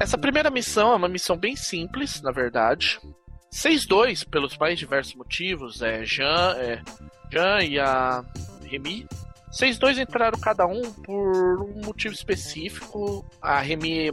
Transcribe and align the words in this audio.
Essa 0.00 0.16
primeira 0.16 0.50
missão 0.50 0.92
é 0.92 0.96
uma 0.96 1.08
missão 1.08 1.36
bem 1.36 1.56
simples, 1.56 2.22
na 2.22 2.30
verdade. 2.30 3.00
Vocês 3.50 3.86
dois, 3.86 4.24
pelos 4.24 4.56
mais 4.56 4.78
diversos 4.78 5.14
motivos, 5.14 5.82
é 5.82 6.04
Jean, 6.04 6.54
é, 6.56 6.82
Jean 7.30 7.62
e 7.64 7.78
a 7.78 8.24
Remy, 8.64 9.06
vocês 9.50 9.78
dois 9.78 9.98
entraram 9.98 10.38
cada 10.38 10.66
um 10.66 10.92
por 10.92 11.62
um 11.62 11.82
motivo 11.84 12.14
específico. 12.14 13.24
A 13.40 13.60
Remy 13.60 14.12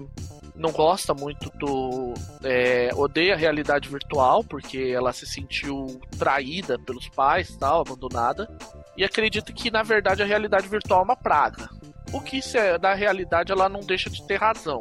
não 0.56 0.72
gosta 0.72 1.14
muito 1.14 1.50
do. 1.58 2.14
É, 2.44 2.90
odeia 2.96 3.34
a 3.34 3.38
realidade 3.38 3.90
virtual, 3.90 4.44
porque 4.44 4.94
ela 4.96 5.12
se 5.12 5.26
sentiu 5.26 6.00
traída 6.18 6.80
pelos 6.80 7.10
pais 7.10 7.56
tal, 7.58 7.82
abandonada. 7.82 8.50
E 8.96 9.04
acredita 9.04 9.52
que, 9.52 9.70
na 9.70 9.84
verdade, 9.84 10.24
a 10.24 10.26
realidade 10.26 10.70
virtual 10.70 11.02
é 11.02 11.04
uma 11.04 11.18
praga. 11.18 11.70
O 12.14 12.22
que, 12.22 12.42
se 12.42 12.58
é, 12.58 12.78
na 12.80 12.94
realidade, 12.94 13.52
ela 13.52 13.68
não 13.68 13.82
deixa 13.82 14.10
de 14.10 14.26
ter 14.26 14.38
razão. 14.38 14.80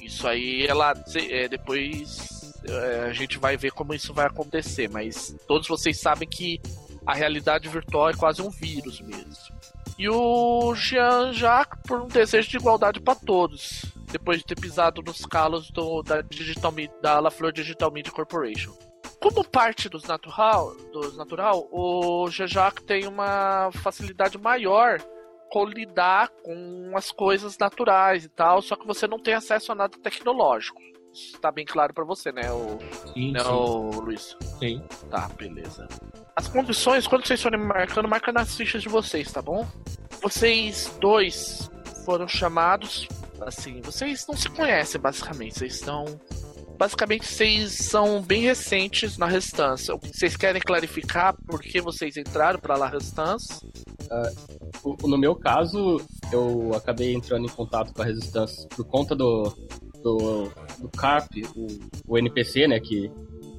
Isso 0.00 0.26
aí, 0.26 0.66
ela. 0.66 0.94
É, 1.14 1.48
depois 1.48 2.40
é, 2.64 3.04
a 3.08 3.12
gente 3.12 3.38
vai 3.38 3.56
ver 3.56 3.72
como 3.72 3.94
isso 3.94 4.12
vai 4.12 4.26
acontecer, 4.26 4.88
mas 4.88 5.34
todos 5.46 5.66
vocês 5.66 5.98
sabem 5.98 6.28
que 6.28 6.60
a 7.06 7.14
realidade 7.14 7.68
virtual 7.68 8.10
é 8.10 8.14
quase 8.14 8.42
um 8.42 8.50
vírus 8.50 9.00
mesmo. 9.00 9.54
E 9.98 10.08
o 10.08 10.74
Jean-Jacques 10.74 11.80
por 11.86 12.00
um 12.00 12.06
desejo 12.06 12.48
de 12.48 12.56
igualdade 12.56 13.00
para 13.00 13.14
todos, 13.14 13.84
depois 14.10 14.38
de 14.38 14.44
ter 14.44 14.58
pisado 14.58 15.02
nos 15.02 15.24
calos 15.26 15.70
do, 15.70 16.02
da, 16.02 16.22
Digital, 16.22 16.72
da 17.02 17.20
La 17.20 17.30
Flor 17.30 17.52
Digital 17.52 17.90
Media 17.90 18.12
Corporation. 18.12 18.72
Como 19.20 19.44
parte 19.44 19.88
dos 19.88 20.04
natural, 20.04 20.74
dos 20.92 21.16
natural 21.16 21.68
o 21.70 22.30
Jean-Jacques 22.30 22.84
tem 22.86 23.06
uma 23.06 23.70
facilidade 23.82 24.38
maior 24.38 24.98
com 25.50 25.64
lidar 25.64 26.28
com 26.42 26.92
as 26.94 27.10
coisas 27.10 27.58
naturais 27.58 28.24
e 28.24 28.28
tal, 28.28 28.62
só 28.62 28.76
que 28.76 28.86
você 28.86 29.06
não 29.06 29.18
tem 29.18 29.34
acesso 29.34 29.72
a 29.72 29.74
nada 29.74 29.98
tecnológico. 29.98 30.80
Isso 31.12 31.38
tá 31.40 31.50
bem 31.50 31.64
claro 31.64 31.92
para 31.92 32.04
você, 32.04 32.30
né, 32.30 32.50
o, 32.52 32.78
sim, 33.12 33.32
né, 33.32 33.40
sim. 33.40 33.48
o 33.48 34.00
Luiz? 34.00 34.36
Sim. 34.60 34.82
Tá, 35.10 35.28
beleza. 35.36 35.88
As 36.36 36.46
condições, 36.46 37.06
quando 37.06 37.26
vocês 37.26 37.42
forem 37.42 37.60
marcando, 37.60 38.08
marca 38.08 38.32
nas 38.32 38.54
fichas 38.54 38.82
de 38.82 38.88
vocês, 38.88 39.30
tá 39.32 39.42
bom? 39.42 39.66
Vocês 40.22 40.96
dois 41.00 41.68
foram 42.04 42.28
chamados. 42.28 43.08
Assim, 43.40 43.80
vocês 43.80 44.26
não 44.28 44.36
se 44.36 44.48
conhecem, 44.50 45.00
basicamente. 45.00 45.58
Vocês 45.58 45.74
estão. 45.74 46.04
Basicamente, 46.78 47.26
vocês 47.26 47.72
são 47.72 48.22
bem 48.22 48.40
recentes 48.42 49.18
na 49.18 49.26
Restância. 49.26 49.94
Vocês 49.96 50.36
querem 50.36 50.62
clarificar 50.62 51.34
por 51.46 51.60
que 51.60 51.80
vocês 51.80 52.16
entraram 52.16 52.58
para 52.58 52.76
La 52.76 52.88
Restância? 52.88 53.56
Uh, 54.10 55.08
no 55.08 55.16
meu 55.16 55.34
caso, 55.36 56.00
eu 56.32 56.72
acabei 56.74 57.14
entrando 57.14 57.44
em 57.46 57.48
contato 57.50 57.92
com 57.94 58.02
a 58.02 58.04
Resistência 58.04 58.68
por 58.74 58.84
conta 58.84 59.14
do, 59.14 59.44
do, 60.02 60.50
do 60.80 60.88
Carp, 60.96 61.30
o, 61.54 61.66
o 62.08 62.18
NPC, 62.18 62.66
né? 62.66 62.80
Que, 62.80 63.10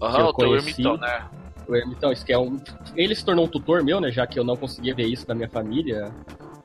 Uhum, 0.02 0.11
que 0.11 0.22
eu 0.22 0.33
conheci. 0.33 0.69
ermitão, 0.81 0.97
né? 0.97 1.29
O 1.67 1.75
Ermitão, 1.75 2.11
isso 2.11 2.25
que 2.25 2.33
é 2.33 2.38
um. 2.39 2.59
Ele 2.95 3.13
se 3.16 3.23
tornou 3.23 3.45
um 3.45 3.47
tutor 3.47 3.83
meu, 3.83 4.02
né? 4.02 4.11
Já 4.11 4.25
que 4.27 4.38
eu 4.39 4.44
não 4.44 4.57
conseguia 4.57 4.95
ver 4.95 5.05
isso 5.05 5.25
na 5.27 5.35
minha 5.35 5.47
família. 5.47 6.11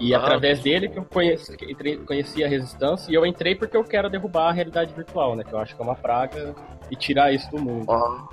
E 0.01 0.15
através 0.15 0.61
dele 0.61 0.89
que 0.89 0.99
eu 0.99 1.05
conheci, 1.05 1.55
entrei- 1.69 1.99
conheci 1.99 2.43
a 2.43 2.49
resistência. 2.49 3.11
E 3.11 3.15
eu 3.15 3.25
entrei 3.27 3.55
porque 3.55 3.77
eu 3.77 3.85
quero 3.85 4.09
derrubar 4.11 4.49
a 4.49 4.53
realidade 4.53 4.93
virtual, 4.95 5.37
né? 5.37 5.45
Que 5.45 5.53
eu 5.53 5.59
acho 5.59 5.77
que 5.77 5.81
é 5.83 5.85
uma 5.85 5.95
praga 5.95 6.55
e 6.91 6.97
tirar 6.97 7.33
isso 7.33 7.49
do 7.51 7.59
mundo. 7.63 7.85
Ó. 7.89 8.27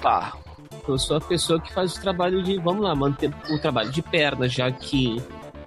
Tá. 0.00 0.34
Eu 0.92 0.98
sou 0.98 1.16
a 1.16 1.20
pessoa 1.20 1.60
que 1.60 1.72
faz 1.72 1.94
o 1.94 2.00
trabalho 2.00 2.42
de, 2.42 2.58
vamos 2.58 2.82
lá, 2.82 2.94
manter 2.94 3.32
o 3.50 3.58
trabalho 3.58 3.90
de 3.90 4.02
perna, 4.02 4.48
já 4.48 4.70
que 4.70 5.22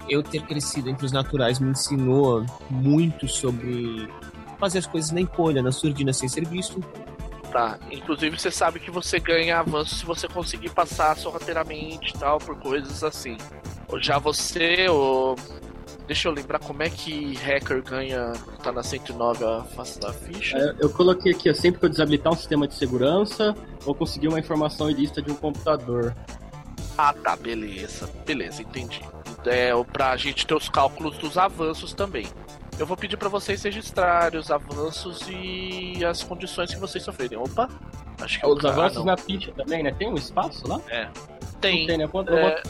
eu 0.09 0.21
ter 0.21 0.41
crescido 0.43 0.89
entre 0.89 1.05
os 1.05 1.11
naturais 1.11 1.59
me 1.59 1.69
ensinou 1.69 2.45
muito 2.69 3.27
sobre 3.27 4.09
fazer 4.59 4.79
as 4.79 4.85
coisas 4.85 5.11
na 5.11 5.21
encolha, 5.21 5.61
na 5.61 5.71
surdina, 5.71 6.11
sem 6.13 6.27
ser 6.27 6.47
visto. 6.47 6.79
Tá. 7.51 7.77
Inclusive, 7.91 8.39
você 8.39 8.49
sabe 8.49 8.79
que 8.79 8.89
você 8.89 9.19
ganha 9.19 9.59
avanço 9.59 9.95
se 9.95 10.05
você 10.05 10.27
conseguir 10.27 10.69
passar 10.69 11.17
sorrateiramente 11.17 12.11
e 12.15 12.17
tal, 12.17 12.37
por 12.37 12.55
coisas 12.57 13.03
assim. 13.03 13.37
Já 13.99 14.19
você, 14.19 14.87
o. 14.89 15.35
Deixa 16.11 16.27
eu 16.27 16.33
lembrar 16.33 16.59
como 16.59 16.83
é 16.83 16.89
que 16.89 17.35
hacker 17.35 17.81
ganha. 17.81 18.33
Tá 18.61 18.69
na 18.69 18.83
109 18.83 19.45
a 19.45 19.63
face 19.63 19.97
da 19.97 20.11
ficha. 20.11 20.57
É, 20.57 20.75
Eu 20.77 20.89
coloquei 20.89 21.31
aqui, 21.31 21.49
ó, 21.49 21.53
sempre 21.53 21.79
que 21.79 21.85
eu 21.85 21.89
desabilitar 21.89 22.33
um 22.33 22.35
sistema 22.35 22.67
de 22.67 22.73
segurança 22.73 23.55
ou 23.85 23.95
conseguir 23.95 24.27
uma 24.27 24.37
informação 24.37 24.91
ilícita 24.91 25.21
de 25.21 25.31
um 25.31 25.35
computador. 25.35 26.13
Ah, 26.97 27.13
tá, 27.13 27.37
beleza. 27.37 28.09
Beleza, 28.25 28.61
entendi. 28.61 29.01
É 29.45 29.71
pra 29.93 30.17
gente 30.17 30.45
ter 30.45 30.53
os 30.53 30.67
cálculos 30.67 31.17
dos 31.17 31.37
avanços 31.37 31.93
também. 31.93 32.27
Eu 32.77 32.85
vou 32.85 32.97
pedir 32.97 33.15
pra 33.15 33.29
vocês 33.29 33.63
registrarem 33.63 34.37
os 34.37 34.51
avanços 34.51 35.21
e 35.29 36.03
as 36.03 36.21
condições 36.23 36.73
que 36.73 36.79
vocês 36.81 37.05
sofrerem. 37.05 37.37
Opa! 37.37 37.69
Acho 38.19 38.37
que 38.37 38.45
Os 38.45 38.57
o 38.57 38.57
cara 38.57 38.73
avanços 38.73 39.05
na 39.05 39.15
ficha 39.15 39.53
também, 39.53 39.81
né? 39.81 39.93
Tem 39.93 40.09
um 40.09 40.15
espaço 40.15 40.67
lá? 40.67 40.81
Tem. 41.61 41.79
Não 41.79 41.87
tem, 41.87 41.97
né? 41.97 42.03
Eu 42.03 42.37
É, 42.37 42.61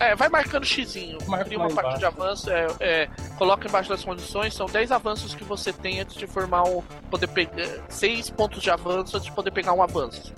é, 0.00 0.14
vai 0.14 0.28
marcando 0.28 0.64
xizinho. 0.64 1.18
Cria 1.18 1.58
uma 1.58 1.70
parte 1.70 1.98
de 1.98 2.04
avanço, 2.04 2.50
é, 2.50 2.66
é, 2.80 3.08
coloca 3.36 3.68
embaixo 3.68 3.88
das 3.88 4.04
condições, 4.04 4.54
são 4.54 4.66
10 4.66 4.92
avanços 4.92 5.34
que 5.34 5.44
você 5.44 5.72
tem 5.72 6.00
antes 6.00 6.16
de 6.16 6.26
formar 6.26 6.64
um. 6.64 6.82
poder 7.10 7.28
pegar. 7.28 7.66
6 7.88 8.30
pontos 8.30 8.62
de 8.62 8.70
avanço 8.70 9.16
antes 9.16 9.26
de 9.26 9.32
poder 9.32 9.50
pegar 9.50 9.72
um 9.72 9.82
avanço. 9.82 10.32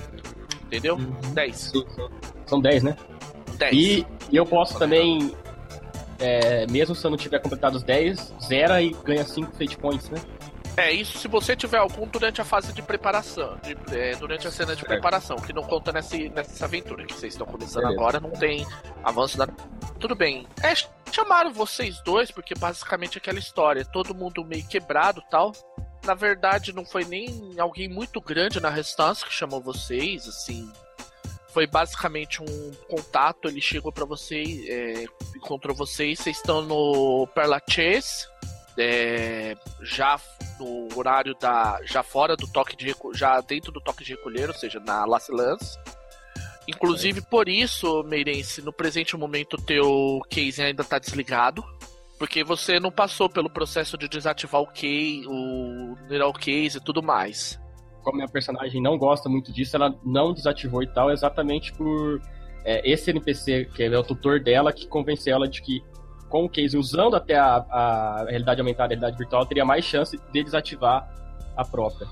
Entendeu? 0.64 0.96
Uhum. 0.96 1.34
10. 1.34 1.56
Sim, 1.56 1.84
sim. 1.94 2.08
São 2.46 2.60
10, 2.60 2.82
né? 2.82 2.96
10. 3.58 3.72
E, 3.72 4.06
e 4.30 4.36
eu 4.36 4.46
posso 4.46 4.78
também, 4.78 5.34
é, 6.18 6.66
mesmo 6.70 6.94
se 6.94 7.04
eu 7.04 7.10
não 7.10 7.18
tiver 7.18 7.40
completado 7.40 7.76
os 7.76 7.82
10, 7.82 8.34
zera 8.42 8.80
e 8.80 8.90
ganha 9.04 9.24
5 9.24 9.52
fate 9.52 9.76
points, 9.76 10.08
né? 10.10 10.20
É, 10.80 10.92
isso 10.92 11.18
se 11.18 11.28
você 11.28 11.54
tiver 11.54 11.78
algum 11.78 12.06
durante 12.06 12.40
a 12.40 12.44
fase 12.44 12.72
de 12.72 12.80
preparação. 12.82 13.58
de- 13.62 13.76
é, 13.96 14.14
durante 14.16 14.46
a 14.46 14.50
cena 14.50 14.74
de 14.74 14.80
Certo. 14.80 14.88
preparação, 14.88 15.36
que 15.36 15.52
não 15.52 15.62
conta 15.62 15.92
nessa, 15.92 16.16
nessa 16.16 16.64
aventura 16.64 17.04
que 17.04 17.12
vocês 17.14 17.34
estão 17.34 17.46
começando 17.46 17.82
Beleza. 17.82 18.00
agora, 18.00 18.20
não 18.20 18.30
tem 18.30 18.66
avanço 19.04 19.36
da. 19.36 19.46
Tudo 19.98 20.14
bem. 20.14 20.46
É, 20.62 20.72
chamaram 21.12 21.52
vocês 21.52 22.00
dois, 22.02 22.30
porque 22.30 22.54
basicamente 22.54 23.18
aquela 23.18 23.38
história, 23.38 23.84
todo 23.84 24.14
mundo 24.14 24.44
meio 24.44 24.66
quebrado 24.66 25.22
tal. 25.30 25.52
Na 26.04 26.14
verdade, 26.14 26.72
não 26.72 26.84
foi 26.84 27.04
nem 27.04 27.52
alguém 27.58 27.86
muito 27.88 28.20
grande 28.20 28.58
na 28.60 28.70
restância 28.70 29.26
que 29.26 29.32
chamou 29.34 29.60
vocês, 29.60 30.26
assim. 30.26 30.70
Foi 31.52 31.66
basicamente 31.66 32.40
um 32.42 32.72
contato, 32.88 33.48
ele 33.48 33.60
chegou 33.60 33.92
pra 33.92 34.04
vocês, 34.06 34.66
é, 34.68 35.04
encontrou 35.36 35.74
vocês, 35.76 36.18
vocês 36.20 36.36
estão 36.36 36.62
no 36.62 37.26
Perlachaise, 37.34 38.26
é, 38.80 39.56
já 39.82 40.18
no 40.58 40.88
horário 40.96 41.34
da. 41.40 41.80
já 41.84 42.02
fora 42.02 42.36
do 42.36 42.46
toque 42.46 42.76
de 42.76 42.94
já 43.14 43.40
dentro 43.40 43.72
do 43.72 43.80
toque 43.80 44.04
de 44.04 44.14
recolher, 44.14 44.48
ou 44.48 44.54
seja, 44.54 44.80
na 44.80 45.04
Las 45.04 45.28
Lans. 45.28 45.78
Inclusive 46.68 47.22
por 47.22 47.48
isso, 47.48 48.02
Meirense, 48.04 48.62
no 48.62 48.72
presente 48.72 49.16
momento 49.16 49.56
teu 49.56 50.20
case 50.28 50.62
ainda 50.62 50.84
tá 50.84 50.98
desligado. 50.98 51.64
Porque 52.18 52.44
você 52.44 52.78
não 52.78 52.92
passou 52.92 53.30
pelo 53.30 53.48
processo 53.48 53.96
de 53.96 54.06
desativar 54.06 54.60
o 54.60 54.66
case, 54.66 55.24
o 55.26 55.96
neural 56.06 56.34
case 56.34 56.76
e 56.76 56.84
tudo 56.84 57.02
mais. 57.02 57.58
Como 58.02 58.18
minha 58.18 58.28
personagem 58.28 58.80
não 58.80 58.98
gosta 58.98 59.26
muito 59.26 59.50
disso, 59.50 59.74
ela 59.74 59.98
não 60.04 60.34
desativou 60.34 60.82
e 60.82 60.86
tal, 60.86 61.10
exatamente 61.10 61.72
por 61.72 62.20
é, 62.62 62.88
esse 62.88 63.10
NPC, 63.10 63.70
que 63.74 63.82
é 63.82 63.98
o 63.98 64.02
tutor 64.02 64.38
dela, 64.38 64.70
que 64.70 64.86
convenceu 64.86 65.34
ela 65.34 65.48
de 65.48 65.62
que 65.62 65.82
com 66.30 66.44
o 66.44 66.48
case, 66.48 66.78
usando 66.78 67.16
até 67.16 67.36
a, 67.36 67.56
a 67.68 68.24
realidade 68.28 68.60
aumentada, 68.60 68.86
a 68.86 68.88
realidade 68.88 69.18
virtual, 69.18 69.44
teria 69.44 69.64
mais 69.64 69.84
chance 69.84 70.16
de 70.32 70.44
desativar 70.44 71.06
a 71.56 71.64
própria. 71.64 72.06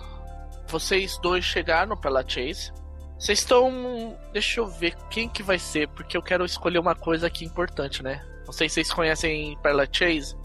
Vocês 0.66 1.16
dois 1.18 1.44
chegaram 1.44 1.96
pela 1.96 2.22
Chase. 2.28 2.72
Vocês 3.18 3.38
estão. 3.38 4.16
Deixa 4.32 4.60
eu 4.60 4.66
ver 4.66 4.94
quem 5.08 5.28
que 5.28 5.42
vai 5.42 5.58
ser, 5.58 5.88
porque 5.88 6.16
eu 6.16 6.22
quero 6.22 6.44
escolher 6.44 6.78
uma 6.78 6.94
coisa 6.94 7.26
aqui 7.26 7.44
importante, 7.44 8.02
né? 8.02 8.22
Não 8.44 8.52
sei 8.52 8.68
se 8.68 8.74
vocês 8.74 8.92
conhecem 8.92 9.56
Perla 9.62 9.86
Chase. 9.90 10.36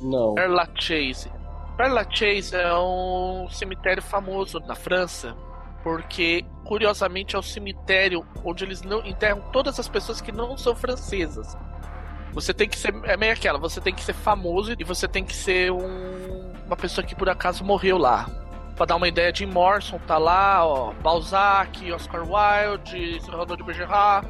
Não. 0.00 0.34
Perla 0.34 0.68
Chase. 0.74 1.30
Perla 1.76 2.06
Chase 2.08 2.54
é 2.54 2.74
um 2.74 3.48
cemitério 3.50 4.02
famoso 4.02 4.60
na 4.60 4.74
França, 4.74 5.36
porque 5.82 6.44
curiosamente 6.64 7.34
é 7.34 7.38
o 7.38 7.42
cemitério 7.42 8.24
onde 8.44 8.64
eles 8.64 8.82
não 8.82 9.04
enterram 9.04 9.40
todas 9.52 9.78
as 9.78 9.88
pessoas 9.88 10.20
que 10.20 10.32
não 10.32 10.56
são 10.56 10.74
francesas. 10.74 11.56
Você 12.32 12.52
tem 12.54 12.68
que 12.68 12.76
ser 12.78 12.94
é 13.04 13.16
meio 13.16 13.32
aquela, 13.32 13.58
você 13.58 13.80
tem 13.80 13.94
que 13.94 14.02
ser 14.02 14.12
famoso 14.12 14.74
e 14.78 14.84
você 14.84 15.08
tem 15.08 15.24
que 15.24 15.34
ser 15.34 15.72
um- 15.72 16.52
uma 16.66 16.76
pessoa 16.76 17.04
que 17.04 17.14
por 17.14 17.28
acaso 17.28 17.64
morreu 17.64 17.98
lá. 17.98 18.28
Pra 18.76 18.86
dar 18.86 18.96
uma 18.96 19.08
ideia, 19.08 19.34
Jim 19.34 19.46
Morrison 19.46 19.98
tá 20.06 20.18
lá, 20.18 20.64
ó, 20.64 20.92
Balzac, 21.02 21.90
Oscar 21.92 22.22
Wilde, 22.22 23.20
Cyrano 23.24 23.56
de 23.56 23.62
Bergerac, 23.64 24.26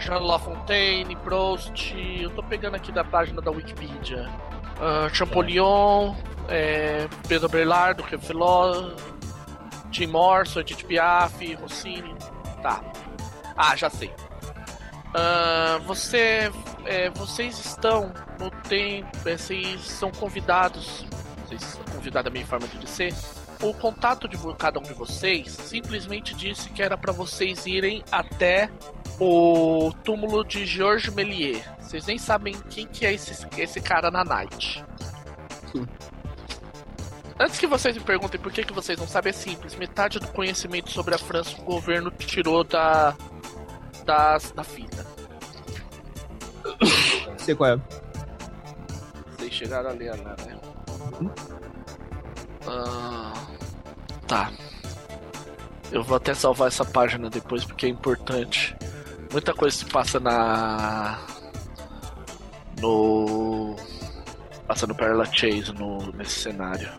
Jean 0.00 0.18
Lafontaine, 0.18 1.14
Proust. 1.16 1.94
Eu 2.20 2.30
tô 2.30 2.42
pegando 2.42 2.74
aqui 2.74 2.90
da 2.90 3.04
página 3.04 3.40
da 3.40 3.50
Wikipedia. 3.50 4.28
Ah, 4.80 5.08
Champollion, 5.12 6.14
é, 6.48 7.06
Pedro 7.28 7.48
Berlardo, 7.48 8.02
que 8.02 8.14
é 8.16 8.18
Jim 9.92 10.06
Morrison, 10.08 10.60
Edith 10.60 10.84
Piaf, 10.84 11.54
Rossini. 11.54 12.14
Tá. 12.62 12.80
Ah, 13.56 13.76
já 13.76 13.88
sei. 13.88 14.12
Ah, 15.14 15.80
você, 15.84 16.50
é, 16.84 17.10
vocês 17.10 17.58
estão 17.58 18.12
no 18.38 18.50
tempo, 18.50 19.28
é, 19.28 19.36
vocês 19.36 19.80
são 19.82 20.10
convidados 20.10 21.06
vocês 21.46 21.78
convidaram 21.92 22.28
a 22.28 22.32
minha 22.32 22.46
forma 22.46 22.66
de 22.66 22.78
dizer, 22.78 23.14
o 23.62 23.72
contato 23.72 24.28
de 24.28 24.36
cada 24.56 24.80
um 24.80 24.82
de 24.82 24.92
vocês 24.92 25.52
simplesmente 25.52 26.34
disse 26.34 26.68
que 26.70 26.82
era 26.82 26.98
para 26.98 27.12
vocês 27.12 27.66
irem 27.66 28.02
até 28.10 28.68
o 29.20 29.92
túmulo 30.04 30.44
de 30.44 30.66
Georges 30.66 31.14
Méliès. 31.14 31.64
Vocês 31.80 32.06
nem 32.06 32.18
sabem 32.18 32.54
quem 32.68 32.86
que 32.86 33.06
é 33.06 33.14
esse, 33.14 33.46
esse 33.56 33.80
cara 33.80 34.10
na 34.10 34.24
Night. 34.24 34.84
Antes 37.38 37.58
que 37.58 37.66
vocês 37.66 37.96
me 37.96 38.02
perguntem 38.02 38.40
por 38.40 38.50
que, 38.50 38.64
que 38.64 38.72
vocês 38.72 38.98
não 38.98 39.06
sabem, 39.06 39.30
é 39.30 39.32
simples. 39.32 39.74
Metade 39.76 40.18
do 40.18 40.28
conhecimento 40.28 40.90
sobre 40.90 41.14
a 41.14 41.18
França 41.18 41.56
o 41.58 41.62
governo 41.62 42.10
tirou 42.10 42.64
da, 42.64 43.14
da, 44.06 44.38
da 44.54 44.64
fita. 44.64 45.04
Sei 47.36 47.54
qual 47.54 47.72
é. 47.72 47.80
Vocês 49.36 49.52
chegaram 49.52 49.90
ali, 49.90 50.06
né? 50.06 50.36
Hum? 51.20 51.30
Ah, 52.66 53.32
tá. 54.26 54.50
Eu 55.92 56.02
vou 56.02 56.16
até 56.16 56.34
salvar 56.34 56.68
essa 56.68 56.84
página 56.84 57.28
depois 57.28 57.64
porque 57.64 57.86
é 57.86 57.88
importante. 57.88 58.74
Muita 59.30 59.52
coisa 59.52 59.76
se 59.76 59.84
passa 59.84 60.18
na. 60.18 61.18
No. 62.80 63.76
Passa 64.66 64.86
no 64.86 64.94
Perla 64.94 65.24
Chase 65.26 65.72
no, 65.72 66.12
nesse 66.12 66.40
cenário. 66.40 66.90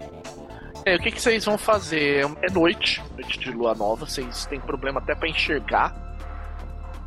É, 0.86 0.96
o 0.96 1.00
que, 1.00 1.12
que 1.12 1.22
vocês 1.22 1.44
vão 1.44 1.58
fazer? 1.58 2.26
É 2.42 2.50
noite, 2.50 3.04
noite 3.12 3.40
de 3.40 3.52
lua 3.52 3.76
nova, 3.76 4.06
vocês 4.06 4.46
têm 4.46 4.60
problema 4.60 5.02
até 5.02 5.14
para 5.14 5.28
enxergar. 5.28 6.07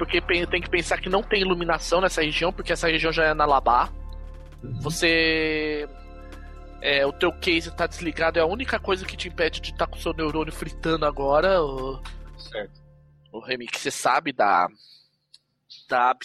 Porque 0.01 0.19
tem 0.23 0.63
que 0.63 0.71
pensar 0.71 0.99
que 0.99 1.11
não 1.11 1.23
tem 1.23 1.43
iluminação 1.43 2.01
nessa 2.01 2.23
região, 2.23 2.51
porque 2.51 2.73
essa 2.73 2.89
região 2.89 3.13
já 3.13 3.25
é 3.25 3.35
na 3.35 3.45
Labá. 3.45 3.93
Uhum. 4.65 4.81
Você. 4.81 5.87
É, 6.81 7.05
o 7.05 7.13
teu 7.13 7.31
case 7.31 7.71
tá 7.71 7.87
desligado, 7.87 8.39
é 8.39 8.43
a 8.43 8.47
única 8.47 8.81
coisa 8.81 9.05
que 9.05 9.15
te 9.15 9.29
impede 9.29 9.61
de 9.61 9.73
estar 9.73 9.85
tá 9.85 9.93
com 9.93 9.99
o 9.99 10.01
seu 10.01 10.15
neurônio 10.15 10.55
fritando 10.55 11.05
agora. 11.05 11.63
O... 11.63 12.01
Certo. 12.39 12.81
O 13.31 13.41
Remy, 13.41 13.67
que 13.67 13.79
você 13.79 13.91
sabe 13.91 14.33
da. 14.33 14.69
da 15.87 16.17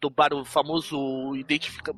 do 0.00 0.08
barulho 0.08 0.44
famoso 0.44 1.34
identifica 1.34 1.92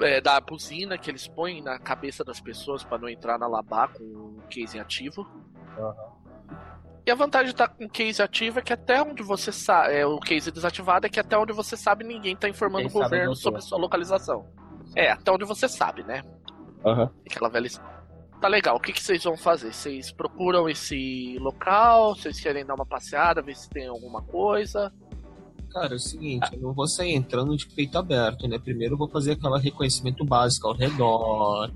é, 0.00 0.18
da 0.22 0.40
buzina 0.40 0.96
que 0.96 1.10
eles 1.10 1.28
põem 1.28 1.60
na 1.60 1.78
cabeça 1.78 2.24
das 2.24 2.40
pessoas 2.40 2.82
para 2.82 2.96
não 2.96 3.08
entrar 3.08 3.38
na 3.38 3.46
labá 3.46 3.86
com 3.88 4.02
o 4.02 4.42
case 4.48 4.80
ativo. 4.80 5.28
Uhum. 5.76 6.17
E 7.08 7.10
a 7.10 7.14
vantagem 7.14 7.46
de 7.46 7.52
estar 7.52 7.68
com 7.68 7.86
o 7.86 7.88
case 7.88 8.20
ativo 8.20 8.58
é 8.58 8.62
que 8.62 8.70
até 8.70 9.02
onde 9.02 9.22
você 9.22 9.50
sabe. 9.50 9.94
É, 9.94 10.04
o 10.04 10.20
case 10.20 10.50
desativado 10.50 11.06
é 11.06 11.08
que 11.08 11.18
até 11.18 11.38
onde 11.38 11.54
você 11.54 11.74
sabe 11.74 12.04
ninguém 12.04 12.34
está 12.34 12.50
informando 12.50 12.86
Quem 12.86 13.00
o 13.00 13.02
governo 13.02 13.34
sobre 13.34 13.62
sua 13.62 13.78
localização. 13.78 14.44
É, 14.94 15.10
até 15.10 15.32
onde 15.32 15.46
você 15.46 15.66
sabe, 15.70 16.02
né? 16.02 16.22
Uhum. 16.84 17.08
Aquela 17.26 17.48
velha. 17.48 17.70
Tá 18.42 18.46
legal, 18.46 18.76
o 18.76 18.78
que, 18.78 18.92
que 18.92 19.02
vocês 19.02 19.24
vão 19.24 19.38
fazer? 19.38 19.72
Vocês 19.72 20.12
procuram 20.12 20.68
esse 20.68 21.38
local? 21.40 22.14
Vocês 22.14 22.38
querem 22.38 22.66
dar 22.66 22.74
uma 22.74 22.84
passeada, 22.84 23.40
ver 23.40 23.56
se 23.56 23.70
tem 23.70 23.86
alguma 23.86 24.20
coisa? 24.20 24.92
Cara, 25.72 25.94
é 25.94 25.96
o 25.96 25.98
seguinte, 25.98 26.50
eu 26.52 26.60
não 26.60 26.74
vou 26.74 26.86
sair 26.86 27.14
entrando 27.14 27.56
de 27.56 27.66
peito 27.68 27.96
aberto, 27.96 28.46
né? 28.46 28.58
Primeiro 28.58 28.94
eu 28.94 28.98
vou 28.98 29.08
fazer 29.08 29.32
aquele 29.32 29.58
reconhecimento 29.58 30.26
básico 30.26 30.68
ao 30.68 30.74
redor. 30.74 31.72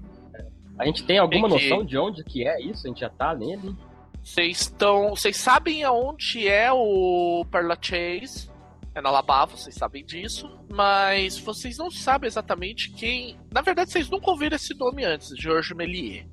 A 0.79 0.85
gente 0.85 1.07
tem 1.07 1.17
alguma 1.17 1.49
que... 1.49 1.55
noção 1.55 1.83
de 1.87 1.97
onde 1.97 2.23
que 2.23 2.47
é 2.47 2.61
isso? 2.61 2.87
A 2.87 2.89
gente 2.89 3.01
já 3.01 3.09
tá 3.09 3.35
nele? 3.35 3.75
Vocês 4.23 4.63
estão. 4.63 5.11
Vocês 5.11 5.37
sabem 5.37 5.83
aonde 5.85 6.47
é 6.47 6.73
o 6.73 7.45
Perla 7.51 7.77
Chase? 7.81 8.51
É 8.95 9.01
na 9.01 9.09
Alabama, 9.09 9.57
vocês 9.57 9.75
sabem 9.75 10.05
disso. 10.05 10.49
Mas 10.71 11.39
vocês 11.39 11.79
não 11.79 11.91
sabem 11.91 12.29
exatamente 12.29 12.91
quem. 12.91 13.39
Na 13.51 13.61
verdade, 13.63 13.91
vocês 13.91 14.09
nunca 14.09 14.31
ouviram 14.31 14.57
esse 14.57 14.75
nome 14.75 15.05
antes, 15.05 15.31
Georges 15.37 15.77
Méliès. 15.77 16.27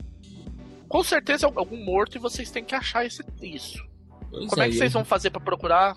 Com 0.87 1.03
certeza 1.03 1.47
é 1.47 1.51
algum 1.55 1.83
morto 1.83 2.17
e 2.17 2.19
vocês 2.19 2.49
têm 2.51 2.63
que 2.63 2.75
achar 2.75 3.05
esse, 3.05 3.23
isso. 3.41 3.83
Pois 4.29 4.49
Como 4.49 4.61
é, 4.61 4.65
é 4.65 4.69
que 4.69 4.75
vocês 4.75 4.93
vão 4.93 5.05
fazer 5.05 5.29
para 5.29 5.41
procurar? 5.41 5.95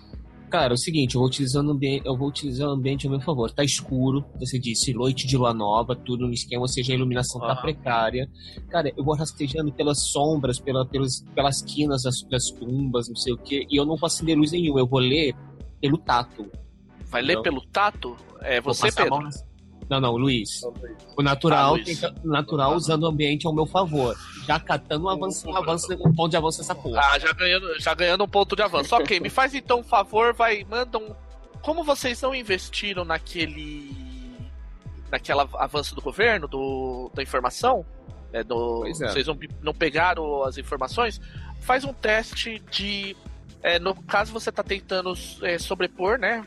Cara, 0.53 0.71
é 0.71 0.75
o 0.75 0.77
seguinte, 0.77 1.15
eu 1.15 1.19
vou 1.19 1.27
utilizando 1.27 1.69
o 1.69 1.71
ambiente, 1.71 2.05
eu 2.05 2.15
vou 2.15 2.27
utilizar 2.27 2.67
o 2.67 2.73
ambiente 2.73 3.07
a 3.07 3.09
meu 3.09 3.19
favor. 3.19 3.49
Tá 3.49 3.63
escuro, 3.63 4.23
você 4.39 4.59
disse, 4.59 4.93
noite 4.93 5.25
de 5.25 5.35
lua 5.35 5.51
nova, 5.51 5.95
tudo 5.95 6.27
no 6.27 6.31
esquema, 6.31 6.61
ou 6.61 6.67
seja, 6.67 6.93
a 6.93 6.95
iluminação 6.95 7.41
tá 7.41 7.55
precária. 7.55 8.29
Cara, 8.69 8.93
eu 8.95 9.03
vou 9.03 9.15
rastejando 9.15 9.73
pelas 9.73 10.11
sombras, 10.11 10.59
pela, 10.59 10.85
pelas, 10.85 11.25
pelas 11.33 11.59
quinas 11.63 12.03
das, 12.03 12.21
das 12.29 12.51
tumbas, 12.51 13.09
não 13.09 13.15
sei 13.15 13.33
o 13.33 13.37
quê, 13.39 13.65
e 13.67 13.75
eu 13.75 13.83
não 13.83 13.97
vou 13.97 14.05
acender 14.05 14.37
luz 14.37 14.51
nenhuma, 14.51 14.79
eu 14.79 14.85
vou 14.85 14.99
ler 14.99 15.35
pelo 15.81 15.97
tato. 15.97 16.45
Vai 17.07 17.23
ler 17.23 17.41
pelo 17.41 17.61
tato? 17.61 18.15
É 18.41 18.61
você, 18.61 18.91
Pedro? 18.91 19.27
Não, 19.89 19.99
não, 19.99 20.15
Luiz. 20.15 20.61
O 21.17 21.21
natural, 21.21 21.75
ah, 21.75 21.77
Luiz. 21.77 22.01
natural 22.23 22.75
usando 22.75 23.03
o 23.03 23.07
ambiente 23.07 23.45
ao 23.45 23.53
meu 23.53 23.65
favor. 23.65 24.15
Já 24.45 24.59
catando 24.59 25.05
um 25.05 25.09
avanço, 25.09 25.47
um, 25.49 25.55
avanço, 25.55 25.93
um 25.93 26.13
ponto 26.13 26.31
de 26.31 26.37
avanço 26.37 26.59
nessa 26.59 26.75
porra. 26.75 27.01
Ah, 27.01 27.19
já 27.19 27.31
ganhando, 27.33 27.79
já 27.79 27.93
ganhando 27.93 28.23
um 28.23 28.27
ponto 28.27 28.55
de 28.55 28.61
avanço. 28.61 28.95
ok, 28.95 29.19
me 29.19 29.29
faz 29.29 29.53
então 29.53 29.79
um 29.79 29.83
favor, 29.83 30.33
vai, 30.33 30.65
manda 30.69 30.97
um. 30.97 31.15
Como 31.61 31.83
vocês 31.83 32.21
não 32.21 32.35
investiram 32.35 33.05
naquele. 33.05 33.95
naquela 35.11 35.47
avanço 35.53 35.95
do 35.95 36.01
governo, 36.01 36.47
do, 36.47 37.09
da 37.13 37.23
informação, 37.23 37.85
né, 38.31 38.43
do, 38.43 38.85
é. 38.85 38.91
vocês 38.91 39.27
não, 39.27 39.37
não 39.61 39.73
pegaram 39.73 40.43
as 40.43 40.57
informações, 40.57 41.21
faz 41.61 41.83
um 41.83 41.93
teste 41.93 42.61
de. 42.71 43.15
É, 43.61 43.79
no 43.79 43.95
caso 44.03 44.33
você 44.33 44.49
está 44.49 44.61
tentando 44.61 45.13
é, 45.41 45.57
sobrepor, 45.57 46.17
né? 46.17 46.45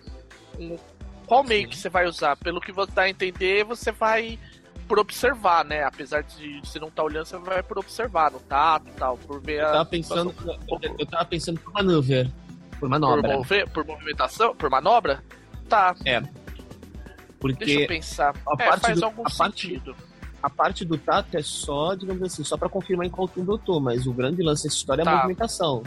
Um, 0.58 0.76
qual 1.26 1.44
meio 1.44 1.68
que 1.68 1.76
você 1.76 1.88
vai 1.88 2.06
usar? 2.06 2.36
Pelo 2.36 2.60
que 2.60 2.72
você 2.72 2.92
dá 2.92 3.02
a 3.02 3.10
entender, 3.10 3.64
você 3.64 3.92
vai 3.92 4.38
por 4.86 4.98
observar, 4.98 5.64
né? 5.64 5.82
Apesar 5.82 6.22
de 6.22 6.60
você 6.60 6.78
não 6.78 6.88
estar 6.88 7.02
tá 7.02 7.06
olhando, 7.06 7.26
você 7.26 7.36
vai 7.38 7.62
por 7.62 7.78
observar 7.78 8.30
no 8.30 8.38
tato 8.40 8.88
e 8.88 8.92
tal, 8.92 9.18
por 9.18 9.40
ver 9.40 9.62
eu 9.62 9.72
tava 9.72 9.84
pensando, 9.84 10.34
eu, 10.68 10.96
eu 10.98 11.06
tava 11.06 11.24
pensando 11.24 11.60
por 11.60 11.72
manobra. 11.72 12.32
Por 12.78 12.88
manobra. 12.88 13.22
Por, 13.22 13.36
mover, 13.36 13.68
por 13.70 13.84
movimentação? 13.84 14.54
Por 14.54 14.70
manobra? 14.70 15.22
Tá. 15.68 15.94
É. 16.04 16.22
Porque 17.40 17.64
Deixa 17.64 17.80
eu 17.80 17.88
pensar. 17.88 18.34
A 18.46 18.62
é, 18.62 18.68
parte 18.68 18.80
faz 18.82 19.00
do, 19.00 19.04
algum 19.04 19.26
a 19.26 19.30
sentido. 19.30 19.94
Parte, 19.94 20.06
a 20.42 20.50
parte 20.50 20.84
do 20.84 20.98
tato 20.98 21.36
é 21.36 21.42
só, 21.42 21.94
digamos 21.94 22.22
assim, 22.22 22.44
só 22.44 22.56
pra 22.56 22.68
confirmar 22.68 23.06
em 23.06 23.10
qual 23.10 23.26
túnel 23.26 23.54
eu 23.54 23.58
tô, 23.58 23.80
mas 23.80 24.06
o 24.06 24.12
grande 24.12 24.42
lance 24.42 24.64
dessa 24.64 24.76
história 24.76 25.04
tá. 25.04 25.10
é 25.10 25.14
a 25.14 25.16
tá. 25.16 25.22
movimentação. 25.22 25.82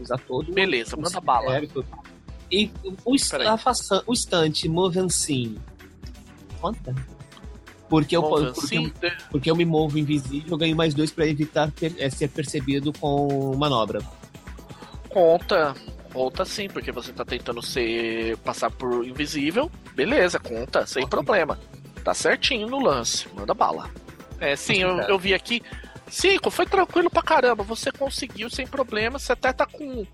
Usar 0.00 0.18
todo 0.18 0.52
Beleza, 0.52 0.96
manda 0.96 1.20
bala. 1.20 1.60
E 2.50 2.70
o, 2.84 3.14
a 3.14 4.02
o 4.06 4.12
estante 4.12 4.68
Movencin. 4.68 5.58
Conta? 6.60 6.94
Porque 7.88 8.16
eu, 8.16 8.22
porque, 8.22 8.92
porque 9.30 9.50
eu 9.50 9.56
me 9.56 9.64
movo 9.64 9.98
invisível, 9.98 10.50
eu 10.50 10.58
ganho 10.58 10.76
mais 10.76 10.92
dois 10.92 11.10
para 11.10 11.26
evitar 11.26 11.70
per, 11.72 11.94
é, 11.98 12.10
ser 12.10 12.28
percebido 12.28 12.92
com 12.92 13.56
manobra. 13.56 14.00
Conta. 15.08 15.74
Conta 16.12 16.44
sim, 16.44 16.68
porque 16.68 16.90
você 16.90 17.12
tá 17.12 17.24
tentando 17.24 17.62
ser 17.62 18.36
passar 18.38 18.70
por 18.70 19.06
invisível. 19.06 19.70
Beleza, 19.94 20.38
conta, 20.38 20.86
sem 20.86 21.02
conta. 21.02 21.16
problema. 21.16 21.58
Tá 22.04 22.12
certinho 22.14 22.66
no 22.66 22.80
lance. 22.80 23.26
Manda 23.34 23.54
bala. 23.54 23.90
É, 24.40 24.54
sim, 24.56 24.78
eu, 24.78 25.00
eu 25.02 25.18
vi 25.18 25.34
aqui. 25.34 25.62
Cinco, 26.10 26.50
foi 26.50 26.66
tranquilo 26.66 27.10
pra 27.10 27.22
caramba. 27.22 27.62
Você 27.64 27.90
conseguiu 27.90 28.48
sem 28.50 28.66
problema. 28.66 29.18
Você 29.18 29.32
até 29.32 29.52
tá 29.52 29.66
com 29.66 30.06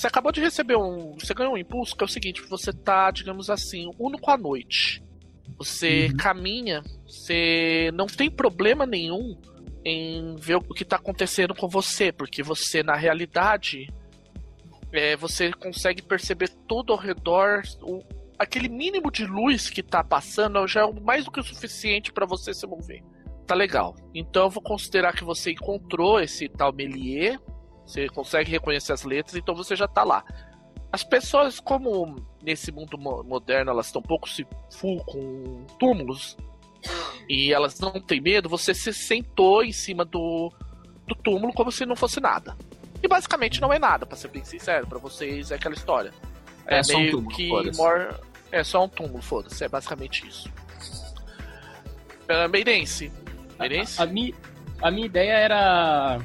você 0.00 0.06
acabou 0.06 0.32
de 0.32 0.40
receber 0.40 0.76
um. 0.76 1.14
Você 1.18 1.34
ganhou 1.34 1.52
um 1.52 1.58
impulso 1.58 1.94
que 1.94 2.02
é 2.02 2.06
o 2.06 2.08
seguinte: 2.08 2.40
você 2.48 2.72
tá, 2.72 3.10
digamos 3.10 3.50
assim, 3.50 3.90
uno 3.98 4.18
com 4.18 4.30
a 4.30 4.38
noite. 4.38 5.04
Você 5.58 6.06
uhum. 6.06 6.16
caminha, 6.16 6.82
você 7.06 7.90
não 7.92 8.06
tem 8.06 8.30
problema 8.30 8.86
nenhum 8.86 9.38
em 9.84 10.36
ver 10.36 10.56
o 10.56 10.62
que 10.62 10.86
tá 10.86 10.96
acontecendo 10.96 11.54
com 11.54 11.68
você, 11.68 12.10
porque 12.10 12.42
você, 12.42 12.82
na 12.82 12.96
realidade, 12.96 13.92
é, 14.90 15.16
você 15.16 15.52
consegue 15.52 16.00
perceber 16.00 16.48
tudo 16.66 16.94
ao 16.94 16.98
redor. 16.98 17.60
O, 17.82 18.02
aquele 18.38 18.70
mínimo 18.70 19.10
de 19.10 19.26
luz 19.26 19.68
que 19.68 19.82
tá 19.82 20.02
passando 20.02 20.66
já 20.66 20.80
é 20.80 20.92
mais 21.02 21.26
do 21.26 21.30
que 21.30 21.40
o 21.40 21.44
suficiente 21.44 22.10
para 22.10 22.24
você 22.24 22.54
se 22.54 22.66
mover. 22.66 23.02
Tá 23.46 23.54
legal. 23.54 23.94
Então 24.14 24.44
eu 24.44 24.50
vou 24.50 24.62
considerar 24.62 25.12
que 25.12 25.24
você 25.24 25.50
encontrou 25.50 26.18
esse 26.18 26.48
tal 26.48 26.72
Melier 26.72 27.38
você 27.90 28.08
consegue 28.08 28.50
reconhecer 28.50 28.92
as 28.92 29.02
letras, 29.02 29.34
então 29.34 29.54
você 29.54 29.74
já 29.74 29.88
tá 29.88 30.04
lá. 30.04 30.24
As 30.92 31.02
pessoas, 31.02 31.58
como 31.60 32.16
nesse 32.42 32.72
mundo 32.72 32.96
moderno 32.98 33.70
elas 33.70 33.86
estão 33.86 34.00
um 34.00 34.04
pouco 34.04 34.28
se 34.28 34.46
full 34.70 35.04
com 35.04 35.64
túmulos 35.78 36.36
e 37.28 37.52
elas 37.52 37.78
não 37.80 37.92
têm 38.00 38.20
medo, 38.20 38.48
você 38.48 38.72
se 38.72 38.92
sentou 38.92 39.62
em 39.62 39.72
cima 39.72 40.04
do, 40.04 40.52
do 41.06 41.14
túmulo 41.14 41.52
como 41.52 41.70
se 41.70 41.84
não 41.84 41.96
fosse 41.96 42.20
nada. 42.20 42.56
E 43.02 43.08
basicamente 43.08 43.60
não 43.60 43.72
é 43.72 43.78
nada, 43.78 44.06
para 44.06 44.16
ser 44.16 44.28
bem 44.28 44.44
sincero, 44.44 44.86
para 44.86 44.98
vocês 44.98 45.50
é 45.50 45.54
aquela 45.56 45.74
história. 45.74 46.12
É, 46.66 46.78
é 46.78 46.82
meio 46.86 47.08
um 47.08 47.10
túmulo, 47.10 47.36
que 47.36 47.76
more... 47.76 48.14
é 48.52 48.62
só 48.62 48.84
um 48.84 48.88
túmulo, 48.88 49.22
foda-se, 49.22 49.64
é 49.64 49.68
basicamente 49.68 50.26
isso. 50.26 50.48
Uh, 52.28 52.48
Meirense. 52.48 53.10
Meirense? 53.58 54.00
A, 54.00 54.04
a, 54.04 54.06
mi, 54.06 54.34
a 54.82 54.90
minha 54.90 55.06
ideia 55.06 55.32
era 55.32 56.20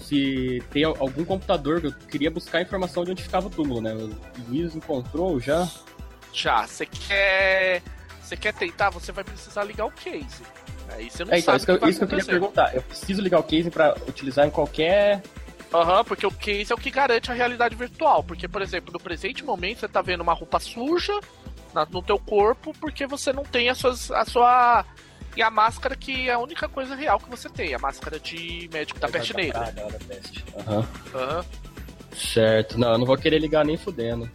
se 0.00 0.62
tem 0.70 0.84
algum 0.84 1.24
computador 1.24 1.80
que 1.80 1.86
eu 1.88 1.92
queria 1.92 2.30
buscar 2.30 2.58
a 2.58 2.62
informação 2.62 3.04
de 3.04 3.10
onde 3.10 3.22
ficava 3.22 3.46
o 3.46 3.50
túmulo, 3.50 3.80
né? 3.80 3.92
O 3.94 4.10
Luiz 4.48 4.74
encontrou 4.74 5.38
já? 5.40 5.68
Já. 6.32 6.66
Você 6.66 6.86
quer. 6.86 7.82
Você 8.22 8.36
quer 8.36 8.52
tentar? 8.54 8.90
Você 8.90 9.10
vai 9.12 9.24
precisar 9.24 9.64
ligar 9.64 9.86
o 9.86 9.90
case. 9.90 10.42
Aí 10.90 11.10
você 11.10 11.24
não 11.24 11.32
É, 11.32 11.38
então, 11.38 11.58
sabe 11.58 11.72
isso 11.72 11.80
que, 11.80 11.90
isso 11.90 11.98
que 11.98 12.04
eu 12.04 12.08
queria 12.08 12.24
perguntar. 12.24 12.74
Eu 12.74 12.82
preciso 12.82 13.20
ligar 13.22 13.38
o 13.40 13.42
casing 13.42 13.70
pra 13.70 13.94
utilizar 14.06 14.46
em 14.46 14.50
qualquer. 14.50 15.22
Aham, 15.72 16.02
porque 16.04 16.26
o 16.26 16.30
case 16.30 16.72
é 16.72 16.74
o 16.74 16.78
que 16.78 16.90
garante 16.90 17.30
a 17.30 17.34
realidade 17.34 17.74
virtual. 17.74 18.22
Porque, 18.24 18.48
por 18.48 18.62
exemplo, 18.62 18.92
no 18.92 18.98
presente 19.00 19.44
momento 19.44 19.80
você 19.80 19.88
tá 19.88 20.00
vendo 20.00 20.22
uma 20.22 20.32
roupa 20.32 20.58
suja 20.58 21.12
na- 21.74 21.84
no 21.86 22.02
teu 22.02 22.18
corpo 22.18 22.72
porque 22.80 23.06
você 23.06 23.32
não 23.32 23.44
tem 23.44 23.68
as 23.68 23.76
suas, 23.78 24.10
a 24.10 24.24
sua. 24.24 24.84
E 25.36 25.42
a 25.42 25.50
máscara 25.50 25.94
que 25.94 26.28
é 26.28 26.32
a 26.32 26.38
única 26.38 26.68
coisa 26.68 26.94
real 26.96 27.18
que 27.18 27.30
você 27.30 27.48
tem, 27.48 27.74
a 27.74 27.78
máscara 27.78 28.18
de 28.18 28.68
médico 28.72 28.98
da 28.98 29.08
peste 29.08 29.34
negra. 29.34 29.60
Ah, 29.68 29.70
da 29.90 29.98
peste. 30.06 30.44
Aham. 30.66 30.86
Aham. 31.14 31.44
Certo. 32.12 32.78
Não, 32.78 32.92
eu 32.92 32.98
não 32.98 33.06
vou 33.06 33.16
querer 33.16 33.38
ligar 33.38 33.64
nem 33.64 33.76
fudendo. 33.76 34.28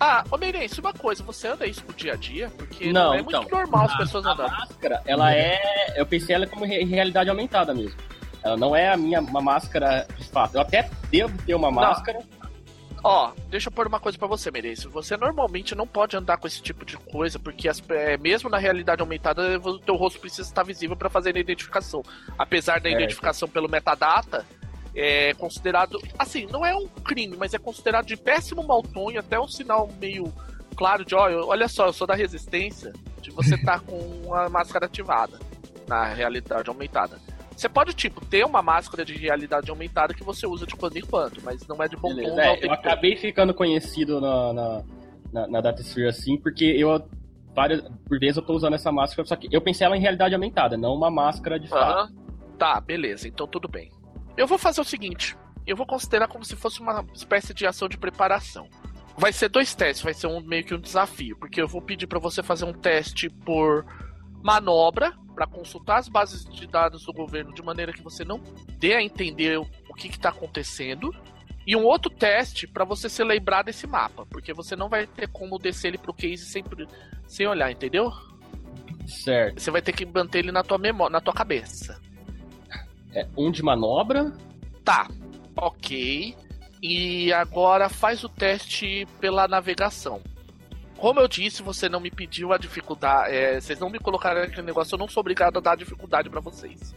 Ah, 0.00 0.24
ô 0.30 0.36
Meirense, 0.36 0.80
uma 0.80 0.92
coisa, 0.92 1.22
você 1.24 1.48
anda 1.48 1.66
isso 1.66 1.82
pro 1.84 1.94
dia 1.94 2.12
a 2.12 2.16
dia? 2.16 2.50
Porque 2.56 2.92
Não, 2.92 3.06
não, 3.08 3.14
é 3.14 3.20
então, 3.20 3.40
muito 3.42 3.54
normal 3.54 3.86
as 3.86 3.96
pessoas 3.96 4.26
A 4.26 4.32
andarem. 4.32 4.52
máscara, 4.52 5.02
ela 5.04 5.34
é. 5.34 5.94
Eu 5.96 6.06
pensei 6.06 6.34
ela 6.34 6.46
como 6.46 6.64
re- 6.64 6.84
realidade 6.84 7.28
aumentada 7.30 7.74
mesmo. 7.74 7.98
Ela 8.42 8.56
não 8.56 8.74
é 8.74 8.88
a 8.92 8.96
minha 8.96 9.20
uma 9.20 9.40
máscara 9.40 10.06
de 10.16 10.24
fato. 10.28 10.54
Eu 10.54 10.60
até 10.60 10.88
devo 11.10 11.36
ter 11.42 11.54
uma 11.54 11.70
máscara. 11.70 12.20
Ó, 13.04 13.32
deixa 13.48 13.68
eu 13.68 13.72
pôr 13.72 13.86
uma 13.86 14.00
coisa 14.00 14.18
pra 14.18 14.26
você, 14.26 14.50
Merense. 14.50 14.88
Você 14.88 15.16
normalmente 15.16 15.74
não 15.74 15.86
pode 15.86 16.16
andar 16.16 16.36
com 16.36 16.46
esse 16.46 16.60
tipo 16.60 16.84
de 16.84 16.96
coisa, 16.96 17.38
porque 17.38 17.68
as- 17.68 17.82
é, 17.90 18.16
mesmo 18.16 18.50
na 18.50 18.58
realidade 18.58 19.00
aumentada, 19.00 19.58
o 19.60 19.78
teu 19.78 19.94
rosto 19.96 20.18
precisa 20.20 20.42
estar 20.42 20.64
visível 20.64 20.96
pra 20.96 21.08
fazer 21.08 21.36
a 21.36 21.40
identificação. 21.40 22.02
Apesar 22.36 22.80
da 22.80 22.88
Certo. 22.88 23.00
identificação 23.00 23.48
pelo 23.48 23.68
metadata, 23.68 24.44
é 24.94 25.32
considerado. 25.34 26.00
Assim, 26.18 26.46
não 26.50 26.66
é 26.66 26.74
um 26.74 26.88
crime, 26.88 27.36
mas 27.36 27.54
é 27.54 27.58
considerado 27.58 28.06
de 28.06 28.16
péssimo 28.16 28.62
mau 28.64 28.82
tom 28.82 29.10
e 29.12 29.18
até 29.18 29.38
um 29.38 29.46
sinal 29.46 29.88
meio 30.00 30.32
claro 30.76 31.04
de, 31.04 31.14
ó, 31.14 31.28
olha 31.46 31.68
só, 31.68 31.86
eu 31.86 31.92
sou 31.92 32.06
da 32.06 32.14
resistência, 32.14 32.92
de 33.20 33.30
você 33.30 33.54
estar 33.54 33.80
com 33.86 34.34
a 34.34 34.48
máscara 34.48 34.86
ativada 34.86 35.38
na 35.86 36.04
realidade 36.04 36.68
aumentada. 36.68 37.18
Você 37.58 37.68
pode, 37.68 37.92
tipo, 37.92 38.24
ter 38.24 38.46
uma 38.46 38.62
máscara 38.62 39.04
de 39.04 39.14
realidade 39.14 39.68
aumentada 39.68 40.14
que 40.14 40.22
você 40.22 40.46
usa 40.46 40.64
de 40.64 40.76
quando 40.76 40.96
em 40.96 41.00
quando, 41.00 41.42
mas 41.42 41.66
não 41.66 41.82
é 41.82 41.88
de 41.88 41.96
bom 41.96 42.10
tom 42.10 42.14
Beleza. 42.14 42.40
É, 42.40 42.54
tempo 42.54 42.66
eu 42.66 42.72
acabei 42.72 43.16
ficando 43.16 43.52
conhecido 43.52 44.20
na, 44.20 44.52
na, 44.52 44.84
na, 45.32 45.48
na 45.48 45.60
Datasphere 45.60 46.06
assim, 46.06 46.36
porque 46.38 46.64
eu. 46.64 47.04
Várias, 47.52 47.82
por 48.06 48.20
vezes 48.20 48.36
eu 48.36 48.44
tô 48.44 48.54
usando 48.54 48.74
essa 48.74 48.92
máscara, 48.92 49.26
só 49.26 49.34
que 49.34 49.48
eu 49.50 49.60
pensei 49.60 49.84
ela 49.84 49.96
em 49.96 50.00
realidade 50.00 50.36
aumentada, 50.36 50.76
não 50.76 50.94
uma 50.94 51.10
máscara 51.10 51.58
de 51.58 51.66
fato. 51.66 52.14
Tá, 52.56 52.80
beleza, 52.80 53.26
então 53.26 53.48
tudo 53.48 53.66
bem. 53.66 53.90
Eu 54.36 54.46
vou 54.46 54.56
fazer 54.56 54.80
o 54.80 54.84
seguinte: 54.84 55.36
eu 55.66 55.74
vou 55.74 55.84
considerar 55.84 56.28
como 56.28 56.44
se 56.44 56.54
fosse 56.54 56.80
uma 56.80 57.04
espécie 57.12 57.52
de 57.52 57.66
ação 57.66 57.88
de 57.88 57.98
preparação. 57.98 58.68
Vai 59.16 59.32
ser 59.32 59.48
dois 59.48 59.74
testes, 59.74 60.04
vai 60.04 60.14
ser 60.14 60.28
um 60.28 60.40
meio 60.40 60.62
que 60.62 60.76
um 60.76 60.80
desafio, 60.80 61.36
porque 61.36 61.60
eu 61.60 61.66
vou 61.66 61.82
pedir 61.82 62.06
pra 62.06 62.20
você 62.20 62.40
fazer 62.40 62.66
um 62.66 62.72
teste 62.72 63.28
por 63.28 63.84
manobra, 64.42 65.14
pra 65.34 65.46
consultar 65.46 65.98
as 65.98 66.08
bases 66.08 66.44
de 66.44 66.66
dados 66.66 67.04
do 67.04 67.12
governo 67.12 67.54
de 67.54 67.62
maneira 67.62 67.92
que 67.92 68.02
você 68.02 68.24
não 68.24 68.40
dê 68.78 68.94
a 68.94 69.02
entender 69.02 69.58
o 69.58 69.94
que 69.94 70.08
está 70.08 70.30
acontecendo. 70.30 71.14
E 71.66 71.76
um 71.76 71.84
outro 71.84 72.10
teste 72.10 72.66
pra 72.66 72.84
você 72.84 73.08
se 73.08 73.22
lembrar 73.22 73.62
desse 73.62 73.86
mapa, 73.86 74.26
porque 74.26 74.52
você 74.52 74.74
não 74.74 74.88
vai 74.88 75.06
ter 75.06 75.28
como 75.28 75.58
descer 75.58 75.88
ele 75.88 75.98
pro 75.98 76.14
case 76.14 76.44
sem, 76.46 76.64
sem 77.26 77.46
olhar, 77.46 77.70
entendeu? 77.70 78.10
Certo. 79.06 79.60
Você 79.60 79.70
vai 79.70 79.82
ter 79.82 79.92
que 79.92 80.04
manter 80.06 80.40
ele 80.40 80.50
na 80.50 80.62
tua 80.62 80.78
memória, 80.78 81.12
na 81.12 81.20
tua 81.20 81.34
cabeça. 81.34 82.00
É, 83.14 83.26
um 83.36 83.50
de 83.50 83.62
manobra. 83.62 84.32
Tá, 84.84 85.08
ok. 85.56 86.34
E 86.82 87.32
agora 87.32 87.88
faz 87.88 88.24
o 88.24 88.28
teste 88.28 89.06
pela 89.20 89.46
navegação. 89.46 90.20
Como 90.98 91.20
eu 91.20 91.28
disse, 91.28 91.62
você 91.62 91.88
não 91.88 92.00
me 92.00 92.10
pediu 92.10 92.52
a 92.52 92.58
dificuldade. 92.58 93.34
é, 93.34 93.60
vocês 93.60 93.78
não 93.78 93.88
me 93.88 93.98
colocaram 93.98 94.42
aquele 94.42 94.62
negócio, 94.62 94.94
eu 94.94 94.98
não 94.98 95.08
sou 95.08 95.20
obrigado 95.20 95.56
a 95.58 95.60
dar 95.60 95.76
dificuldade 95.76 96.28
pra 96.28 96.40
vocês. 96.40 96.94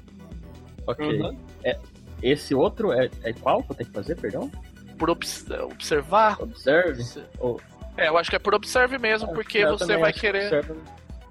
Ok. 0.87 1.21
Uhum. 1.21 1.37
É, 1.63 1.77
esse 2.21 2.53
outro 2.55 2.91
é, 2.91 3.09
é 3.23 3.31
qual 3.33 3.63
que 3.63 3.71
eu 3.71 3.75
tenho 3.75 3.89
que 3.89 3.95
fazer, 3.95 4.15
perdão? 4.15 4.51
Por 4.97 5.09
obs- 5.09 5.45
observar. 5.49 6.41
Observe? 6.41 7.03
Ou- 7.39 7.61
É, 7.97 8.07
eu 8.07 8.17
acho 8.17 8.29
que 8.29 8.35
é 8.35 8.39
por 8.39 8.55
observe 8.55 8.97
mesmo, 8.97 9.31
porque 9.33 9.59
Eu 9.59 9.77
você 9.77 9.95
vai 9.97 10.11
que 10.11 10.19
querer. 10.21 10.45
observe. 10.45 10.79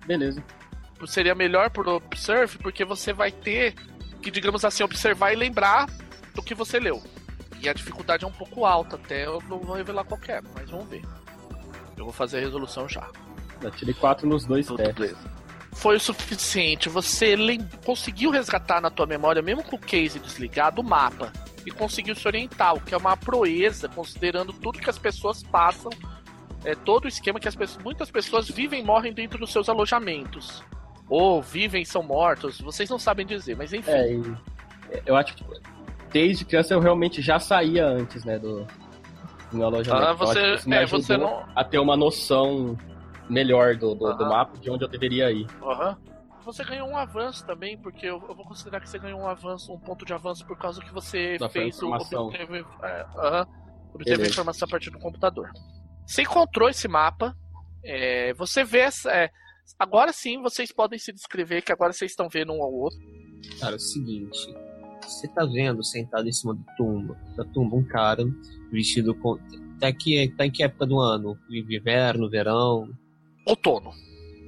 Beleza. 0.07 0.43
Seria 1.07 1.35
melhor 1.35 1.71
por 1.71 1.89
observe, 1.89 2.59
porque 2.59 2.85
você 2.85 3.13
vai 3.13 3.33
ter 3.33 3.75
que, 4.23 4.31
digamos 4.31 4.65
assim, 4.65 4.83
observar 4.85 5.33
e 5.33 5.37
lembrar 5.37 5.87
do 6.35 6.43
que 6.43 6.55
você 6.55 6.79
leu. 6.79 7.03
E 7.61 7.69
a 7.69 7.73
dificuldade 7.73 8.25
é 8.25 8.29
um 8.29 8.33
pouco 8.33 8.65
alta, 8.65 8.97
até 8.97 9.25
eu 9.27 9.41
não 9.49 9.59
vou 9.59 9.75
revelar 9.77 10.05
qualquer, 10.05 10.43
mas 10.55 10.69
vamos 10.71 10.89
ver. 10.89 11.03
Eu 12.01 12.05
vou 12.07 12.15
fazer 12.15 12.39
a 12.39 12.41
resolução 12.41 12.89
já. 12.89 13.07
Eu 13.61 13.71
tirei 13.71 13.93
quatro 13.93 14.27
nos 14.27 14.47
dois 14.47 14.67
Tudo 14.67 14.83
testes. 14.83 15.17
Foi 15.73 15.97
o 15.97 16.01
suficiente. 16.01 16.89
Você 16.89 17.37
conseguiu 17.85 18.31
resgatar 18.31 18.81
na 18.81 18.91
tua 18.91 19.07
memória, 19.07 19.43
mesmo 19.43 19.63
com 19.63 19.77
o 19.77 19.79
case 19.79 20.19
desligado, 20.19 20.81
o 20.81 20.85
mapa. 20.85 21.31
E 21.67 21.71
conseguiu 21.71 22.15
se 22.15 22.27
orientar, 22.27 22.75
o 22.75 22.81
que 22.81 22.95
é 22.95 22.97
uma 22.97 23.19
proeza, 23.19 23.87
considerando 23.87 24.51
tudo 24.51 24.79
que 24.79 24.89
as 24.89 24.99
pessoas 24.99 25.43
passam. 25.43 25.91
É 26.65 26.75
todo 26.75 27.05
o 27.05 27.09
esquema 27.09 27.39
que 27.39 27.49
as 27.49 27.55
pessoas, 27.55 27.85
muitas 27.85 28.11
pessoas 28.11 28.49
vivem 28.49 28.81
e 28.81 28.85
morrem 28.85 29.13
dentro 29.13 29.39
dos 29.39 29.53
seus 29.53 29.69
alojamentos. 29.69 30.65
Ou 31.07 31.43
vivem 31.43 31.83
e 31.83 31.87
são 31.87 32.03
mortos. 32.03 32.63
Vocês 32.63 32.89
não 32.89 32.99
sabem 32.99 33.27
dizer, 33.27 33.57
mas 33.57 33.75
enfim. 33.75 33.91
É, 33.91 35.03
eu 35.05 35.17
acho 35.17 35.35
que 35.35 35.45
desde 36.11 36.47
criança 36.47 36.73
eu 36.73 36.81
realmente 36.81 37.21
já 37.21 37.39
saía 37.39 37.87
antes, 37.87 38.25
né, 38.25 38.39
do, 38.39 38.67
meu 39.53 39.67
alojamento. 39.67 40.07
Ah, 40.07 40.13
Então, 40.15 40.27
você- 40.27 40.55
isso 40.55 40.69
me 40.69 40.77
é, 40.77 40.87
você 40.87 41.17
não- 41.17 41.45
a 41.55 41.65
ter 41.65 41.79
uma 41.79 41.97
noção 41.97 42.77
melhor 43.29 43.77
do, 43.77 43.95
do, 43.95 44.13
do 44.17 44.27
mapa, 44.27 44.59
de 44.59 44.71
onde 44.71 44.85
eu 44.85 44.89
deveria 44.89 45.31
ir. 45.31 45.47
Aham. 45.63 45.97
Você 46.45 46.65
ganhou 46.65 46.89
um 46.89 46.97
avanço 46.97 47.45
também, 47.47 47.77
porque 47.79 48.07
eu, 48.07 48.19
vou 48.19 48.45
considerar 48.45 48.81
que 48.81 48.89
você 48.89 48.99
ganhou 48.99 49.21
um 49.21 49.29
avanço, 49.29 49.73
um 49.73 49.79
ponto 49.79 50.05
de 50.07 50.13
avanço 50.15 50.45
por 50.47 50.57
causa 50.59 50.81
que 50.81 50.93
você 50.93 51.37
Da 51.39 51.49
fez 51.51 51.81
o 51.83 51.93
obteve, 51.93 52.65
é, 52.83 53.07
aham, 53.17 53.47
obteve 53.95 54.15
a 54.15 54.17
Beleza. 54.17 54.31
informação 54.31 54.67
a 54.67 54.71
partir 54.71 54.91
do 54.91 54.99
computador. 54.99 55.51
Você 56.07 56.23
encontrou 56.23 56.69
esse 56.69 56.89
mapa, 56.89 57.37
é, 57.85 58.33
você 58.35 58.65
vê 58.65 58.79
essa. 58.81 59.13
é, 59.13 59.31
agora 59.79 60.13
sim 60.13 60.41
vocês 60.43 60.73
podem 60.73 60.99
se 60.99 61.13
descrever, 61.13 61.61
que 61.63 61.71
agora 61.73 61.93
vocês 61.93 62.11
estão 62.11 62.27
vendo 62.29 62.53
um 62.53 62.63
ao 62.63 62.73
outro. 62.73 62.99
Cara, 63.61 63.75
é 63.75 63.77
o 63.77 63.79
seguinte. 63.79 64.39
Você 65.11 65.29
tá 65.29 65.45
vendo 65.45 65.85
sentado 65.85 66.29
em 66.29 66.33
cima 66.33 66.55
do 66.55 66.65
tumba, 66.77 67.17
da 67.37 67.45
tumba 67.45 67.77
um 67.77 67.85
cara 67.85 68.25
vestido 68.71 69.15
com. 69.15 69.39
Tá, 69.79 69.93
que, 69.93 70.29
tá 70.37 70.47
em 70.47 70.51
que 70.51 70.63
época 70.63 70.87
do 70.87 71.01
ano? 71.01 71.37
Inverno, 71.51 72.31
verão? 72.31 72.89
Outono. 73.47 73.91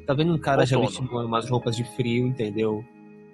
Tá 0.06 0.14
vendo 0.14 0.34
um 0.34 0.38
cara 0.38 0.64
já 0.64 0.76
Outono. 0.76 0.90
vestindo 0.90 1.26
umas 1.26 1.50
roupas 1.50 1.74
de 1.74 1.84
frio, 1.96 2.26
entendeu? 2.26 2.84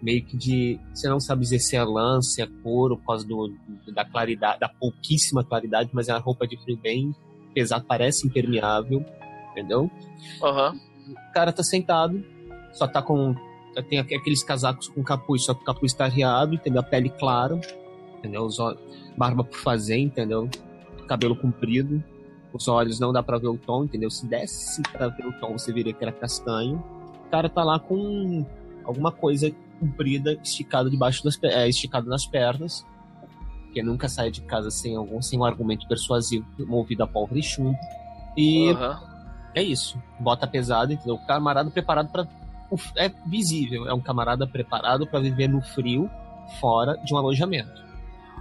Meio 0.00 0.24
que 0.24 0.36
de. 0.36 0.80
Você 0.94 1.08
não 1.08 1.20
sabe 1.20 1.42
dizer 1.42 1.58
se 1.58 1.76
é 1.76 1.84
lã, 1.84 2.22
se 2.22 2.40
é 2.40 2.46
couro, 2.62 2.96
por 2.96 3.06
causa 3.06 3.26
do, 3.26 3.52
da 3.92 4.04
claridade, 4.04 4.60
da 4.60 4.68
pouquíssima 4.68 5.44
claridade, 5.44 5.90
mas 5.92 6.08
é 6.08 6.14
uma 6.14 6.20
roupa 6.20 6.46
de 6.46 6.56
frio 6.62 6.78
bem 6.78 7.14
pesada, 7.52 7.84
parece 7.86 8.26
impermeável, 8.26 9.04
entendeu? 9.50 9.90
Aham. 10.42 10.74
O 11.08 11.32
cara 11.32 11.52
tá 11.52 11.62
sentado, 11.62 12.24
só 12.72 12.86
tá 12.86 13.02
com. 13.02 13.34
Tem 13.88 13.98
aqu- 13.98 14.14
aqueles 14.16 14.42
casacos 14.42 14.88
com 14.88 15.02
capuz, 15.02 15.44
só 15.44 15.54
que 15.54 15.62
o 15.62 15.64
capuz 15.64 15.92
tá 15.92 16.04
arriado, 16.04 16.54
entendeu? 16.54 16.80
A 16.80 16.84
pele 16.84 17.08
clara, 17.10 17.60
entendeu? 18.18 18.42
Os 18.44 18.58
olhos, 18.58 18.80
barba 19.16 19.44
por 19.44 19.56
fazer, 19.58 19.98
entendeu? 19.98 20.48
Cabelo 21.06 21.36
comprido. 21.36 22.02
Os 22.52 22.66
olhos 22.66 22.98
não 22.98 23.12
dá 23.12 23.22
pra 23.22 23.38
ver 23.38 23.48
o 23.48 23.56
tom, 23.58 23.84
entendeu? 23.84 24.10
Se 24.10 24.26
desse 24.26 24.82
pra 24.82 25.08
ver 25.08 25.26
o 25.26 25.32
tom, 25.40 25.52
você 25.56 25.72
veria 25.72 25.92
que 25.92 26.02
era 26.02 26.10
castanho. 26.12 26.82
O 27.26 27.30
cara 27.30 27.48
tá 27.48 27.62
lá 27.62 27.78
com 27.78 28.44
alguma 28.84 29.12
coisa 29.12 29.52
comprida, 29.78 30.32
esticada 30.42 30.90
debaixo 30.90 31.22
das 31.22 31.38
é, 31.42 31.68
esticado 31.68 32.08
nas 32.08 32.26
pernas. 32.26 32.84
Porque 33.64 33.82
nunca 33.82 34.08
sai 34.08 34.30
de 34.30 34.40
casa 34.40 34.70
sem 34.70 34.96
algum 34.96 35.20
sem 35.20 35.38
um 35.38 35.44
argumento 35.44 35.86
persuasivo 35.86 36.44
movido 36.66 37.02
a 37.02 37.06
pólvora 37.06 37.38
e 37.38 37.42
chumbo. 37.42 37.78
E 38.36 38.70
aham. 38.70 38.98
é 39.54 39.62
isso. 39.62 40.00
Bota 40.18 40.46
pesada, 40.46 40.92
entendeu? 40.92 41.16
O 41.16 41.26
camarada 41.26 41.70
preparado 41.70 42.10
para 42.10 42.26
É 42.96 43.08
visível. 43.26 43.88
É 43.88 43.94
um 43.94 44.00
camarada 44.00 44.46
preparado 44.46 45.06
para 45.06 45.20
viver 45.20 45.48
no 45.48 45.62
frio, 45.62 46.10
fora 46.60 46.96
de 46.98 47.14
um 47.14 47.16
alojamento. 47.16 47.82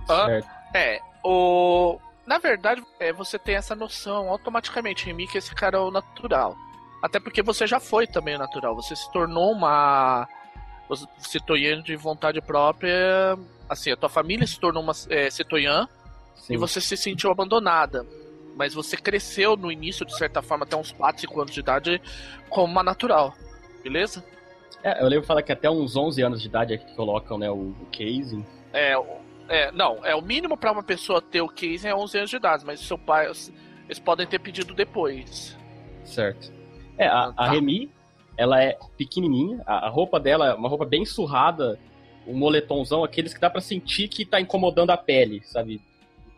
Ah, 0.10 0.25
Certo. 0.25 0.50
É, 0.74 1.00
o. 1.24 2.00
Na 2.25 2.38
verdade, 2.38 2.84
é, 3.00 3.13
você 3.13 3.39
tem 3.39 3.55
essa 3.55 3.74
noção 3.74 4.29
automaticamente, 4.29 5.05
Remy, 5.05 5.27
que 5.27 5.38
esse 5.38 5.55
cara 5.55 5.77
é 5.77 5.79
o 5.79 5.89
natural. 5.89 6.57
Até 7.01 7.19
porque 7.19 7.41
você 7.41 7.65
já 7.65 7.79
foi 7.79 8.05
também 8.05 8.36
o 8.36 8.39
natural. 8.39 8.75
Você 8.75 8.96
se 8.96 9.10
tornou 9.12 9.51
uma. 9.51 10.27
Você 10.89 11.05
citoyen 11.19 11.81
de 11.81 11.96
vontade 11.96 12.41
própria. 12.41 13.38
Assim, 13.69 13.91
a 13.91 13.98
tua 13.98 14.10
família 14.10 14.46
se 14.46 14.60
tornou 14.60 14.84
uma 14.84 14.93
é, 15.10 15.29
citoyen 15.29 15.88
e 16.50 16.57
você 16.57 16.79
se 16.79 16.96
sentiu 16.96 17.31
abandonada. 17.31 18.05
Mas 18.55 18.74
você 18.74 18.98
cresceu 18.98 19.55
no 19.55 19.72
início, 19.72 20.05
de 20.05 20.17
certa 20.17 20.41
forma, 20.41 20.65
até 20.65 20.75
uns 20.75 20.91
4, 20.91 21.22
5 21.22 21.41
anos 21.41 21.53
de 21.53 21.60
idade, 21.60 22.01
como 22.50 22.72
uma 22.72 22.84
natural. 22.84 23.36
Beleza? 23.88 24.22
É, 24.84 25.01
eu 25.01 25.08
lembro 25.08 25.25
falar 25.25 25.41
que 25.41 25.51
até 25.51 25.70
uns 25.70 25.96
11 25.96 26.22
anos 26.22 26.41
de 26.41 26.48
idade 26.50 26.74
é 26.74 26.77
que 26.77 26.94
colocam, 26.94 27.38
né, 27.38 27.50
o, 27.50 27.53
o 27.70 27.88
casing. 27.89 28.46
É, 28.74 28.94
é, 29.48 29.72
não, 29.72 30.06
é 30.06 30.13
o 30.13 30.22
mínimo 30.22 30.58
pra 30.58 30.74
uma 30.74 30.84
pessoa 30.84 31.22
ter 31.22 31.39
o 31.41 31.48
case 31.48 31.88
é 31.88 31.96
11 31.96 32.17
anos 32.17 32.29
de 32.29 32.36
idade, 32.36 32.65
mas 32.65 32.82
seu 32.82 32.98
pai, 32.98 33.27
eles 33.27 34.00
podem 34.03 34.27
ter 34.27 34.39
pedido 34.39 34.74
depois. 34.74 35.58
Certo. 36.03 36.51
É, 36.98 37.08
a, 37.08 37.27
a 37.27 37.32
Tá. 37.34 37.50
Remy, 37.51 37.89
ela 38.36 38.62
é 38.62 38.77
pequenininha, 38.98 39.63
a, 39.65 39.88
a 39.88 39.89
roupa 39.89 40.20
dela 40.20 40.50
é 40.50 40.53
uma 40.53 40.67
roupa 40.67 40.86
bem 40.86 41.06
surrada, 41.06 41.79
um 42.27 42.36
moletomzão, 42.38 43.06
aqueles 43.06 43.34
que 43.34 43.39
dá 43.39 43.50
para 43.50 43.62
sentir 43.62 44.10
que 44.10 44.25
tá 44.25 44.39
incomodando 44.41 44.89
a 44.89 44.98
pele, 44.98 45.41
sabe? 45.46 45.82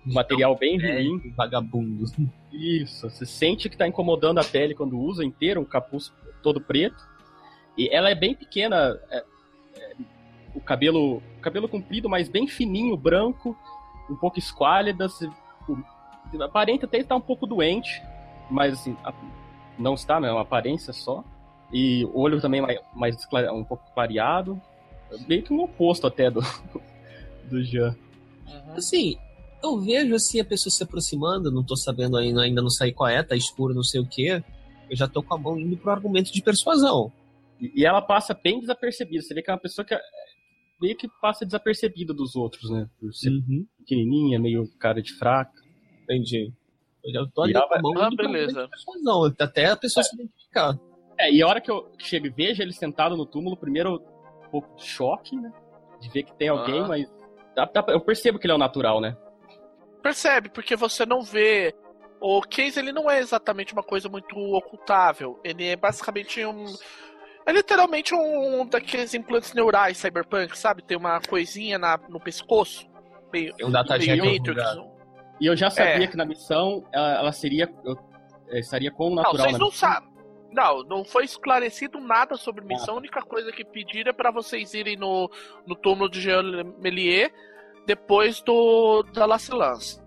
Um 0.06 0.14
material 0.14 0.56
bem 0.56 0.80
É, 0.80 0.94
ruim. 0.94 1.34
vagabundo. 1.36 2.06
Isso, 2.54 3.10
você 3.10 3.26
sente 3.26 3.68
que 3.70 3.76
tá 3.76 3.88
incomodando 3.88 4.38
a 4.38 4.44
pele 4.44 4.76
quando 4.76 4.98
usa 5.00 5.26
inteiro, 5.26 5.60
um 5.60 5.66
capuz 5.66 6.14
todo 6.42 6.62
preto. 6.62 7.09
E 7.80 7.88
ela 7.96 8.10
é 8.10 8.16
bem 8.16 8.36
pequena, 8.36 9.00
é- 9.10 9.24
é, 9.78 9.96
o 10.54 10.60
cabelo 10.60 11.24
cabelo 11.42 11.70
comprido, 11.70 12.10
mas 12.10 12.28
bem 12.28 12.46
fininho, 12.48 12.98
branco, 12.98 13.58
um 14.10 14.16
pouco 14.18 14.38
esquálida, 14.38 15.08
se- 15.08 15.32
o- 15.68 16.44
aparenta 16.44 16.86
até 16.86 16.98
estar 16.98 17.16
um 17.16 17.22
pouco 17.22 17.48
doente, 17.48 18.02
mas 18.52 18.74
assim, 18.74 18.98
a- 19.06 19.14
não 19.78 19.94
está, 19.94 20.20
né? 20.20 20.28
É 20.28 20.32
uma 20.32 20.42
aparência 20.42 20.92
só. 20.92 21.24
E 21.72 22.04
o 22.06 22.20
olho 22.20 22.42
também 22.42 22.60
mais, 22.62 22.80
mais 22.94 23.16
um 23.54 23.64
pouco 23.64 23.84
clareado, 23.94 24.62
meio 25.28 25.42
que 25.44 25.54
um 25.54 25.62
oposto 25.62 26.06
até 26.06 26.30
do, 26.30 26.42
do 27.50 27.64
Jean. 27.64 27.96
Uhum. 28.46 28.74
Assim, 28.76 29.18
eu 29.64 29.80
vejo 29.80 30.16
assim 30.16 30.40
a 30.42 30.46
pessoa 30.46 30.72
se 30.72 30.84
aproximando, 30.84 31.50
não 31.52 31.64
tô 31.64 31.78
sabendo 31.78 32.18
ainda, 32.18 32.42
ainda 32.42 32.62
não 32.62 32.70
sei 32.70 32.92
qual 32.92 33.08
é, 33.10 33.24
tá 33.24 33.36
escuro, 33.36 33.74
não 33.74 33.84
sei 33.84 34.02
o 34.02 34.06
que. 34.06 34.28
Eu 34.90 34.96
já 34.98 35.08
tô 35.08 35.22
com 35.24 35.36
a 35.36 35.38
mão 35.38 35.58
indo 35.60 35.78
pro 35.78 35.92
argumento 35.92 36.34
de 36.34 36.42
persuasão. 36.42 37.12
E, 37.60 37.86
ela 37.86 38.02
passa 38.02 38.34
bem 38.34 38.60
desapercebida. 38.60 39.22
Você 39.22 39.34
vê 39.34 39.42
que 39.42 39.50
é 39.50 39.54
uma 39.54 39.60
pessoa 39.60 39.86
que 39.86 39.94
é- 39.94 40.02
meio 40.82 40.96
que 40.96 41.10
passa 41.22 41.46
desapercebida 41.46 42.14
dos 42.14 42.36
outros, 42.36 42.70
né? 42.72 42.90
Por 43.00 43.14
ser 43.14 43.30
Uhum. 43.30 43.66
pequenininha, 43.80 44.40
meio 44.40 44.66
cara 44.80 45.02
de 45.02 45.14
fraca. 45.16 45.52
Entendi. 46.04 46.54
Eu 47.04 47.12
já 47.14 47.28
tô 47.34 47.42
ali 47.44 47.54
E 47.54 47.56
ela 47.56 47.68
Ah, 47.98 48.10
beleza. 48.16 48.68
persuasão, 48.68 49.34
até 49.40 49.66
a 49.68 49.76
pessoa 49.78 50.04
se 50.04 50.16
identificar. 50.16 50.78
É, 51.18 51.32
e 51.32 51.42
a 51.42 51.48
hora 51.48 51.60
que 51.60 51.70
eu 51.70 51.92
chego 51.98 52.28
e 52.28 52.30
vejo 52.30 52.62
ele 52.62 52.72
sentado 52.72 53.18
no 53.18 53.26
túmulo, 53.26 53.58
primeiro 53.58 53.96
um 54.46 54.50
pouco 54.50 54.74
de 54.78 54.86
choque, 54.86 55.36
né? 55.36 55.52
De 56.00 56.10
ver 56.10 56.24
que 56.24 56.34
tem 56.38 56.48
alguém, 56.48 56.80
Ah. 56.82 56.88
mas 56.88 57.12
dá- 57.56 57.66
dá 57.66 57.86
eu 57.90 58.00
percebo 58.00 58.40
que 58.40 58.46
ele 58.48 58.54
é 58.54 58.56
o 58.56 58.60
natural, 58.60 59.02
né? 59.02 59.18
Percebe, 60.02 60.50
porque 60.50 60.76
você 60.76 61.06
não 61.06 61.22
vê. 61.22 61.74
O 62.22 62.42
case 62.42 62.80
ele 62.80 62.92
não 62.92 63.10
é 63.10 63.20
exatamente 63.20 63.74
uma 63.74 63.84
coisa 63.84 64.08
muito 64.10 64.36
ocultável. 64.38 65.40
Ele 65.44 65.66
é 65.66 65.76
basicamente 65.76 66.44
um. 66.46 66.66
É 67.46 67.52
literalmente 67.52 68.14
um 68.14 68.66
daqueles 68.66 69.14
implantes 69.14 69.54
neurais 69.54 69.98
cyberpunk, 69.98 70.58
sabe? 70.58 70.84
Tem 70.84 70.98
uma 70.98 71.20
coisinha 71.22 71.78
na, 71.80 71.98
no 72.10 72.20
pescoço. 72.20 72.88
Meio, 73.34 73.56
Tem 73.56 73.66
um 73.66 73.72
data 73.72 73.98
meio 73.98 74.24
Matrix. 74.24 74.80
E 75.40 75.46
eu 75.46 75.56
já 75.56 75.70
sabia 75.70 76.04
É. 76.04 76.08
que 76.08 76.18
na 76.18 76.26
missão 76.26 76.86
ela, 76.92 77.14
ela 77.20 77.32
seria. 77.32 77.72
Eu, 77.84 77.96
eh, 78.50 78.60
estaria 78.60 78.92
com 78.92 79.08
o 79.08 79.10
Não, 79.10 79.16
natural, 79.18 79.38
vocês 79.38 79.54
né? 79.54 79.60
não 79.60 79.72
sabem. 79.72 80.10
Não, 80.52 80.84
não 80.84 81.06
foi 81.06 81.26
esclarecido 81.26 82.00
nada 82.00 82.36
sobre 82.36 82.66
missão. 82.66 82.96
A 82.96 82.98
única 82.98 83.22
coisa 83.22 83.52
que 83.52 83.64
pediram 83.64 84.10
é 84.10 84.14
pra 84.14 84.32
vocês 84.32 84.74
irem 84.74 84.98
no, 84.98 85.30
no 85.66 85.76
túmulo 85.76 86.10
de 86.10 86.20
Jean 86.20 86.64
Melier 86.80 87.32
depois 87.86 88.42
do 88.42 89.04
da 89.14 89.26
Lacilance. 89.26 90.02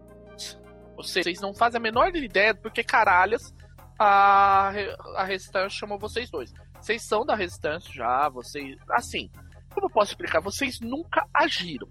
Vocês 0.96 1.40
não 1.40 1.54
fazem 1.54 1.78
a 1.78 1.82
menor 1.82 2.14
ideia 2.14 2.52
do 2.54 2.60
porque 2.60 2.82
caralhas 2.84 3.54
a, 3.98 4.72
a 5.16 5.24
Resistance 5.24 5.76
chamou 5.76 5.98
vocês 5.98 6.28
dois. 6.30 6.52
Vocês 6.82 7.02
são 7.06 7.24
da 7.24 7.34
Resistance 7.36 7.92
já, 7.94 8.28
vocês. 8.28 8.76
Assim, 8.90 9.30
como 9.72 9.86
eu 9.86 9.90
posso 9.90 10.10
explicar? 10.12 10.40
Vocês 10.40 10.80
nunca 10.80 11.24
agiram. 11.32 11.88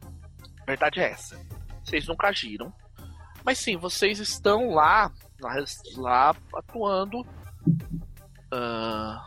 A 0.62 0.66
verdade 0.66 1.00
é 1.00 1.12
essa. 1.12 1.40
Vocês 1.84 2.06
nunca 2.08 2.28
agiram. 2.28 2.72
Mas 3.44 3.58
sim, 3.58 3.78
vocês 3.78 4.20
estão 4.20 4.70
lá, 4.72 5.12
res- 5.44 5.82
lá 5.98 6.36
atuando. 6.56 7.26
Ah, 8.52 9.26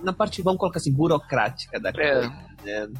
Na 0.00 0.12
parte, 0.12 0.40
vamos 0.42 0.58
colocar 0.58 0.78
assim, 0.78 0.92
burocrática 0.92 1.78
da 1.78 1.90
É. 1.90 1.92
coisa. 1.92 2.28
né? 2.64 2.92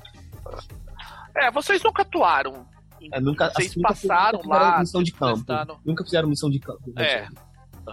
é, 1.35 1.51
vocês 1.51 1.83
nunca 1.83 2.03
atuaram. 2.03 2.67
É, 3.13 3.21
nunca, 3.21 3.49
Vocês 3.51 3.71
assim, 3.71 3.81
passaram 3.81 4.41
nunca 4.43 4.59
lá, 4.59 4.79
missão 4.81 5.03
de 5.03 5.13
campo. 5.13 5.37
testaram. 5.39 5.81
Nunca 5.85 6.05
fizeram 6.05 6.29
missão 6.29 6.51
de 6.51 6.59
campo. 6.59 6.93
né, 6.95 7.03
É. 7.05 7.25
gente? 7.25 7.39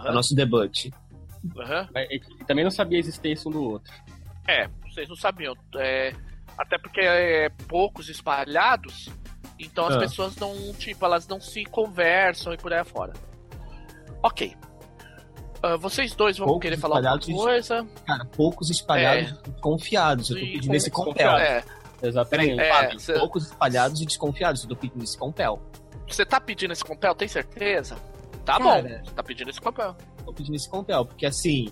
É 0.04 0.12
nosso 0.12 0.34
debate. 0.34 0.92
Mas, 1.92 2.08
e- 2.10 2.20
e 2.40 2.44
também 2.44 2.64
não 2.64 2.70
sabia 2.70 2.98
a 2.98 3.00
existência 3.00 3.48
um 3.48 3.52
do 3.52 3.62
outro. 3.62 3.92
É, 4.48 4.68
vocês 4.88 5.08
não 5.08 5.16
sabiam. 5.16 5.54
É, 5.76 6.12
até 6.58 6.78
porque 6.78 7.00
é 7.00 7.48
poucos 7.68 8.08
espalhados, 8.08 9.08
então 9.58 9.86
as 9.86 9.96
Ah. 9.96 9.98
pessoas 9.98 10.36
não, 10.36 10.72
tipo, 10.74 11.04
elas 11.04 11.26
não 11.28 11.40
se 11.40 11.64
conversam 11.64 12.52
e 12.52 12.56
por 12.56 12.72
aí 12.72 12.80
afora. 12.80 13.12
Ok. 14.22 14.54
Ah, 15.62 15.76
vocês 15.76 16.14
dois 16.14 16.36
vão 16.38 16.46
Poucos 16.46 16.62
querer 16.62 16.76
falar 16.76 16.96
alguma 17.08 17.18
coisa. 17.42 17.86
Cara, 18.06 18.24
poucos 18.26 18.70
espalhados 18.70 19.30
e 19.30 19.50
desconfiados. 19.50 20.30
Eu 20.30 20.36
tô 20.36 20.42
É. 20.42 20.46
Pedindo 20.52 20.74
esse 20.74 20.90
com- 20.90 21.04
compel. 21.04 21.30
É, 21.36 21.64
Exatamente. 22.02 22.60
É, 22.60 22.72
Fábio, 22.72 23.00
cê- 23.00 23.14
Poucos 23.18 23.46
espalhados 23.46 24.00
e 24.02 24.06
desconfiados. 24.06 24.62
Eu 24.62 24.68
tô 24.68 24.76
pedindo 24.76 25.02
esse 25.02 25.16
compel. 25.18 25.60
você 26.08 26.24
tá 26.24 26.38
pedindo 26.40 26.72
esse 26.72 26.84
compel, 26.84 27.14
tem 27.16 27.26
certeza? 27.26 27.96
Tá 28.44 28.58
Cara. 28.58 28.64
bom, 28.82 28.82
você 29.04 29.10
tá 29.12 29.22
pedindo 29.24 29.50
esse 29.50 29.60
compel. 29.60 29.96
Tô 30.26 30.32
pedindo 30.32 30.56
esse 30.56 30.68
compel, 30.68 31.06
porque 31.06 31.24
assim, 31.24 31.68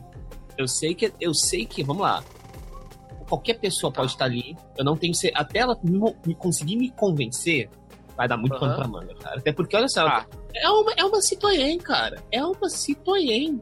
eu 0.57 0.67
sei 0.67 0.95
que. 0.95 1.12
Eu 1.21 1.35
sei 1.35 1.67
que, 1.67 1.83
vamos 1.83 2.03
lá. 2.03 2.23
Qualquer 3.29 3.55
pessoa 3.55 3.93
Tá. 3.93 4.01
pode 4.01 4.12
estar 4.12 4.25
ali. 4.27 4.57
Eu 4.79 4.85
não 4.85 4.97
tenho 4.97 5.14
cer- 5.14 5.33
Até 5.35 5.59
ela 5.59 5.77
me, 5.83 6.35
conseguir 6.37 6.77
me 6.77 6.90
convencer, 6.90 7.69
vai 8.17 8.29
dar 8.29 8.37
muito 8.37 8.53
Aham. 8.55 8.61
pano 8.61 8.75
pra 8.77 8.87
manga, 8.88 9.14
cara. 9.17 9.38
Até 9.38 9.53
porque, 9.53 9.77
olha 9.77 9.88
só, 9.88 10.07
Ah, 10.07 10.27
é 10.55 10.69
uma, 10.71 10.93
é 10.97 11.05
uma 11.05 11.21
citoyen, 11.21 11.79
cara. 11.79 12.23
É 12.31 12.45
uma 12.45 12.69
citoyen. 12.71 13.61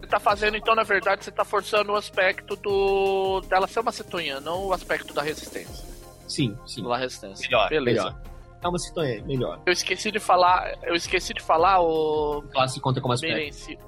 você 0.00 0.06
tá 0.06 0.20
fazendo, 0.20 0.56
então, 0.56 0.74
na 0.74 0.82
verdade, 0.84 1.24
você 1.24 1.30
tá 1.30 1.44
forçando 1.44 1.92
o 1.92 1.96
aspecto 1.96 2.56
do. 2.56 3.40
dela 3.48 3.66
ser 3.66 3.80
uma 3.80 3.92
cetonha, 3.92 4.40
não 4.40 4.66
o 4.66 4.72
aspecto 4.72 5.14
da 5.14 5.22
resistência. 5.22 5.86
Sim, 6.26 6.56
sim. 6.66 6.82
Da 6.82 6.96
resistência. 6.96 7.42
Melhor, 7.46 7.68
Beleza. 7.70 8.04
melhor. 8.04 8.22
É 8.62 8.68
uma 8.68 8.78
citoyen, 8.78 9.22
melhor. 9.22 9.60
Eu 9.64 9.72
esqueci 9.72 10.10
de 10.10 10.18
falar. 10.18 10.74
Eu 10.82 10.94
esqueci 10.94 11.32
de 11.32 11.40
falar 11.42 11.80
o. 11.80 12.42
Classe 12.52 12.80
conta 12.80 13.00
como 13.00 13.14
aspecto. 13.14 13.78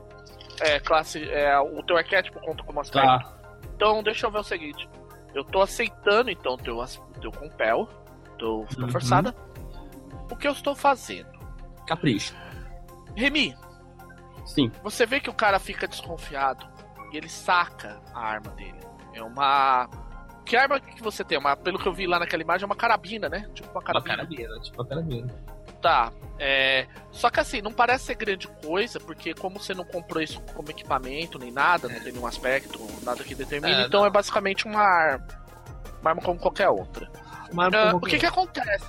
É, 0.61 0.79
classe. 0.81 1.23
É, 1.31 1.59
o 1.59 1.83
teu 1.83 1.97
arquétipo 1.97 2.39
conta 2.41 2.63
como 2.63 2.81
aspecto. 2.81 3.07
Tá. 3.07 3.33
Então, 3.75 4.03
deixa 4.03 4.27
eu 4.27 4.31
ver 4.31 4.39
o 4.39 4.45
seguinte. 4.45 4.89
Eu 5.35 5.45
tô 5.45 5.61
aceitando, 5.63 6.31
então, 6.31 6.55
o 6.55 6.57
teu, 6.59 6.77
teu 7.21 7.33
compel. 7.33 7.89
Tô, 8.39 8.65
tô 8.75 8.83
Uhum. 8.83 8.89
forçada. 8.91 9.35
O 10.31 10.37
que 10.37 10.47
eu 10.47 10.53
estou 10.53 10.75
fazendo? 10.75 11.29
Capricho. 11.87 12.35
Remy, 13.17 13.57
Sim. 14.47 14.71
você 14.83 15.05
vê 15.05 15.19
que 15.21 15.29
o 15.29 15.35
cara 15.35 15.59
fica 15.59 15.89
desconfiado 15.89 16.65
e 17.13 17.17
ele 17.17 17.29
saca 17.29 18.01
a 18.15 18.21
arma 18.21 18.51
dele. 18.53 18.79
É 19.15 19.23
uma. 19.23 19.89
Que 20.51 20.57
arma 20.57 20.81
que 20.81 21.01
você 21.01 21.23
tem? 21.23 21.39
Uma, 21.39 21.57
pelo 21.57 21.79
que 21.79 21.87
eu 21.87 21.93
vi 21.93 22.09
lá 22.09 22.19
naquela 22.19 22.43
imagem, 22.43 22.65
é 22.65 22.67
uma 22.67 22.75
carabina, 22.75 23.29
né? 23.29 23.49
Tipo 23.55 23.69
uma 23.71 23.79
Uma 23.79 24.03
carabina. 24.03 24.59
tipo 24.61 24.83
uma 24.83 24.89
carabeira. 24.89 25.29
Tá. 25.81 26.13
É... 26.41 26.89
Só 27.13 27.31
que 27.31 27.39
assim, 27.39 27.63
não 27.63 27.73
parece 27.73 28.07
ser 28.07 28.17
grande 28.17 28.49
coisa, 28.49 28.99
porque 28.99 29.33
como 29.33 29.61
você 29.61 29.73
não 29.75 29.85
comprou 29.85 30.21
isso 30.21 30.41
como 30.53 30.69
equipamento 30.69 31.39
nem 31.39 31.53
nada, 31.53 31.89
não 31.89 32.01
tem 32.01 32.13
nenhum 32.13 32.27
aspecto, 32.27 32.85
nada 33.05 33.23
que 33.23 33.33
determine, 33.33 33.73
É, 33.73 33.87
então 33.87 34.05
é 34.05 34.11
basicamente 34.11 34.67
uma 34.67 34.83
arma. 34.83 35.25
Uma 36.01 36.11
arma 36.11 36.23
como 36.23 36.41
qualquer 36.41 36.69
outra. 36.69 37.09
Uma 37.53 37.67
arma 37.67 37.79
Ah, 37.79 37.93
como 37.93 38.05
o 38.05 38.09
que 38.09 38.19
que 38.19 38.27
acontece? 38.27 38.87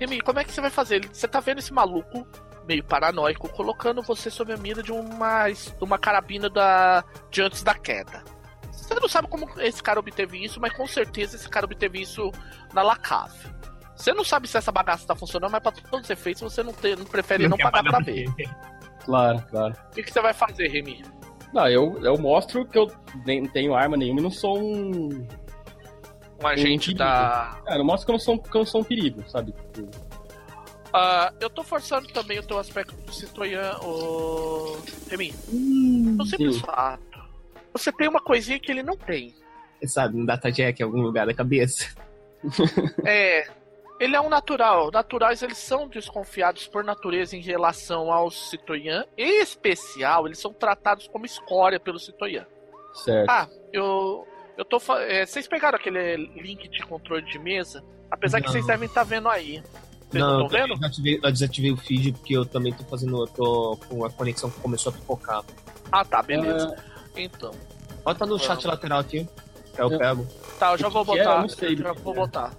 Remy, 0.00 0.20
como 0.22 0.40
é 0.40 0.44
que 0.44 0.50
você 0.52 0.60
vai 0.60 0.70
fazer? 0.70 1.06
Você 1.06 1.28
tá 1.28 1.38
vendo 1.38 1.58
esse 1.58 1.72
maluco 1.72 2.26
meio 2.66 2.82
paranoico 2.82 3.48
colocando 3.48 4.02
você 4.02 4.28
sob 4.28 4.52
a 4.52 4.56
mira 4.56 4.82
de 4.82 4.90
uma, 4.90 5.48
de 5.48 5.72
uma 5.84 5.98
carabina 5.98 6.50
da, 6.50 7.04
de 7.30 7.42
antes 7.42 7.62
da 7.62 7.74
queda. 7.76 8.24
Você 8.76 8.94
não 8.94 9.08
sabe 9.08 9.28
como 9.28 9.48
esse 9.60 9.82
cara 9.82 9.98
obteve 9.98 10.44
isso, 10.44 10.60
mas 10.60 10.72
com 10.72 10.86
certeza 10.86 11.36
esse 11.36 11.48
cara 11.48 11.64
obteve 11.66 12.00
isso 12.00 12.30
na 12.72 12.82
Lacave. 12.82 13.38
Você 13.96 14.12
não 14.12 14.22
sabe 14.22 14.46
se 14.46 14.56
essa 14.58 14.70
bagaça 14.70 15.06
tá 15.06 15.16
funcionando, 15.16 15.50
mas 15.50 15.62
pra 15.62 15.72
todos 15.72 16.04
os 16.04 16.10
efeitos 16.10 16.42
você 16.42 16.62
não, 16.62 16.72
tem, 16.72 16.94
não 16.94 17.04
prefere 17.06 17.48
não, 17.48 17.56
quer 17.56 17.70
pagar 17.70 17.90
pra 17.90 18.00
ver. 18.00 18.26
Claro, 19.04 19.42
claro. 19.50 19.74
O 19.90 19.94
que, 19.94 20.02
que 20.02 20.12
você 20.12 20.20
vai 20.20 20.34
fazer, 20.34 20.68
Remy? 20.68 21.02
Não, 21.52 21.66
eu, 21.68 21.98
eu 22.02 22.18
mostro 22.18 22.66
que 22.66 22.78
eu 22.78 22.90
nem 23.24 23.46
tenho 23.46 23.74
arma 23.74 23.96
nenhuma 23.96 24.20
e 24.20 24.22
não 24.22 24.30
sou 24.30 24.58
um. 24.58 25.26
Um 26.42 26.46
agente 26.46 26.86
perigo. 26.86 26.98
da. 26.98 27.58
Cara, 27.64 27.78
eu 27.78 27.84
mostro 27.84 28.04
que 28.06 28.10
eu 28.10 28.14
não 28.14 28.20
sou, 28.20 28.38
que 28.38 28.54
eu 28.54 28.58
não 28.58 28.66
sou 28.66 28.80
um 28.82 28.84
perigo, 28.84 29.24
sabe? 29.30 29.54
Ah, 30.92 31.32
eu 31.40 31.48
tô 31.48 31.62
forçando 31.62 32.06
também 32.08 32.38
o 32.38 32.42
teu 32.42 32.58
aspecto 32.58 32.94
do 32.94 33.12
Citoyen, 33.12 33.60
o. 33.82 34.76
Remy. 35.08 35.34
Hum, 35.50 36.16
Um 36.20 36.24
simples 36.26 36.56
Sim. 36.56 36.60
fato. 36.60 37.02
Você 37.76 37.92
tem 37.92 38.08
uma 38.08 38.20
coisinha 38.20 38.58
que 38.58 38.70
ele 38.70 38.82
não 38.82 38.96
tem. 38.96 39.34
sabe, 39.84 40.16
um 40.16 40.24
data 40.24 40.50
jack 40.50 40.80
em 40.80 40.84
algum 40.84 41.00
lugar 41.00 41.26
da 41.26 41.34
cabeça. 41.34 41.88
É. 43.04 43.48
Ele 43.98 44.14
é 44.14 44.20
um 44.20 44.28
natural. 44.28 44.90
Naturais 44.90 45.42
eles 45.42 45.56
são 45.56 45.88
desconfiados 45.88 46.66
por 46.68 46.84
natureza 46.84 47.34
em 47.34 47.40
relação 47.40 48.12
aos 48.12 48.50
Citoyen. 48.50 49.04
Em 49.16 49.40
especial, 49.40 50.26
eles 50.26 50.38
são 50.38 50.52
tratados 50.52 51.08
como 51.08 51.24
escória 51.24 51.80
pelo 51.80 51.98
Citoyen. 51.98 52.44
certo. 52.94 53.30
Ah, 53.30 53.48
eu. 53.72 54.26
Eu 54.58 54.64
tô. 54.66 54.78
é, 54.98 55.24
vocês 55.24 55.48
pegaram 55.48 55.76
aquele 55.78 56.16
link 56.16 56.68
de 56.68 56.82
controle 56.82 57.22
de 57.24 57.38
mesa? 57.38 57.82
Apesar 58.10 58.40
que 58.40 58.46
Não. 58.46 58.52
vocês 58.52 58.66
devem 58.66 58.86
estar 58.86 59.02
vendo 59.02 59.28
aí. 59.28 59.62
Vocês 60.10 60.22
não 60.22 60.40
eu 60.40 60.46
estão 60.46 60.60
vendo? 60.60 60.74
desativei, 60.74 61.20
eu 61.22 61.32
desativei 61.32 61.72
o 61.72 61.76
feed 61.76 62.12
porque 62.12 62.36
eu 62.36 62.44
também 62.44 62.72
tô 62.74 62.84
fazendo. 62.84 63.22
Eu 63.22 63.26
tô 63.26 63.78
com 63.88 64.04
a 64.04 64.10
conexão 64.10 64.50
que 64.50 64.60
começou 64.60 64.90
a 64.90 64.94
pipocar. 64.94 65.42
Ah, 65.90 66.04
tá, 66.04 66.22
beleza. 66.22 66.76
Então. 67.16 67.54
Bota 68.04 68.26
no 68.26 68.38
chat 68.38 68.66
lateral 68.66 69.00
aqui. 69.00 69.26
que 69.74 69.80
Eu 69.80 69.90
Eu- 69.90 69.98
pego. 69.98 70.26
Tá, 70.58 70.72
eu 70.72 70.78
já 70.78 70.88
vou 70.88 71.04
que 71.04 71.12
é? 71.12 71.18
botar. 71.18 71.34
Eu 71.36 71.40
não 71.42 71.48
sei 71.48 71.76
já 71.76 71.92
vou 71.92 72.12
é. 72.12 72.16
botar. 72.16 72.52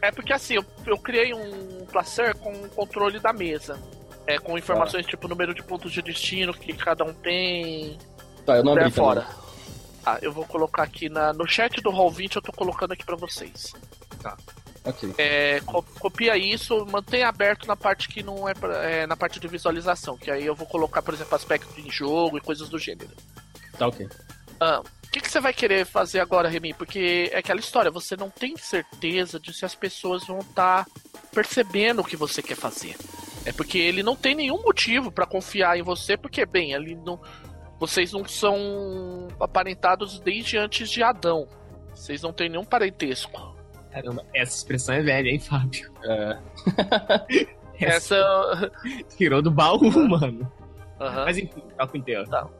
É 0.00 0.10
porque 0.10 0.32
assim, 0.32 0.54
eu, 0.54 0.64
eu 0.86 0.98
criei 0.98 1.32
um 1.34 1.84
placer 1.86 2.34
com 2.36 2.50
o 2.52 2.68
controle 2.70 3.18
da 3.20 3.32
mesa. 3.32 3.78
É, 4.26 4.38
com 4.38 4.56
informações 4.56 5.04
tipo 5.06 5.26
número 5.28 5.52
de 5.54 5.62
pontos 5.62 5.92
de 5.92 6.00
destino 6.00 6.54
que 6.54 6.72
cada 6.72 7.04
um 7.04 7.12
tem. 7.12 7.98
Tá, 8.46 8.56
eu 8.56 8.64
não 8.64 8.72
abri 8.72 8.90
fora. 8.90 9.22
também. 9.22 9.36
Ah, 10.04 10.18
eu 10.22 10.32
vou 10.32 10.44
colocar 10.46 10.82
aqui 10.84 11.08
na, 11.08 11.32
no 11.32 11.46
chat 11.46 11.80
do 11.80 11.90
Hall 11.90 12.10
20, 12.10 12.36
eu 12.36 12.42
tô 12.42 12.52
colocando 12.52 12.92
aqui 12.92 13.04
pra 13.04 13.16
vocês. 13.16 13.72
Ok. 14.84 15.14
É, 15.16 15.60
co- 15.60 15.84
copia 16.00 16.36
isso, 16.36 16.84
mantém 16.86 17.22
aberto 17.22 17.66
na 17.68 17.76
parte 17.76 18.08
que 18.08 18.20
não 18.22 18.48
é, 18.48 18.54
pra- 18.54 18.78
é, 18.84 19.06
na 19.06 19.16
parte 19.16 19.38
de 19.38 19.46
visualização, 19.46 20.16
que 20.16 20.28
aí 20.30 20.44
eu 20.44 20.56
vou 20.56 20.66
colocar, 20.66 21.02
por 21.02 21.14
exemplo, 21.14 21.34
aspecto 21.36 21.68
em 21.80 21.88
jogo 21.90 22.36
e 22.36 22.40
coisas 22.40 22.68
do 22.68 22.78
gênero. 22.80 23.10
Tá 23.78 23.86
ok. 23.86 24.08
Ah, 24.60 24.80
o 24.80 25.10
que, 25.10 25.20
que 25.20 25.30
você 25.30 25.40
vai 25.40 25.52
querer 25.52 25.84
fazer 25.84 26.20
agora, 26.20 26.48
Remy? 26.48 26.74
Porque 26.74 27.30
é 27.32 27.38
aquela 27.38 27.60
história, 27.60 27.90
você 27.90 28.16
não 28.16 28.30
tem 28.30 28.56
certeza 28.56 29.38
de 29.38 29.52
se 29.52 29.64
as 29.64 29.74
pessoas 29.74 30.26
vão 30.26 30.38
estar 30.38 30.86
percebendo 31.32 32.00
o 32.00 32.04
que 32.04 32.16
você 32.16 32.42
quer 32.42 32.56
fazer. 32.56 32.96
É 33.44 33.52
porque 33.52 33.78
ele 33.78 34.02
não 34.02 34.14
tem 34.14 34.34
nenhum 34.34 34.62
motivo 34.62 35.10
pra 35.10 35.26
confiar 35.26 35.76
em 35.76 35.82
você, 35.82 36.16
porque, 36.16 36.46
bem, 36.46 36.72
ele 36.72 36.94
não, 36.94 37.20
vocês 37.78 38.12
não 38.12 38.24
são 38.26 39.28
aparentados 39.40 40.20
desde 40.20 40.56
antes 40.56 40.88
de 40.88 41.02
Adão. 41.02 41.48
Vocês 41.94 42.22
não 42.22 42.32
têm 42.32 42.48
nenhum 42.48 42.64
parentesco. 42.64 43.56
Caramba, 43.90 44.24
essa 44.34 44.56
expressão 44.56 44.94
é 44.94 45.02
velha, 45.02 45.28
hein, 45.28 45.40
Fábio? 45.40 45.92
É, 46.04 46.38
Essa. 47.86 48.70
Tirou 49.16 49.42
do 49.42 49.50
baú, 49.50 49.90
mano. 50.08 50.50
Aham. 51.00 51.24
Mas 51.24 51.38
enfim, 51.38 51.62
toca 51.76 51.98
inteiro. 51.98 52.24
sério, 52.26 52.50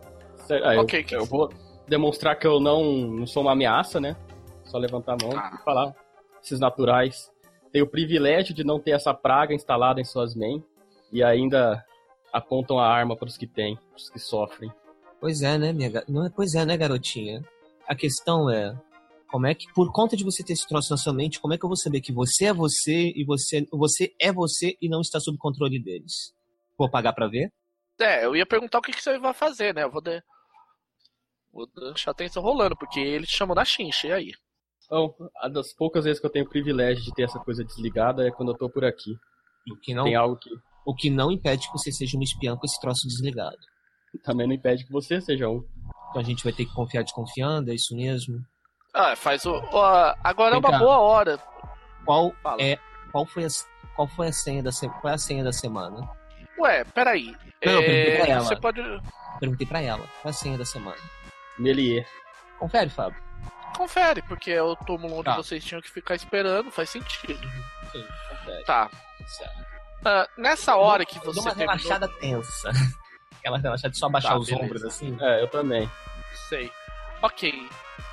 ah, 0.65 0.75
eu, 0.75 0.87
que- 0.87 1.07
eu 1.15 1.25
vou 1.25 1.49
demonstrar 1.89 2.37
que 2.39 2.47
eu 2.47 2.61
não, 2.61 2.85
não 3.09 3.27
sou 3.27 3.43
uma 3.43 3.53
ameaça, 3.53 4.01
né? 4.01 4.17
Só 4.65 4.79
levantar 4.79 5.15
a 5.15 5.25
mão 5.25 5.31
Tá. 5.33 5.59
e 5.61 5.65
falar. 5.65 5.95
Esses 6.43 6.59
naturais 6.59 7.31
têm 7.73 7.83
o 7.83 7.87
privilégio 7.87 8.55
de 8.55 8.65
não 8.65 8.81
ter 8.81 8.93
essa 8.93 9.13
praga 9.15 9.55
instalada 9.55 10.01
em 10.01 10.05
suas 10.05 10.35
mentes 10.35 10.67
e 11.13 11.23
ainda 11.23 11.85
apontam 12.33 12.79
a 12.79 12.87
arma 12.89 13.17
para 13.17 13.29
os 13.29 13.37
que 13.37 13.47
têm, 13.47 13.79
os 13.97 14.11
que 14.11 14.19
sofrem. 14.19 14.73
Pois 15.21 15.43
é, 15.43 15.57
né, 15.59 15.73
minha 15.73 16.03
não 16.09 16.27
é, 16.27 16.31
Pois 16.31 16.55
é, 16.55 16.65
né, 16.65 16.77
garotinha? 16.77 17.45
A 17.87 17.95
questão 17.95 18.51
é. 18.51 18.75
Como 19.31 19.47
é 19.47 19.55
que, 19.55 19.67
por 19.73 19.91
conta 19.93 20.15
de 20.17 20.25
você 20.25 20.43
ter 20.45 20.53
esse 20.53 20.67
troço 20.69 20.91
na 20.91 20.97
sua 20.97 21.13
mente, 21.15 21.41
como 21.41 21.55
é 21.55 21.59
que 21.59 21.65
eu 21.65 21.69
vou 21.69 21.77
saber 21.77 22.01
que 22.03 22.13
você 22.13 22.47
é 22.47 22.53
você 22.53 23.13
e 23.17 23.25
você, 23.25 23.67
você 23.73 24.13
é 24.21 24.31
você 24.33 24.77
e 24.81 24.89
não 24.91 25.01
está 25.01 25.19
sob 25.21 25.39
controle 25.39 25.79
deles? 25.83 26.35
Vou 26.77 26.91
pagar 26.91 27.13
pra 27.15 27.29
ver? 27.29 27.51
É, 28.01 28.25
eu 28.27 28.35
ia 28.37 28.45
perguntar 28.45 28.79
o 28.79 28.83
que, 28.83 28.93
que 28.93 29.03
você 29.03 29.19
vai 29.19 29.33
fazer, 29.33 29.75
né? 29.75 29.85
Eu 29.85 29.91
vou, 29.91 30.03
de... 30.03 30.23
vou 31.53 31.67
deixar 31.67 32.11
a 32.11 32.13
atenção 32.13 32.43
rolando, 32.43 32.77
porque 32.77 32.99
ele 33.01 33.27
te 33.27 33.37
chamou 33.37 33.55
na 33.55 33.65
chincha, 33.65 34.09
e 34.09 34.13
aí? 34.13 34.33
Então, 34.87 35.15
a 35.37 35.49
das 35.49 35.73
poucas 35.73 36.05
vezes 36.05 36.21
que 36.21 36.27
eu 36.27 36.31
tenho 36.31 36.45
o 36.45 36.49
privilégio 36.49 37.03
de 37.03 37.15
ter 37.15 37.23
essa 37.23 37.39
coisa 37.39 37.65
desligada 37.65 38.27
é 38.27 38.31
quando 38.31 38.53
eu 38.53 38.59
tô 38.59 38.69
por 38.69 38.85
aqui. 38.85 39.13
O 39.71 39.77
que 39.77 39.95
não, 39.95 40.05
Tem 40.05 40.15
algo 40.17 40.37
que 40.37 40.51
o 40.85 40.95
que 40.95 41.09
não 41.09 41.31
impede 41.31 41.67
que 41.69 41.73
você 41.79 41.93
seja 41.93 42.19
um 42.19 42.23
espião 42.23 42.57
com 42.57 42.67
esse 42.67 42.81
troço 42.81 43.07
desligado. 43.07 43.57
também 44.25 44.47
não 44.47 44.55
impede 44.55 44.85
que 44.85 44.93
você 44.93 45.21
seja 45.21 45.49
um. 45.49 45.65
Então 46.11 46.21
a 46.21 46.25
gente 46.25 46.43
vai 46.45 46.53
ter 46.53 46.65
que 46.67 46.75
confiar 46.75 47.03
desconfiando, 47.05 47.71
é 47.71 47.75
isso 47.75 47.95
mesmo? 47.95 48.45
Ah, 48.93 49.15
faz 49.17 49.47
o. 49.47 49.53
ó, 49.73 50.15
agora 50.23 50.57
é 50.57 50.61
Vem 50.61 50.69
uma 50.69 50.71
cá. 50.71 50.79
boa 50.79 50.99
hora. 50.99 51.39
Qual 52.05 52.33
Fala. 52.43 52.61
é 52.61 52.77
qual 53.13 53.25
foi 53.25 53.45
a, 53.45 53.49
qual 53.97 54.09
foi 54.09 54.27
a 54.29 54.33
senha 54.33 54.63
da 54.63 54.73
se- 54.73 54.89
qual 55.01 55.13
é 55.13 55.15
a 55.15 55.19
senha 55.19 55.45
da 55.45 55.53
semana? 55.53 56.07
Ué, 56.59 56.85
peraí. 56.85 57.35
Não, 57.65 57.73
eu 57.73 57.81
perguntei 57.81 58.17
pra 58.17 58.27
É, 58.27 58.31
ela. 58.31 58.41
você 58.45 58.57
pode. 58.57 58.83
Perguntei 59.41 59.67
pra 59.67 59.81
ela. 59.81 60.03
Qual 60.21 60.27
é 60.27 60.29
a 60.29 60.33
senha 60.33 60.59
da 60.59 60.65
semana? 60.67 60.97
Melier. 61.59 62.07
Confere, 62.59 62.91
Fábio. 62.91 63.21
Confere, 63.77 64.23
porque 64.23 64.51
é 64.53 64.63
o 64.63 64.77
túmulo 64.77 65.15
onde 65.15 65.25
Tá. 65.25 65.37
vocês 65.37 65.65
tinham 65.65 65.81
que 65.81 65.91
ficar 65.91 66.15
esperando, 66.15 66.71
faz 66.71 66.91
sentido. 66.91 67.41
Sim, 67.91 68.07
confere. 68.29 68.65
Tá. 68.65 68.91
Certo. 69.27 69.67
Ah, 70.05 70.29
nessa 70.37 70.77
hora 70.77 71.05
que 71.07 71.17
Eu 71.19 71.23
você 71.25 71.35
dou 71.37 71.43
uma 71.45 71.55
terminou- 71.55 71.77
relaxada 71.77 72.09
tensa. 72.19 72.71
Aquela 73.39 73.59
relaxada 73.59 73.91
de 73.91 73.99
só 73.99 74.07
abaixar 74.07 74.33
Tá, 74.33 74.39
os 74.39 74.47
beleza. 74.47 74.65
ombros 74.65 74.85
assim. 74.85 75.17
É, 75.21 75.43
eu 75.43 75.49
também. 75.49 75.91
Sei. 76.49 76.71
Ok. 77.23 77.69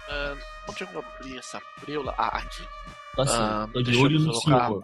Ah, 0.10 0.36
onde 0.70 0.82
eu 0.84 1.00
abri 1.00 1.38
essa 1.38 1.62
preula? 1.82 2.14
Ah, 2.18 2.38
aqui. 2.38 2.68
Tô 3.16 3.22
assim, 3.24 3.38
Ah, 3.38 3.68
tô 3.74 3.82
de 3.82 3.96
olho 3.98 4.20
no 4.20 4.34
senhor. 4.36 4.84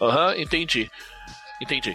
Aham, 0.00 0.36
entendi. 0.36 0.90
Entendi. 1.60 1.94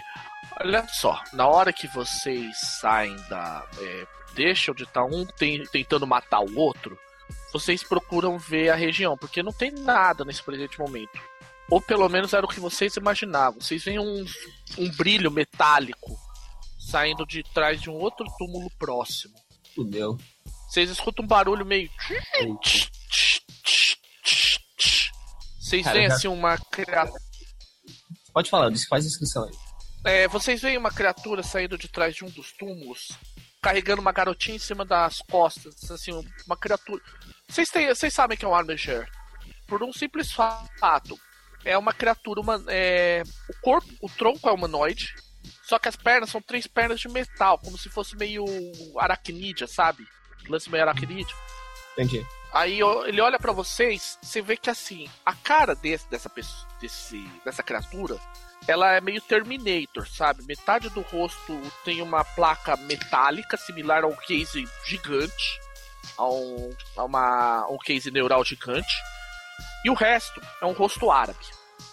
Olha 0.60 0.86
só, 0.88 1.20
na 1.32 1.46
hora 1.48 1.72
que 1.72 1.86
vocês 1.88 2.56
saem 2.80 3.16
da. 3.28 3.64
É, 3.80 4.06
deixam 4.36 4.74
de 4.74 4.84
estar 4.84 5.04
um 5.04 5.24
ten- 5.26 5.64
tentando 5.64 6.06
matar 6.06 6.40
o 6.40 6.56
outro, 6.58 6.96
vocês 7.52 7.82
procuram 7.82 8.38
ver 8.38 8.68
a 8.68 8.76
região, 8.76 9.16
porque 9.16 9.42
não 9.42 9.52
tem 9.52 9.70
nada 9.72 10.24
nesse 10.24 10.42
presente 10.42 10.78
momento. 10.78 11.18
Ou 11.68 11.80
pelo 11.80 12.08
menos 12.08 12.32
era 12.32 12.46
o 12.46 12.48
que 12.48 12.60
vocês 12.60 12.94
imaginavam. 12.96 13.60
Vocês 13.60 13.82
veem 13.82 13.98
um, 13.98 14.24
um 14.78 14.90
brilho 14.96 15.30
metálico 15.30 16.16
saindo 16.78 17.26
de 17.26 17.42
trás 17.42 17.80
de 17.80 17.90
um 17.90 17.94
outro 17.94 18.24
túmulo 18.38 18.70
próximo. 18.78 19.34
Fudeu. 19.74 20.16
Vocês 20.68 20.88
escutam 20.90 21.24
um 21.24 21.28
barulho 21.28 21.66
meio. 21.66 21.90
Vocês 25.58 25.82
Cara, 25.84 25.96
veem 25.96 26.08
já- 26.08 26.14
assim 26.14 26.28
uma 26.28 26.56
criatura. 26.70 27.20
Pode 28.32 28.50
falar, 28.50 28.70
faz 28.88 29.04
a 29.04 29.08
inscrição 29.08 29.44
aí. 29.44 29.52
É, 30.04 30.28
vocês 30.28 30.60
veem 30.62 30.78
uma 30.78 30.92
criatura 30.92 31.42
saindo 31.42 31.76
de 31.76 31.88
trás 31.88 32.14
de 32.14 32.24
um 32.24 32.30
dos 32.30 32.52
túmulos, 32.52 33.08
carregando 33.66 34.00
uma 34.00 34.12
garotinha 34.12 34.54
em 34.54 34.60
cima 34.60 34.84
das 34.84 35.18
costas, 35.28 35.90
assim, 35.90 36.12
uma 36.46 36.56
criatura. 36.56 37.02
Vocês, 37.48 37.68
têm, 37.68 37.88
vocês 37.88 38.14
sabem 38.14 38.38
que 38.38 38.44
é 38.44 38.48
um 38.48 38.54
Armager. 38.54 39.10
Por 39.66 39.82
um 39.82 39.92
simples 39.92 40.30
fato. 40.30 41.18
É 41.64 41.76
uma 41.76 41.92
criatura, 41.92 42.40
uma, 42.40 42.62
é, 42.68 43.24
o 43.50 43.60
corpo, 43.60 43.88
o 44.00 44.08
tronco 44.08 44.48
é 44.48 44.52
humanoide, 44.52 45.12
só 45.64 45.80
que 45.80 45.88
as 45.88 45.96
pernas 45.96 46.30
são 46.30 46.40
três 46.40 46.68
pernas 46.68 47.00
de 47.00 47.08
metal, 47.08 47.58
como 47.58 47.76
se 47.76 47.88
fosse 47.88 48.16
meio 48.16 48.44
aracnídea, 48.96 49.66
sabe? 49.66 50.06
Lance 50.48 50.70
meio 50.70 50.84
aracnídeo. 50.84 51.36
Entendi. 51.94 52.24
Aí 52.52 52.78
ele 53.06 53.20
olha 53.20 53.36
pra 53.36 53.50
vocês, 53.50 54.16
você 54.22 54.40
vê 54.40 54.56
que 54.56 54.70
assim, 54.70 55.10
a 55.24 55.34
cara 55.34 55.74
desse, 55.74 56.08
dessa 56.08 56.30
pessoa, 56.30 56.68
desse, 56.80 57.18
dessa 57.44 57.64
criatura, 57.64 58.16
ela 58.68 58.92
é 58.92 59.00
meio 59.00 59.20
Terminator, 59.20 60.08
sabe? 60.08 60.44
Metade 60.44 60.88
do 60.90 61.00
rosto 61.00 61.60
tem 61.84 62.02
uma 62.02 62.24
placa 62.24 62.76
metálica 62.76 63.56
similar 63.56 64.04
a 64.04 64.08
um 64.08 64.16
case 64.16 64.68
gigante, 64.84 65.60
a 66.18 66.28
um, 66.28 66.76
a 66.96 67.04
uma, 67.04 67.66
um 67.70 67.78
case 67.78 68.10
neural 68.10 68.44
gigante, 68.44 68.94
e 69.84 69.90
o 69.90 69.94
resto 69.94 70.40
é 70.60 70.66
um 70.66 70.72
rosto 70.72 71.10
árabe, 71.10 71.38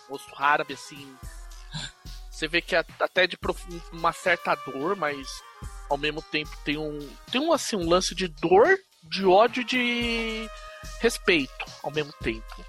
um 0.10 0.14
rosto 0.14 0.34
árabe 0.38 0.74
assim. 0.74 1.16
Você 2.30 2.48
vê 2.48 2.62
que 2.62 2.76
é 2.76 2.84
até 3.00 3.28
de 3.28 3.38
uma 3.92 4.12
certa 4.12 4.56
dor, 4.56 4.96
mas 4.96 5.28
ao 5.90 5.98
mesmo 5.98 6.22
tempo 6.22 6.50
tem 6.66 6.78
um 6.78 7.00
tem 7.32 7.40
um 7.40 7.54
assim 7.54 7.76
um 7.76 7.88
lance 7.88 8.16
de 8.16 8.28
dor 8.28 8.78
de 9.04 9.26
ódio 9.26 9.62
e 9.62 9.66
de 9.66 10.50
respeito 11.00 11.66
ao 11.84 11.92
mesmo 11.92 12.12
tempo. 12.14 12.66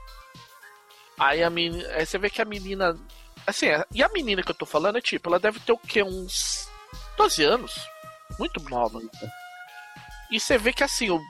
Aí 1.19 1.43
a 1.43 1.49
menina, 1.49 1.89
aí 1.91 2.05
você 2.05 2.19
vê 2.19 2.29
que 2.29 2.43
a 2.43 2.45
menina, 2.45 2.99
assim, 3.47 3.67
é- 3.67 3.85
e 3.93 4.03
a 4.03 4.09
menina 4.09 4.43
que 4.43 4.51
eu 4.51 4.55
tô 4.55 4.67
falando 4.67 4.99
é 4.99 5.01
tipo, 5.01 5.29
ela 5.29 5.39
deve 5.39 5.61
ter 5.61 5.73
o 5.73 5.79
quê? 5.79 6.03
Uns 6.03 6.69
12 7.17 7.43
anos, 7.43 7.75
muito 8.39 8.63
nova. 8.69 9.01
E 10.31 10.41
você 10.41 10.59
vê 10.59 10.73
que 10.73 10.83
assim, 10.85 11.11
o, 11.11 11.21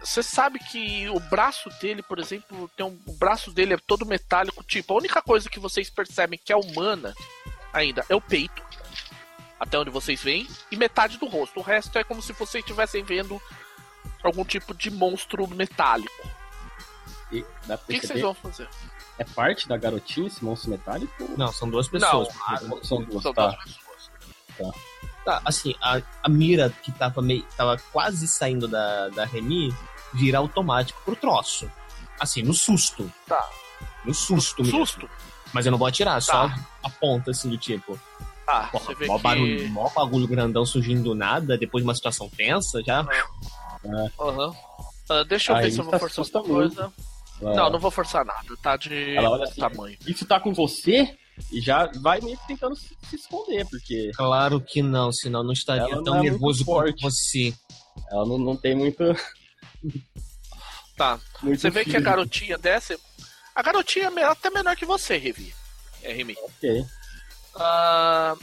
você 0.00 0.22
sabe 0.22 0.58
que 0.58 1.08
o 1.08 1.20
braço 1.20 1.70
dele, 1.80 2.02
por 2.02 2.18
exemplo, 2.18 2.68
tem 2.76 2.84
um, 2.84 2.98
o 3.06 3.12
braço 3.14 3.52
dele 3.52 3.74
é 3.74 3.78
todo 3.86 4.04
metálico, 4.06 4.64
tipo, 4.64 4.92
a 4.92 4.96
única 4.96 5.22
coisa 5.22 5.48
que 5.48 5.60
vocês 5.60 5.88
percebem 5.88 6.40
que 6.42 6.52
é 6.52 6.56
humana 6.56 7.14
ainda 7.72 8.04
é 8.08 8.14
o 8.14 8.20
peito. 8.20 8.62
Até 9.58 9.78
onde 9.78 9.90
vocês 9.90 10.20
veem, 10.20 10.48
e 10.72 10.76
metade 10.76 11.18
do 11.18 11.26
rosto. 11.26 11.60
O 11.60 11.62
resto 11.62 11.96
é 11.96 12.02
como 12.02 12.20
se 12.20 12.32
vocês 12.32 12.64
estivessem 12.64 13.04
vendo 13.04 13.40
algum 14.22 14.44
tipo 14.44 14.74
de 14.74 14.90
monstro 14.90 15.46
metálico. 15.46 16.28
E 17.30 17.42
dá 17.66 17.78
pra 17.78 17.84
O 17.84 18.00
que, 18.00 18.06
vocês 18.06 18.20
vão 18.20 18.34
fazer? 18.34 18.68
É 19.18 19.24
parte 19.24 19.68
da 19.68 19.76
garotinha 19.76 20.26
esse 20.26 20.44
monstro 20.44 20.70
metálico? 20.70 21.12
Não, 21.36 21.52
são 21.52 21.68
duas 21.68 21.86
pessoas. 21.88 22.28
Não, 22.28 22.68
porque- 22.68 22.86
São 22.86 23.02
duas, 23.02 23.22
São 23.22 23.34
tá. 23.34 23.48
duas 23.48 23.56
pessoas. 23.64 24.74
Tá, 25.24 25.40
assim, 25.44 25.74
a, 25.80 26.00
a 26.22 26.28
mira 26.28 26.70
que 26.82 26.90
tava 26.92 27.22
meio. 27.22 27.44
tava 27.56 27.76
quase 27.92 28.26
saindo 28.26 28.66
da, 28.66 29.08
da 29.10 29.24
Remy 29.24 29.72
vira 30.12 30.38
automático 30.38 31.00
pro 31.04 31.14
troço. 31.14 31.70
Assim, 32.18 32.42
no 32.42 32.52
susto. 32.52 33.10
Tá. 33.26 33.48
No 34.04 34.12
susto 34.12 34.62
mesmo. 34.64 34.78
Susto? 34.84 35.08
Mas 35.52 35.64
eu 35.66 35.70
não 35.70 35.78
vou 35.78 35.86
atirar, 35.86 36.20
só 36.20 36.48
Tá. 36.48 36.58
aponta 36.82 37.30
assim 37.30 37.48
do 37.48 37.56
tipo. 37.58 37.98
Tá, 38.44 38.68
Porra, 38.72 38.84
você 38.86 38.94
vê 38.96 39.06
mó 39.06 39.16
que. 39.16 39.22
barulho, 39.22 39.68
mó 39.70 39.88
bagulho 39.90 40.26
grandão 40.26 40.66
surgindo 40.66 41.02
do 41.04 41.14
nada, 41.14 41.56
depois 41.56 41.82
de 41.84 41.88
uma 41.88 41.94
situação 41.94 42.28
tensa, 42.28 42.82
já. 42.84 43.06
Aham. 44.20 44.52
Ah, 45.08 45.22
deixa 45.24 45.52
eu 45.52 45.56
Aí 45.56 45.64
ver 45.64 45.70
se 45.72 45.78
eu 45.78 45.84
vou 45.84 45.92
tá- 45.92 45.98
forçar 46.00 46.24
alguma 46.34 46.42
coisa. 46.60 46.92
Ela- 47.42 47.54
Não, 47.56 47.70
não 47.70 47.78
vou 47.78 47.90
forçar 47.90 48.24
nada, 48.24 48.56
tá 48.62 48.76
de 48.76 49.14
Ela 49.16 49.30
olha 49.30 49.44
assim, 49.44 49.60
tamanho. 49.60 49.98
Isso 50.06 50.24
tá 50.26 50.38
com 50.40 50.52
você 50.54 51.16
e 51.50 51.60
já 51.60 51.90
vai 52.00 52.20
meio 52.20 52.36
que 52.38 52.46
tentando 52.46 52.76
se 52.76 52.96
se 53.08 53.16
esconder, 53.16 53.66
porque 53.68 54.10
Claro 54.14 54.60
que 54.60 54.80
não, 54.82 55.10
senão 55.12 55.42
não 55.42 55.52
estaria 55.52 55.82
Ela 55.82 55.96
não 55.96 56.04
tão 56.04 56.14
é 56.14 56.18
muito 56.18 56.30
nervoso 56.32 56.64
quanto 56.64 57.00
forte. 57.00 57.02
você. 57.02 57.54
ela 58.10 58.24
não, 58.26 58.38
não 58.38 58.56
tem 58.56 58.74
muito, 58.74 59.02
Tá. 60.96 61.18
Muito 61.42 61.60
Você 61.60 61.70
vê 61.70 61.84
que 61.84 61.96
a 61.96 62.00
garotinha 62.00 62.58
desce. 62.58 62.98
A 63.54 63.62
garotinha 63.62 64.12
é 64.16 64.24
até 64.24 64.50
menor 64.50 64.76
que 64.76 64.84
você, 64.84 65.16
Revi. 65.16 65.52
É, 66.02 66.12
Remy. 66.12 66.36
Ok. 66.42 66.84
Ah, 67.56 68.34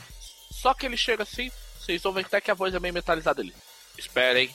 só 0.52 0.74
que 0.74 0.86
ele 0.86 0.98
chega 0.98 1.24
assim, 1.24 1.52
vocês 1.80 2.04
ouvem 2.06 2.24
até 2.26 2.42
que 2.42 2.52
a 2.52 2.56
voz 2.56 2.74
é 2.74 2.80
meio 2.80 2.94
metalizada 2.94 3.42
dele. 3.42 3.54
Esperem, 3.98 4.50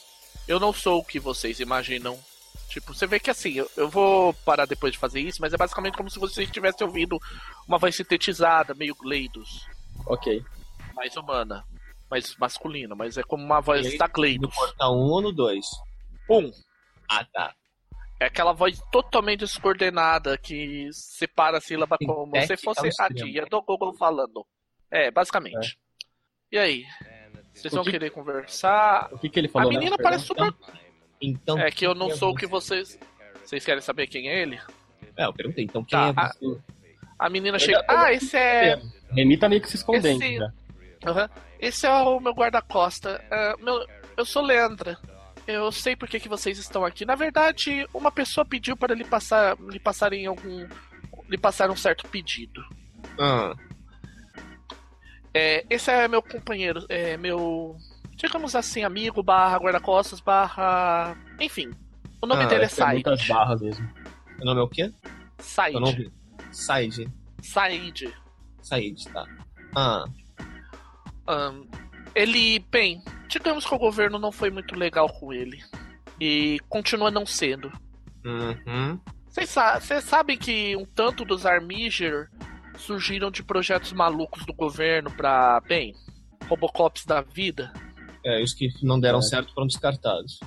eu 0.46 0.58
não 0.60 0.72
sou 0.72 1.00
o 1.00 1.04
que 1.04 1.18
vocês 1.20 1.60
imaginam. 1.60 2.18
Tipo, 2.74 2.92
você 2.92 3.06
vê 3.06 3.20
que 3.20 3.30
assim, 3.30 3.52
eu, 3.52 3.70
eu 3.76 3.88
vou 3.88 4.34
parar 4.44 4.66
depois 4.66 4.92
de 4.92 4.98
fazer 4.98 5.20
isso, 5.20 5.40
mas 5.40 5.54
é 5.54 5.56
basicamente 5.56 5.96
como 5.96 6.10
se 6.10 6.18
vocês 6.18 6.50
tivessem 6.50 6.84
ouvido 6.84 7.20
uma 7.68 7.78
voz 7.78 7.94
sintetizada, 7.94 8.74
meio 8.74 8.96
Gleidos, 8.96 9.64
Ok. 10.08 10.42
mais 10.92 11.16
humana, 11.16 11.64
mais 12.10 12.36
masculina, 12.36 12.96
mas 12.96 13.16
é 13.16 13.22
como 13.22 13.44
uma 13.44 13.60
voz 13.60 13.82
Gleidos 13.82 13.98
da 14.00 14.08
No 14.08 14.12
Gleidos. 14.12 14.54
portal 14.56 14.92
1 14.92 14.96
ou 14.98 15.22
no 15.22 15.32
2? 15.32 15.64
Um, 16.28 16.50
Ah, 17.08 17.24
tá. 17.32 17.54
é 18.18 18.26
aquela 18.26 18.52
voz 18.52 18.76
totalmente 18.90 19.40
descoordenada 19.40 20.36
que 20.36 20.88
separa 20.92 21.58
a 21.58 21.60
sílaba 21.60 21.96
Tem 21.96 22.08
como 22.08 22.34
se 22.44 22.56
fosse 22.56 22.80
ao 23.00 23.06
a 23.06 23.08
tia 23.14 23.46
do 23.46 23.62
Google 23.62 23.94
falando. 23.96 24.44
É, 24.90 25.12
basicamente. 25.12 25.78
E 26.50 26.58
aí? 26.58 26.84
Vocês 27.54 27.72
O 27.72 27.76
vão 27.76 27.84
que- 27.84 27.92
querer 27.92 28.10
conversar? 28.10 29.10
O 29.12 29.18
que, 29.20 29.28
que 29.28 29.38
ele 29.38 29.46
A 29.46 29.50
falou? 29.52 29.72
né? 29.72 29.78
menina 29.78 29.96
parece 29.96 30.24
super. 30.26 30.52
Então. 31.30 31.58
É 31.58 31.70
que 31.70 31.86
eu 31.86 31.94
não 31.94 32.10
é 32.10 32.14
sou 32.16 32.32
o 32.32 32.34
que 32.34 32.46
vocês. 32.46 32.98
Vocês 33.44 33.64
querem 33.64 33.80
saber 33.82 34.06
quem 34.06 34.28
é 34.28 34.42
ele? 34.42 34.60
É, 35.16 35.26
eu 35.26 35.32
perguntei, 35.32 35.64
então 35.64 35.84
quem 35.84 35.98
Tá, 35.98 36.06
é 36.08 36.26
a- 36.26 36.32
você? 36.32 36.60
A 37.18 37.28
menina 37.30 37.56
Eu 37.56 37.60
chega. 37.60 37.84
Ah, 37.88 38.12
esse 38.12 38.36
é. 38.36 38.80
Remy 39.12 39.36
tá 39.36 39.48
meio 39.48 39.60
que 39.60 39.68
se 39.68 39.76
escondendo. 39.76 40.22
Esse-. 40.22 40.38
Aham. 41.06 41.30
Esse 41.60 41.86
é 41.86 41.92
o 41.94 42.18
meu 42.20 42.32
guarda-costa. 42.32 43.24
É, 43.30 43.54
meu... 43.62 43.86
Eu 44.16 44.24
sou 44.24 44.42
Leandra. 44.42 44.98
Eu 45.46 45.70
sei 45.70 45.94
por 45.94 46.08
que, 46.08 46.18
que 46.20 46.28
vocês 46.28 46.58
estão 46.58 46.84
aqui. 46.84 47.04
Na 47.04 47.14
verdade, 47.14 47.86
uma 47.94 48.10
pessoa 48.10 48.44
pediu 48.44 48.76
para 48.76 48.94
lhe 48.94 49.04
passar. 49.04 49.56
lhe 49.60 49.78
passarem 49.78 50.26
algum. 50.26 50.66
lhe 51.28 51.38
passar 51.38 51.70
um 51.70 51.76
certo 51.76 52.06
pedido. 52.08 52.64
Ah, 53.18 53.54
É, 55.32 55.64
esse 55.68 55.90
é 55.90 56.06
meu 56.08 56.22
companheiro, 56.22 56.84
é 56.88 57.16
meu. 57.16 57.76
Digamos 58.24 58.56
assim, 58.56 58.82
amigo, 58.84 59.22
barra 59.22 59.58
guarda-costas, 59.58 60.18
barra. 60.20 61.14
Enfim. 61.38 61.70
O 62.22 62.26
nome 62.26 62.44
Ah, 62.44 62.46
dele 62.46 62.64
é 62.64 62.68
Tem 62.68 62.86
muitas 62.86 63.20
Said. 63.20 63.32
barras 63.32 63.60
mesmo. 63.60 63.90
o 64.40 64.44
nome 64.46 64.60
é 64.60 64.64
o 64.64 64.68
quê? 64.68 64.90
Said. 65.38 65.74
Eu 65.74 65.80
não 65.80 65.92
vi. 65.92 66.10
Said. 66.50 67.06
Said. 67.42 68.14
Said, 68.62 69.04
tá. 69.12 69.26
Ah, 69.76 70.04
Ahn, 71.26 71.64
ele, 72.14 72.60
bem, 72.70 73.02
digamos 73.28 73.66
que 73.66 73.74
o 73.74 73.78
governo 73.78 74.18
não 74.18 74.32
foi 74.32 74.50
muito 74.50 74.74
legal 74.74 75.08
com 75.12 75.32
ele. 75.32 75.62
E 76.20 76.58
continua 76.68 77.10
não 77.10 77.26
sendo. 77.26 77.70
uhum. 78.24 78.98
Vocês 79.28 79.50
sa 79.50 79.80
sabem 80.00 80.38
que 80.38 80.74
um 80.76 80.84
tanto 80.86 81.24
dos 81.24 81.44
Armiger 81.44 82.30
surgiram 82.78 83.30
de 83.30 83.42
projetos 83.42 83.92
malucos 83.92 84.46
do 84.46 84.54
governo 84.54 85.10
pra, 85.10 85.60
bem, 85.66 85.92
Robocops 86.48 87.04
da 87.04 87.20
vida? 87.20 87.72
É, 88.24 88.42
os 88.42 88.54
que 88.54 88.70
não 88.82 88.98
deram 88.98 89.18
É. 89.18 89.22
certo 89.22 89.52
foram 89.52 89.66
descartados. 89.66 90.40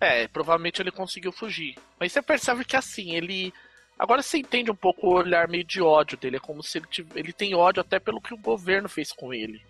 É, 0.00 0.26
provavelmente 0.28 0.82
ele 0.82 0.90
conseguiu 0.90 1.32
fugir. 1.32 1.76
Mas 1.98 2.12
você 2.12 2.20
percebe 2.20 2.64
que 2.64 2.76
assim, 2.76 3.14
ele. 3.14 3.52
Agora 3.98 4.20
você 4.22 4.38
entende 4.38 4.70
um 4.70 4.74
pouco 4.74 5.06
o 5.06 5.14
olhar 5.14 5.46
meio 5.48 5.62
de 5.64 5.80
ódio 5.80 6.18
dele. 6.18 6.36
É 6.36 6.40
como 6.40 6.62
se 6.62 6.78
ele, 6.78 6.86
tiv- 6.90 7.12
ele 7.16 7.32
tem 7.32 7.54
ódio 7.54 7.80
até 7.80 8.00
pelo 8.00 8.20
que 8.20 8.34
o 8.34 8.38
governo 8.38 8.88
fez 8.88 9.12
com 9.12 9.32
ele. 9.32 9.62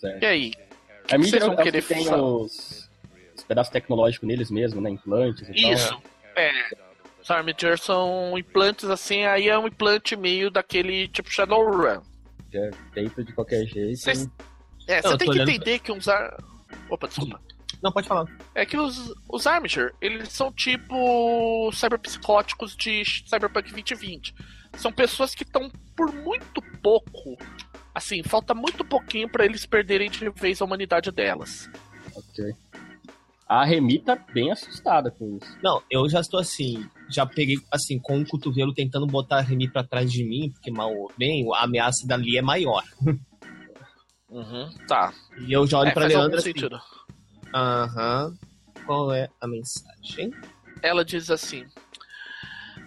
Certo. 0.00 0.22
E 0.22 0.26
aí? 0.26 0.52
A 1.10 1.16
mídia 1.16 1.30
vocês 1.30 1.42
é 1.42 1.46
vão 1.46 1.54
o 1.54 1.56
que 1.56 1.62
querer 1.62 1.82
tem 1.84 2.12
os, 2.12 2.90
os 3.36 3.44
pedaços 3.44 3.72
tecnológicos 3.72 4.26
neles 4.28 4.50
mesmo, 4.50 4.80
né? 4.80 4.90
Implantes 4.90 5.48
e 5.48 5.62
tal. 5.62 5.72
Isso. 5.72 6.02
É. 6.34 6.50
Os 7.22 7.30
Armiger 7.30 7.78
são 7.78 8.36
implantes 8.36 8.90
assim, 8.90 9.22
aí 9.24 9.48
é 9.48 9.56
um 9.56 9.68
implante 9.68 10.16
meio 10.16 10.50
daquele 10.50 11.06
tipo 11.06 11.30
Shadowrun. 11.30 12.02
É 12.52 12.70
feito 12.92 13.22
de 13.24 13.32
qualquer 13.32 13.64
jeito. 13.64 13.96
Vocês- 14.00 14.28
É, 14.86 15.00
Não, 15.02 15.10
você 15.12 15.18
tem 15.18 15.26
que 15.26 15.34
olhando- 15.34 15.48
entender 15.50 15.78
que 15.78 15.92
uns 15.92 16.08
ar... 16.08 16.36
Opa, 16.88 17.06
desculpa. 17.08 17.40
Não, 17.82 17.90
pode 17.90 18.06
falar. 18.06 18.26
É 18.54 18.64
que 18.64 18.76
os, 18.78 19.12
os 19.28 19.46
Armiger, 19.46 19.92
eles 20.00 20.28
são 20.30 20.52
tipo 20.52 21.70
cyberpsicóticos 21.72 22.76
de 22.76 23.02
Cyberpunk 23.26 23.70
2020. 23.70 24.34
São 24.76 24.92
pessoas 24.92 25.34
que 25.34 25.42
estão 25.42 25.70
por 25.96 26.12
muito 26.12 26.62
pouco. 26.82 27.36
Assim, 27.94 28.22
falta 28.22 28.54
muito 28.54 28.84
pouquinho 28.84 29.28
pra 29.28 29.44
eles 29.44 29.66
perderem 29.66 30.08
de 30.10 30.30
vez 30.30 30.60
a 30.60 30.64
humanidade 30.64 31.10
delas. 31.10 31.68
Ok. 32.14 32.52
A 33.48 33.64
Remy 33.64 33.98
tá 33.98 34.16
bem 34.32 34.50
assustada 34.50 35.10
com 35.10 35.36
isso. 35.36 35.58
Não, 35.62 35.82
eu 35.90 36.08
já 36.08 36.20
estou 36.20 36.40
assim, 36.40 36.86
já 37.10 37.26
peguei 37.26 37.56
assim, 37.70 37.98
com 37.98 38.20
o 38.20 38.26
cotovelo 38.26 38.72
tentando 38.72 39.06
botar 39.06 39.38
a 39.38 39.42
Remy 39.42 39.68
pra 39.68 39.84
trás 39.84 40.10
de 40.10 40.24
mim, 40.24 40.50
porque 40.52 40.70
mal 40.70 40.90
ou 40.94 41.12
bem, 41.18 41.44
a 41.54 41.64
ameaça 41.64 42.06
dali 42.06 42.38
é 42.38 42.42
maior. 42.42 42.82
Uhum, 44.32 44.70
tá. 44.88 45.12
E 45.38 45.52
eu 45.52 45.66
já 45.66 45.78
olho 45.78 45.88
É, 45.90 45.92
pra 45.92 46.04
algum 46.04 46.16
Leandra 46.16 46.38
assim. 46.38 46.52
Aham. 47.54 48.34
Qual 48.86 49.12
é 49.12 49.28
a 49.40 49.46
mensagem? 49.46 50.32
Ela 50.82 51.04
diz 51.04 51.30
assim: 51.30 51.66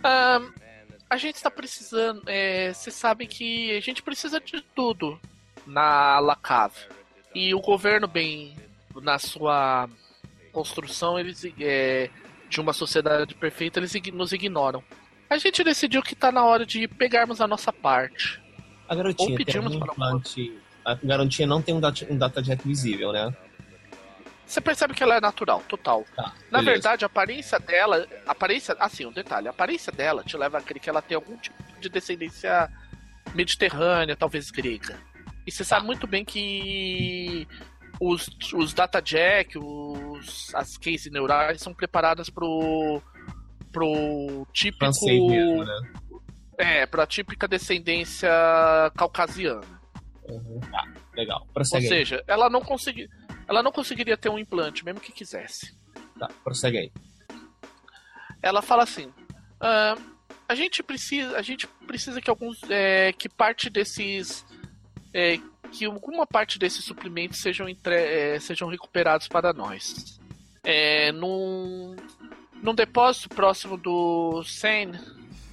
"Ahn, 0.04 0.52
A 1.10 1.18
gente 1.18 1.36
está 1.36 1.52
precisando. 1.52 2.24
é, 2.26 2.74
Vocês 2.74 2.96
sabem 2.96 3.28
que 3.28 3.78
a 3.78 3.80
gente 3.80 4.02
precisa 4.02 4.42
de 4.42 4.60
tudo 4.76 5.20
na 5.68 6.20
Lacave. 6.20 6.88
E 7.34 7.54
o 7.54 7.62
governo, 7.62 8.08
bem, 8.08 8.56
na 8.96 9.20
sua 9.20 9.88
construção 10.52 11.20
eles, 11.20 11.46
é, 11.60 12.10
de 12.50 12.60
uma 12.60 12.74
sociedade 12.74 13.36
perfeita, 13.36 13.80
eles 13.80 13.94
nos 14.14 14.32
ignoram. 14.32 14.84
A 15.30 15.38
gente 15.38 15.64
decidiu 15.64 16.02
que 16.02 16.16
tá 16.16 16.32
na 16.32 16.44
hora 16.44 16.66
de 16.66 16.88
pegarmos 16.88 17.40
a 17.40 17.48
nossa 17.48 17.72
parte. 17.72 18.42
A 18.88 18.96
garotinha 18.96 19.30
Ou 19.32 19.38
tem 19.38 19.46
pedimos 19.46 19.76
um 19.76 19.80
para 19.80 19.90
o 19.92 19.94
implante. 19.94 20.60
A 20.86 20.94
garotinha 20.96 21.48
não 21.48 21.62
tem 21.62 21.74
um, 21.74 21.80
dat 21.80 22.06
um 22.10 22.18
datajet 22.18 22.62
visível, 22.64 23.12
né? 23.12 23.34
Você 24.46 24.62
percebe 24.62 24.94
que 24.94 25.02
ela 25.02 25.16
é 25.16 25.22
natural, 25.22 25.64
total. 25.68 26.06
Tá. 26.16 26.32
Na 26.52 26.60
beleza. 26.60 26.72
verdade, 26.74 27.06
a 27.06 27.08
aparência 27.08 27.60
dela. 27.60 28.08
a 28.28 28.32
Aparência. 28.32 28.76
Assim, 28.80 29.06
um 29.06 29.12
detalhe. 29.12 29.48
A 29.48 29.52
aparência 29.52 29.92
dela 29.92 30.24
te 30.24 30.38
leva 30.38 30.60
a 30.60 30.62
crer 30.62 30.80
que 30.80 30.90
ela 30.90 31.02
tem 31.02 31.16
algum 31.16 31.36
tipo 31.38 31.56
de 31.80 31.90
descendência 31.90 32.70
mediterrânea, 33.34 34.16
talvez 34.16 34.52
grega. 34.52 34.98
E 35.48 35.52
você 35.52 35.64
sabe 35.64 35.86
muito 35.86 36.06
bem 36.06 36.24
que 36.24 37.48
os, 38.00 38.28
os 38.54 38.74
data 38.74 39.02
jack, 39.02 39.58
os, 39.58 40.54
as 40.54 40.78
cases 40.78 41.12
neurais 41.12 41.62
são 41.62 41.74
preparadas 41.74 42.30
pro. 42.30 43.02
pro 43.72 44.48
típico. 44.54 44.86
Mesmo, 45.06 45.64
né? 45.64 45.92
É, 46.58 46.86
pra 46.86 47.06
típica 47.08 47.48
descendência 47.48 48.30
caucasiana. 48.96 49.75
Uhum. 50.28 50.60
Tá, 50.72 50.88
legal. 51.14 51.42
Ou 51.42 51.54
Prossegue 51.54 51.86
aí. 51.86 51.90
seja, 51.90 52.24
ela 52.28 52.50
não 52.50 52.62
consegui, 52.62 53.08
ela 53.48 53.62
não 53.62 53.72
conseguiria 53.72 54.18
ter 54.18 54.30
um 54.30 54.40
implante, 54.40 54.84
mesmo 54.84 55.00
que 55.00 55.12
quisesse. 55.12 55.76
Tá, 56.20 56.30
prossegue 56.44 56.78
aí. 56.78 56.92
ela 58.42 58.62
fala 58.62 58.84
assim: 58.84 59.12
"Ah, 59.60 59.96
a 60.48 60.56
gente 60.56 60.84
precisa, 60.84 61.38
a 61.38 61.42
gente 61.42 61.68
precisa 61.88 62.22
que 62.22 62.30
alguns, 62.30 62.60
é, 62.70 63.12
que 63.14 63.28
parte 63.28 63.70
desses, 63.70 64.46
é, 65.14 65.38
que 65.72 65.86
alguma 65.86 66.26
parte 66.28 66.60
desses 66.60 66.86
suprimentos 66.86 67.40
sejam 67.40 67.68
entre, 67.68 67.96
é, 67.96 68.40
sejam 68.40 68.68
recuperados 68.70 69.28
para 69.28 69.52
nós. 69.54 70.20
É, 70.64 71.12
num, 71.12 71.96
num 72.62 72.74
depósito 72.74 73.30
próximo 73.30 73.78
do 73.78 74.44
Seine, 74.44 75.00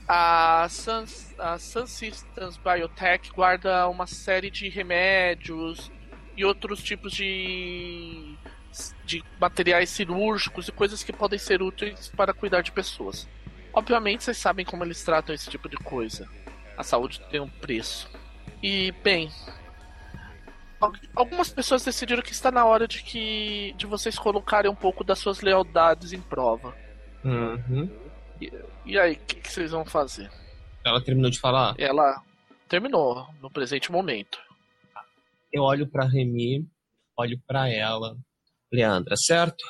a 0.09 0.67
Sun, 0.69 1.05
a 1.39 1.59
Systems 1.59 2.57
Biotech 2.59 3.31
guarda 3.33 3.89
uma 3.89 4.07
série 4.07 4.51
de 4.51 4.69
remédios 4.69 5.91
e 6.37 6.45
outros 6.45 6.83
tipos 6.83 7.13
de 7.13 8.37
de 9.05 9.23
materiais 9.39 9.91
cirúrgicos 9.91 10.67
e 10.67 10.73
coisas 10.73 11.05
que 11.05 11.13
podem 11.13 11.39
ser 11.39 11.61
úteis 11.61 12.09
para 12.17 12.33
cuidar 12.33 12.63
de 12.63 12.73
pessoas. 12.73 13.29
Obviamente, 13.75 14.25
vocês 14.25 14.39
sabem 14.39 14.65
como 14.65 14.83
eles 14.83 15.05
tratam 15.05 15.35
esse 15.35 15.51
tipo 15.51 15.69
de 15.69 15.77
coisa. 15.77 16.27
A 16.77 16.83
saúde 16.83 17.21
tem 17.31 17.39
um 17.39 17.49
preço. 17.49 18.09
E, 18.63 18.91
bem, 19.05 19.31
al- 20.81 20.93
algumas 21.15 21.51
pessoas 21.51 21.85
decidiram 21.85 22.23
que 22.23 22.33
está 22.33 22.51
na 22.51 22.65
hora 22.65 22.89
de 22.89 23.03
que 23.03 23.75
de 23.77 23.85
vocês 23.85 24.19
colocarem 24.19 24.71
um 24.71 24.75
pouco 24.75 25.05
das 25.05 25.19
suas 25.19 25.43
lealdades 25.43 26.15
em 26.15 26.21
prova. 26.23 26.75
Uhum. 27.23 27.91
E 28.85 28.99
aí, 28.99 29.15
o 29.15 29.19
que, 29.19 29.37
que 29.37 29.53
vocês 29.53 29.71
vão 29.71 29.85
fazer? 29.85 30.31
Ela 30.85 31.03
terminou 31.05 31.31
de 31.31 31.39
falar. 31.39 31.75
Ela 31.79 32.23
terminou 32.69 33.27
no 33.41 33.51
presente 33.51 33.93
momento. 33.93 34.41
Eu 35.53 35.63
olho 35.63 35.87
pra 35.87 36.05
Remy, 36.07 36.67
olho 37.17 37.41
pra 37.47 37.69
ela. 37.69 38.17
Leandra, 38.73 39.15
certo? 39.17 39.63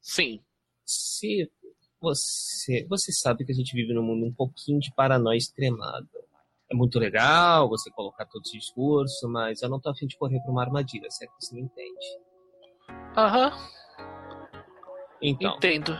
Sim, 0.00 0.40
Se 0.86 1.50
você. 2.00 2.86
Você 2.88 3.12
sabe 3.12 3.44
que 3.44 3.52
a 3.52 3.54
gente 3.54 3.74
vive 3.74 3.92
num 3.92 4.02
mundo 4.02 4.24
um 4.26 4.32
pouquinho 4.32 4.80
de 4.80 4.90
paranoia 4.94 5.36
extremada. 5.36 6.08
É 6.70 6.74
muito 6.74 6.98
legal 6.98 7.68
você 7.68 7.90
colocar 7.90 8.24
todo 8.26 8.42
esse 8.46 8.58
discurso, 8.58 9.28
mas 9.28 9.62
eu 9.62 9.68
não 9.68 9.80
tô 9.80 9.90
afim 9.90 10.06
de 10.06 10.16
correr 10.16 10.40
pra 10.40 10.50
uma 10.50 10.62
armadilha, 10.62 11.10
certo? 11.10 11.32
Você 11.38 11.54
me 11.54 11.62
entende. 11.62 12.06
aham, 13.16 13.52
Então, 15.22 15.56
entendo. 15.56 15.92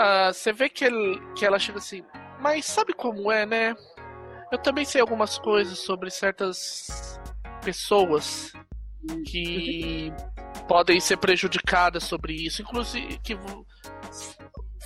Uh, 0.00 0.32
você 0.32 0.52
vê 0.52 0.68
que, 0.68 0.84
ele, 0.84 1.20
que 1.34 1.44
ela 1.44 1.58
chega 1.58 1.78
assim, 1.78 2.04
mas 2.40 2.66
sabe 2.66 2.92
como 2.92 3.32
é, 3.32 3.44
né? 3.44 3.74
Eu 4.52 4.58
também 4.58 4.84
sei 4.84 5.00
algumas 5.00 5.38
coisas 5.38 5.78
sobre 5.80 6.10
certas 6.10 7.20
pessoas 7.62 8.52
que 9.26 10.12
podem 10.68 11.00
ser 11.00 11.16
prejudicadas 11.16 12.04
sobre 12.04 12.32
isso, 12.34 12.62
inclusive 12.62 13.18
que 13.18 13.36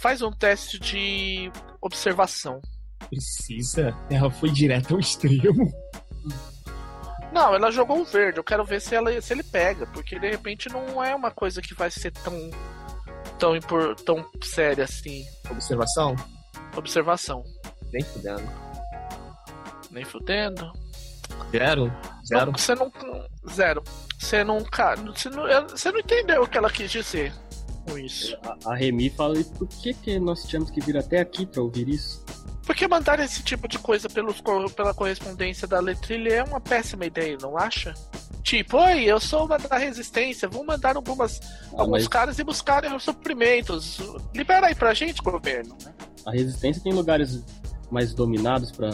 faz 0.01 0.23
um 0.23 0.33
teste 0.33 0.79
de 0.79 1.51
observação. 1.81 2.61
Precisa? 3.09 3.95
Ela 4.11 4.31
foi 4.31 4.51
direto 4.51 4.95
ao 4.95 5.01
extremo. 5.01 5.71
Não, 7.33 7.55
ela 7.55 7.71
jogou 7.71 8.01
o 8.01 8.05
verde. 8.05 8.39
Eu 8.39 8.45
quero 8.45 8.65
ver 8.65 8.81
se, 8.81 8.95
ela, 8.95 9.21
se 9.21 9.33
ele 9.33 9.43
pega, 9.43 9.87
porque 9.87 10.19
de 10.19 10.31
repente 10.31 10.69
não 10.69 11.03
é 11.03 11.15
uma 11.15 11.31
coisa 11.31 11.63
que 11.63 11.75
vai 11.75 11.91
ser 11.91 12.11
tão 12.11 12.35
tão 13.43 13.57
impor, 13.57 13.97
tão 13.97 14.25
séria 14.41 14.85
assim. 14.85 15.25
Observação? 15.51 16.15
Observação. 16.77 17.43
Nem 17.93 18.05
fudendo. 18.05 18.49
Nem 19.91 20.05
fudendo. 20.05 20.73
Zero? 21.51 21.93
Zero? 22.25 22.47
Não, 22.47 22.53
você 22.53 22.75
não. 22.77 22.93
Zero. 23.51 23.83
Você 24.17 24.45
não, 24.45 24.61
você 24.61 25.29
não. 25.29 25.69
Você 25.69 25.91
não 25.91 25.99
entendeu 25.99 26.43
o 26.45 26.47
que 26.47 26.57
ela 26.57 26.71
quis 26.71 26.89
dizer 26.89 27.33
com 27.83 27.99
isso. 27.99 28.37
A, 28.43 28.73
a 28.73 28.75
Remy 28.75 29.11
fala, 29.11 29.39
e 29.39 29.45
por 29.45 29.69
que, 29.69 29.95
que 29.95 30.19
nós 30.19 30.45
tínhamos 30.45 30.71
que 30.71 30.81
vir 30.81 30.97
até 30.97 31.21
aqui 31.21 31.47
para 31.47 31.63
ouvir 31.63 31.89
isso? 31.89 32.25
Porque 32.65 32.87
mandar 32.87 33.19
esse 33.21 33.43
tipo 33.43 33.67
de 33.67 33.79
coisa 33.79 34.09
pelos, 34.09 34.41
pela 34.75 34.95
correspondência 34.95 35.67
da 35.67 35.81
letrilha 35.81 36.35
é 36.35 36.43
uma 36.43 36.61
péssima 36.61 37.05
ideia, 37.05 37.37
não 37.41 37.59
acha? 37.59 37.93
Tipo, 38.43 38.79
oi, 38.79 39.05
eu 39.05 39.21
sou 39.21 39.47
uma 39.47 39.59
da 39.59 39.77
resistência, 39.77 40.49
vou 40.49 40.65
mandar 40.65 40.97
algumas, 40.97 41.41
ah, 41.73 41.81
alguns 41.81 42.03
mas... 42.03 42.09
caras 42.09 42.39
e 42.39 42.45
buscarem 42.45 42.95
os 42.95 43.03
suprimentos. 43.03 43.99
Libera 44.35 44.69
aí 44.69 44.75
pra 44.75 44.95
gente, 44.95 45.23
governo. 45.23 45.77
A 46.25 46.33
resistência 46.33 46.83
tem 46.83 46.93
lugares 46.93 47.45
mais 47.91 48.15
dominados 48.15 48.71
para 48.73 48.91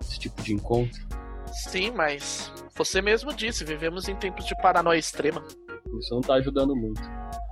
esse 0.00 0.18
tipo 0.18 0.42
de 0.42 0.52
encontro. 0.52 1.06
Sim, 1.52 1.90
mas 1.90 2.52
você 2.74 3.00
mesmo 3.00 3.32
disse, 3.32 3.64
vivemos 3.64 4.08
em 4.08 4.16
tempos 4.16 4.44
de 4.44 4.54
paranoia 4.56 4.98
extrema. 4.98 5.42
Isso 5.98 6.14
não 6.14 6.20
tá 6.20 6.34
ajudando 6.34 6.76
muito. 6.76 7.00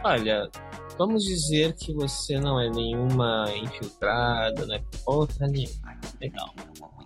Olha, 0.05 0.49
vamos 0.97 1.25
dizer 1.25 1.75
que 1.75 1.93
você 1.93 2.39
não 2.39 2.61
é 2.61 2.71
nenhuma 2.71 3.47
infiltrada, 3.57 4.67
não 4.67 4.75
é 4.75 4.83
outra 5.07 5.47
nenhuma. 5.47 5.99
Legal. 6.21 6.55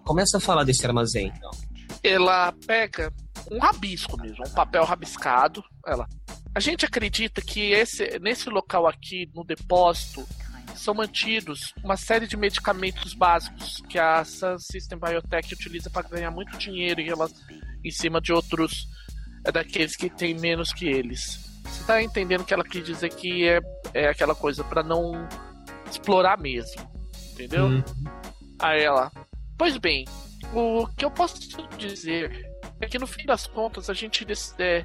Começa 0.04 0.38
a 0.38 0.40
falar 0.40 0.64
desse 0.64 0.86
armazém, 0.86 1.32
então. 1.36 1.50
Ela 2.02 2.52
pega 2.66 3.12
um 3.50 3.58
rabisco 3.58 4.20
mesmo, 4.20 4.44
um 4.46 4.50
papel 4.50 4.84
rabiscado. 4.84 5.62
Ela. 5.86 6.06
A 6.54 6.60
gente 6.60 6.84
acredita 6.84 7.40
que 7.42 7.72
esse, 7.72 8.18
nesse 8.18 8.48
local 8.48 8.86
aqui, 8.86 9.30
no 9.34 9.44
depósito, 9.44 10.26
são 10.74 10.94
mantidos 10.94 11.74
uma 11.82 11.96
série 11.96 12.26
de 12.26 12.36
medicamentos 12.36 13.12
básicos 13.14 13.82
que 13.88 13.98
a 13.98 14.24
Sun 14.24 14.58
System 14.58 14.98
Biotech 14.98 15.52
utiliza 15.52 15.90
para 15.90 16.08
ganhar 16.08 16.30
muito 16.30 16.56
dinheiro 16.56 17.00
em, 17.00 17.10
em 17.84 17.90
cima 17.90 18.20
de 18.20 18.32
outros 18.32 18.88
é, 19.44 19.52
daqueles 19.52 19.96
que 19.96 20.08
têm 20.08 20.34
menos 20.34 20.72
que 20.72 20.86
eles. 20.86 21.47
Você 21.70 21.84
tá 21.84 22.02
entendendo 22.02 22.44
que 22.44 22.54
ela 22.54 22.64
quis 22.64 22.84
dizer 22.84 23.10
que 23.10 23.48
é, 23.48 23.60
é 23.94 24.08
aquela 24.08 24.34
coisa 24.34 24.64
para 24.64 24.82
não 24.82 25.28
explorar 25.90 26.38
mesmo. 26.38 26.88
Entendeu? 27.32 27.66
Uhum. 27.66 27.84
Aí 28.58 28.82
ela. 28.82 29.12
Pois 29.56 29.76
bem, 29.76 30.04
o 30.52 30.86
que 30.96 31.04
eu 31.04 31.10
posso 31.10 31.38
dizer 31.76 32.48
é 32.80 32.86
que 32.86 32.98
no 32.98 33.06
fim 33.06 33.24
das 33.24 33.46
contas 33.46 33.90
a 33.90 33.94
gente, 33.94 34.26
é, 34.58 34.84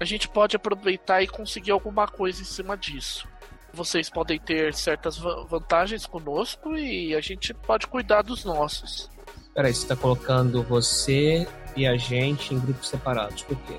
a 0.00 0.04
gente 0.04 0.28
pode 0.28 0.56
aproveitar 0.56 1.22
e 1.22 1.26
conseguir 1.26 1.70
alguma 1.70 2.06
coisa 2.06 2.42
em 2.42 2.44
cima 2.44 2.76
disso. 2.76 3.28
Vocês 3.72 4.08
podem 4.08 4.38
ter 4.38 4.72
certas 4.74 5.18
vantagens 5.18 6.06
conosco 6.06 6.76
e 6.76 7.14
a 7.14 7.20
gente 7.20 7.52
pode 7.52 7.86
cuidar 7.86 8.22
dos 8.22 8.44
nossos. 8.44 9.10
Peraí, 9.54 9.72
você 9.72 9.82
está 9.82 9.96
colocando 9.96 10.62
você 10.62 11.46
e 11.76 11.86
a 11.86 11.96
gente 11.96 12.54
em 12.54 12.58
grupos 12.58 12.88
separados, 12.88 13.42
por 13.42 13.56
quê? 13.62 13.76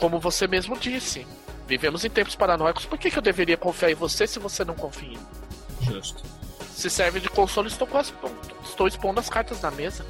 Como 0.00 0.18
você 0.18 0.46
mesmo 0.46 0.76
disse, 0.76 1.26
vivemos 1.68 2.02
em 2.04 2.10
tempos 2.10 2.34
paranoicos, 2.34 2.86
por 2.86 2.98
que, 2.98 3.10
que 3.10 3.18
eu 3.18 3.22
deveria 3.22 3.56
confiar 3.56 3.90
em 3.90 3.94
você 3.94 4.26
se 4.26 4.38
você 4.38 4.64
não 4.64 4.74
confia 4.74 5.08
em 5.08 5.18
mim? 5.18 5.26
Justo. 5.82 6.24
Se 6.72 6.88
serve 6.88 7.20
de 7.20 7.28
consolo, 7.28 7.68
estou, 7.68 7.86
as, 7.94 8.12
estou 8.64 8.88
expondo 8.88 9.20
as 9.20 9.28
cartas 9.28 9.60
na 9.60 9.70
mesa. 9.70 10.04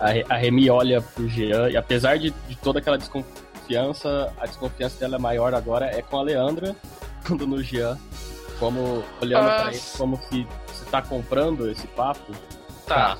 A, 0.00 0.34
a 0.34 0.36
Remy 0.36 0.70
olha 0.70 1.02
pro 1.02 1.28
Jean 1.28 1.68
e 1.68 1.76
apesar 1.76 2.18
de, 2.18 2.30
de 2.30 2.56
toda 2.56 2.78
aquela 2.78 2.96
desconfiança, 2.96 4.32
a 4.40 4.46
desconfiança 4.46 4.98
dela 4.98 5.16
é 5.16 5.18
maior 5.18 5.54
agora 5.54 5.86
é 5.86 6.00
com 6.00 6.18
a 6.18 6.22
Leandra, 6.22 6.74
quando 7.26 7.46
no 7.46 7.62
Jean, 7.62 7.98
como 8.58 9.04
olhando 9.20 9.48
ah, 9.48 9.60
pra 9.62 9.72
ele, 9.72 9.82
como 9.98 10.16
se 10.16 10.46
você 10.66 10.84
tá 10.90 11.02
comprando 11.02 11.70
esse 11.70 11.86
papo. 11.88 12.32
Tá. 12.86 13.16
tá. 13.16 13.18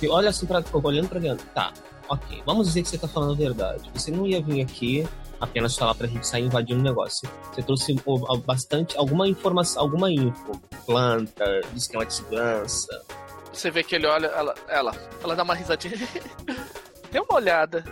E 0.00 0.08
olha 0.08 0.30
assim 0.30 0.46
pra, 0.46 0.64
olhando 0.72 1.08
pra 1.08 1.20
Leandra. 1.20 1.44
Tá, 1.54 1.72
ok. 2.08 2.42
Vamos 2.46 2.68
dizer 2.68 2.82
que 2.82 2.88
você 2.88 2.98
tá 2.98 3.06
falando 3.06 3.32
a 3.32 3.36
verdade. 3.36 3.90
Você 3.92 4.10
não 4.10 4.26
ia 4.26 4.40
vir 4.40 4.62
aqui 4.62 5.06
apenas 5.44 5.76
falar 5.76 5.94
pra 5.94 6.06
gente 6.06 6.26
sair 6.26 6.44
invadindo 6.44 6.80
o 6.80 6.82
negócio. 6.82 7.28
Você 7.52 7.62
trouxe 7.62 7.96
bastante, 8.44 8.96
alguma 8.96 9.28
informação, 9.28 9.82
alguma 9.82 10.10
info. 10.10 10.60
Planta, 10.86 11.60
esquema 11.74 12.04
de 12.04 12.14
segurança. 12.14 13.04
Você 13.52 13.70
vê 13.70 13.82
que 13.84 13.94
ele 13.94 14.06
olha, 14.06 14.26
ela, 14.26 14.54
ela, 14.68 14.92
ela 15.22 15.36
dá 15.36 15.42
uma 15.42 15.54
risadinha. 15.54 15.94
Dê 17.10 17.20
uma 17.20 17.36
olhada. 17.36 17.84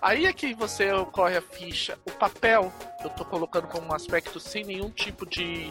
Aí 0.00 0.24
é 0.24 0.32
que 0.32 0.54
você 0.54 0.88
corre 1.12 1.36
a 1.36 1.42
ficha. 1.42 1.98
O 2.06 2.10
papel, 2.12 2.72
eu 3.04 3.10
tô 3.10 3.26
colocando 3.26 3.66
como 3.66 3.86
um 3.86 3.92
aspecto 3.92 4.40
sem 4.40 4.64
nenhum 4.64 4.88
tipo 4.88 5.26
de, 5.26 5.70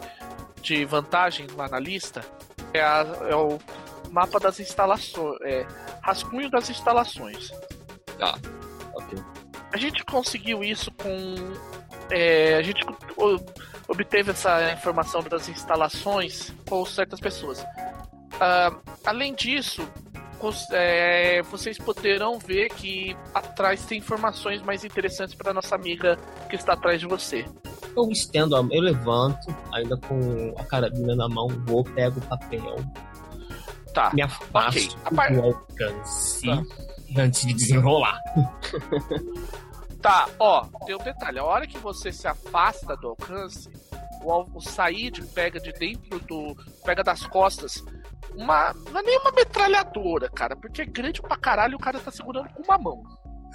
de 0.61 0.85
vantagem 0.85 1.47
lá 1.55 1.67
na 1.67 1.79
lista. 1.79 2.23
É, 2.71 2.81
a, 2.81 3.03
é 3.27 3.35
o 3.35 3.57
mapa 4.11 4.39
das 4.39 4.59
instalações. 4.59 5.39
É, 5.41 5.65
rascunho 6.03 6.51
das 6.51 6.69
instalações. 6.69 7.49
Tá. 8.19 8.37
Ok. 8.93 9.17
A 9.71 9.77
gente 9.77 10.03
conseguiu 10.03 10.63
isso 10.63 10.91
com. 10.91 11.35
É, 12.11 12.55
a 12.55 12.61
gente 12.61 12.83
obteve 13.87 14.31
essa 14.31 14.71
informação 14.71 15.21
das 15.21 15.47
instalações 15.47 16.53
com 16.67 16.83
certas 16.85 17.19
pessoas. 17.19 17.61
Uh, 17.61 18.79
além 19.05 19.35
disso, 19.35 19.87
é, 20.71 21.41
vocês 21.43 21.77
poderão 21.77 22.39
ver 22.39 22.69
que 22.69 23.15
atrás 23.33 23.85
tem 23.85 23.99
informações 23.99 24.61
mais 24.61 24.83
interessantes 24.85 25.35
para 25.35 25.53
nossa 25.53 25.75
amiga 25.75 26.17
que 26.49 26.55
está 26.55 26.73
atrás 26.73 26.99
de 26.99 27.07
você. 27.07 27.45
Eu 27.95 28.09
estendo, 28.11 28.55
eu 28.71 28.81
levanto, 28.81 29.53
ainda 29.73 29.97
com 29.97 30.55
a 30.57 30.63
carabina 30.63 31.15
na 31.15 31.27
mão, 31.27 31.47
vou, 31.65 31.83
pego 31.83 32.19
o 32.19 32.23
papel. 32.23 32.75
Tá. 33.93 34.11
Me 34.13 34.21
afasto 34.21 34.97
okay. 35.05 35.17
par... 35.17 35.33
do 35.33 35.41
alcance 35.41 36.45
tá. 36.45 36.63
Antes 37.17 37.45
de 37.45 37.53
desenrolar. 37.53 38.19
Tá, 40.01 40.29
ó, 40.39 40.65
tem 40.85 40.95
um 40.95 41.03
detalhe. 41.03 41.39
A 41.39 41.43
hora 41.43 41.67
que 41.67 41.77
você 41.77 42.11
se 42.11 42.25
afasta 42.25 42.95
do 42.95 43.09
alcance, 43.09 43.69
o, 44.23 44.57
o 44.57 44.61
Said 44.61 45.21
pega 45.33 45.59
de 45.59 45.73
dentro 45.73 46.19
do. 46.21 46.55
pega 46.85 47.03
das 47.03 47.25
costas 47.25 47.83
uma. 48.33 48.73
Não 48.91 48.99
é 48.99 49.03
nem 49.03 49.19
uma 49.19 49.31
metralhadora, 49.31 50.29
cara, 50.29 50.55
porque 50.55 50.83
é 50.83 50.85
grande 50.85 51.21
pra 51.21 51.37
caralho 51.37 51.73
e 51.73 51.75
o 51.75 51.79
cara 51.79 51.99
tá 51.99 52.11
segurando 52.11 52.49
com 52.53 52.63
uma 52.63 52.77
mão. 52.77 53.03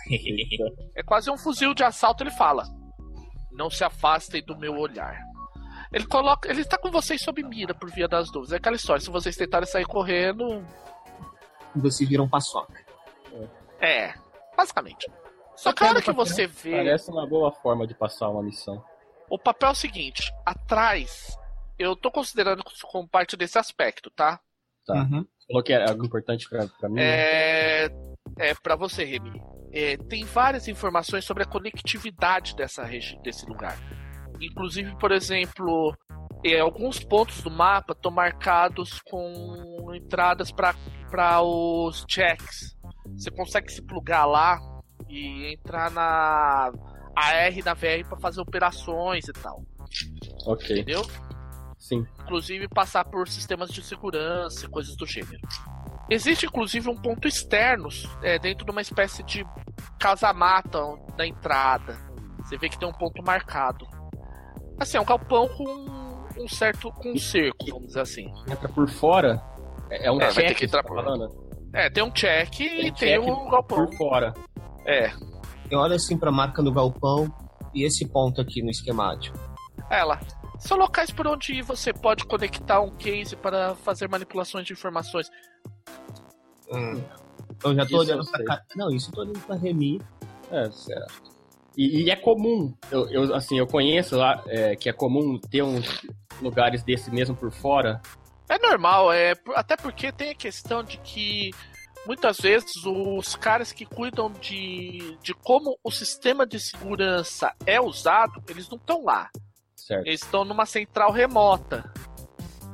é 0.94 1.02
quase 1.02 1.30
um 1.30 1.38
fuzil 1.38 1.72
de 1.72 1.82
assalto, 1.82 2.22
ele 2.22 2.30
fala. 2.30 2.64
Não 3.52 3.70
se 3.70 3.82
afastem 3.82 4.44
do 4.44 4.56
meu 4.56 4.76
olhar. 4.76 5.18
Ele 5.92 6.06
coloca. 6.06 6.50
Ele 6.50 6.64
tá 6.64 6.76
com 6.76 6.90
vocês 6.90 7.22
sob 7.22 7.42
mira 7.42 7.72
por 7.72 7.90
via 7.90 8.08
das 8.08 8.30
dúvidas. 8.30 8.52
É 8.52 8.56
aquela 8.56 8.76
história, 8.76 9.00
se 9.00 9.10
vocês 9.10 9.36
tentarem 9.36 9.66
sair 9.66 9.86
correndo. 9.86 10.62
Vocês 11.74 12.08
viram 12.08 12.28
paçoca. 12.28 12.83
É, 13.80 14.14
basicamente. 14.56 15.10
Só 15.56 15.72
que 15.72 15.84
a 15.84 15.88
hora 15.88 16.02
que 16.02 16.12
você 16.12 16.46
vê. 16.46 16.72
Parece 16.72 17.10
uma 17.10 17.26
boa 17.26 17.52
forma 17.52 17.86
de 17.86 17.94
passar 17.94 18.28
uma 18.28 18.42
missão. 18.42 18.82
O 19.30 19.38
papel 19.38 19.68
é 19.70 19.72
o 19.72 19.76
seguinte: 19.76 20.32
atrás, 20.44 21.36
eu 21.78 21.94
tô 21.96 22.10
considerando 22.10 22.62
como 22.90 23.08
parte 23.08 23.36
desse 23.36 23.58
aspecto, 23.58 24.10
tá? 24.10 24.40
Tá. 24.86 24.94
Uhum. 24.94 25.26
Falou 25.46 25.62
que 25.62 25.72
era 25.72 25.90
algo 25.90 26.04
importante 26.04 26.48
pra, 26.48 26.66
pra 26.66 26.88
mim? 26.88 27.00
É. 27.00 27.88
Né? 27.88 28.14
É 28.38 28.54
pra 28.54 28.74
você, 28.74 29.04
Remy. 29.04 29.40
É, 29.72 29.96
tem 29.96 30.24
várias 30.24 30.66
informações 30.68 31.24
sobre 31.24 31.42
a 31.42 31.46
conectividade 31.46 32.54
dessa 32.56 32.84
regi 32.84 33.20
desse 33.22 33.46
lugar. 33.46 33.76
Inclusive, 34.40 34.96
por 34.98 35.12
exemplo, 35.12 35.96
é, 36.44 36.60
alguns 36.60 37.02
pontos 37.02 37.42
do 37.42 37.50
mapa 37.50 37.92
estão 37.92 38.10
marcados 38.10 39.00
com 39.02 39.92
entradas 39.94 40.50
para 40.52 41.42
os 41.42 42.04
checks. 42.08 42.73
Você 43.16 43.30
consegue 43.30 43.70
se 43.72 43.82
plugar 43.82 44.24
lá 44.26 44.58
e 45.08 45.52
entrar 45.52 45.90
na 45.90 46.72
AR 47.16 47.62
da 47.62 47.74
VR 47.74 48.06
para 48.08 48.18
fazer 48.18 48.40
operações 48.40 49.26
e 49.28 49.32
tal. 49.32 49.62
Ok. 50.46 50.76
Entendeu? 50.80 51.02
Sim. 51.78 52.06
Inclusive 52.22 52.66
passar 52.68 53.04
por 53.04 53.28
sistemas 53.28 53.70
de 53.70 53.82
segurança, 53.82 54.68
coisas 54.68 54.96
do 54.96 55.06
gênero. 55.06 55.40
Existe 56.10 56.46
inclusive 56.46 56.88
um 56.88 56.96
ponto 56.96 57.26
externo 57.28 57.88
é, 58.22 58.38
dentro 58.38 58.64
de 58.64 58.70
uma 58.70 58.80
espécie 58.82 59.22
de 59.22 59.44
casa-mata 59.98 60.80
da 61.16 61.26
entrada. 61.26 61.96
Você 62.40 62.56
vê 62.58 62.68
que 62.68 62.78
tem 62.78 62.88
um 62.88 62.92
ponto 62.92 63.22
marcado. 63.22 63.86
Assim, 64.78 64.96
é 64.96 65.00
um 65.00 65.04
galpão 65.04 65.48
com 65.48 66.24
um 66.42 66.48
certo 66.48 66.90
com 66.92 67.12
um 67.12 67.18
cerco, 67.18 67.64
vamos 67.70 67.86
dizer 67.88 68.00
assim. 68.00 68.26
Entra 68.50 68.68
por 68.68 68.88
fora, 68.88 69.40
é, 69.88 70.06
é 70.06 70.10
um 70.12 70.20
É, 70.20 70.30
vai 70.30 70.46
ter 70.48 70.54
que 70.54 70.64
entrar 70.64 70.82
tá 70.82 70.88
por- 70.88 70.96
falando? 71.02 71.43
É, 71.74 71.90
tem 71.90 72.02
um 72.04 72.10
check 72.10 72.60
e 72.60 72.68
Tem 72.68 72.92
tem, 72.92 72.92
check 72.92 73.20
o 73.22 73.50
galpão. 73.50 73.86
Por 73.86 73.96
fora. 73.96 74.32
É, 74.86 75.10
Eu 75.70 75.80
olho 75.80 75.94
assim 75.94 76.16
pra 76.16 76.30
marca 76.30 76.62
do 76.62 76.72
galpão 76.72 77.26
e 77.74 77.84
esse 77.84 78.06
ponto 78.08 78.40
aqui 78.40 78.62
no 78.62 78.70
esquemático. 78.70 79.36
ela. 79.90 80.20
São 80.58 80.78
locais 80.78 81.10
por 81.10 81.26
onde 81.26 81.60
você 81.62 81.92
pode 81.92 82.24
conectar 82.24 82.80
um 82.80 82.90
case 82.90 83.34
para 83.36 83.74
fazer 83.74 84.08
manipulações 84.08 84.64
de 84.64 84.72
informações. 84.72 85.28
Eu 86.70 87.74
já 87.74 87.84
tô 87.84 87.84
Isso 87.84 87.96
olhando 87.96 88.30
pra 88.30 88.44
cá. 88.44 88.62
Não, 88.76 88.88
isso 88.90 89.10
eu 89.10 89.14
tô 89.14 89.20
olhando 89.22 89.40
pra 89.40 89.56
Remy. 89.56 90.00
É, 90.50 90.70
certo. 90.70 91.34
E, 91.76 92.04
e 92.04 92.10
é 92.10 92.14
comum, 92.16 92.72
eu, 92.90 93.10
eu, 93.10 93.34
assim, 93.34 93.58
eu 93.58 93.66
conheço 93.66 94.16
lá 94.16 94.42
é, 94.46 94.76
que 94.76 94.88
é 94.88 94.92
comum 94.92 95.38
ter 95.50 95.62
uns 95.62 96.06
lugares 96.40 96.84
desse 96.84 97.10
mesmo 97.10 97.34
por 97.34 97.50
fora. 97.50 98.00
É 98.48 98.58
normal, 98.58 99.12
é 99.12 99.34
até 99.54 99.76
porque 99.76 100.12
tem 100.12 100.30
a 100.30 100.34
questão 100.34 100.82
de 100.82 100.98
que 100.98 101.50
muitas 102.06 102.38
vezes 102.38 102.84
os 102.84 103.34
caras 103.36 103.72
que 103.72 103.86
cuidam 103.86 104.30
de, 104.32 105.16
de 105.22 105.32
como 105.34 105.78
o 105.82 105.90
sistema 105.90 106.46
de 106.46 106.60
segurança 106.60 107.52
é 107.66 107.80
usado, 107.80 108.42
eles 108.48 108.68
não 108.68 108.76
estão 108.76 109.04
lá. 109.04 109.30
Certo. 109.74 110.06
Eles 110.06 110.22
estão 110.22 110.44
numa 110.44 110.66
central 110.66 111.10
remota. 111.10 111.90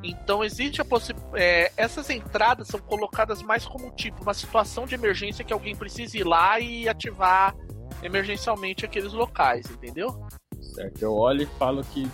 Então 0.02 0.42
existe 0.42 0.80
a 0.80 0.84
possibilidade. 0.84 1.72
essas 1.76 2.08
entradas 2.08 2.68
são 2.68 2.80
colocadas 2.80 3.42
mais 3.42 3.66
como 3.66 3.90
tipo 3.90 4.22
uma 4.22 4.32
situação 4.32 4.86
de 4.86 4.94
emergência 4.94 5.44
que 5.44 5.52
alguém 5.52 5.76
precisa 5.76 6.16
ir 6.16 6.24
lá 6.24 6.58
e 6.58 6.88
ativar 6.88 7.54
emergencialmente 8.02 8.84
aqueles 8.84 9.12
locais, 9.12 9.66
entendeu? 9.70 10.26
Certo. 10.74 11.02
Eu 11.02 11.14
olho 11.14 11.42
e 11.42 11.46
falo 11.58 11.84
que 11.84 12.10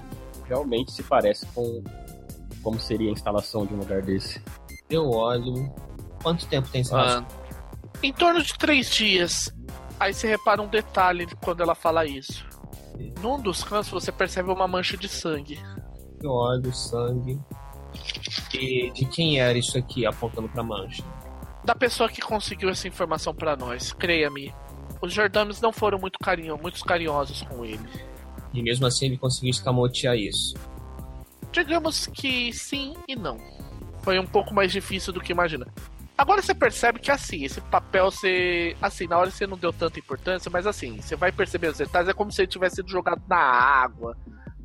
realmente 0.49 0.93
se 0.93 1.03
parece 1.03 1.47
com 1.47 1.83
como 2.67 2.81
seria 2.81 3.11
a 3.11 3.12
instalação 3.12 3.64
de 3.64 3.73
um 3.73 3.77
lugar 3.77 4.03
desse. 4.03 4.43
Eu 4.91 5.09
olho. 5.09 5.73
Quanto 6.21 6.49
tempo 6.49 6.69
tem 6.69 6.81
essa 6.81 6.99
Ah, 7.01 7.25
em 8.03 8.12
torno 8.12 8.43
de 8.43 8.59
três 8.59 8.91
dias. 8.91 9.55
Aí 10.01 10.12
você 10.12 10.27
repara 10.27 10.61
um 10.61 10.67
detalhe 10.67 11.29
quando 11.45 11.62
ela 11.62 11.77
fala 11.77 12.05
isso. 12.05 12.45
Num 13.23 13.41
dos 13.41 13.62
cantos 13.62 13.89
você 13.89 14.11
percebe 14.11 14.51
uma 14.51 14.67
mancha 14.67 14.97
de 14.97 15.09
sangue. 15.09 15.62
Eu 16.21 16.33
olho 16.33 16.75
sangue. 16.75 17.41
E 18.53 18.91
de 18.91 19.05
quem 19.07 19.39
era 19.39 19.57
isso 19.57 19.79
aqui, 19.79 20.05
apontando 20.05 20.49
pra 20.49 20.64
mancha? 20.64 21.05
Da 21.64 21.75
pessoa 21.77 22.09
que 22.09 22.21
conseguiu 22.21 22.69
essa 22.69 22.89
informação 22.89 23.33
pra 23.33 23.55
nós, 23.57 23.93
creia-me. 23.93 24.53
Os 25.01 25.12
Jordanos 25.12 25.61
não 25.61 25.73
foram 25.73 26.01
muito, 26.01 26.19
carinho, 26.19 26.59
muito 26.61 26.85
carinhosos 26.85 27.43
com 27.43 27.64
ele. 27.64 27.89
E 28.53 28.61
mesmo 28.61 28.87
assim 28.87 29.07
ele 29.07 29.19
conseguiu 29.19 29.51
escamotear 29.51 30.17
isso. 30.17 30.55
Digamos 31.57 32.07
que 32.07 32.53
sim 32.53 32.95
e 33.09 33.17
não. 33.17 33.39
Foi 34.03 34.19
um 34.19 34.27
pouco 34.27 34.53
mais 34.53 34.71
difícil 34.71 35.11
do 35.11 35.23
que 35.23 35.33
imagina. 35.33 35.67
Agora 36.19 36.43
você 36.43 36.55
percebe 36.55 36.99
que 36.99 37.11
assim, 37.11 37.45
esse 37.45 37.63
papel 37.63 38.11
você. 38.11 38.77
Assim, 38.81 39.07
na 39.07 39.17
hora 39.17 39.31
você 39.31 39.47
não 39.47 39.57
deu 39.57 39.73
tanta 39.73 39.99
importância, 39.99 40.51
mas 40.51 40.67
assim, 40.67 41.01
você 41.01 41.17
vai 41.17 41.33
perceber 41.33 41.69
os 41.69 41.79
detalhes, 41.79 42.11
é 42.11 42.13
como 42.13 42.31
se 42.31 42.43
ele 42.43 42.49
tivesse 42.49 42.77
sido 42.77 42.91
jogado 42.91 43.23
na 43.27 43.39
água. 43.39 44.15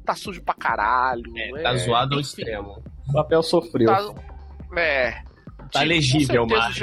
Tá 0.05 0.15
sujo 0.15 0.41
pra 0.41 0.53
caralho. 0.53 1.23
É, 1.37 1.61
tá 1.61 1.77
zoado 1.77 2.15
ao 2.15 2.19
extremo. 2.21 2.83
O 3.07 3.13
papel 3.13 3.41
sofreu. 3.41 3.87
Tá, 3.87 4.13
é. 4.77 5.23
Tá 5.71 5.83
legível, 5.83 6.45
mas. 6.45 6.69
os 6.69 6.75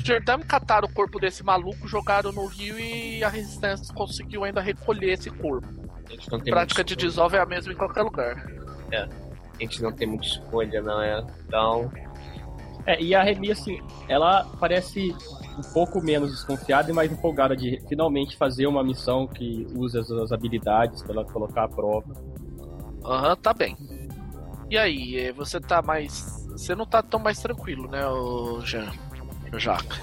Jordano 0.00 0.44
cataram 0.44 0.86
o 0.86 0.92
corpo 0.92 1.18
desse 1.18 1.42
maluco, 1.42 1.88
jogaram 1.88 2.30
no 2.30 2.46
rio 2.46 2.78
e 2.78 3.24
a 3.24 3.28
resistência 3.28 3.92
conseguiu 3.94 4.44
ainda 4.44 4.60
recolher 4.60 5.14
esse 5.14 5.30
corpo. 5.30 5.66
A 6.30 6.38
prática 6.38 6.84
de 6.84 6.94
dissolve 6.94 7.36
é 7.36 7.40
a 7.40 7.46
mesma 7.46 7.72
em 7.72 7.76
qualquer 7.76 8.02
lugar. 8.02 8.61
A 8.96 9.62
gente 9.62 9.82
não 9.82 9.92
tem 9.92 10.06
muita 10.06 10.26
escolha, 10.26 10.82
não 10.82 11.00
é? 11.00 11.24
Então. 11.46 11.90
É, 12.86 13.00
e 13.00 13.14
a 13.14 13.22
Remy, 13.22 13.52
assim, 13.52 13.80
ela 14.08 14.44
parece 14.58 15.14
um 15.58 15.72
pouco 15.72 16.00
menos 16.00 16.30
desconfiada 16.30 16.90
e 16.90 16.94
mais 16.94 17.12
empolgada 17.12 17.56
de 17.56 17.80
finalmente 17.88 18.36
fazer 18.36 18.66
uma 18.66 18.82
missão 18.82 19.26
que 19.26 19.66
use 19.74 19.98
as, 19.98 20.10
as 20.10 20.32
habilidades 20.32 21.02
pra 21.02 21.12
ela 21.12 21.24
colocar 21.24 21.64
à 21.64 21.68
prova. 21.68 22.12
Aham, 23.04 23.36
tá 23.36 23.52
bem. 23.52 23.76
E 24.70 24.78
aí, 24.78 25.16
eh, 25.18 25.32
você 25.32 25.60
tá 25.60 25.82
mais. 25.82 26.46
Você 26.50 26.74
não 26.74 26.86
tá 26.86 27.02
tão 27.02 27.20
mais 27.20 27.38
tranquilo, 27.38 27.88
né, 27.88 28.06
o 28.06 28.60
Jean? 28.62 28.90
O 29.52 29.58
Jaca. 29.58 30.00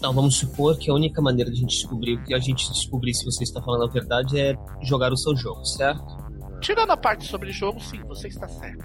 Não, 0.00 0.12
vamos 0.14 0.36
supor 0.36 0.78
que 0.78 0.90
a 0.90 0.94
única 0.94 1.20
maneira 1.20 1.50
de 1.50 1.56
a 1.56 1.60
gente 1.60 1.70
descobrir 1.70 2.14
o 2.14 2.24
que 2.24 2.34
a 2.34 2.38
gente 2.38 2.70
descobrir 2.70 3.14
se 3.14 3.24
você 3.24 3.44
está 3.44 3.60
falando 3.62 3.84
a 3.84 3.86
verdade 3.86 4.38
é 4.38 4.54
jogar 4.82 5.12
o 5.12 5.16
seu 5.16 5.36
jogo, 5.36 5.64
certo? 5.64 6.19
Tirando 6.60 6.90
a 6.90 6.96
parte 6.96 7.26
sobre 7.26 7.52
jogo, 7.52 7.80
sim, 7.80 8.00
você 8.04 8.28
está 8.28 8.46
certo. 8.48 8.84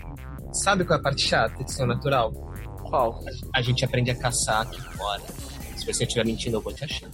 Sabe 0.54 0.86
qual 0.86 0.98
é 0.98 1.00
a 1.00 1.04
parte 1.04 1.28
chata 1.28 1.64
de 1.64 1.72
ser 1.72 1.86
natural? 1.86 2.32
Qual? 2.90 3.20
A 3.54 3.62
gente 3.62 3.84
aprende 3.84 4.12
a 4.12 4.16
caçar 4.16 4.62
aqui 4.62 4.82
fora. 4.82 5.22
Se 5.78 5.86
você 5.86 6.04
estiver 6.04 6.26
mentindo, 6.26 6.58
eu 6.58 6.62
vou 6.62 6.74
te 6.74 6.84
achar. 6.86 7.10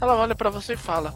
Ela 0.00 0.16
olha 0.16 0.34
pra 0.34 0.48
você 0.50 0.72
e 0.74 0.76
fala: 0.76 1.14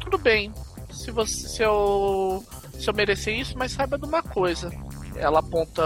Tudo 0.00 0.18
bem, 0.18 0.52
se 0.92 1.10
você 1.10 1.48
se 1.48 1.62
eu 1.62 2.44
se 2.78 2.88
eu 2.88 2.94
merecer 2.94 3.34
isso, 3.38 3.56
mas 3.58 3.72
saiba 3.72 3.98
de 3.98 4.04
uma 4.04 4.22
coisa. 4.22 4.70
Ela 5.16 5.40
aponta 5.40 5.82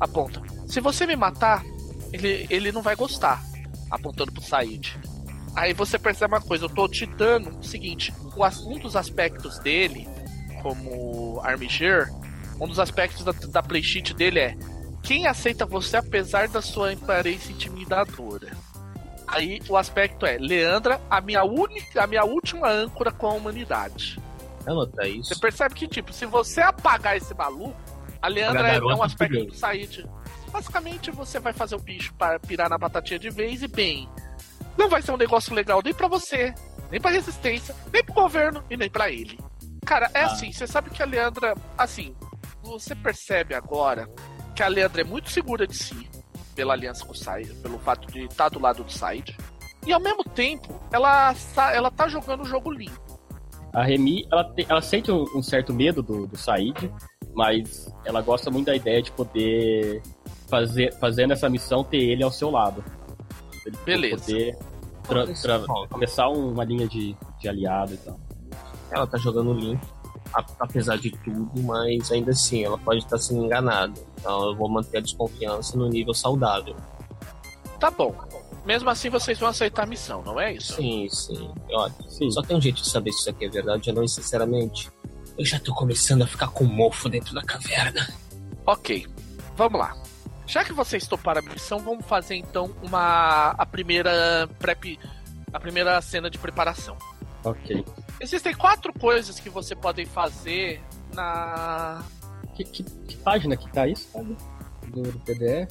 aponta. 0.00 0.42
Se 0.66 0.80
você 0.80 1.06
me 1.06 1.14
matar, 1.16 1.62
ele, 2.12 2.46
ele 2.50 2.72
não 2.72 2.82
vai 2.82 2.96
gostar, 2.96 3.42
apontando 3.90 4.32
pro 4.32 4.42
Said. 4.42 4.96
Aí 5.54 5.72
você 5.72 5.98
percebe 5.98 6.34
uma 6.34 6.40
coisa, 6.40 6.64
eu 6.64 6.68
tô 6.68 6.88
te 6.88 7.06
dando 7.06 7.56
o 7.58 7.62
seguinte, 7.62 8.12
o 8.36 8.42
as- 8.42 8.60
um 8.66 8.76
dos 8.78 8.96
aspectos 8.96 9.58
dele, 9.60 10.08
como 10.64 11.42
Armiger, 11.42 12.10
um 12.58 12.66
dos 12.66 12.78
aspectos 12.78 13.22
da, 13.22 13.32
da 13.32 13.62
playsheet 13.62 14.14
dele 14.14 14.40
é 14.40 14.56
quem 15.02 15.26
aceita 15.26 15.66
você 15.66 15.98
apesar 15.98 16.48
da 16.48 16.62
sua 16.62 16.92
aparência 16.92 17.52
intimidadora. 17.52 18.50
Aí 19.26 19.60
o 19.68 19.76
aspecto 19.76 20.24
é 20.24 20.38
Leandra, 20.38 20.98
a 21.10 21.20
minha 21.20 21.44
única, 21.44 22.02
a 22.02 22.06
minha 22.06 22.24
última 22.24 22.70
âncora 22.70 23.12
com 23.12 23.26
a 23.26 23.34
humanidade. 23.34 24.18
Anota 24.66 25.06
isso. 25.06 25.34
Você 25.34 25.40
percebe 25.40 25.74
que, 25.74 25.86
tipo, 25.86 26.10
se 26.14 26.24
você 26.24 26.62
apagar 26.62 27.16
esse 27.16 27.34
maluco, 27.34 27.76
a 28.22 28.28
Leandra 28.28 28.66
é, 28.66 28.76
é 28.76 28.80
um 28.80 29.02
aspecto 29.02 29.44
do 29.44 29.54
Said. 29.54 30.06
Basicamente, 30.50 31.10
você 31.10 31.38
vai 31.38 31.52
fazer 31.52 31.74
o 31.74 31.80
bicho 31.80 32.14
para 32.14 32.40
pirar 32.40 32.70
na 32.70 32.78
batatinha 32.78 33.18
de 33.18 33.28
vez 33.28 33.62
e 33.62 33.68
bem. 33.68 34.08
Não 34.78 34.88
vai 34.88 35.02
ser 35.02 35.12
um 35.12 35.18
negócio 35.18 35.52
legal 35.52 35.82
nem 35.84 35.92
pra 35.92 36.08
você, 36.08 36.54
nem 36.90 37.00
pra 37.00 37.10
resistência, 37.10 37.74
nem 37.92 38.02
pro 38.02 38.14
governo 38.14 38.64
e 38.70 38.76
nem 38.76 38.88
pra 38.88 39.10
ele. 39.10 39.38
Cara, 39.84 40.10
é 40.14 40.22
Ah. 40.22 40.26
assim, 40.26 40.50
você 40.52 40.66
sabe 40.66 40.90
que 40.90 41.02
a 41.02 41.06
Leandra, 41.06 41.54
assim, 41.76 42.14
você 42.62 42.94
percebe 42.94 43.54
agora 43.54 44.08
que 44.54 44.62
a 44.62 44.68
Leandra 44.68 45.02
é 45.02 45.04
muito 45.04 45.30
segura 45.30 45.66
de 45.66 45.76
si 45.76 46.08
pela 46.54 46.72
aliança 46.74 47.04
com 47.04 47.12
o 47.12 47.16
Said, 47.16 47.52
pelo 47.62 47.78
fato 47.78 48.06
de 48.12 48.24
estar 48.24 48.48
do 48.48 48.58
lado 48.60 48.84
do 48.84 48.92
Said. 48.92 49.36
E 49.86 49.92
ao 49.92 50.00
mesmo 50.00 50.22
tempo, 50.24 50.80
ela, 50.92 51.34
ela 51.74 51.90
tá 51.90 52.08
jogando 52.08 52.42
o 52.42 52.44
jogo 52.46 52.70
limpo. 52.70 53.02
A 53.72 53.82
Remy, 53.82 54.26
ela, 54.32 54.44
te- 54.54 54.66
ela 54.68 54.80
sente 54.80 55.10
um, 55.10 55.24
um 55.36 55.42
certo 55.42 55.74
medo 55.74 56.00
do, 56.02 56.26
do 56.28 56.36
Said, 56.38 56.90
mas 57.34 57.92
ela 58.04 58.22
gosta 58.22 58.50
muito 58.50 58.66
da 58.66 58.76
ideia 58.76 59.02
de 59.02 59.10
poder 59.10 60.00
fazer, 60.48 60.94
fazendo 61.00 61.32
essa 61.32 61.48
missão 61.50 61.82
ter 61.82 61.98
ele 61.98 62.22
ao 62.22 62.30
seu 62.30 62.50
lado. 62.50 62.84
Ele 63.66 63.76
Beleza. 63.84 64.16
Poder 64.24 64.56
tra- 65.02 65.26
tra- 65.26 65.88
começar 65.90 66.28
uma 66.28 66.62
linha 66.64 66.86
de, 66.86 67.16
de 67.40 67.48
aliado 67.48 67.94
e 67.94 67.96
tal. 67.96 68.18
Ela 68.90 69.06
tá 69.06 69.18
jogando 69.18 69.52
limpo, 69.52 69.86
apesar 70.60 70.96
de 70.96 71.10
tudo, 71.10 71.62
mas 71.62 72.10
ainda 72.10 72.30
assim, 72.30 72.64
ela 72.64 72.78
pode 72.78 73.00
estar 73.00 73.18
sendo 73.18 73.44
enganada. 73.44 73.94
Então 74.18 74.50
eu 74.50 74.56
vou 74.56 74.68
manter 74.68 74.98
a 74.98 75.00
desconfiança 75.00 75.76
no 75.76 75.88
nível 75.88 76.14
saudável. 76.14 76.76
Tá 77.78 77.90
bom. 77.90 78.14
Mesmo 78.64 78.88
assim, 78.88 79.10
vocês 79.10 79.38
vão 79.38 79.50
aceitar 79.50 79.82
a 79.82 79.86
missão, 79.86 80.22
não 80.22 80.40
é 80.40 80.54
isso? 80.54 80.76
Sim, 80.76 81.06
sim. 81.10 81.52
Olha, 81.70 81.92
Sim. 82.08 82.30
só 82.30 82.40
tem 82.40 82.56
um 82.56 82.60
jeito 82.60 82.80
de 82.80 82.88
saber 82.88 83.12
se 83.12 83.20
isso 83.20 83.30
aqui 83.30 83.44
é 83.44 83.48
verdade 83.48 83.90
ou 83.90 83.96
não, 83.96 84.02
e 84.02 84.08
sinceramente, 84.08 84.90
eu 85.36 85.44
já 85.44 85.60
tô 85.60 85.74
começando 85.74 86.22
a 86.22 86.26
ficar 86.26 86.48
com 86.48 86.64
mofo 86.64 87.08
dentro 87.08 87.34
da 87.34 87.42
caverna. 87.42 88.08
Ok, 88.66 89.06
vamos 89.54 89.78
lá. 89.78 89.94
Já 90.46 90.64
que 90.64 90.72
vocês 90.72 91.06
toparam 91.06 91.40
a 91.40 91.52
missão, 91.52 91.78
vamos 91.78 92.06
fazer 92.06 92.36
então 92.36 92.74
uma 92.82 93.50
a 93.50 93.66
primeira 93.66 94.48
prep, 94.58 94.98
a 95.52 95.60
primeira 95.60 96.00
cena 96.00 96.30
de 96.30 96.38
preparação. 96.38 96.96
Ok. 97.44 97.84
Existem 98.20 98.54
quatro 98.54 98.92
coisas 98.98 99.38
que 99.38 99.50
você 99.50 99.74
pode 99.76 100.04
fazer 100.06 100.80
na 101.12 102.02
Que, 102.56 102.64
que- 102.64 102.82
que 102.84 103.16
página 103.18 103.56
que 103.56 103.70
tá 103.72 103.86
isso, 103.86 104.08
sabe? 104.12 104.36
Do, 104.88 105.02
do 105.02 105.18
PDF? 105.20 105.70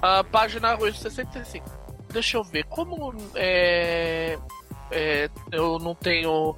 a 0.00 0.22
página 0.24 0.76
865. 0.78 1.64
Deixa 2.12 2.36
eu 2.36 2.44
ver 2.44 2.64
como 2.64 3.14
é, 3.34 4.38
é, 4.90 5.30
eu 5.50 5.78
não 5.78 5.94
tenho 5.94 6.56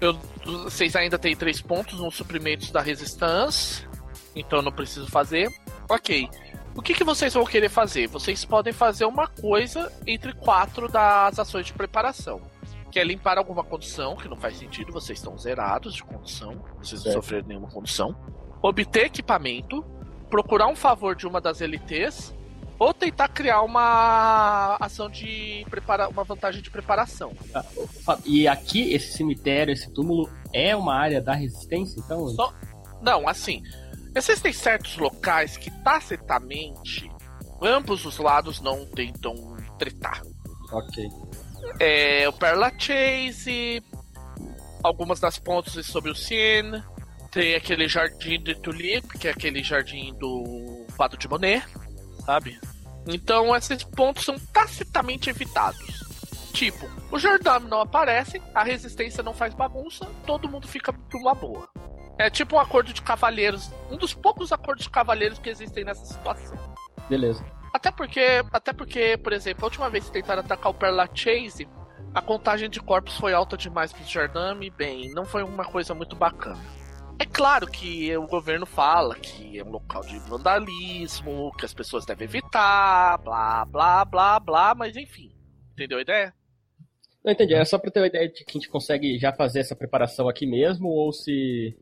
eu, 0.00 0.18
vocês 0.64 0.96
ainda 0.96 1.18
têm 1.18 1.36
três 1.36 1.60
pontos 1.60 2.00
nos 2.00 2.16
suprimentos 2.16 2.70
da 2.72 2.80
resistência, 2.80 3.88
então 4.34 4.58
eu 4.58 4.62
não 4.62 4.72
preciso 4.72 5.06
fazer. 5.08 5.48
Ok. 5.88 6.28
O 6.74 6.80
que, 6.82 6.94
que 6.94 7.04
vocês 7.04 7.32
vão 7.34 7.44
querer 7.44 7.68
fazer? 7.68 8.08
Vocês 8.08 8.44
podem 8.44 8.72
fazer 8.72 9.04
uma 9.04 9.28
coisa 9.28 9.92
entre 10.06 10.32
quatro 10.32 10.88
das 10.88 11.38
ações 11.38 11.66
de 11.66 11.72
preparação. 11.74 12.40
Que 12.92 13.00
é 13.00 13.04
limpar 13.04 13.38
alguma 13.38 13.64
condição, 13.64 14.14
que 14.14 14.28
não 14.28 14.36
faz 14.36 14.58
sentido, 14.58 14.92
vocês 14.92 15.18
estão 15.18 15.36
zerados 15.38 15.94
de 15.94 16.04
condição, 16.04 16.62
vocês 16.78 17.02
não 17.04 17.12
sofreram 17.12 17.48
nenhuma 17.48 17.68
condição. 17.68 18.14
obter 18.62 19.06
equipamento, 19.06 19.82
procurar 20.28 20.68
um 20.68 20.76
favor 20.76 21.16
de 21.16 21.26
uma 21.26 21.40
das 21.40 21.60
LTs 21.60 22.34
ou 22.78 22.92
tentar 22.92 23.28
criar 23.28 23.62
uma 23.62 24.76
ação 24.80 25.08
de 25.08 25.64
preparar 25.70 26.08
uma 26.08 26.24
vantagem 26.24 26.60
de 26.60 26.70
preparação. 26.70 27.32
E 28.24 28.46
aqui 28.46 28.92
esse 28.92 29.16
cemitério, 29.16 29.72
esse 29.72 29.90
túmulo 29.90 30.28
é 30.52 30.76
uma 30.76 30.94
área 30.94 31.20
da 31.20 31.32
resistência, 31.32 32.00
então? 32.00 32.28
Só... 32.28 32.52
Não, 33.00 33.28
assim, 33.28 33.62
existem 34.14 34.52
certos 34.52 34.96
locais 34.96 35.56
que 35.56 35.70
tacitamente 35.82 37.10
ambos 37.62 38.04
os 38.04 38.18
lados 38.18 38.60
não 38.60 38.84
tentam 38.84 39.56
tretar. 39.78 40.22
Ok. 40.72 41.08
É, 41.78 42.28
o 42.28 42.32
Perla 42.32 42.72
Chase, 42.78 43.82
algumas 44.82 45.20
das 45.20 45.38
pontes 45.38 45.86
sobre 45.86 46.10
o 46.10 46.14
Cien, 46.14 46.82
tem 47.30 47.54
aquele 47.54 47.88
jardim 47.88 48.40
de 48.40 48.54
Tulip, 48.54 49.18
que 49.18 49.28
é 49.28 49.30
aquele 49.30 49.62
jardim 49.62 50.14
do 50.14 50.86
Fado 50.96 51.16
de 51.16 51.28
Monet, 51.28 51.64
sabe? 52.24 52.60
Então 53.06 53.54
esses 53.56 53.82
pontos 53.82 54.24
são 54.24 54.38
tacitamente 54.52 55.30
evitados. 55.30 56.02
Tipo, 56.52 56.86
o 57.10 57.18
Jordão 57.18 57.60
não 57.60 57.80
aparece, 57.80 58.40
a 58.54 58.62
resistência 58.62 59.22
não 59.22 59.32
faz 59.32 59.54
bagunça, 59.54 60.06
todo 60.26 60.48
mundo 60.48 60.68
fica 60.68 60.92
por 60.92 61.20
uma 61.20 61.34
boa. 61.34 61.68
É 62.18 62.28
tipo 62.28 62.56
um 62.56 62.60
acordo 62.60 62.92
de 62.92 63.00
cavalheiros, 63.00 63.70
um 63.90 63.96
dos 63.96 64.12
poucos 64.12 64.52
acordos 64.52 64.84
de 64.84 64.90
cavalheiros 64.90 65.38
que 65.38 65.48
existem 65.48 65.84
nessa 65.84 66.04
situação. 66.04 66.56
Beleza. 67.08 67.44
Até 67.72 67.90
porque, 67.90 68.44
até 68.52 68.72
porque, 68.72 69.16
por 69.16 69.32
exemplo, 69.32 69.64
a 69.64 69.66
última 69.66 69.88
vez 69.88 70.04
que 70.04 70.12
tentaram 70.12 70.42
atacar 70.42 70.70
o 70.70 70.74
Perla 70.74 71.08
Chase, 71.14 71.68
a 72.14 72.20
contagem 72.20 72.68
de 72.68 72.80
corpos 72.80 73.16
foi 73.16 73.32
alta 73.32 73.56
demais 73.56 73.92
para 73.92 74.02
o 74.58 74.62
e 74.62 74.70
bem, 74.70 75.10
não 75.12 75.24
foi 75.24 75.42
uma 75.42 75.64
coisa 75.64 75.94
muito 75.94 76.14
bacana. 76.14 76.60
É 77.18 77.24
claro 77.24 77.66
que 77.66 78.14
o 78.16 78.26
governo 78.26 78.66
fala 78.66 79.14
que 79.14 79.58
é 79.58 79.64
um 79.64 79.70
local 79.70 80.02
de 80.02 80.18
vandalismo, 80.18 81.52
que 81.56 81.64
as 81.64 81.72
pessoas 81.72 82.04
devem 82.04 82.26
evitar, 82.26 83.18
blá, 83.18 83.64
blá, 83.64 84.04
blá, 84.04 84.40
blá, 84.40 84.74
mas 84.74 84.96
enfim. 84.96 85.32
Entendeu 85.72 85.98
a 85.98 86.02
ideia? 86.02 86.34
Não 87.24 87.32
entendi. 87.32 87.54
É 87.54 87.64
só 87.64 87.78
pra 87.78 87.90
ter 87.90 88.00
uma 88.00 88.08
ideia 88.08 88.28
de 88.28 88.44
que 88.44 88.50
a 88.50 88.52
gente 88.52 88.68
consegue 88.68 89.18
já 89.18 89.32
fazer 89.32 89.60
essa 89.60 89.76
preparação 89.76 90.28
aqui 90.28 90.46
mesmo 90.46 90.88
ou 90.88 91.12
se. 91.12 91.76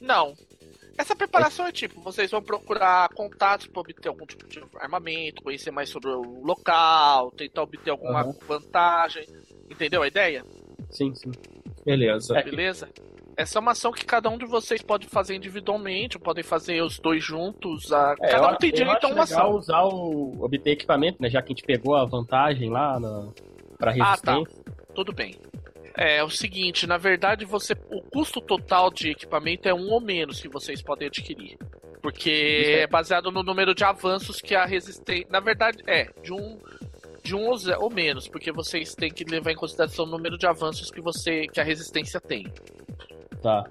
Não. 0.00 0.34
Essa 0.98 1.16
preparação 1.16 1.66
é, 1.66 1.72
tipo, 1.72 2.00
vocês 2.00 2.30
vão 2.30 2.42
procurar 2.42 3.08
contatos 3.10 3.66
para 3.66 3.80
obter 3.80 4.08
algum 4.08 4.26
tipo 4.26 4.46
de 4.48 4.62
armamento, 4.78 5.42
conhecer 5.42 5.70
mais 5.70 5.88
sobre 5.88 6.10
o 6.10 6.44
local, 6.44 7.30
tentar 7.32 7.62
obter 7.62 7.90
alguma 7.90 8.26
uhum. 8.26 8.34
vantagem. 8.46 9.26
Entendeu 9.70 10.02
a 10.02 10.08
ideia? 10.08 10.44
Sim, 10.90 11.14
sim. 11.14 11.30
Beleza. 11.84 12.38
É, 12.38 12.42
beleza? 12.42 12.88
Essa 13.36 13.58
é 13.58 13.60
uma 13.60 13.70
ação 13.72 13.90
que 13.90 14.04
cada 14.04 14.28
um 14.28 14.36
de 14.36 14.44
vocês 14.44 14.82
pode 14.82 15.06
fazer 15.06 15.34
individualmente, 15.34 16.18
ou 16.18 16.22
podem 16.22 16.44
fazer 16.44 16.82
os 16.82 16.98
dois 16.98 17.24
juntos. 17.24 17.90
A... 17.90 18.14
É, 18.20 18.32
cada 18.32 18.52
um 18.52 18.56
tem 18.56 18.70
direito 18.70 19.06
a 19.06 19.08
uma 19.08 19.22
ação. 19.22 19.52
usar 19.52 19.82
o 19.84 20.44
obter 20.44 20.72
equipamento, 20.72 21.22
né? 21.22 21.30
Já 21.30 21.40
que 21.40 21.52
a 21.52 21.54
gente 21.56 21.64
pegou 21.64 21.96
a 21.96 22.04
vantagem 22.04 22.68
lá 22.68 23.00
na... 23.00 23.28
pra 23.78 23.92
resistência. 23.92 24.60
Ah, 24.66 24.72
tá. 24.72 24.94
Tudo 24.94 25.12
bem. 25.12 25.36
É, 25.96 26.22
o 26.22 26.30
seguinte, 26.30 26.86
na 26.86 26.96
verdade, 26.96 27.44
você 27.44 27.74
o 27.90 28.00
custo 28.02 28.40
total 28.40 28.90
de 28.90 29.10
equipamento 29.10 29.68
é 29.68 29.74
um 29.74 29.90
ou 29.90 30.00
menos 30.00 30.40
que 30.40 30.48
vocês 30.48 30.82
podem 30.82 31.08
adquirir. 31.08 31.56
Porque 32.02 32.30
é... 32.30 32.80
é 32.82 32.86
baseado 32.86 33.30
no 33.30 33.42
número 33.42 33.74
de 33.74 33.84
avanços 33.84 34.40
que 34.40 34.54
a 34.54 34.64
resistência. 34.64 35.26
Na 35.30 35.40
verdade, 35.40 35.78
é, 35.86 36.08
de 36.22 36.32
um 36.32 36.58
de 37.22 37.34
um 37.34 37.50
ou 37.78 37.90
menos, 37.90 38.26
porque 38.26 38.50
vocês 38.50 38.94
têm 38.94 39.10
que 39.12 39.24
levar 39.24 39.52
em 39.52 39.56
consideração 39.56 40.06
o 40.06 40.08
número 40.08 40.38
de 40.38 40.46
avanços 40.46 40.90
que 40.90 41.00
você 41.00 41.46
que 41.46 41.60
a 41.60 41.64
resistência 41.64 42.20
tem. 42.20 42.50
Tá. 43.42 43.68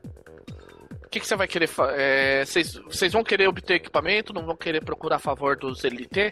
O 1.04 1.10
que, 1.10 1.20
que 1.20 1.26
você 1.26 1.36
vai 1.36 1.48
querer 1.48 1.68
é, 1.98 2.46
Vocês 2.46 3.12
vão 3.12 3.24
querer 3.24 3.48
obter 3.48 3.76
equipamento? 3.76 4.32
Não 4.32 4.46
vão 4.46 4.56
querer 4.56 4.84
procurar 4.84 5.16
a 5.16 5.20
favor 5.20 5.58
dos 5.58 5.84
LT? 5.84 6.32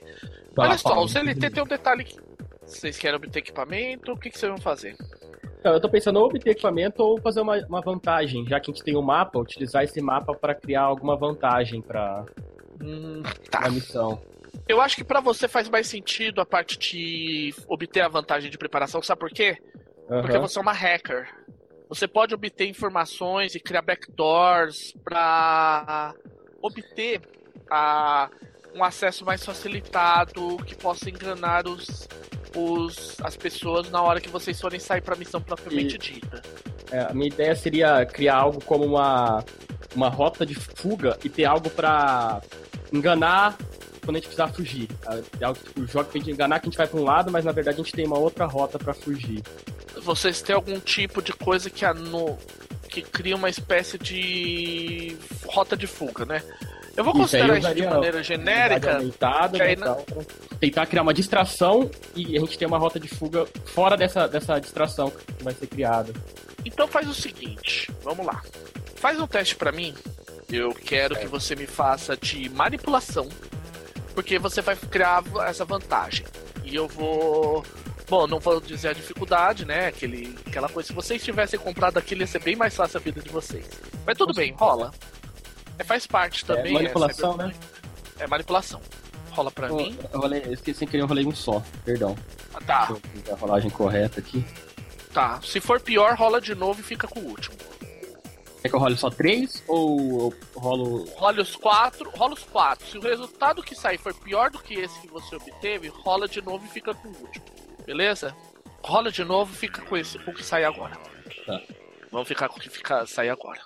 Tá, 0.54 0.62
Olha 0.62 0.78
só, 0.78 1.04
os 1.04 1.16
LT 1.16 1.50
tem 1.50 1.64
um 1.64 1.68
detalhe 1.68 2.04
que. 2.04 2.16
Vocês 2.64 2.98
querem 2.98 3.16
obter 3.16 3.40
equipamento? 3.40 4.12
O 4.12 4.20
que, 4.20 4.30
que 4.30 4.38
vocês 4.38 4.52
vão 4.52 4.62
fazer? 4.62 4.96
Então, 5.60 5.74
eu 5.74 5.82
tô 5.82 5.90
pensando 5.90 6.20
ou 6.20 6.26
obter 6.26 6.52
equipamento 6.52 7.02
ou 7.04 7.20
fazer 7.20 7.42
uma, 7.42 7.58
uma 7.68 7.82
vantagem, 7.82 8.46
já 8.48 8.60
que 8.60 8.70
a 8.70 8.74
gente 8.74 8.84
tem 8.84 8.96
um 8.96 9.02
mapa, 9.02 9.40
utilizar 9.40 9.84
esse 9.84 10.00
mapa 10.02 10.34
para 10.34 10.54
criar 10.54 10.84
alguma 10.84 11.16
vantagem 11.16 11.82
para 11.82 12.26
hum, 12.82 13.24
tá. 13.50 13.66
a 13.66 13.70
missão. 13.70 14.22
Eu 14.68 14.80
acho 14.80 14.96
que 14.96 15.04
para 15.04 15.20
você 15.20 15.48
faz 15.48 15.68
mais 15.70 15.88
sentido 15.88 16.42
a 16.42 16.46
parte 16.46 16.78
de 16.78 17.54
obter 17.68 18.02
a 18.02 18.08
vantagem 18.08 18.50
de 18.50 18.58
preparação, 18.58 19.02
sabe 19.02 19.20
por 19.20 19.30
quê? 19.30 19.58
Uhum. 20.10 20.22
Porque 20.22 20.38
você 20.38 20.60
é 20.60 20.62
uma 20.62 20.74
hacker. 20.74 21.28
Você 21.90 22.08
pode 22.08 22.34
obter 22.34 22.68
informações 22.68 23.56
e 23.56 23.60
criar 23.60 23.82
backdoors 23.82 24.94
para 25.04 26.14
obter 26.62 27.22
a, 27.70 28.30
um 28.76 28.84
acesso 28.84 29.26
mais 29.26 29.44
facilitado 29.44 30.58
que 30.66 30.76
possa 30.76 31.10
enganar 31.10 31.66
os, 31.68 32.08
os, 32.58 33.18
as 33.22 33.36
pessoas 33.36 33.90
na 33.90 34.02
hora 34.02 34.20
que 34.20 34.30
vocês 34.30 34.60
forem 34.60 34.80
sair 34.80 35.02
para 35.02 35.16
a 35.16 35.18
missão 35.18 35.42
propriamente 35.42 35.96
e, 35.96 35.98
dita. 35.98 36.42
É, 36.92 37.02
a 37.02 37.14
minha 37.14 37.28
ideia 37.28 37.56
seria 37.56 38.06
criar 38.06 38.38
algo 38.38 38.64
como 38.64 38.86
uma, 38.86 39.44
uma 39.96 40.10
rota 40.10 40.46
de 40.46 40.56
fuga 40.56 41.18
e 41.24 41.30
ter 41.30 41.46
algo 41.46 41.70
para 41.70 42.42
enganar 42.92 43.58
quando 44.04 44.16
a 44.16 44.20
gente 44.20 44.28
precisar 44.28 44.48
fugir. 44.48 44.88
É 45.40 45.46
algo 45.46 45.60
tipo, 45.60 45.82
o 45.82 45.88
jogo 45.88 46.10
que 46.10 46.32
enganar 46.32 46.60
que 46.60 46.68
a 46.68 46.70
gente 46.70 46.78
vai 46.78 46.88
para 46.88 47.00
um 47.00 47.04
lado, 47.04 47.32
mas 47.32 47.44
na 47.44 47.52
verdade 47.52 47.76
a 47.76 47.84
gente 47.84 47.94
tem 47.94 48.06
uma 48.06 48.18
outra 48.18 48.46
rota 48.46 48.80
para 48.80 48.94
fugir 48.94 49.44
vocês 50.02 50.42
têm 50.42 50.56
algum 50.56 50.80
tipo 50.80 51.22
de 51.22 51.34
coisa 51.34 51.70
que, 51.70 51.86
no 51.94 52.38
que 52.90 53.02
cria 53.02 53.36
uma 53.36 53.50
espécie 53.50 53.98
de 53.98 55.18
rota 55.46 55.76
de 55.76 55.88
fuga, 55.88 56.26
né? 56.26 56.42
Eu 56.98 57.04
vou 57.04 57.14
considerar 57.14 57.60
isso, 57.60 57.76
de 57.76 57.86
maneira 57.86 58.24
genérica. 58.24 58.96
Aumentada, 58.96 59.58
né, 59.60 59.76
não... 59.76 60.04
Tentar 60.60 60.88
criar 60.88 61.04
uma 61.04 61.14
distração 61.14 61.90
e 62.16 62.36
a 62.36 62.40
gente 62.40 62.58
ter 62.58 62.66
uma 62.66 62.80
rota 62.80 63.00
de 63.00 63.08
fuga 63.08 63.46
fora 63.68 63.96
dessa, 63.96 64.28
dessa 64.28 64.60
distração 64.60 65.12
que 65.12 65.44
vai 65.44 65.54
ser 65.54 65.68
criada. 65.68 66.12
Então 66.66 66.88
faz 66.88 67.08
o 67.08 67.14
seguinte, 67.14 67.92
vamos 68.04 68.26
lá. 68.26 68.42
Faz 68.96 69.20
um 69.20 69.28
teste 69.28 69.56
para 69.56 69.72
mim. 69.72 69.94
Eu 70.52 70.74
quero 70.74 71.16
é. 71.16 71.20
que 71.20 71.28
você 71.28 71.56
me 71.56 71.68
faça 71.68 72.18
de 72.18 72.50
manipulação, 72.50 73.30
porque 74.16 74.40
você 74.40 74.62
vai 74.62 74.76
criar 74.76 75.24
essa 75.48 75.64
vantagem. 75.64 76.26
E 76.66 76.76
eu 76.76 76.88
vou 76.88 77.64
Bom, 78.10 78.26
não 78.26 78.40
vou 78.40 78.62
dizer 78.62 78.90
a 78.90 78.94
dificuldade, 78.94 79.66
né? 79.66 79.88
Aquele, 79.88 80.34
aquela 80.48 80.70
coisa. 80.70 80.88
Se 80.88 80.94
vocês 80.94 81.22
tivessem 81.22 81.60
comprado 81.60 81.98
aquilo, 81.98 82.22
ia 82.22 82.28
ser 82.28 82.42
bem 82.42 82.56
mais 82.56 82.74
fácil 82.74 82.98
a 82.98 83.02
vida 83.02 83.22
de 83.22 83.30
vocês. 83.30 83.70
Mas 84.06 84.18
tudo 84.18 84.34
bem, 84.34 84.54
rola. 84.54 84.92
É, 85.78 85.84
faz 85.84 86.08
parte 86.08 86.44
é 86.44 86.48
também. 86.48 86.72
É 86.72 86.74
manipulação, 86.74 87.34
é, 87.34 87.38
né? 87.38 87.54
É 88.20 88.28
manipulação. 88.28 88.82
Rola 89.32 89.52
pra 89.52 89.70
mim. 89.70 89.98
Eu, 90.12 90.20
rolei, 90.20 90.42
eu 90.46 90.54
esqueci 90.54 90.86
querer, 90.86 91.04
eu 91.04 91.08
rolei 91.08 91.26
um 91.26 91.36
só. 91.36 91.62
Perdão. 91.86 92.18
Ah, 92.54 92.62
tá. 92.62 92.96
A 93.32 93.36
rolagem 93.36 93.70
correta 93.70 94.20
aqui. 94.20 94.44
Tá. 95.14 95.40
Se 95.42 95.60
for 95.60 95.80
pior, 95.80 96.16
rola 96.16 96.42
de 96.42 96.56
novo 96.56 96.80
e 96.80 96.84
fica 96.84 97.08
com 97.08 97.20
o 97.20 97.28
último. 97.28 97.56
É 98.64 98.70
que 98.70 98.76
eu 98.76 98.80
rolo 98.80 98.98
só 98.98 99.10
três 99.10 99.64
ou 99.68 100.34
eu 100.56 100.60
rolo. 100.60 101.06
Role 101.16 101.42
os 101.42 101.56
quatro, 101.56 102.10
rola 102.10 102.34
os 102.34 102.44
quatro. 102.44 102.88
Se 102.88 102.98
o 102.98 103.02
resultado 103.02 103.62
que 103.62 103.76
sair 103.76 104.00
for 104.00 104.14
pior 104.16 104.50
do 104.50 104.60
que 104.60 104.74
esse 104.74 105.00
que 105.00 105.08
você 105.08 105.36
obteve, 105.36 105.88
rola 105.88 106.28
de 106.28 106.42
novo 106.42 106.66
e 106.66 106.70
fica 106.70 106.94
com 106.94 107.08
o 107.08 107.12
último 107.22 107.46
beleza? 107.88 108.36
Rola 108.84 109.10
de 109.10 109.24
novo 109.24 109.54
fica 109.54 109.82
com 109.82 109.96
esse 109.96 110.20
com 110.20 110.32
o 110.32 110.34
que 110.34 110.44
sai 110.44 110.66
agora. 110.66 110.98
Tá. 111.46 111.62
Vamos 112.12 112.28
ficar 112.28 112.50
com 112.50 112.58
o 112.58 112.62
que 112.62 112.70
fica, 112.70 113.06
sai 113.06 113.30
agora. 113.30 113.62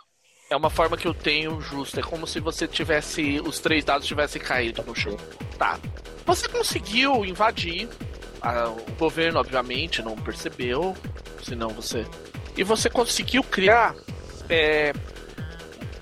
É 0.52 0.56
uma 0.58 0.70
forma 0.70 0.98
que 0.98 1.08
eu 1.08 1.14
tenho 1.14 1.62
justa. 1.62 2.02
É 2.02 2.04
como 2.04 2.28
se 2.28 2.42
você 2.42 2.68
tivesse. 2.68 3.40
Os 3.40 3.62
três 3.62 3.86
dados 3.86 4.06
tivessem 4.06 4.42
caído 4.42 4.84
no 4.84 4.94
chão. 4.94 5.16
Tá. 5.58 5.80
Você 6.26 6.50
conseguiu 6.50 7.24
invadir. 7.24 7.88
A, 8.42 8.68
o 8.68 8.92
governo, 9.00 9.40
obviamente, 9.40 10.02
não 10.02 10.14
percebeu. 10.18 10.94
Senão 11.42 11.70
você. 11.70 12.06
E 12.58 12.66
você 12.66 12.90
conseguiu 12.90 13.44
criar. 13.46 13.96
É, 14.50 14.92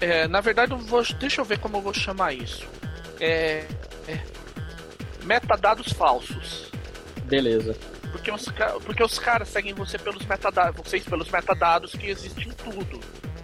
é, 0.01 0.27
na 0.27 0.41
verdade, 0.41 0.71
eu 0.71 0.79
vou, 0.79 1.03
deixa 1.19 1.41
eu 1.41 1.45
ver 1.45 1.59
como 1.59 1.77
eu 1.77 1.81
vou 1.81 1.93
chamar 1.93 2.33
isso. 2.33 2.67
É, 3.19 3.67
é, 4.07 4.19
metadados 5.25 5.93
falsos. 5.93 6.71
Beleza. 7.25 7.77
Porque 8.11 8.31
os, 8.31 8.45
porque 8.83 9.03
os 9.03 9.19
caras 9.19 9.49
seguem 9.49 9.75
você 9.75 9.99
pelos 9.99 10.25
metadados, 10.25 10.83
vocês 10.83 11.03
pelos 11.03 11.29
metadados 11.29 11.91
que 11.91 12.07
existem 12.07 12.47
em 12.47 12.51
tudo. 12.51 12.99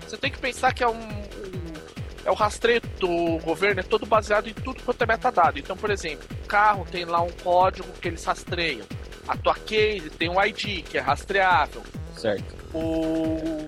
Você 0.07 0.17
tem 0.17 0.31
que 0.31 0.37
pensar 0.37 0.73
que 0.73 0.83
é 0.83 0.87
um, 0.87 1.25
é 2.25 2.31
o 2.31 2.33
rastreio 2.33 2.81
do 2.99 3.37
governo 3.43 3.79
é 3.79 3.83
todo 3.83 4.05
baseado 4.05 4.47
em 4.47 4.53
tudo 4.53 4.81
quanto 4.83 5.01
é 5.01 5.05
metadado. 5.05 5.59
Então, 5.59 5.77
por 5.77 5.91
exemplo, 5.91 6.25
o 6.43 6.47
carro 6.47 6.85
tem 6.89 7.05
lá 7.05 7.21
um 7.21 7.31
código 7.31 7.87
que 8.01 8.07
eles 8.07 8.23
rastreiam. 8.25 8.85
A 9.27 9.37
tua 9.37 9.55
case 9.55 10.09
tem 10.09 10.29
um 10.29 10.43
ID 10.43 10.83
que 10.83 10.97
é 10.97 11.01
rastreável. 11.01 11.83
Certo. 12.17 12.55
O 12.73 13.65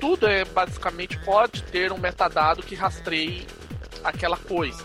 tudo 0.00 0.26
é 0.26 0.44
basicamente 0.44 1.18
pode 1.24 1.62
ter 1.64 1.92
um 1.92 1.98
metadado 1.98 2.62
que 2.62 2.74
rastreie 2.74 3.46
aquela 4.02 4.36
coisa. 4.36 4.84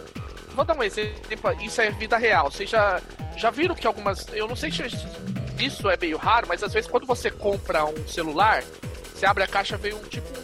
Vou 0.53 0.63
dar 0.63 0.77
um 0.77 0.83
exemplo, 0.83 1.51
isso 1.61 1.81
é 1.81 1.89
vida 1.89 2.17
real. 2.17 2.51
Vocês 2.51 2.69
já, 2.69 3.01
já 3.35 3.49
viram 3.49 3.75
que 3.75 3.87
algumas. 3.87 4.27
Eu 4.33 4.47
não 4.47 4.55
sei 4.55 4.71
se 4.71 4.83
isso 5.59 5.89
é 5.89 5.97
meio 5.97 6.17
raro, 6.17 6.47
mas 6.47 6.63
às 6.63 6.73
vezes 6.73 6.89
quando 6.89 7.05
você 7.05 7.29
compra 7.31 7.85
um 7.85 8.07
celular, 8.07 8.63
você 9.13 9.25
abre 9.25 9.43
a 9.43 9.47
caixa 9.47 9.77
vem 9.77 9.93
um 9.93 10.03
tipo 10.03 10.38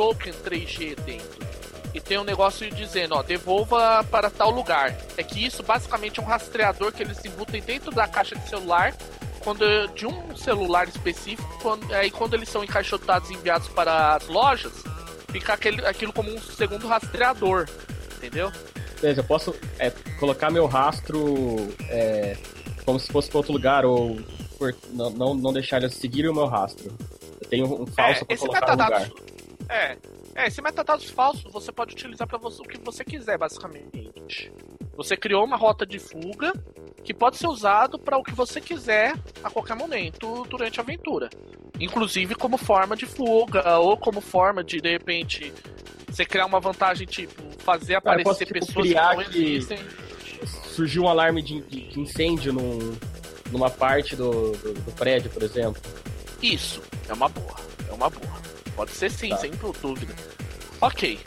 token 0.00 0.32
3G 0.32 0.98
dentro. 1.02 1.50
e 1.92 2.00
tem 2.00 2.16
um 2.16 2.24
negócio 2.24 2.70
dizendo, 2.70 3.14
ó, 3.16 3.22
devolva 3.22 4.02
para 4.10 4.30
tal 4.30 4.50
lugar. 4.50 4.96
É 5.18 5.22
que 5.22 5.44
isso 5.44 5.62
basicamente 5.62 6.18
é 6.18 6.22
um 6.22 6.26
rastreador 6.26 6.90
que 6.90 7.02
eles 7.02 7.22
embutem 7.22 7.60
dentro 7.60 7.90
da 7.90 8.08
caixa 8.08 8.34
de 8.34 8.48
celular 8.48 8.96
quando 9.40 9.64
de 9.88 10.06
um 10.06 10.36
celular 10.36 10.88
específico, 10.88 11.58
quando, 11.60 11.92
aí 11.92 12.10
quando 12.10 12.34
eles 12.34 12.48
são 12.48 12.62
encaixotados 12.62 13.30
e 13.30 13.34
enviados 13.34 13.68
para 13.68 14.16
as 14.16 14.26
lojas, 14.28 14.72
fica 15.30 15.54
aquele, 15.54 15.84
aquilo 15.84 16.12
como 16.12 16.30
um 16.30 16.38
segundo 16.38 16.86
rastreador, 16.86 17.68
entendeu? 18.16 18.52
Eu 19.02 19.24
posso 19.24 19.54
é, 19.78 19.90
colocar 20.18 20.50
meu 20.50 20.66
rastro 20.66 21.56
é, 21.88 22.36
como 22.84 23.00
se 23.00 23.10
fosse 23.10 23.28
para 23.28 23.38
outro 23.38 23.52
lugar 23.52 23.84
ou 23.84 24.18
por, 24.58 24.74
não, 24.92 25.10
não, 25.10 25.34
não 25.34 25.52
deixar 25.52 25.78
eles 25.78 25.94
seguirem 25.94 26.30
o 26.30 26.34
meu 26.34 26.46
rastro. 26.46 26.94
Eu 27.40 27.48
tenho 27.48 27.82
um 27.82 27.86
falso 27.86 28.22
é, 28.22 28.24
para 28.26 28.36
colocar 28.36 28.76
no 28.76 28.84
lugar. 28.84 29.10
É, 29.70 29.96
é, 30.34 30.48
esse 30.48 30.60
metadados 30.60 31.08
falso 31.10 31.48
você 31.48 31.70
pode 31.70 31.94
utilizar 31.94 32.26
para 32.26 32.38
o 32.38 32.62
que 32.64 32.76
você 32.78 33.04
quiser, 33.04 33.38
basicamente. 33.38 34.52
Você 34.96 35.16
criou 35.16 35.44
uma 35.44 35.56
rota 35.56 35.86
de 35.86 36.00
fuga 36.00 36.52
que 37.04 37.14
pode 37.14 37.36
ser 37.36 37.46
usado 37.46 37.96
para 37.96 38.18
o 38.18 38.24
que 38.24 38.34
você 38.34 38.60
quiser 38.60 39.14
a 39.44 39.48
qualquer 39.48 39.76
momento 39.76 40.44
durante 40.50 40.80
a 40.80 40.82
aventura. 40.82 41.30
Inclusive 41.78 42.34
como 42.34 42.58
forma 42.58 42.96
de 42.96 43.06
fuga 43.06 43.78
ou 43.78 43.96
como 43.96 44.20
forma 44.20 44.64
de, 44.64 44.80
de 44.80 44.90
repente, 44.90 45.52
você 46.08 46.24
criar 46.24 46.46
uma 46.46 46.58
vantagem, 46.58 47.06
tipo, 47.06 47.40
fazer 47.58 47.94
aparecer 47.94 48.24
posso, 48.24 48.44
tipo, 48.44 48.52
pessoas 48.52 48.88
que 48.88 48.94
não 48.94 49.22
existem. 49.22 49.78
Surgiu 50.74 51.04
um 51.04 51.08
alarme 51.08 51.42
de, 51.42 51.60
de 51.60 52.00
incêndio 52.00 52.52
num, 52.52 52.96
numa 53.52 53.70
parte 53.70 54.16
do, 54.16 54.52
do, 54.52 54.74
do, 54.74 54.92
prédio, 54.92 55.30
por 55.30 55.44
exemplo. 55.44 55.80
Isso, 56.42 56.82
é 57.08 57.12
uma 57.12 57.28
boa. 57.28 57.56
É 57.88 57.92
uma 57.92 58.10
boa. 58.10 58.49
Pode 58.74 58.92
ser 58.92 59.10
sim, 59.10 59.30
tá. 59.30 59.36
sem 59.38 59.52
dúvida. 59.82 60.14
Ok. 60.80 61.20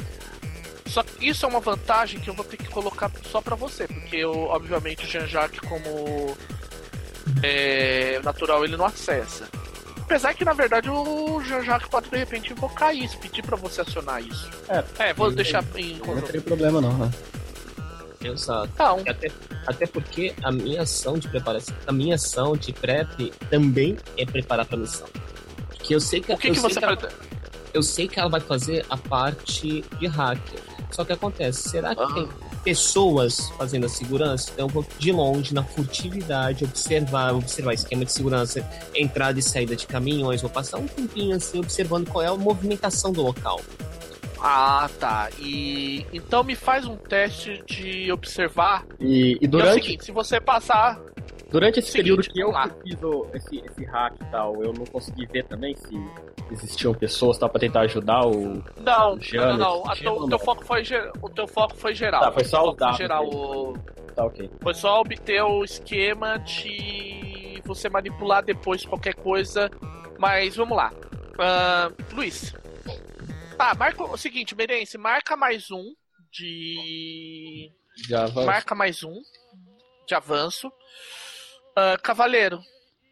Só 0.88 1.02
que 1.02 1.28
isso 1.28 1.46
é 1.46 1.50
uma 1.50 1.60
vantagem 1.60 2.20
que 2.20 2.30
eu 2.30 2.34
vou 2.34 2.46
ter 2.46 2.58
que 2.58 2.68
colocar 2.68 3.12
só 3.30 3.42
para 3.42 3.56
você, 3.56 3.88
porque 3.88 4.18
eu, 4.18 4.32
obviamente 4.44 5.06
o 5.06 5.10
Jean-Jacques 5.10 5.60
como 5.62 6.38
é, 7.42 8.20
natural 8.24 8.64
ele 8.64 8.78
não 8.78 8.86
acessa. 8.86 9.48
Apesar 10.02 10.34
que 10.34 10.46
na 10.46 10.54
verdade 10.54 10.90
o 10.90 11.42
Jean-Jacques 11.42 11.88
pode 11.88 12.10
de 12.10 12.18
repente 12.18 12.52
invocar 12.52 12.96
isso, 12.96 13.18
pedir 13.18 13.42
para 13.42 13.56
você 13.56 13.82
acionar 13.82 14.22
isso. 14.22 14.50
É, 14.70 15.10
é 15.10 15.14
vou 15.14 15.32
deixar 15.32 15.64
em 15.76 15.98
conjunto. 15.98 16.22
Não 16.22 16.28
tem 16.28 16.42
problema 16.42 16.82
não, 16.82 16.98
né? 16.98 17.12
Exato. 18.24 18.70
Então. 18.74 19.02
Até, 19.08 19.32
até 19.68 19.88
porque 19.88 20.34
a 20.44 20.52
minha 20.52 20.84
ação 20.84 21.18
de 21.18 21.28
preparação, 21.28 21.76
a 21.88 21.92
minha 21.92 22.16
ação 22.16 22.56
de 22.56 22.72
prep 22.72 23.32
também 23.50 23.98
é 24.18 24.26
preparar 24.26 24.66
para 24.66 24.78
missão. 24.78 25.08
Que 25.84 25.94
eu 25.94 26.00
sei 26.00 26.22
que 26.22 26.32
o 26.32 26.38
que, 26.38 26.52
que 26.52 26.60
você 26.60 26.80
que 26.80 26.86
ela, 26.86 26.98
eu 27.74 27.84
sei 27.84 28.08
que 28.08 28.20
ela 28.20 28.30
vai 28.30 28.40
fazer 28.40 28.86
a 28.90 28.98
parte 28.98 29.84
de 30.00 30.08
hacker. 30.08 30.60
Só 30.92 31.04
que 31.04 31.12
acontece, 31.12 31.70
será 31.70 31.96
que 31.96 32.04
ah. 32.04 32.14
tem 32.14 32.30
pessoas 32.64 33.50
fazendo 33.58 33.88
a 33.88 33.90
segurança? 33.90 34.52
Então 34.54 34.68
eu 34.68 34.70
vou 34.70 34.86
de 35.00 35.12
longe, 35.12 35.54
na 35.54 35.64
furtividade, 35.64 36.64
observar, 36.64 37.34
observar 37.34 37.74
esquema 37.74 38.06
de 38.06 38.12
segurança, 38.12 38.68
entrada 38.96 39.40
e 39.40 39.42
saída 39.42 39.76
de 39.76 39.88
caminhões, 39.88 40.42
vou 40.42 40.52
passar 40.52 40.78
um 40.78 40.88
tempinho 40.88 41.36
assim, 41.36 41.60
observando 41.60 42.08
qual 42.08 42.24
é 42.24 42.28
a 42.28 42.36
movimentação 42.36 43.12
do 43.12 43.24
local. 43.24 43.60
Ah, 44.40 44.90
tá. 45.00 45.30
E 45.40 46.06
então 46.14 46.44
me 46.44 46.54
faz 46.54 46.86
um 46.86 46.98
teste 46.98 47.64
de 47.66 48.12
observar. 48.12 48.86
E, 49.00 49.38
e 49.42 49.48
durante. 49.48 49.68
E 49.68 49.70
é 49.70 49.80
o 49.80 49.84
seguinte, 49.84 50.06
se 50.06 50.12
você 50.12 50.40
passar. 50.40 51.00
Durante 51.54 51.78
esse 51.78 51.92
seguinte, 51.92 52.30
período 52.32 52.34
que 52.34 52.40
eu 52.42 52.52
fiz 52.84 53.04
o, 53.04 53.28
esse, 53.32 53.60
esse 53.64 53.86
hack 53.86 54.16
e 54.20 54.26
tal, 54.32 54.64
eu 54.64 54.74
não 54.74 54.86
consegui 54.88 55.28
ver 55.28 55.44
também 55.46 55.76
se 55.76 55.96
existiam 56.50 56.96
pessoas 56.96 57.38
tal, 57.38 57.48
pra 57.48 57.60
tentar 57.60 57.82
ajudar 57.82 58.26
o. 58.26 58.64
Não, 58.82 59.22
Giannis, 59.22 59.60
não, 59.60 59.84
não. 59.84 59.96
Teu, 59.96 60.14
o, 60.14 60.30
teu 60.30 60.40
foco 60.40 60.66
foi, 60.66 60.82
o 61.22 61.30
teu 61.30 61.48
foco 61.48 61.76
foi 61.76 61.94
geral. 61.94 62.22
Tá, 62.22 62.32
foi 62.32 62.44
só 62.44 62.68
o. 62.68 62.94
Geral, 62.98 63.30
o... 63.30 63.78
Tá, 64.16 64.26
ok. 64.26 64.50
Foi 64.64 64.74
só 64.74 65.00
obter 65.00 65.44
o 65.44 65.64
esquema 65.64 66.40
de 66.40 67.62
você 67.64 67.88
manipular 67.88 68.44
depois 68.44 68.84
qualquer 68.84 69.14
coisa. 69.14 69.70
Mas 70.18 70.56
vamos 70.56 70.76
lá. 70.76 70.92
Uh, 70.92 72.16
Luiz. 72.16 72.52
Tá, 73.56 73.76
marca 73.76 74.04
o 74.04 74.18
seguinte, 74.18 74.56
Merense, 74.56 74.98
marca 74.98 75.36
mais 75.36 75.70
um 75.70 75.94
de. 76.32 77.72
De 78.08 78.16
avanço. 78.16 78.48
Marca 78.48 78.74
mais 78.74 79.04
um 79.04 79.22
de 80.08 80.16
avanço. 80.16 80.72
Uh, 81.78 82.02
Cavaleiro, 82.02 82.62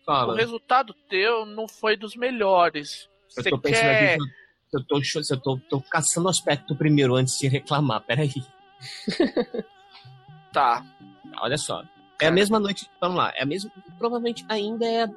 Fala. 0.06 0.34
o 0.34 0.36
resultado 0.36 0.94
teu 1.10 1.46
não 1.46 1.68
foi 1.68 1.98
dos 1.98 2.16
melhores. 2.16 3.10
Eu 3.38 3.44
tô 3.44 3.60
quer... 3.60 4.16
aqui 4.16 4.24
eu 4.74 4.84
tô, 4.86 5.00
eu 5.00 5.42
tô, 5.42 5.58
tô 5.70 5.82
caçando 5.82 6.28
o 6.28 6.30
aspecto 6.30 6.76
primeiro 6.76 7.16
antes 7.16 7.38
de 7.38 7.48
reclamar, 7.48 8.02
peraí. 8.02 8.32
tá. 10.54 10.86
Olha 11.42 11.58
só. 11.58 11.84
É 12.22 12.28
a 12.28 12.32
mesma 12.32 12.60
noite. 12.60 12.90
Vamos 13.02 13.18
lá. 13.18 13.34
É 13.36 13.44
a 13.44 13.46
mesma. 13.46 13.72
Provavelmente 13.98 14.46
ainda 14.48 14.86
é, 14.86 15.04
é. 15.04 15.10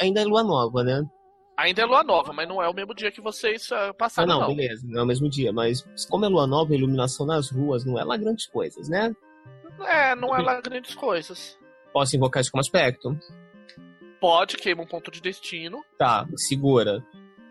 Ainda 0.00 0.20
é 0.20 0.24
lua 0.24 0.42
nova, 0.42 0.82
né? 0.82 1.08
Ainda 1.56 1.82
é 1.82 1.84
lua 1.86 2.02
nova, 2.04 2.32
mas 2.34 2.46
não 2.46 2.62
é 2.62 2.68
o 2.68 2.74
mesmo 2.74 2.94
dia 2.94 3.10
que 3.10 3.20
vocês 3.20 3.70
uh, 3.70 3.94
passaram. 3.96 4.30
Ah, 4.30 4.34
não, 4.34 4.48
não, 4.48 4.56
beleza, 4.56 4.86
não 4.86 5.00
é 5.00 5.02
o 5.04 5.06
mesmo 5.06 5.30
dia. 5.30 5.52
Mas 5.52 5.82
como 6.10 6.26
é 6.26 6.28
lua 6.28 6.46
nova, 6.46 6.72
a 6.72 6.76
iluminação 6.76 7.24
nas 7.24 7.50
ruas 7.50 7.84
não 7.84 7.98
é 7.98 8.04
lá 8.04 8.16
grandes 8.16 8.46
coisas, 8.46 8.88
né? 8.88 9.14
É, 9.80 10.14
não 10.16 10.36
é 10.36 10.42
lá 10.42 10.60
grandes 10.60 10.94
coisas. 10.94 11.58
Posso 11.96 12.14
invocar 12.14 12.42
isso 12.42 12.50
como 12.50 12.60
aspecto? 12.60 13.18
Pode, 14.20 14.58
queima 14.58 14.82
um 14.82 14.86
ponto 14.86 15.10
de 15.10 15.18
destino. 15.18 15.82
Tá, 15.98 16.28
segura 16.36 17.02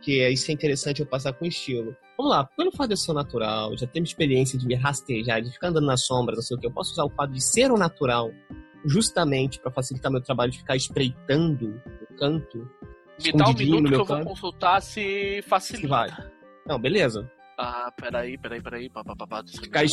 porque 0.06 0.30
isso 0.30 0.52
é 0.52 0.54
interessante 0.54 1.00
eu 1.00 1.08
passar 1.08 1.34
com 1.34 1.46
estilo. 1.46 1.98
Vamos 2.16 2.32
lá, 2.32 2.46
pelo 2.56 2.72
fato 2.72 2.90
de 2.90 2.94
eu 2.94 2.98
ser 2.98 3.14
natural, 3.14 3.76
já 3.76 3.88
tenho 3.88 4.04
experiência 4.04 4.60
de 4.60 4.68
me 4.68 4.76
rastejar, 4.76 5.42
de 5.42 5.50
ficar 5.50 5.70
andando 5.70 5.88
nas 5.88 6.06
sombras, 6.06 6.38
não 6.38 6.44
sei 6.44 6.58
o 6.58 6.60
que, 6.60 6.68
eu 6.68 6.72
posso 6.72 6.92
usar 6.92 7.06
o 7.06 7.10
fato 7.10 7.32
de 7.32 7.44
ser 7.44 7.72
o 7.72 7.76
natural 7.76 8.30
justamente 8.86 9.60
para 9.60 9.72
facilitar 9.72 10.12
meu 10.12 10.22
trabalho 10.22 10.52
de 10.52 10.60
ficar 10.60 10.76
espreitando 10.76 11.82
o 12.04 12.16
canto. 12.16 12.70
Me 13.24 13.32
dá 13.34 13.50
um 13.50 13.54
minuto 13.56 13.90
que 13.90 13.96
eu 13.96 14.06
canto. 14.06 14.26
vou 14.26 14.36
consultar 14.36 14.80
se 14.80 15.42
facilita. 15.42 15.88
Se 15.88 15.90
vai. 15.90 16.10
Não, 16.68 16.80
beleza. 16.80 17.28
Ah, 17.58 17.92
peraí, 18.00 18.38
peraí, 18.38 18.62
peraí. 18.62 18.92
Ficar 19.60 19.86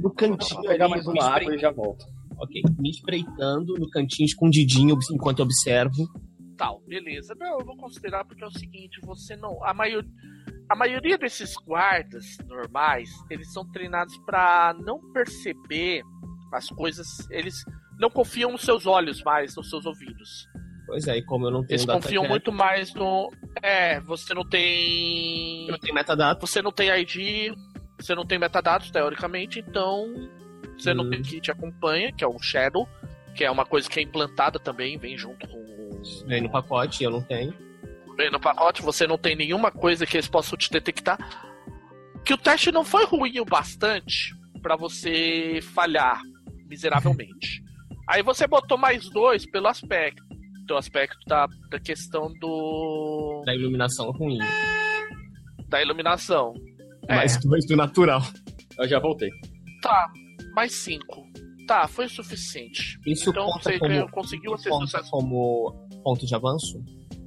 no 0.00 0.10
cantinho. 0.12 0.60
Vou 0.60 0.68
pegar 0.68 0.88
mais 0.88 1.06
uma 1.06 1.24
água 1.24 1.54
e 1.54 1.58
já 1.58 1.70
volto. 1.70 2.04
Ok, 2.38 2.62
me 2.78 2.90
espreitando 2.90 3.74
no 3.78 3.88
cantinho 3.88 4.26
escondidinho 4.26 4.98
enquanto 5.10 5.40
observo 5.40 6.06
tal, 6.56 6.82
beleza. 6.86 7.34
Não, 7.38 7.60
eu 7.60 7.64
vou 7.64 7.76
considerar 7.76 8.24
porque 8.24 8.42
é 8.42 8.46
o 8.46 8.50
seguinte, 8.50 8.98
você 9.02 9.36
não. 9.36 9.62
A, 9.64 9.72
maior, 9.72 10.02
a 10.68 10.74
maioria 10.74 11.18
desses 11.18 11.54
guardas 11.54 12.36
normais, 12.46 13.10
eles 13.30 13.52
são 13.52 13.68
treinados 13.70 14.16
para 14.18 14.74
não 14.80 14.98
perceber 15.12 16.02
as 16.52 16.68
coisas. 16.68 17.06
Eles 17.30 17.62
não 17.98 18.10
confiam 18.10 18.50
nos 18.50 18.62
seus 18.62 18.86
olhos 18.86 19.22
mais, 19.22 19.54
nos 19.54 19.68
seus 19.70 19.86
ouvidos. 19.86 20.48
Pois 20.86 21.06
é, 21.08 21.18
e 21.18 21.22
como 21.22 21.46
eu 21.46 21.50
não 21.50 21.66
tenho 21.66 21.76
Eles 21.76 21.86
confiam 21.86 22.26
muito 22.26 22.50
mais 22.52 22.94
no. 22.94 23.30
É, 23.62 24.00
você 24.00 24.32
não 24.34 24.48
tem. 24.48 25.66
Não 25.68 25.78
tem 25.78 25.94
metadados. 25.94 26.48
Você 26.48 26.62
não 26.62 26.72
tem 26.72 26.90
ID, 26.90 27.54
você 27.98 28.14
não 28.14 28.24
tem 28.24 28.38
metadados, 28.38 28.90
teoricamente, 28.90 29.60
então. 29.60 30.30
Você 30.78 30.92
hum. 30.92 30.94
não 30.94 31.10
tem 31.10 31.22
que 31.22 31.40
te 31.40 31.50
acompanha, 31.50 32.12
que 32.12 32.24
é 32.24 32.26
o 32.26 32.38
Shadow, 32.38 32.88
que 33.34 33.44
é 33.44 33.50
uma 33.50 33.66
coisa 33.66 33.88
que 33.88 34.00
é 34.00 34.02
implantada 34.02 34.58
também, 34.58 34.98
vem 34.98 35.16
junto 35.16 35.46
com 35.46 35.66
Vem 36.26 36.40
no 36.40 36.50
pacote, 36.50 37.02
eu 37.02 37.10
não 37.10 37.22
tenho. 37.22 37.54
Vem 38.16 38.30
no 38.30 38.40
pacote, 38.40 38.82
você 38.82 39.06
não 39.06 39.18
tem 39.18 39.36
nenhuma 39.36 39.70
coisa 39.70 40.06
que 40.06 40.16
eles 40.16 40.28
possam 40.28 40.56
te 40.56 40.70
detectar. 40.70 41.18
Que 42.24 42.34
o 42.34 42.38
teste 42.38 42.72
não 42.72 42.84
foi 42.84 43.04
ruim 43.04 43.38
o 43.40 43.44
bastante 43.44 44.34
para 44.62 44.76
você 44.76 45.60
falhar 45.74 46.20
miseravelmente. 46.68 47.62
Aí 48.08 48.22
você 48.22 48.46
botou 48.46 48.78
mais 48.78 49.08
dois 49.10 49.44
pelo 49.46 49.68
aspecto. 49.68 50.24
O 50.68 50.76
aspecto 50.76 51.18
da, 51.28 51.46
da 51.70 51.78
questão 51.78 52.32
do. 52.40 53.42
Da 53.46 53.54
iluminação 53.54 54.10
ruim. 54.10 54.38
Da 55.68 55.80
iluminação. 55.80 56.54
Mais 57.08 57.36
é. 57.36 57.40
dois 57.40 57.64
do 57.66 57.76
natural. 57.76 58.20
Eu 58.76 58.88
já 58.88 58.98
voltei. 58.98 59.30
Tá, 59.80 60.10
mais 60.56 60.72
cinco. 60.72 61.22
Tá, 61.68 61.86
foi 61.86 62.06
o 62.06 62.08
suficiente. 62.08 62.98
Isso 63.06 63.30
então 63.30 63.46
você 63.48 63.78
como, 63.78 64.10
conseguiu 64.10 64.56
ser 64.56 64.70
sucesso. 64.72 65.10
como 65.10 65.74
ponto 66.02 66.24
de 66.24 66.34
avanço? 66.34 66.82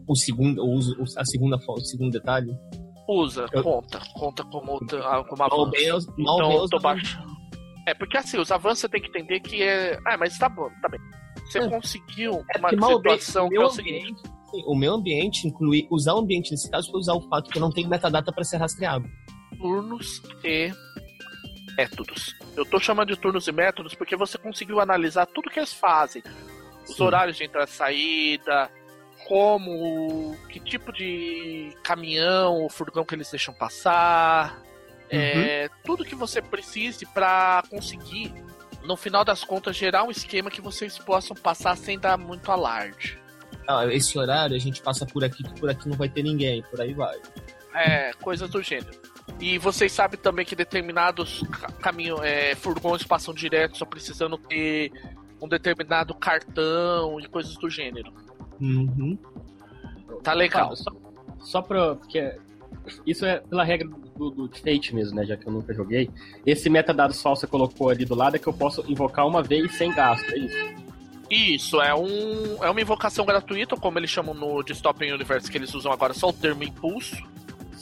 O 0.07 0.15
segundo, 0.15 0.65
o, 0.65 0.79
a 1.17 1.25
segunda, 1.25 1.57
o 1.57 1.81
segundo 1.81 2.11
detalhe? 2.11 2.51
Usa, 3.07 3.45
eu... 3.51 3.61
conta. 3.61 3.99
Conta 4.15 4.43
como, 4.45 4.79
como 4.79 5.43
avanço. 5.43 5.57
Mal 5.57 5.69
Deus, 5.69 6.07
mal 6.17 6.39
então, 6.39 6.67
tô 6.67 6.79
baixo. 6.79 7.19
É, 7.85 7.93
porque 7.93 8.17
assim, 8.17 8.39
os 8.39 8.51
avanços 8.51 8.79
você 8.79 8.89
tem 8.89 9.01
que 9.01 9.09
entender 9.09 9.39
que 9.41 9.61
é. 9.61 9.99
Ah, 10.05 10.17
mas 10.17 10.37
tá 10.37 10.47
bom, 10.49 10.69
tá 10.81 10.89
bem. 10.89 10.99
Você 11.45 11.59
é. 11.59 11.69
conseguiu 11.69 12.43
é 12.55 12.59
uma 12.59 12.69
situação 12.69 13.49
que 13.49 13.57
é 13.57 13.59
o 13.59 13.69
seguinte. 13.69 14.23
o 14.65 14.75
meu 14.75 14.93
ambiente 14.93 15.47
inclui. 15.47 15.87
Usar 15.91 16.13
o 16.13 16.19
ambiente 16.19 16.51
nesse 16.51 16.69
caso 16.71 16.89
foi 16.89 16.99
usar 16.99 17.13
o 17.13 17.21
fato 17.29 17.51
que 17.51 17.57
eu 17.57 17.61
não 17.61 17.71
tenho 17.71 17.89
metadata 17.89 18.31
para 18.31 18.43
ser 18.43 18.57
rastreado. 18.57 19.05
Turnos 19.57 20.21
e 20.43 20.71
métodos. 21.75 22.35
Eu 22.55 22.65
tô 22.65 22.79
chamando 22.79 23.09
de 23.09 23.19
turnos 23.19 23.47
e 23.47 23.51
métodos 23.51 23.93
porque 23.93 24.15
você 24.15 24.37
conseguiu 24.37 24.79
analisar 24.79 25.25
tudo 25.25 25.49
que 25.49 25.59
eles 25.59 25.73
fazem. 25.73 26.23
Os 26.87 26.95
Sim. 26.95 27.03
horários 27.03 27.37
de 27.37 27.43
entrada 27.43 27.69
e 27.69 27.73
saída, 27.73 28.71
como, 29.27 30.37
que 30.49 30.59
tipo 30.59 30.91
de 30.91 31.75
caminhão 31.83 32.61
ou 32.61 32.69
furgão 32.69 33.05
que 33.05 33.15
eles 33.15 33.29
deixam 33.29 33.53
passar. 33.53 34.61
É, 35.09 35.69
tudo 35.83 36.05
que 36.05 36.15
você 36.15 36.41
precise 36.41 37.05
para 37.05 37.63
conseguir, 37.69 38.33
no 38.83 38.95
final 38.95 39.25
das 39.25 39.43
contas, 39.43 39.75
gerar 39.75 40.03
um 40.03 40.11
esquema 40.11 40.51
que 40.51 40.61
vocês 40.61 40.97
possam 40.99 41.35
passar 41.35 41.75
sem 41.75 41.97
dar 41.97 42.17
muito 42.17 42.51
alarde. 42.51 43.19
Ah, 43.67 43.85
esse 43.87 44.17
horário 44.17 44.55
a 44.55 44.59
gente 44.59 44.81
passa 44.81 45.05
por 45.05 45.23
aqui, 45.23 45.43
que 45.43 45.59
por 45.59 45.69
aqui 45.69 45.87
não 45.87 45.97
vai 45.97 46.09
ter 46.09 46.23
ninguém, 46.23 46.63
por 46.63 46.79
aí 46.81 46.93
vai. 46.93 47.17
É, 47.73 48.13
coisas 48.13 48.49
do 48.49 48.61
gênero. 48.61 48.99
E 49.39 49.57
vocês 49.57 49.91
sabem 49.91 50.19
também 50.19 50.45
que 50.45 50.55
determinados 50.55 51.43
caminhos, 51.81 52.19
é, 52.21 52.55
furgões 52.55 53.03
passam 53.03 53.33
direto, 53.33 53.77
só 53.77 53.85
precisando 53.85 54.37
ter 54.37 54.91
um 55.41 55.47
determinado 55.47 56.13
cartão 56.13 57.19
e 57.19 57.27
coisas 57.27 57.55
do 57.55 57.69
gênero. 57.69 58.13
Uhum. 58.59 59.17
Tá 60.23 60.33
legal. 60.33 60.75
Só, 60.75 60.91
só 61.39 61.61
pra. 61.61 61.95
Porque 61.95 62.37
isso 63.05 63.25
é 63.25 63.39
pela 63.39 63.63
regra 63.63 63.87
do, 63.87 64.29
do 64.29 64.49
Fate 64.49 64.93
mesmo, 64.93 65.15
né? 65.15 65.25
Já 65.25 65.37
que 65.37 65.47
eu 65.47 65.53
nunca 65.53 65.73
joguei. 65.73 66.09
Esse 66.45 66.69
metadado 66.69 67.13
só 67.13 67.35
você 67.35 67.47
colocou 67.47 67.89
ali 67.89 68.05
do 68.05 68.15
lado 68.15 68.35
é 68.35 68.39
que 68.39 68.47
eu 68.47 68.53
posso 68.53 68.83
invocar 68.91 69.25
uma 69.25 69.41
vez 69.41 69.73
sem 69.75 69.91
gasto, 69.93 70.29
é 70.31 70.37
isso? 70.37 70.89
Isso, 71.29 71.79
é, 71.79 71.93
um, 71.93 72.63
é 72.63 72.69
uma 72.69 72.81
invocação 72.81 73.23
gratuita, 73.23 73.77
como 73.77 73.99
eles 73.99 74.09
chamam 74.09 74.33
no 74.33 74.63
Dystopian 74.63 75.13
Universe, 75.13 75.49
que 75.49 75.57
eles 75.57 75.73
usam 75.75 75.91
agora 75.91 76.11
só 76.11 76.29
o 76.29 76.33
termo 76.33 76.63
impulso. 76.63 77.15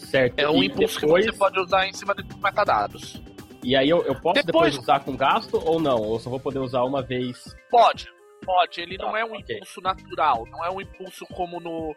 Certo. 0.10 0.39
É 0.39 0.49
um 0.49 0.64
E 0.64 0.68
impulso 0.68 0.99
depois- 1.01 1.26
que 1.26 1.32
você 1.32 1.38
pode 1.38 1.60
usar 1.60 1.88
em 1.88 1.93
cima 1.93 2.14
de 2.16 2.24
metadados. 2.41 3.22
E 3.64 3.76
aí 3.76 3.89
eu, 3.89 4.03
eu 4.05 4.16
posso 4.16 4.36
depois... 4.45 4.72
Depois- 4.72 4.78
usar 4.78 4.99
com 5.01 5.16
gasto 5.18 5.62
ou 5.66 5.80
não? 5.82 5.97
Ou 5.97 6.20
só 6.20 6.30
vou 6.30 6.39
poder 6.39 6.60
usar 6.60 6.84
uma 6.84 7.01
vez? 7.01 7.43
Pode, 7.70 8.08
pode. 8.45 8.80
Ele 8.80 8.97
não 8.97 9.12
Tá, 9.12 9.20
é 9.20 9.26
um 9.26 9.34
ok. 9.34 9.55
impulso 9.55 9.82
natural, 9.82 10.45
não 10.49 10.64
é 10.64 10.70
um 10.72 10.80
impulso 10.82 11.26
como 11.34 11.60
no. 11.60 11.93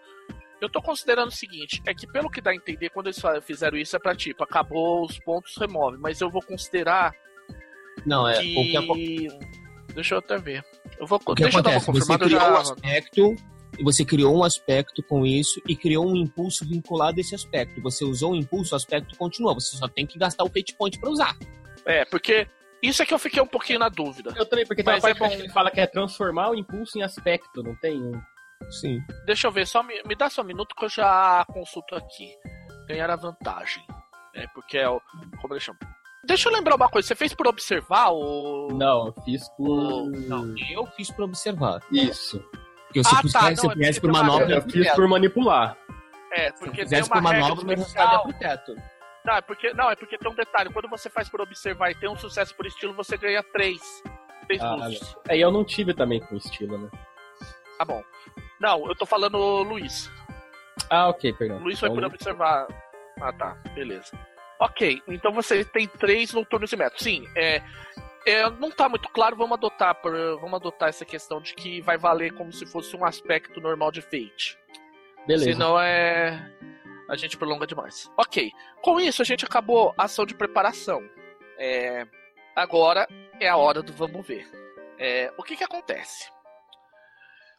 Eu 0.61 0.69
tô 0.69 0.83
considerando 0.83 1.29
o 1.29 1.33
seguinte, 1.33 1.81
é 1.87 1.95
que 1.95 2.07
pelo 2.07 2.29
que 2.29 2.41
dá 2.41 2.51
a 2.51 2.55
entender, 2.55 2.91
quando 2.91 3.07
eles 3.07 3.23
fizeram 3.45 3.79
isso 3.79 3.97
é 3.97 3.99
pra 3.99 4.15
tipo, 4.15 4.43
acabou 4.45 5.05
os 5.05 5.19
pontos, 5.21 5.57
remove. 5.57 5.97
Mas 5.99 6.21
eu 6.21 6.29
vou 6.31 6.43
considerar 6.43 7.15
Não, 8.05 8.27
é. 8.29 8.41
que. 8.41 9.29
Deixa 9.95 10.15
eu 10.15 10.19
até 10.19 10.37
ver. 10.39 10.65
Eu 10.99 11.07
vou, 11.07 11.19
o 11.25 11.35
que 11.35 11.43
deixa 11.43 11.59
eu 11.59 11.63
dar 11.63 11.71
uma 11.71 11.79
acontece? 11.79 12.07
Você 12.07 12.19
criou 12.19 12.41
um 12.41 12.45
já. 12.45 12.59
aspecto. 12.61 13.35
E 13.81 13.83
Você 13.83 14.05
criou 14.05 14.37
um 14.37 14.45
aspecto 14.45 15.03
com 15.03 15.25
isso 15.25 15.61
e 15.67 15.75
criou 15.75 16.07
um 16.07 16.15
impulso 16.15 16.69
vinculado 16.69 17.19
a 17.19 17.21
esse 17.23 17.35
aspecto. 17.35 17.81
Você 17.81 18.05
usou 18.05 18.33
o 18.33 18.37
impulso, 18.37 18.75
o 18.75 18.77
aspecto 18.77 19.17
continua. 19.17 19.55
Você 19.55 19.75
só 19.75 19.89
tem 19.89 20.07
que 20.07 20.19
gastar 20.19 20.45
o 20.45 20.49
fate 20.49 20.75
point 20.77 21.01
pra 21.01 21.09
usar. 21.09 21.35
É, 21.87 22.05
porque 22.05 22.47
isso 22.83 23.03
é 23.03 23.07
que 23.07 23.15
eu 23.15 23.19
fiquei 23.19 23.43
um 23.43 23.47
pouquinho 23.47 23.79
na 23.79 23.89
dúvida. 23.89 24.35
Eu 24.37 24.45
também, 24.45 24.67
porque 24.67 24.83
tem 24.83 24.93
uma 24.93 24.99
é 25.09 25.15
parte 25.15 25.37
que 25.37 25.43
ele 25.43 25.49
fala 25.49 25.71
que 25.71 25.81
é 25.81 25.87
transformar 25.87 26.51
o 26.51 26.55
impulso 26.55 26.99
em 26.99 27.03
aspecto, 27.03 27.63
não 27.63 27.75
tem? 27.77 27.99
um? 27.99 28.21
Sim. 28.71 29.01
Deixa 29.25 29.47
eu 29.47 29.51
ver, 29.51 29.67
só 29.67 29.83
me, 29.83 30.03
me 30.03 30.15
dá 30.15 30.29
só 30.29 30.43
um 30.43 30.45
minuto 30.45 30.75
que 30.77 30.85
eu 30.85 30.89
já 30.91 31.43
consulto 31.47 31.95
aqui. 31.95 32.29
Ganhar 32.87 33.09
a 33.09 33.17
vantagem. 33.17 33.83
É, 34.35 34.47
porque 34.49 34.77
é 34.77 34.89
o. 34.91 35.01
Como 35.41 35.55
ele 35.55 35.61
chama? 35.61 35.79
Deixa 36.23 36.51
eu 36.51 36.53
lembrar 36.53 36.77
uma 36.77 36.91
coisa, 36.91 37.09
você 37.09 37.15
fez 37.15 37.33
por 37.33 37.47
observar 37.47 38.11
o. 38.11 38.69
Não, 38.73 39.07
eu 39.07 39.15
fiz 39.25 39.49
por. 39.57 40.11
Não, 40.11 40.55
eu 40.71 40.87
fiz 40.89 41.11
pra 41.11 41.25
observar. 41.25 41.81
Isso. 41.91 42.45
Porque 42.91 43.05
se 43.05 43.15
Ah, 43.15 43.23
você 43.23 43.33
tá, 43.33 43.43
não, 43.51 43.57
se 43.57 43.63
porque 43.69 44.01
por 44.01 44.13
manobra, 44.13 44.55
Eu 44.57 44.63
fiz 44.63 44.93
por 44.93 45.07
manipular. 45.09 45.77
É, 46.33 46.47
se 46.51 46.59
porque 46.59 46.71
tem 46.77 46.85
fizesse 46.85 47.09
uma 47.09 47.17
por 47.17 47.23
manobra, 47.23 47.77
resultado 47.77 47.81
especial. 47.81 48.23
pro 48.23 48.33
teto. 48.35 48.75
Não, 49.25 49.35
é 49.35 49.41
porque, 49.41 49.73
não, 49.75 49.91
é 49.91 49.97
porque 49.97 50.19
tem 50.19 50.31
um 50.31 50.35
detalhe. 50.35 50.73
Quando 50.73 50.89
você 50.89 51.09
faz 51.11 51.29
por 51.29 51.41
observar 51.41 51.91
e 51.91 51.95
tem 51.95 52.09
um 52.09 52.17
sucesso 52.17 52.55
por 52.57 52.67
estilo, 52.67 52.95
você 52.95 53.17
ganha 53.17 53.43
três. 53.43 53.81
Três 54.47 54.61
Ah, 54.63 54.75
boosts. 54.77 55.17
É, 55.29 55.37
e 55.37 55.41
eu 55.41 55.53
não 55.53 55.65
tive 55.65 55.95
também 55.95 56.21
com 56.21 56.35
estilo, 56.37 56.79
né? 56.79 56.89
Tá 57.79 57.85
bom. 57.85 58.03
Não, 58.59 58.89
eu 58.89 58.95
tô 58.97 59.07
falando 59.07 59.37
Luiz. 59.63 60.11
Ah, 60.89 61.09
ok, 61.09 61.33
perdão. 61.35 61.59
Luiz 61.59 61.79
foi 61.79 61.89
Então, 61.91 62.03
por 62.03 62.13
observar. 62.15 62.67
Ah, 63.21 63.33
tá. 63.33 63.57
Beleza. 63.75 64.19
Ok, 64.59 65.03
então 65.07 65.33
você 65.33 65.65
tem 65.65 65.87
três 65.87 66.33
noturnos 66.33 66.73
e 66.73 66.77
metros. 66.77 67.03
Sim, 67.03 67.27
é. 67.37 67.63
É, 68.27 68.49
não 68.51 68.71
tá 68.71 68.89
muito 68.89 69.09
claro, 69.09 69.37
vamos 69.37 69.57
adotar, 69.57 69.97
vamos 70.03 70.55
adotar 70.55 70.89
essa 70.89 71.05
questão 71.05 71.41
de 71.41 71.55
que 71.55 71.81
vai 71.81 71.97
valer 71.97 72.33
como 72.35 72.53
se 72.53 72.67
fosse 72.67 72.97
um 72.97 73.05
aspecto 73.05 73.61
normal 73.61 73.91
de 73.91 74.03
Fate. 74.03 74.59
Beleza. 75.27 75.53
Senão 75.53 75.81
é. 75.81 76.53
A 77.09 77.17
gente 77.17 77.37
prolonga 77.37 77.67
demais. 77.67 78.11
Ok. 78.17 78.53
Com 78.83 79.01
isso, 79.01 79.21
a 79.21 79.25
gente 79.25 79.45
acabou 79.45 79.93
a 79.99 80.05
ação 80.05 80.25
de 80.25 80.35
preparação. 80.35 81.03
É, 81.59 82.07
Agora 82.55 83.07
é 83.41 83.49
a 83.49 83.57
hora 83.57 83.83
do 83.83 83.93
vamos 83.93 84.27
ver. 84.27 84.47
É, 84.99 85.33
O 85.39 85.43
que 85.43 85.57
que 85.57 85.65
acontece? 85.65 86.31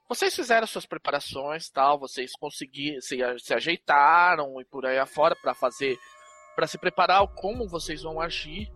Vocês 0.07 0.36
fizeram 0.36 0.68
suas 0.68 0.86
preparações, 0.86 1.70
tal, 1.70 1.97
vocês 1.97 2.34
conseguiram, 2.38 2.99
se, 2.99 3.18
se 3.39 3.53
ajeitaram 3.53 4.59
e 4.59 4.66
por 4.66 4.86
aí 4.86 4.99
afora 4.99 5.36
para 5.36 5.53
fazer, 5.53 5.97
para 6.55 6.68
se 6.68 6.78
preparar 6.78 7.26
como 7.30 7.68
vocês 7.68 8.03
vão 8.03 8.20
agir. 8.20 8.70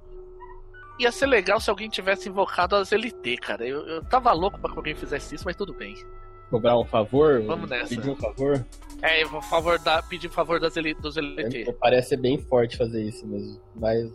Ia 0.99 1.11
ser 1.11 1.25
legal 1.25 1.59
se 1.59 1.69
alguém 1.69 1.89
tivesse 1.89 2.29
invocado 2.29 2.75
as 2.75 2.91
LT, 2.91 3.37
cara. 3.37 3.67
Eu, 3.67 3.85
eu 3.87 4.03
tava 4.05 4.31
louco 4.31 4.59
pra 4.59 4.71
que 4.71 4.77
alguém 4.77 4.95
fizesse 4.95 5.35
isso, 5.35 5.45
mas 5.45 5.55
tudo 5.55 5.73
bem. 5.73 5.95
Cobrar 6.49 6.77
um 6.77 6.85
favor? 6.85 7.41
Vamos 7.41 7.69
nessa. 7.69 7.89
Pedir 7.89 8.09
um 8.09 8.15
favor? 8.15 8.65
É, 9.01 9.23
eu 9.23 9.29
vou 9.29 9.41
favor 9.41 9.77
da, 9.79 10.01
pedir 10.01 10.29
favor 10.29 10.59
das 10.59 10.75
dos 11.01 11.17
LT. 11.17 11.69
É, 11.69 11.71
Parece 11.73 12.09
ser 12.09 12.17
bem 12.17 12.37
forte 12.37 12.77
fazer 12.77 13.03
isso 13.03 13.25
mesmo. 13.27 13.59
Mas. 13.75 14.09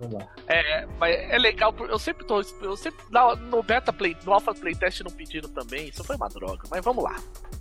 Vamos 0.00 0.14
lá. 0.14 0.28
É, 0.48 0.86
mas 0.98 1.14
é 1.14 1.38
legal, 1.38 1.74
eu 1.88 1.98
sempre 1.98 2.24
tô. 2.24 2.40
Eu 2.60 2.76
sempre. 2.76 3.04
No 3.50 3.62
beta 3.62 3.92
play, 3.92 4.16
no 4.24 4.32
alpha 4.32 4.54
playtest 4.54 5.00
não 5.02 5.10
pediram 5.10 5.48
também, 5.50 5.88
isso 5.88 6.02
foi 6.02 6.16
uma 6.16 6.28
droga. 6.28 6.62
Mas 6.70 6.84
vamos 6.84 7.04
lá. 7.04 7.16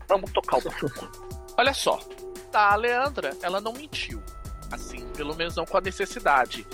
Vamos 0.08 0.32
tocar 0.32 0.58
o 0.58 0.62
barco. 0.62 1.10
Olha 1.58 1.74
só. 1.74 2.00
A 2.54 2.76
Leandra, 2.76 3.32
ela 3.42 3.62
não 3.62 3.74
mentiu. 3.74 4.22
Assim, 4.72 5.06
pelo 5.16 5.36
menos 5.36 5.56
não 5.56 5.66
com 5.66 5.78
a 5.78 5.82
necessidade. 5.82 6.66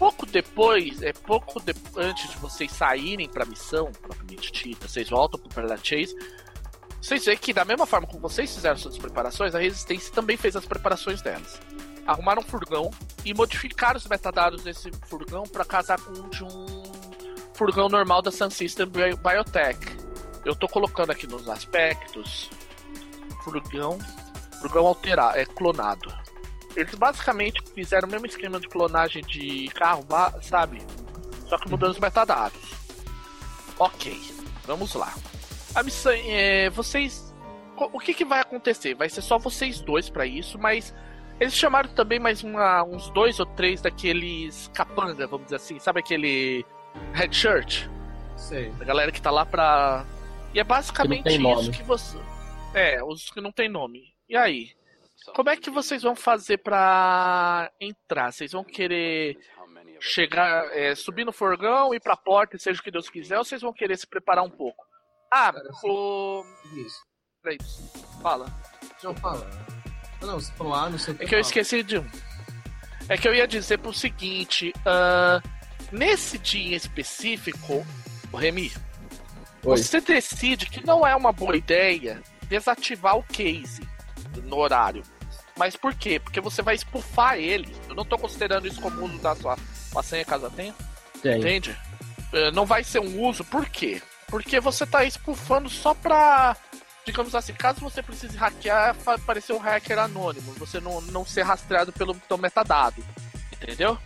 Pouco 0.00 0.24
depois, 0.24 1.02
é 1.02 1.12
pouco 1.12 1.60
de- 1.60 1.74
antes 1.94 2.30
de 2.30 2.38
vocês 2.38 2.72
saírem 2.72 3.28
pra 3.28 3.44
missão, 3.44 3.92
propriamente 3.92 4.50
dita, 4.50 4.88
vocês 4.88 5.10
voltam 5.10 5.38
pro 5.38 5.50
Parallel 5.54 5.76
Chase. 5.84 6.16
Vocês 7.02 7.22
veem 7.26 7.36
que, 7.36 7.52
da 7.52 7.66
mesma 7.66 7.84
forma 7.84 8.06
como 8.06 8.18
vocês 8.18 8.54
fizeram 8.54 8.78
suas 8.78 8.96
preparações, 8.96 9.54
a 9.54 9.58
Resistência 9.58 10.10
também 10.14 10.38
fez 10.38 10.56
as 10.56 10.64
preparações 10.64 11.20
delas. 11.20 11.60
Arrumaram 12.06 12.40
um 12.40 12.44
furgão 12.46 12.90
e 13.26 13.34
modificaram 13.34 13.98
os 13.98 14.06
metadados 14.06 14.62
desse 14.62 14.90
furgão 15.06 15.42
para 15.42 15.66
casar 15.66 16.00
com 16.00 16.12
um 16.18 16.30
de 16.30 16.44
um 16.44 16.82
furgão 17.52 17.90
normal 17.90 18.22
da 18.22 18.30
Sun 18.32 18.48
System 18.48 18.86
Bi- 18.86 19.14
Biotech. 19.16 19.78
Eu 20.46 20.54
tô 20.56 20.66
colocando 20.66 21.10
aqui 21.10 21.26
nos 21.26 21.46
aspectos 21.46 22.48
furgão, 23.44 23.98
furgão 24.62 24.86
alterado, 24.86 25.36
é 25.36 25.44
clonado. 25.44 26.10
Eles 26.76 26.94
basicamente 26.94 27.62
fizeram 27.74 28.06
o 28.08 28.10
mesmo 28.10 28.26
esquema 28.26 28.60
de 28.60 28.68
clonagem 28.68 29.22
de 29.22 29.68
carro, 29.74 30.06
sabe? 30.42 30.80
Só 31.48 31.58
que 31.58 31.68
mudando 31.68 31.90
os 31.92 31.98
metadados. 31.98 32.60
Ok, 33.78 34.20
vamos 34.66 34.94
lá. 34.94 35.12
A 35.74 35.82
missão 35.82 36.12
é, 36.12 36.70
vocês 36.70 37.30
o 37.76 37.98
que, 37.98 38.12
que 38.12 38.24
vai 38.26 38.40
acontecer? 38.40 38.94
Vai 38.94 39.08
ser 39.08 39.22
só 39.22 39.38
vocês 39.38 39.80
dois 39.80 40.10
para 40.10 40.26
isso, 40.26 40.58
mas 40.58 40.94
eles 41.40 41.54
chamaram 41.54 41.88
também 41.94 42.18
mais 42.18 42.42
uma- 42.44 42.82
uns 42.84 43.08
dois 43.10 43.40
ou 43.40 43.46
três 43.46 43.80
daqueles 43.80 44.70
capanga, 44.74 45.26
vamos 45.26 45.46
dizer 45.46 45.56
assim, 45.56 45.78
sabe 45.78 46.00
aquele 46.00 46.64
red 47.14 47.32
shirt? 47.32 47.86
Sei. 48.36 48.70
A 48.80 48.84
galera 48.84 49.10
que 49.10 49.20
tá 49.20 49.30
lá 49.30 49.46
pra. 49.46 50.04
E 50.52 50.60
é 50.60 50.64
basicamente 50.64 51.22
Que 51.22 51.30
isso 51.62 51.70
que 51.70 51.82
você. 51.82 52.18
É, 52.74 53.02
os 53.02 53.30
que 53.30 53.40
não 53.40 53.50
tem 53.52 53.68
nome. 53.68 54.12
E 54.28 54.36
aí? 54.36 54.70
Como 55.34 55.50
é 55.50 55.56
que 55.56 55.70
vocês 55.70 56.02
vão 56.02 56.16
fazer 56.16 56.58
pra 56.58 57.70
entrar? 57.80 58.32
Vocês 58.32 58.52
vão 58.52 58.64
querer 58.64 59.38
chegar, 60.00 60.64
é, 60.76 60.94
subir 60.94 61.24
no 61.24 61.32
forgão, 61.32 61.94
ir 61.94 62.00
pra 62.00 62.16
porta, 62.16 62.56
e 62.56 62.60
seja 62.60 62.80
o 62.80 62.82
que 62.82 62.90
Deus 62.90 63.08
quiser, 63.08 63.38
ou 63.38 63.44
vocês 63.44 63.60
vão 63.62 63.72
querer 63.72 63.96
se 63.98 64.06
preparar 64.06 64.44
um 64.44 64.50
pouco? 64.50 64.82
Ah, 65.32 65.52
Cara, 65.52 65.68
assim- 65.70 65.88
o. 65.88 66.44
Isso. 66.84 66.98
Peraí, 67.42 67.58
fala. 68.22 68.46
Não, 69.02 69.14
fala. 69.16 69.48
Não, 70.20 70.40
você 70.40 70.52
falou, 70.52 70.74
ah, 70.74 70.90
não 70.90 70.98
sei 70.98 71.14
o 71.14 71.16
que. 71.16 71.24
É 71.24 71.26
que 71.28 71.34
eu 71.34 71.40
esqueci 71.40 71.82
de 71.82 71.98
um. 71.98 72.06
É 73.08 73.16
que 73.16 73.26
eu 73.28 73.34
ia 73.34 73.46
dizer 73.46 73.78
pro 73.78 73.92
seguinte: 73.92 74.72
ah, 74.86 75.40
nesse 75.92 76.38
dia 76.38 76.72
em 76.72 76.74
específico, 76.74 77.86
o 78.32 78.36
Remy, 78.36 78.72
Oi. 79.64 79.76
você 79.76 80.00
decide 80.00 80.66
que 80.66 80.84
não 80.84 81.06
é 81.06 81.14
uma 81.14 81.32
boa 81.32 81.56
ideia 81.56 82.22
desativar 82.48 83.16
o 83.16 83.22
case 83.22 83.80
no 84.44 84.56
horário. 84.56 85.02
Mas 85.56 85.76
por 85.76 85.94
quê? 85.94 86.18
Porque 86.18 86.40
você 86.40 86.62
vai 86.62 86.74
espufar 86.74 87.38
ele. 87.38 87.74
Eu 87.88 87.94
não 87.94 88.04
tô 88.04 88.16
considerando 88.18 88.66
isso 88.66 88.80
como 88.80 89.04
uso 89.04 89.18
da 89.18 89.34
sua, 89.36 89.56
sua 89.90 90.02
senha 90.02 90.24
caso 90.24 90.50
tenha. 90.50 90.74
Tem. 91.22 91.38
Entende? 91.38 91.76
Eh, 92.32 92.50
Não 92.52 92.64
vai 92.64 92.82
ser 92.84 93.00
um 93.00 93.20
uso, 93.22 93.44
por 93.44 93.66
quê? 93.68 94.00
Porque 94.28 94.58
você 94.60 94.86
tá 94.86 95.04
espufando 95.04 95.68
só 95.68 95.92
pra. 95.92 96.56
Digamos 97.04 97.34
assim, 97.34 97.52
caso 97.52 97.80
você 97.80 98.02
precise 98.02 98.36
hackear, 98.36 98.94
fa- 98.94 99.18
parecer 99.18 99.52
um 99.52 99.58
hacker 99.58 99.98
anônimo, 99.98 100.52
você 100.52 100.78
não, 100.80 101.00
não 101.00 101.24
ser 101.26 101.42
rastreado 101.42 101.92
pelo 101.92 102.14
teu 102.14 102.38
metadado. 102.38 103.04
Entendeu? 103.60 103.98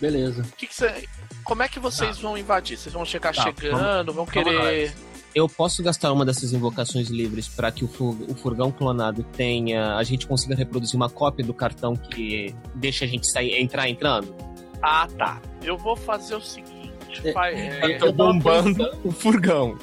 Beleza. 0.00 0.42
O 0.42 0.56
que 0.56 0.66
que 0.66 0.74
você- 0.74 1.08
como 1.42 1.62
é 1.62 1.68
que 1.68 1.80
vocês 1.80 2.18
vão 2.18 2.36
invadir? 2.36 2.76
Vocês 2.76 2.92
vão 2.92 3.04
chegar 3.04 3.34
Tá, 3.34 3.42
chegando, 3.42 4.12
vão 4.12 4.26
vamos 4.26 4.30
querer. 4.32 4.94
Eu 5.34 5.48
posso 5.48 5.82
gastar 5.82 6.12
uma 6.12 6.24
dessas 6.24 6.52
invocações 6.52 7.08
livres 7.08 7.48
para 7.48 7.70
que 7.72 7.84
o, 7.84 7.88
fu- 7.88 8.16
o 8.28 8.34
furgão 8.36 8.70
clonado 8.70 9.22
tenha. 9.36 9.96
A 9.96 10.02
gente 10.04 10.26
consiga 10.26 10.54
reproduzir 10.54 10.94
uma 10.96 11.10
cópia 11.10 11.44
do 11.44 11.52
cartão 11.52 11.96
que 11.96 12.54
deixa 12.74 13.04
a 13.04 13.08
gente 13.08 13.26
sair, 13.26 13.60
entrar 13.60 13.88
entrando? 13.88 14.32
Ah, 14.80 15.08
tá. 15.18 15.40
Eu 15.62 15.76
vou 15.76 15.96
fazer 15.96 16.36
o 16.36 16.40
seguinte. 16.40 16.92
É, 17.24 17.32
vai, 17.32 17.54
é, 17.54 17.94
Eu 17.96 17.98
tô 17.98 18.12
bombando 18.12 18.88
o 19.04 19.10
furgão. 19.10 19.76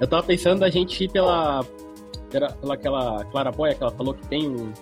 Eu 0.00 0.06
tava 0.08 0.22
pensando 0.24 0.64
a 0.64 0.68
gente 0.70 1.04
ir 1.04 1.10
pela. 1.10 1.64
Pela, 2.30 2.48
pela 2.52 2.74
aquela 2.74 3.24
claraboia 3.26 3.74
que 3.74 3.82
ela 3.82 3.92
falou 3.92 4.12
que 4.12 4.26
tem 4.26 4.48
um 4.48 4.72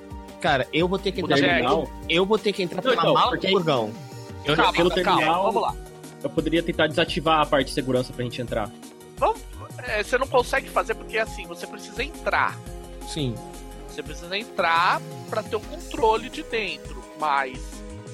Cara, 0.41 0.67
eu 0.73 0.89
vou 0.89 0.99
ter 0.99 1.13
que 1.13 1.21
entrar 1.21 1.37
terminal. 1.37 1.89
Eu 2.09 2.25
vou 2.27 2.39
ter 2.39 2.53
que 2.53 2.63
entrar 2.63 2.81
pela 2.83 2.95
então, 2.95 3.15
mala 3.15 3.31
porque- 3.31 3.47
do 3.49 3.53
furgão. 3.53 3.91
Eu, 4.45 4.57
calma, 4.57 4.73
pelo 4.73 4.91
calma, 4.91 5.05
terminal, 5.19 5.43
vamos 5.45 5.63
lá. 5.63 5.75
eu 6.23 6.29
poderia 6.31 6.63
tentar 6.63 6.87
desativar 6.87 7.41
a 7.41 7.47
parte 7.47 7.69
de 7.69 7.73
segurança 7.73 8.13
pra 8.13 8.23
gente 8.25 8.41
entrar. 8.43 8.71
Vamos, 9.17 9.41
é, 9.79 10.03
você 10.03 10.19
não 10.19 10.27
consegue 10.27 10.69
fazer 10.71 10.95
porque 10.95 11.19
assim, 11.19 11.47
você 11.47 11.67
precisa 11.67 12.03
entrar. 12.03 12.57
Sim. 13.09 13.35
Você 13.89 14.03
precisa 14.03 14.37
entrar 14.37 15.01
pra 15.31 15.43
ter 15.43 15.57
o 15.57 15.61
controle 15.61 16.29
de 16.29 16.43
dentro. 16.45 17.03
Mas 17.19 17.59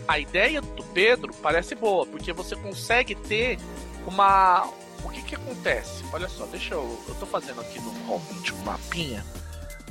a 0.06 0.18
ideia 0.18 0.60
do 0.60 0.82
Pedro 0.84 1.32
parece 1.42 1.74
boa, 1.74 2.04
porque 2.06 2.32
você 2.32 2.54
consegue 2.56 3.14
ter 3.14 3.58
uma. 4.06 4.68
O 5.02 5.08
que 5.08 5.22
que 5.22 5.34
acontece? 5.34 6.04
Olha 6.12 6.28
só, 6.28 6.44
deixa 6.46 6.74
eu. 6.74 7.02
Eu 7.08 7.14
tô 7.14 7.24
fazendo 7.24 7.60
aqui 7.62 7.80
no 7.80 7.90
Hobbit 8.06 8.52
um 8.52 8.58
mapinha. 8.58 9.24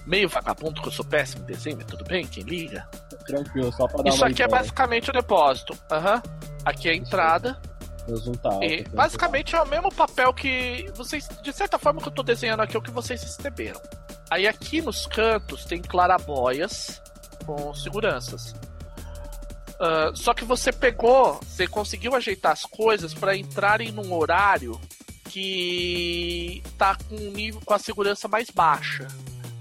Meio 0.06 0.30
vagabundo, 0.30 0.82
que 0.82 0.88
eu 0.88 0.92
sou 0.92 1.06
péssimo 1.06 1.44
em 1.44 1.48
desenho, 1.48 1.78
mas 1.78 1.86
tudo 1.88 2.04
bem? 2.04 2.26
Quem 2.26 2.44
liga? 2.44 2.88
Tranquilo, 3.26 3.72
só 3.72 3.88
pra 3.88 4.02
dar 4.04 4.10
Isso 4.10 4.20
uma 4.20 4.28
aqui 4.28 4.42
é 4.42 4.46
ideia. 4.46 4.60
basicamente 4.62 5.10
o 5.10 5.14
depósito. 5.14 5.78
Aham. 5.92 6.22
Aqui 6.66 6.90
é 6.90 6.92
a 6.92 6.96
entrada. 6.96 7.60
Meu 8.10 8.18
zoom 8.18 8.34
tá 8.34 8.50
alto, 8.50 8.66
E 8.66 8.84
basicamente 8.90 9.56
é 9.56 9.62
o 9.62 9.68
mesmo 9.68 9.94
papel 9.94 10.34
que 10.34 10.92
vocês. 10.96 11.30
De 11.44 11.54
certa 11.54 11.78
forma, 11.78 12.02
que 12.02 12.08
eu 12.08 12.12
tô 12.12 12.24
desenhando 12.24 12.62
aqui 12.62 12.76
é 12.76 12.80
o 12.80 12.82
que 12.82 12.92
vocês 12.92 13.22
receberam. 13.22 13.80
Aí 14.30 14.48
aqui 14.48 14.82
nos 14.82 15.06
cantos 15.06 15.66
tem 15.66 15.82
clarabóias 15.82 17.02
com 17.46 17.74
seguranças. 17.74 18.54
Ah, 19.80 20.12
só 20.14 20.34
que 20.34 20.44
você 20.44 20.72
pegou, 20.72 21.40
você 21.48 21.66
conseguiu 21.66 22.16
ajeitar 22.16 22.52
as 22.52 22.66
coisas 22.66 23.14
para 23.14 23.38
entrarem 23.38 23.92
num 23.92 24.14
horário 24.14 24.80
que 25.26 26.62
tá 26.78 26.96
com 26.96 27.16
um 27.16 27.32
nível 27.32 27.62
com 27.64 27.74
a 27.74 27.80
segurança 27.80 28.28
mais 28.28 28.50
baixa. 28.50 29.08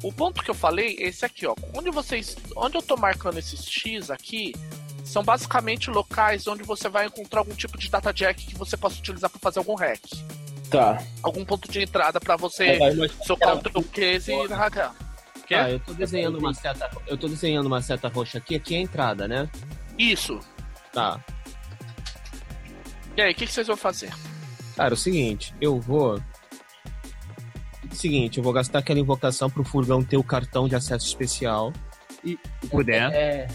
O 0.02 0.12
ponto 0.12 0.42
que 0.42 0.50
eu 0.50 0.54
falei 0.54 0.96
é 0.98 1.08
esse 1.08 1.24
aqui, 1.24 1.46
ó. 1.46 1.54
Onde 1.74 1.90
vocês, 1.90 2.36
onde 2.56 2.76
eu 2.76 2.82
tô 2.82 2.96
marcando 2.96 3.38
esses 3.38 3.68
X 3.68 4.10
aqui, 4.10 4.54
são 5.08 5.22
basicamente 5.24 5.90
locais 5.90 6.46
onde 6.46 6.62
você 6.62 6.88
vai 6.88 7.06
encontrar 7.06 7.40
algum 7.40 7.54
tipo 7.54 7.78
de 7.78 7.90
data 7.90 8.12
jack 8.12 8.44
que 8.46 8.54
você 8.56 8.76
possa 8.76 8.98
utilizar 8.98 9.30
para 9.30 9.40
fazer 9.40 9.58
algum 9.58 9.74
hack. 9.74 10.00
Tá. 10.70 11.02
Algum 11.22 11.44
ponto 11.44 11.70
de 11.70 11.82
entrada 11.82 12.20
para 12.20 12.36
você 12.36 12.64
É, 12.64 13.08
socar 13.24 13.56
o 13.56 13.62
teu 13.62 13.82
case 13.84 14.32
e 14.32 14.46
hackear. 14.48 14.94
Ah, 15.50 15.70
eu 15.70 15.80
tô 15.80 15.94
desenhando 15.94 16.38
uma 16.38 16.52
seta. 16.52 16.90
Eu 17.06 17.16
tô 17.16 17.26
desenhando 17.26 17.66
uma 17.66 17.80
seta 17.80 18.08
roxa 18.08 18.36
aqui, 18.36 18.54
aqui 18.54 18.74
é 18.74 18.78
a 18.78 18.82
entrada, 18.82 19.26
né? 19.26 19.48
Isso. 19.98 20.38
Tá. 20.92 21.18
E 23.16 23.22
aí, 23.22 23.32
o 23.32 23.34
que, 23.34 23.46
que 23.46 23.52
vocês 23.52 23.66
vão 23.66 23.76
fazer? 23.76 24.12
Cara, 24.76 24.90
é 24.90 24.94
o 24.94 24.96
seguinte, 24.96 25.54
eu 25.58 25.80
vou. 25.80 26.22
Seguinte, 27.92 28.36
eu 28.36 28.44
vou 28.44 28.52
gastar 28.52 28.80
aquela 28.80 29.00
invocação 29.00 29.48
pro 29.48 29.64
furgão 29.64 30.04
ter 30.04 30.18
o 30.18 30.22
cartão 30.22 30.68
de 30.68 30.76
acesso 30.76 31.06
especial. 31.06 31.72
E- 32.22 32.38
se 32.60 32.68
puder. 32.68 33.10
É, 33.14 33.48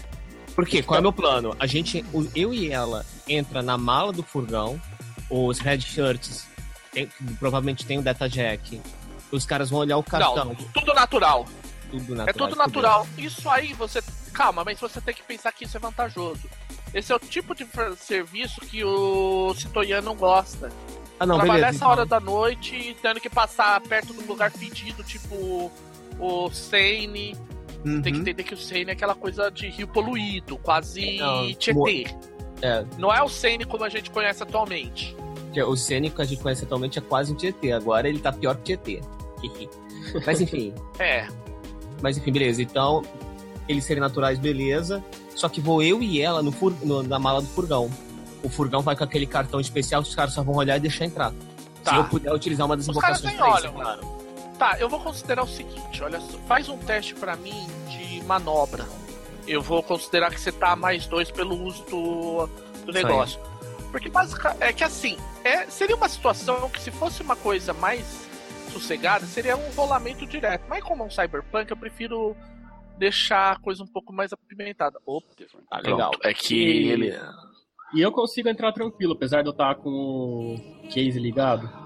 Por 0.54 0.66
quê? 0.66 0.82
Qual 0.82 0.96
é 0.96 1.00
o 1.00 1.02
meu 1.02 1.12
plano? 1.12 1.54
A 1.58 1.66
gente, 1.66 2.04
eu 2.34 2.54
e 2.54 2.70
ela, 2.70 3.04
entra 3.28 3.62
na 3.62 3.76
mala 3.76 4.12
do 4.12 4.22
furgão, 4.22 4.80
os 5.28 5.58
red 5.58 5.80
shirts, 5.80 6.46
tem- 6.92 7.08
provavelmente 7.38 7.84
tem 7.84 7.98
o 7.98 8.02
data 8.02 8.28
jack. 8.28 8.80
Os 9.32 9.44
caras 9.44 9.70
vão 9.70 9.80
olhar 9.80 9.96
o 9.96 10.02
cartão. 10.02 10.44
Não, 10.46 10.54
tudo 10.54 10.94
natural. 10.94 11.44
tudo 11.90 12.14
natural. 12.14 12.28
É 12.28 12.32
tudo 12.32 12.56
natural. 12.56 13.06
Isso 13.18 13.48
aí 13.50 13.72
você. 13.72 14.02
Calma, 14.32 14.64
mas 14.64 14.78
você 14.80 15.00
tem 15.00 15.14
que 15.14 15.22
pensar 15.22 15.52
que 15.52 15.64
isso 15.64 15.76
é 15.76 15.80
vantajoso. 15.80 16.42
Esse 16.92 17.12
é 17.12 17.16
o 17.16 17.18
tipo 17.18 17.54
de 17.54 17.66
serviço 17.98 18.60
que 18.60 18.84
o 18.84 19.52
Citoyan 19.56 20.00
não 20.02 20.14
gosta. 20.14 20.70
Ah, 21.18 21.26
não, 21.26 21.36
Trabalhar 21.36 21.66
beleza. 21.66 21.76
essa 21.84 21.88
hora 21.88 22.06
da 22.06 22.20
noite 22.20 22.96
tendo 23.02 23.20
que 23.20 23.30
passar 23.30 23.80
perto 23.80 24.12
de 24.12 24.20
um 24.20 24.26
lugar 24.26 24.50
fedido, 24.52 25.02
tipo 25.02 25.70
o 26.18 26.50
Seine. 26.50 27.36
Então. 27.84 28.02
Tem 28.02 28.12
que 28.12 28.18
Uhum. 28.18 28.22
entender 28.22 28.42
que 28.44 28.54
o 28.54 28.56
Seine 28.56 28.90
é 28.90 28.94
aquela 28.94 29.14
coisa 29.14 29.50
de 29.50 29.68
rio 29.68 29.86
poluído, 29.88 30.56
quase 30.58 31.18
Não, 31.18 31.52
Tietê. 31.54 32.06
É, 32.62 32.84
Não 32.98 33.12
é 33.12 33.22
o 33.22 33.28
Seine 33.28 33.64
como 33.64 33.84
a 33.84 33.88
gente 33.88 34.10
conhece 34.10 34.42
atualmente. 34.42 35.14
que 35.52 35.62
o 35.62 35.76
cênico 35.76 36.16
que 36.16 36.22
a 36.22 36.24
gente 36.24 36.42
conhece 36.42 36.64
atualmente 36.64 36.98
é 36.98 37.02
quase 37.02 37.32
um 37.32 37.34
Tietê. 37.36 37.72
Agora 37.72 38.08
ele 38.08 38.18
tá 38.18 38.32
pior 38.32 38.56
que 38.56 38.76
Tietê. 38.76 39.00
Mas 40.26 40.40
enfim. 40.40 40.72
É. 40.98 41.26
Mas 42.02 42.16
enfim, 42.18 42.32
beleza. 42.32 42.60
Então, 42.62 43.02
eles 43.68 43.84
serem 43.84 44.00
naturais, 44.00 44.38
beleza. 44.38 45.02
Só 45.34 45.48
que 45.48 45.60
vou 45.60 45.82
eu 45.82 46.02
e 46.02 46.20
ela 46.20 46.42
no 46.42 46.50
fur- 46.52 46.74
no- 46.82 47.02
na 47.02 47.18
mala 47.18 47.40
do 47.40 47.46
furgão. 47.48 47.90
O 48.42 48.48
furgão 48.48 48.80
vai 48.82 48.94
com 48.96 49.04
aquele 49.04 49.26
cartão 49.26 49.58
especial 49.60 50.02
que 50.02 50.08
os 50.08 50.14
caras 50.14 50.32
só 50.34 50.42
vão 50.42 50.54
olhar 50.56 50.76
e 50.76 50.80
deixar 50.80 51.04
entrar. 51.04 51.32
Tá. 51.82 51.90
Se 51.92 51.96
eu 51.96 52.04
puder 52.04 52.32
utilizar 52.32 52.66
uma 52.66 52.76
das 52.76 52.86
Os 52.86 52.90
invocações 52.90 53.34
pra 53.34 53.48
isso, 53.48 53.56
olham, 53.58 53.72
claro. 53.74 54.00
Tá, 54.64 54.78
eu 54.80 54.88
vou 54.88 54.98
considerar 54.98 55.42
o 55.42 55.46
seguinte, 55.46 56.02
olha 56.02 56.18
só. 56.18 56.38
Faz 56.48 56.70
um 56.70 56.78
teste 56.78 57.14
pra 57.14 57.36
mim 57.36 57.66
de 57.90 58.22
manobra. 58.24 58.86
Eu 59.46 59.60
vou 59.60 59.82
considerar 59.82 60.30
que 60.30 60.40
você 60.40 60.50
tá 60.50 60.72
a 60.72 60.76
mais 60.76 61.06
dois 61.06 61.30
pelo 61.30 61.54
uso 61.54 61.84
do, 61.84 62.46
do 62.86 62.90
negócio. 62.90 63.38
Porque 63.90 64.08
basicamente 64.08 64.62
é 64.62 64.72
que 64.72 64.82
assim, 64.82 65.18
é, 65.44 65.66
seria 65.66 65.94
uma 65.94 66.08
situação 66.08 66.70
que 66.70 66.80
se 66.80 66.90
fosse 66.90 67.22
uma 67.22 67.36
coisa 67.36 67.74
mais 67.74 68.26
sossegada, 68.72 69.26
seria 69.26 69.54
um 69.54 69.70
rolamento 69.72 70.24
direto. 70.24 70.64
Mas 70.66 70.82
como 70.82 71.02
é 71.02 71.06
um 71.08 71.10
cyberpunk, 71.10 71.70
eu 71.70 71.76
prefiro 71.76 72.34
deixar 72.96 73.52
a 73.52 73.60
coisa 73.60 73.82
um 73.82 73.86
pouco 73.86 74.14
mais 74.14 74.32
apimentada. 74.32 74.98
Opa, 75.04 75.26
Ah, 75.70 75.76
legal. 75.76 76.10
pronto. 76.10 76.26
É 76.26 76.32
que 76.32 76.88
ele. 76.88 77.12
E 77.92 78.00
eu 78.00 78.10
consigo 78.10 78.48
entrar 78.48 78.72
tranquilo, 78.72 79.12
apesar 79.12 79.42
de 79.42 79.48
eu 79.48 79.52
estar 79.52 79.74
com 79.74 79.90
o 80.54 80.88
case 80.88 81.20
ligado. 81.20 81.83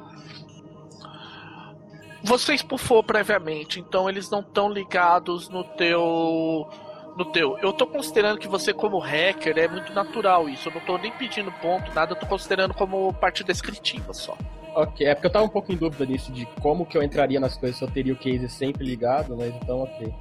Você 2.29 2.53
expufou 2.53 3.03
previamente, 3.03 3.81
então 3.81 4.07
eles 4.07 4.29
não 4.29 4.41
estão 4.41 4.71
ligados 4.71 5.49
no 5.49 5.65
teu. 5.65 6.69
No 7.17 7.25
teu. 7.25 7.59
Eu 7.63 7.73
tô 7.73 7.87
considerando 7.87 8.39
que 8.39 8.47
você, 8.47 8.71
como 8.71 8.99
hacker, 8.99 9.57
é 9.57 9.67
muito 9.67 9.95
natural 9.95 10.47
isso. 10.47 10.69
Eu 10.69 10.75
não 10.75 10.81
tô 10.83 10.99
nem 10.99 11.11
pedindo 11.11 11.51
ponto, 11.53 11.91
nada, 11.95 12.13
eu 12.13 12.17
tô 12.17 12.27
considerando 12.27 12.75
como 12.75 13.15
parte 13.15 13.43
descritiva 13.43 14.13
só. 14.13 14.37
Ok, 14.75 15.07
é 15.07 15.15
porque 15.15 15.27
eu 15.27 15.33
tava 15.33 15.47
um 15.47 15.49
pouco 15.49 15.73
em 15.73 15.77
dúvida 15.77 16.05
nisso, 16.05 16.31
de 16.31 16.45
como 16.61 16.85
que 16.85 16.99
eu 16.99 17.03
entraria 17.03 17.41
nas 17.41 17.57
coisas 17.57 17.79
se 17.79 17.83
eu 17.83 17.91
teria 17.91 18.13
o 18.13 18.17
case 18.17 18.47
sempre 18.51 18.85
ligado, 18.85 19.35
mas 19.35 19.55
então 19.55 19.81
ok. 19.81 20.15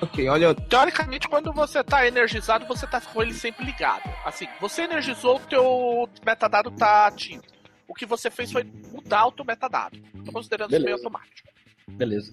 Ok, 0.00 0.28
olha, 0.28 0.54
Teoricamente, 0.54 1.28
quando 1.28 1.52
você 1.52 1.82
tá 1.82 2.06
energizado, 2.06 2.64
você 2.64 2.86
tá 2.86 3.00
com 3.00 3.20
ele 3.20 3.34
sempre 3.34 3.66
ligado. 3.66 4.08
Assim, 4.24 4.46
você 4.60 4.82
energizou, 4.82 5.36
o 5.36 5.40
teu 5.40 6.08
metadado 6.24 6.70
tá 6.70 7.08
ativo. 7.08 7.42
O 7.90 7.94
que 7.94 8.06
você 8.06 8.30
fez 8.30 8.52
foi 8.52 8.62
mudar 8.92 9.26
o 9.26 9.32
teu 9.32 9.44
metadado. 9.44 9.98
Tô 10.24 10.30
considerando 10.32 10.70
isso 10.70 10.80
meio 10.84 10.96
Beleza. 10.96 11.04
automático. 11.08 11.48
Beleza. 11.88 12.32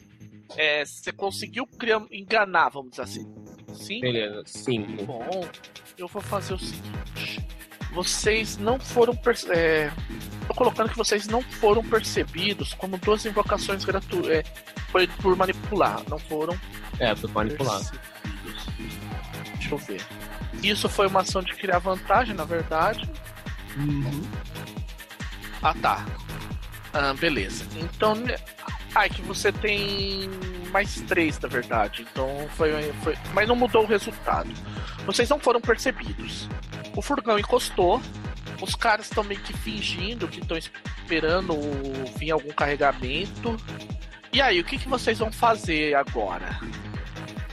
É, 0.56 0.86
você 0.86 1.12
conseguiu 1.12 1.66
criar, 1.66 2.02
enganar, 2.12 2.70
vamos 2.70 2.92
dizer 2.92 3.02
assim. 3.02 3.36
Sim? 3.74 4.00
beleza, 4.00 4.44
sim. 4.46 4.84
Bom, 5.06 5.28
eu 5.98 6.08
vou 6.08 6.22
fazer 6.22 6.54
o 6.54 6.60
seguinte. 6.60 7.46
Vocês 7.92 8.56
não 8.58 8.80
foram. 8.80 9.16
perce- 9.16 9.52
É, 9.52 9.92
tô 10.48 10.54
colocando 10.54 10.90
que 10.90 10.98
vocês 10.98 11.28
não 11.28 11.42
foram 11.42 11.84
percebidos 11.84 12.74
como 12.76 12.98
duas 13.00 13.26
invocações 13.26 13.84
gratuitas. 13.84 14.30
É, 14.32 14.44
foi 14.92 15.08
por 15.08 15.36
manipular, 15.36 16.04
não 16.08 16.20
foram 16.20 16.58
É, 17.00 17.16
foi 17.16 17.30
manipular. 17.32 17.80
percebidos. 17.80 18.66
Deixa 19.54 19.74
eu 19.74 19.78
ver. 19.80 20.02
Isso 20.64 20.88
foi 20.88 21.08
uma 21.08 21.22
ação 21.22 21.42
de 21.42 21.54
criar 21.56 21.80
vantagem, 21.80 22.36
na 22.36 22.46
verdade. 22.46 23.10
Uhum. 23.76 24.22
Ah, 25.62 25.74
tá. 25.74 26.06
Ah, 26.94 27.14
beleza. 27.14 27.66
Então. 27.76 28.16
Ah, 28.96 29.06
é 29.06 29.10
que 29.10 29.22
você 29.22 29.52
tem 29.52 30.30
mais 30.72 31.02
três, 31.02 31.40
na 31.40 31.48
verdade. 31.48 32.06
Então 32.10 32.48
foi, 32.56 32.72
foi. 33.04 33.16
Mas 33.34 33.48
não 33.48 33.56
mudou 33.56 33.84
o 33.84 33.88
resultado. 33.88 34.50
Vocês 35.06 35.30
não 35.30 35.40
foram 35.40 35.62
percebidos. 35.62 36.50
O 36.96 37.02
furgão 37.02 37.38
encostou. 37.38 38.02
Os 38.62 38.74
caras 38.74 39.06
estão 39.06 39.24
meio 39.24 39.40
que 39.42 39.54
fingindo 39.54 40.28
que 40.28 40.40
estão 40.40 40.58
esperando 40.58 41.54
o- 41.54 42.12
vir 42.18 42.32
algum 42.32 42.50
carregamento. 42.50 43.56
E 44.34 44.42
aí, 44.42 44.60
o 44.60 44.64
que, 44.64 44.78
que 44.80 44.90
vocês 44.90 45.20
vão 45.20 45.32
fazer 45.32 45.94
agora? 45.96 46.60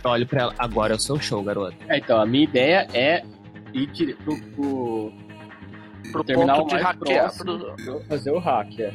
Olha 0.02 0.24
pra 0.24 0.42
ela. 0.42 0.55
Agora 0.59 0.94
é 0.94 0.96
o 0.96 1.00
seu 1.00 1.20
show, 1.20 1.42
garoto. 1.42 1.76
É, 1.88 1.98
então, 1.98 2.20
a 2.20 2.24
minha 2.26 2.44
ideia 2.44 2.88
é 2.94 3.22
ir 3.74 4.14
pro, 4.24 4.40
pro, 4.52 5.12
Pro 6.12 6.24
terminal 6.24 6.59
ponto 6.59 6.76
de 6.76 6.82
hackear. 6.82 7.22
próximo 7.34 7.59
pro- 7.76 8.00
fazer 8.09 8.30
o 8.30 8.38
hack, 8.38 8.78
é. 8.80 8.92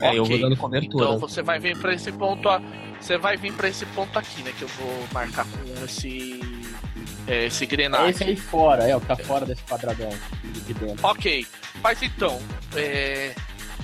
É, 0.00 0.18
eu 0.18 0.24
vou 0.24 0.38
dando 0.38 0.56
cobertura. 0.56 1.04
Então 1.04 1.18
você 1.18 1.42
vai 1.42 1.58
vir 1.60 1.78
pra 1.78 1.94
esse 1.94 2.10
ponto, 2.12 2.48
a- 2.48 2.60
você 3.00 3.16
vai 3.16 3.36
vir 3.36 3.52
para 3.52 3.68
esse 3.68 3.86
ponto 3.86 4.18
aqui, 4.18 4.42
né? 4.42 4.52
Que 4.56 4.62
eu 4.62 4.68
vou 4.68 5.06
marcar 5.12 5.44
com 5.46 5.84
esse 5.84 6.40
é, 7.26 7.46
esse 7.46 7.62
É 7.64 7.66
grenade. 7.68 8.10
esse 8.10 8.24
aí 8.24 8.36
fora, 8.36 8.82
é, 8.88 8.96
o 8.96 9.00
que 9.00 9.06
tá 9.06 9.16
fora 9.16 9.46
desse 9.46 9.62
quadradão 9.62 10.10
de 10.66 10.74
dentro. 10.74 11.06
Ok, 11.06 11.46
faz 11.80 12.02
então. 12.02 12.40
é, 12.74 13.32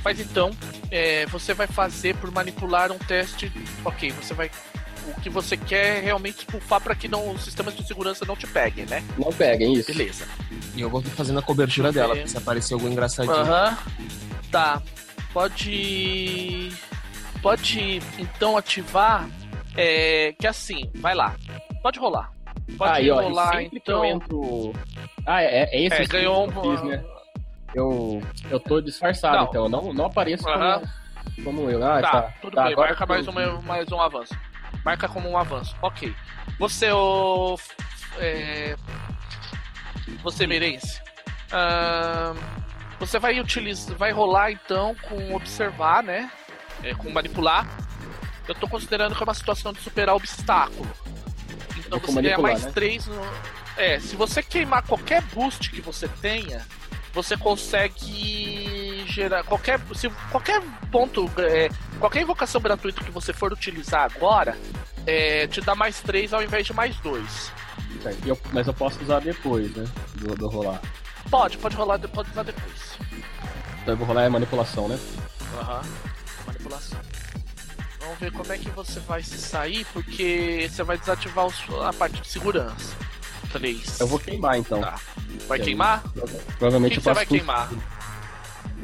faz 0.02 0.18
então. 0.18 0.50
é, 0.90 1.24
você 1.26 1.54
vai 1.54 1.66
fazer 1.68 2.16
por 2.16 2.30
manipular 2.32 2.90
um 2.90 2.98
teste. 2.98 3.52
Ok, 3.84 4.10
você 4.10 4.34
vai. 4.34 4.50
O 5.16 5.20
que 5.20 5.30
você 5.30 5.56
quer 5.56 5.98
é 5.98 6.00
realmente 6.00 6.38
expulsar 6.38 6.80
para 6.80 6.94
que 6.94 7.08
não, 7.08 7.30
os 7.30 7.42
sistemas 7.42 7.74
de 7.74 7.86
segurança 7.86 8.24
não 8.26 8.36
te 8.36 8.46
peguem, 8.46 8.84
né? 8.86 9.02
Não 9.16 9.32
peguem 9.32 9.72
isso. 9.72 9.90
Beleza. 9.92 10.26
E 10.74 10.80
eu 10.80 10.90
vou 10.90 11.00
fazendo 11.02 11.38
a 11.38 11.42
cobertura 11.42 11.90
dela, 11.90 12.26
se 12.26 12.36
aparecer 12.36 12.74
algum 12.74 12.88
engraçadinho. 12.88 13.34
Aham. 13.36 13.76
Tá. 14.50 14.82
Pode. 15.32 16.72
Pode 17.42 18.02
então 18.18 18.56
ativar. 18.56 19.28
É, 19.76 20.34
que 20.38 20.46
assim, 20.46 20.90
vai 20.96 21.14
lá. 21.14 21.36
Pode 21.82 21.98
rolar. 22.00 22.32
Pode 22.76 23.06
e 23.06 23.10
rolar 23.10 23.52
sempre 23.52 23.70
que 23.70 23.76
então. 23.78 24.04
eu 24.04 24.10
entro. 24.10 24.72
Ah, 25.24 25.42
é, 25.42 25.68
é 25.72 25.84
esse 25.84 26.02
É, 26.02 26.06
ganhou 26.06 26.48
que 26.48 26.56
eu 26.58 26.62
um. 26.62 26.76
fiz, 26.76 26.82
né? 26.88 27.04
Eu, 27.74 28.22
eu 28.50 28.58
tô 28.60 28.80
disfarçado, 28.80 29.36
Não. 29.36 29.44
então 29.44 29.62
eu 29.64 29.68
não, 29.68 29.92
não 29.92 30.06
apareço 30.06 30.42
como, 30.42 30.56
Aham. 30.56 30.82
como 31.44 31.70
eu. 31.70 31.84
Ah, 31.84 32.00
Tá, 32.00 32.10
tá, 32.22 32.34
tudo 32.40 32.54
tá, 32.56 32.64
bem, 32.64 32.72
agora 32.72 32.88
marca 32.88 33.06
mais, 33.06 33.28
uma, 33.28 33.60
mais 33.62 33.92
um 33.92 34.00
avanço. 34.00 34.34
Marca 34.88 35.06
como 35.06 35.28
um 35.28 35.36
avanço. 35.36 35.76
Ok. 35.82 36.16
Você, 36.58 36.90
o. 36.90 37.58
É, 38.16 38.74
você, 40.22 40.46
Meirense. 40.46 40.98
você 42.98 43.18
vai 43.18 43.38
utilizar. 43.38 43.94
Vai 43.98 44.12
rolar 44.12 44.50
então 44.50 44.94
com 44.94 45.34
observar, 45.34 46.02
né? 46.02 46.32
É, 46.82 46.94
com 46.94 47.10
manipular. 47.10 47.68
Eu 48.48 48.54
tô 48.54 48.66
considerando 48.66 49.14
que 49.14 49.22
é 49.22 49.24
uma 49.24 49.34
situação 49.34 49.74
de 49.74 49.80
superar 49.82 50.14
obstáculo. 50.14 50.90
Então 51.76 52.00
com 52.00 52.10
você 52.10 52.22
ganha 52.22 52.38
mais 52.38 52.64
né? 52.64 52.72
3 52.72 53.08
no. 53.08 53.20
É, 53.76 54.00
se 54.00 54.16
você 54.16 54.42
queimar 54.42 54.86
qualquer 54.86 55.20
boost 55.20 55.70
que 55.70 55.82
você 55.82 56.08
tenha, 56.08 56.66
você 57.12 57.36
consegue 57.36 58.87
gerar 59.08 59.42
qualquer 59.44 59.80
se 59.94 60.08
qualquer 60.30 60.60
ponto 60.90 61.30
é, 61.38 61.68
qualquer 61.98 62.22
invocação 62.22 62.60
gratuita 62.60 63.02
que 63.02 63.10
você 63.10 63.32
for 63.32 63.52
utilizar 63.52 64.02
agora 64.14 64.56
é, 65.06 65.46
te 65.46 65.60
dá 65.60 65.74
mais 65.74 66.00
3 66.00 66.32
ao 66.32 66.42
invés 66.42 66.66
de 66.66 66.72
mais 66.72 66.96
2 67.00 67.52
Certo, 68.02 68.24
e 68.26 68.28
eu- 68.28 68.38
mas 68.52 68.66
eu 68.66 68.74
posso 68.74 69.02
usar 69.02 69.20
depois, 69.20 69.74
né? 69.74 69.84
Do, 70.16 70.34
do 70.36 70.48
rolar. 70.48 70.80
pode 71.30 71.56
pode 71.58 71.74
rolar 71.74 71.98
pode 72.00 72.30
usar 72.30 72.42
depois 72.42 72.98
Então 73.82 73.94
eu 73.94 73.96
vou 73.96 74.06
rolar 74.06 74.26
a 74.26 74.30
manipulação, 74.30 74.86
né? 74.88 74.98
Aham. 75.60 75.82
manipulação 76.46 76.98
vamos 78.00 78.18
ver 78.20 78.32
como 78.32 78.52
é 78.52 78.58
que 78.58 78.70
você 78.70 79.00
vai 79.00 79.22
se 79.22 79.38
sair 79.38 79.84
porque 79.92 80.68
você 80.70 80.82
vai 80.82 80.96
desativar 80.98 81.46
a 81.86 81.92
parte 81.92 82.20
de 82.20 82.28
segurança 82.28 82.94
3 83.52 84.00
Eu 84.00 84.06
vou 84.06 84.18
queimar 84.18 84.58
então. 84.58 84.80
Tá. 84.80 84.98
vai 85.48 85.58
queimar 85.58 86.02
Provavelmente 86.58 86.92
que, 86.92 86.98
eu 86.98 87.02
você 87.02 87.08
posso. 87.08 87.14
vai 87.14 87.26
queimar 87.26 87.68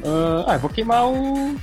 Ah, 0.03 0.53
eu 0.55 0.59
vou 0.59 0.69
queimar 0.69 1.07
um. 1.07 1.57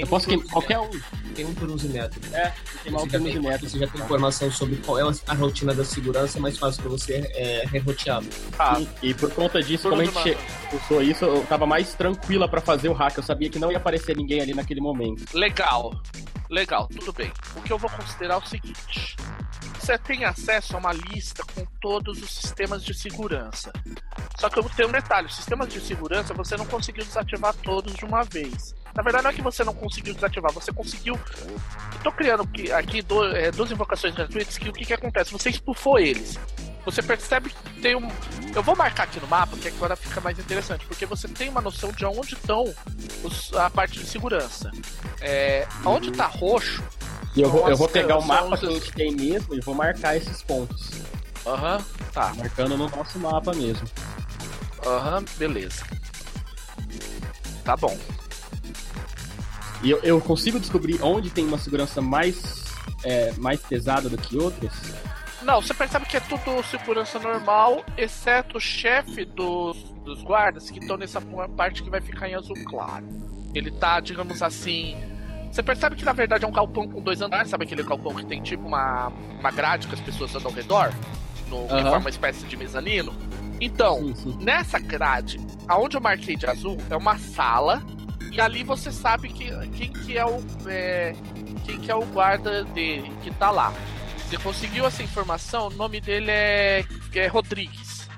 Eu 0.00 0.06
posso 0.06 0.26
queimar 0.26 0.46
qualquer 0.46 0.78
um. 0.78 0.90
Tem 1.34 1.44
um 1.44 1.54
por 1.54 1.68
uso 1.70 1.88
metro. 1.88 2.20
É, 2.34 2.52
queimar 2.82 3.02
um 3.02 3.04
Você 3.04 3.10
já, 3.10 3.18
turno 3.18 3.26
de 3.26 3.40
tem, 3.40 3.50
metro. 3.50 3.68
você 3.68 3.78
já 3.78 3.86
tem 3.86 4.00
informação 4.00 4.50
sobre 4.50 4.76
qual 4.76 4.98
é 4.98 5.12
a 5.26 5.34
rotina 5.34 5.74
da 5.74 5.84
segurança, 5.84 6.38
é 6.38 6.40
mais 6.40 6.58
fácil 6.58 6.82
pra 6.82 6.90
você 6.90 7.30
é, 7.34 7.64
rerotear. 7.66 8.22
tá. 8.56 8.80
E, 9.02 9.10
e 9.10 9.14
por 9.14 9.30
conta 9.32 9.62
disso, 9.62 9.88
como 9.88 10.02
a 10.02 10.04
gente 10.04 10.36
usou 10.72 11.02
isso, 11.02 11.24
eu 11.24 11.44
tava 11.46 11.66
mais 11.66 11.94
tranquila 11.94 12.48
pra 12.48 12.60
fazer 12.60 12.88
o 12.88 12.92
hack. 12.92 13.16
Eu 13.16 13.22
sabia 13.22 13.48
que 13.48 13.58
não 13.58 13.70
ia 13.70 13.78
aparecer 13.78 14.16
ninguém 14.16 14.40
ali 14.40 14.54
naquele 14.54 14.80
momento. 14.80 15.24
Legal, 15.36 15.92
legal, 16.50 16.88
tudo 16.88 17.12
bem. 17.12 17.32
O 17.56 17.62
que 17.62 17.72
eu 17.72 17.78
vou 17.78 17.90
considerar 17.90 18.34
é 18.34 18.38
o 18.38 18.46
seguinte: 18.46 19.16
você 19.78 19.96
tem 19.96 20.24
acesso 20.24 20.76
a 20.76 20.78
uma 20.78 20.92
lista 20.92 21.42
com 21.54 21.64
todos 21.80 22.20
os 22.22 22.30
sistemas 22.30 22.84
de 22.84 22.92
segurança. 22.92 23.72
Só 24.38 24.48
que 24.48 24.58
eu 24.58 24.64
tenho 24.64 24.88
um 24.88 24.92
detalhe: 24.92 25.32
sistemas 25.32 25.68
de 25.72 25.80
segurança 25.80 26.34
você 26.34 26.56
não 26.56 26.66
conseguiu 26.66 27.04
desativar 27.04 27.54
todos 27.62 27.94
de 27.94 28.04
uma 28.04 28.22
vez. 28.22 28.74
Na 28.94 29.02
verdade, 29.02 29.24
não 29.24 29.30
é 29.30 29.34
que 29.34 29.42
você 29.42 29.62
não 29.62 29.74
conseguiu 29.74 30.14
desativar, 30.14 30.52
você 30.52 30.72
conseguiu. 30.72 31.18
Tô 32.02 32.10
criando 32.10 32.42
aqui- 32.42 32.70
é, 33.34 33.50
duas 33.52 33.70
invocações 33.70 34.14
gratuitas 34.14 34.58
que 34.58 34.68
o 34.68 34.72
que, 34.72 34.84
que 34.84 34.92
acontece? 34.94 35.32
Você 35.32 35.50
expulsou 35.50 35.98
eles. 35.98 36.38
Você 36.84 37.02
percebe 37.02 37.50
que 37.50 37.80
tem 37.80 37.94
um. 37.94 38.08
Eu 38.54 38.62
vou 38.62 38.74
marcar 38.74 39.02
aqui 39.04 39.20
no 39.20 39.26
mapa, 39.26 39.56
que 39.56 39.68
agora 39.68 39.94
fica 39.94 40.20
mais 40.20 40.38
interessante, 40.38 40.86
porque 40.86 41.04
você 41.04 41.28
tem 41.28 41.48
uma 41.48 41.60
noção 41.60 41.92
de 41.92 42.04
onde 42.06 42.34
estão 42.34 42.64
os- 43.22 43.52
a 43.54 43.68
parte 43.68 43.98
de 43.98 44.06
segurança. 44.06 44.70
É, 45.20 45.66
onde 45.84 46.10
tá 46.10 46.26
roxo. 46.26 46.82
E 47.36 47.42
eu 47.42 47.50
vou, 47.50 47.68
eu 47.68 47.76
vou 47.76 47.88
pegar 47.88 48.16
o 48.16 48.22
mapa 48.26 48.54
os- 48.54 48.60
que 48.60 48.66
a 48.66 48.70
gente 48.70 48.92
tem 48.92 49.14
mesmo 49.14 49.54
e 49.54 49.60
vou 49.60 49.74
marcar 49.74 50.16
esses 50.16 50.42
pontos. 50.42 50.90
Aham, 51.46 51.84
tá. 52.12 52.32
Marcando 52.36 52.76
no 52.76 52.88
nosso 52.88 53.18
mapa 53.18 53.52
mesmo. 53.54 53.86
Aham, 54.84 55.24
beleza. 55.36 55.84
Tá 57.64 57.76
bom. 57.76 57.96
E 59.82 59.90
eu, 59.90 59.98
eu 60.02 60.20
consigo 60.20 60.58
descobrir 60.58 60.98
onde 61.02 61.30
tem 61.30 61.44
uma 61.46 61.58
segurança 61.58 62.00
mais, 62.00 62.64
é, 63.04 63.32
mais 63.38 63.60
pesada 63.60 64.08
do 64.08 64.16
que 64.18 64.36
outras? 64.36 64.72
Não, 65.42 65.62
você 65.62 65.72
percebe 65.72 66.04
que 66.06 66.16
é 66.16 66.20
tudo 66.20 66.62
segurança 66.64 67.18
normal, 67.18 67.84
exceto 67.96 68.58
o 68.58 68.60
chefe 68.60 69.24
dos, 69.24 69.76
dos 70.04 70.20
guardas 70.22 70.68
que 70.68 70.80
estão 70.80 70.96
nessa 70.96 71.20
parte 71.56 71.82
que 71.82 71.90
vai 71.90 72.00
ficar 72.00 72.28
em 72.28 72.34
azul 72.34 72.56
claro. 72.66 73.06
Ele 73.54 73.70
tá, 73.70 74.00
digamos 74.00 74.42
assim. 74.42 74.96
Você 75.50 75.62
percebe 75.62 75.96
que 75.96 76.04
na 76.04 76.12
verdade 76.12 76.44
é 76.44 76.48
um 76.48 76.52
galpão 76.52 76.86
com 76.88 77.00
dois 77.00 77.22
andares, 77.22 77.50
sabe 77.50 77.64
aquele 77.64 77.82
galpão 77.82 78.14
que 78.14 78.26
tem 78.26 78.42
tipo 78.42 78.66
uma, 78.66 79.08
uma 79.38 79.50
grade 79.50 79.86
que 79.86 79.94
as 79.94 80.00
pessoas 80.00 80.34
andam 80.34 80.48
ao 80.50 80.54
redor? 80.54 80.92
No, 81.48 81.66
Que 81.66 81.72
Aham. 81.74 81.82
forma 81.84 81.98
uma 82.00 82.10
espécie 82.10 82.44
de 82.44 82.56
mezanino? 82.56 83.14
Então, 83.60 83.98
Sim, 83.98 84.14
sim. 84.16 84.38
nessa 84.40 84.78
grade, 84.78 85.40
aonde 85.66 85.96
eu 85.96 86.00
marquei 86.00 86.36
de 86.36 86.46
azul, 86.46 86.76
é 86.90 86.96
uma 86.96 87.16
sala. 87.16 87.82
E 88.32 88.40
ali 88.40 88.62
você 88.62 88.92
sabe 88.92 89.28
que, 89.28 89.48
quem 89.70 89.92
que 89.92 90.16
é 90.16 90.24
o. 90.24 90.38
é, 90.66 91.14
quem 91.64 91.78
que 91.80 91.90
é 91.90 91.94
o 91.94 92.04
guarda 92.06 92.64
dele 92.64 93.10
que 93.22 93.30
tá 93.32 93.50
lá. 93.50 93.72
Você 94.18 94.36
conseguiu 94.38 94.86
essa 94.86 95.02
informação, 95.02 95.68
o 95.68 95.70
nome 95.70 96.00
dele 96.00 96.30
é, 96.30 96.84
é 97.14 97.26
Rodrigues. 97.26 98.08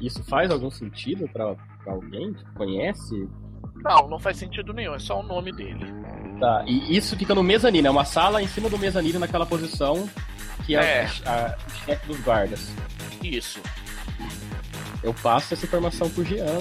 Isso 0.00 0.22
faz 0.24 0.50
algum 0.50 0.70
sentido 0.70 1.28
pra, 1.28 1.54
pra 1.84 1.92
alguém 1.92 2.32
que 2.32 2.44
conhece? 2.54 3.28
Não, 3.76 4.08
não 4.08 4.18
faz 4.18 4.36
sentido 4.36 4.72
nenhum, 4.72 4.94
é 4.94 4.98
só 4.98 5.20
o 5.20 5.22
nome 5.22 5.52
dele. 5.52 5.86
Tá, 6.40 6.64
e 6.66 6.96
isso 6.96 7.16
fica 7.16 7.34
no 7.34 7.42
mezanino, 7.42 7.86
é 7.86 7.90
uma 7.90 8.04
sala 8.04 8.42
em 8.42 8.46
cima 8.48 8.68
do 8.68 8.78
mezanino 8.78 9.18
naquela 9.18 9.46
posição 9.46 10.08
que 10.66 10.76
é, 10.76 10.80
É. 10.80 11.08
a- 11.24 11.30
a- 11.32 11.56
o 11.66 11.70
chefe 11.84 12.06
dos 12.06 12.20
guardas. 12.20 12.72
Isso. 13.22 13.60
Eu 15.02 15.14
passo 15.14 15.54
essa 15.54 15.64
informação 15.64 16.10
pro 16.10 16.24
Jean 16.24 16.58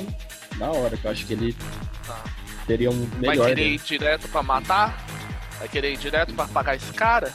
na 0.58 0.72
hora, 0.72 0.96
que 0.98 1.06
eu 1.06 1.12
acho 1.12 1.26
que 1.26 1.34
ele 1.34 1.56
Tá. 2.06 2.24
teria 2.66 2.90
um 2.90 3.06
Vai 3.06 3.30
melhor. 3.32 3.48
querer 3.48 3.62
né? 3.66 3.68
ir 3.76 3.80
direto 3.80 4.28
pra 4.30 4.44
matar? 4.44 5.06
Vai 5.60 5.68
querer 5.68 5.94
ir 5.94 5.98
direto 5.98 6.34
pra 6.34 6.46
apagar 6.46 6.76
esse 6.76 6.92
cara? 6.94 7.34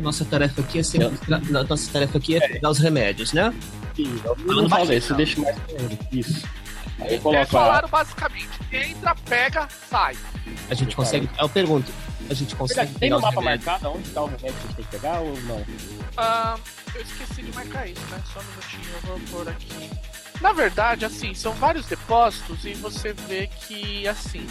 Nossa 0.00 0.24
tarefa 0.24 0.60
aqui 0.60 0.78
é 0.78 0.82
sempre, 0.82 1.18
na- 1.26 1.40
nossa 1.64 1.90
tarefa 1.92 2.18
aqui 2.18 2.36
é 2.36 2.48
pegar 2.48 2.70
os 2.70 2.78
remédios, 2.78 3.32
né? 3.32 3.52
Sim, 3.96 4.20
eu 4.24 4.36
Não 4.46 4.62
não 4.62 4.68
vai 4.68 4.80
falo 4.80 4.92
isso, 4.92 5.10
não. 5.10 5.16
deixa 5.16 5.40
mais 5.40 5.58
pra 5.58 5.74
ele. 5.74 5.98
Isso. 6.12 6.46
Aí 7.00 7.14
eu 7.14 7.20
coloco 7.20 7.42
a... 7.42 7.46
falaram 7.46 7.88
basicamente: 7.88 8.48
entra, 8.72 9.14
pega, 9.28 9.68
sai. 9.90 10.16
A 10.70 10.74
gente 10.74 10.94
consegue. 10.94 11.28
Eu 11.38 11.48
pergunto, 11.48 11.92
a 12.30 12.34
gente 12.34 12.54
consegue 12.54 12.90
Tem 12.92 12.98
pegar 13.00 13.16
no 13.16 13.22
mapa 13.22 13.40
remédios? 13.40 13.66
marcado 13.66 13.96
onde 13.96 14.10
tá 14.10 14.22
o 14.22 14.26
remédio 14.26 14.52
que 14.52 14.58
a 14.58 14.60
gente 14.68 14.74
tem 14.76 14.84
que 14.84 14.90
pegar 14.90 15.20
ou 15.20 15.40
não? 15.42 15.64
Ah, 16.16 16.56
eu 16.94 17.02
esqueci 17.02 17.42
de 17.42 17.52
marcar 17.54 17.88
isso, 17.88 18.00
né? 18.10 18.20
Só 18.32 18.38
um 18.40 18.44
minutinho, 18.44 18.94
eu 18.94 19.00
vou 19.08 19.20
pôr 19.30 19.48
aqui. 19.48 19.90
Na 20.40 20.52
verdade, 20.52 21.04
assim, 21.04 21.34
são 21.34 21.52
vários 21.52 21.86
depósitos 21.86 22.64
e 22.64 22.72
você 22.74 23.12
vê 23.12 23.48
que, 23.48 24.06
assim, 24.06 24.46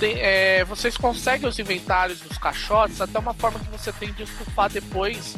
tem- 0.00 0.18
é, 0.18 0.64
vocês 0.64 0.96
conseguem 0.96 1.48
os 1.48 1.58
inventários 1.58 2.20
dos 2.20 2.36
caixotes 2.38 3.00
até 3.00 3.18
uma 3.18 3.32
forma 3.34 3.58
que 3.60 3.70
você 3.70 3.92
tem 3.92 4.12
de 4.12 4.24
estufar 4.24 4.68
depois. 4.68 5.36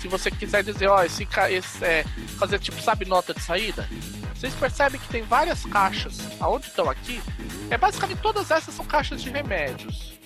Se 0.00 0.06
você 0.06 0.30
quiser 0.30 0.62
dizer, 0.62 0.88
ó, 0.88 1.02
esse, 1.02 1.26
esse 1.50 1.84
é, 1.84 2.04
fazer 2.38 2.58
tipo, 2.58 2.80
sabe, 2.80 3.04
nota 3.06 3.32
de 3.34 3.40
saída? 3.40 3.88
Vocês 4.34 4.54
percebem 4.54 5.00
que 5.00 5.08
tem 5.08 5.22
várias 5.22 5.64
caixas. 5.64 6.18
Aonde 6.38 6.66
estão 6.66 6.88
aqui? 6.88 7.20
É 7.70 7.76
basicamente 7.76 8.20
todas 8.20 8.50
essas 8.50 8.74
são 8.74 8.84
caixas 8.84 9.20
de 9.22 9.30
remédios. 9.30 10.17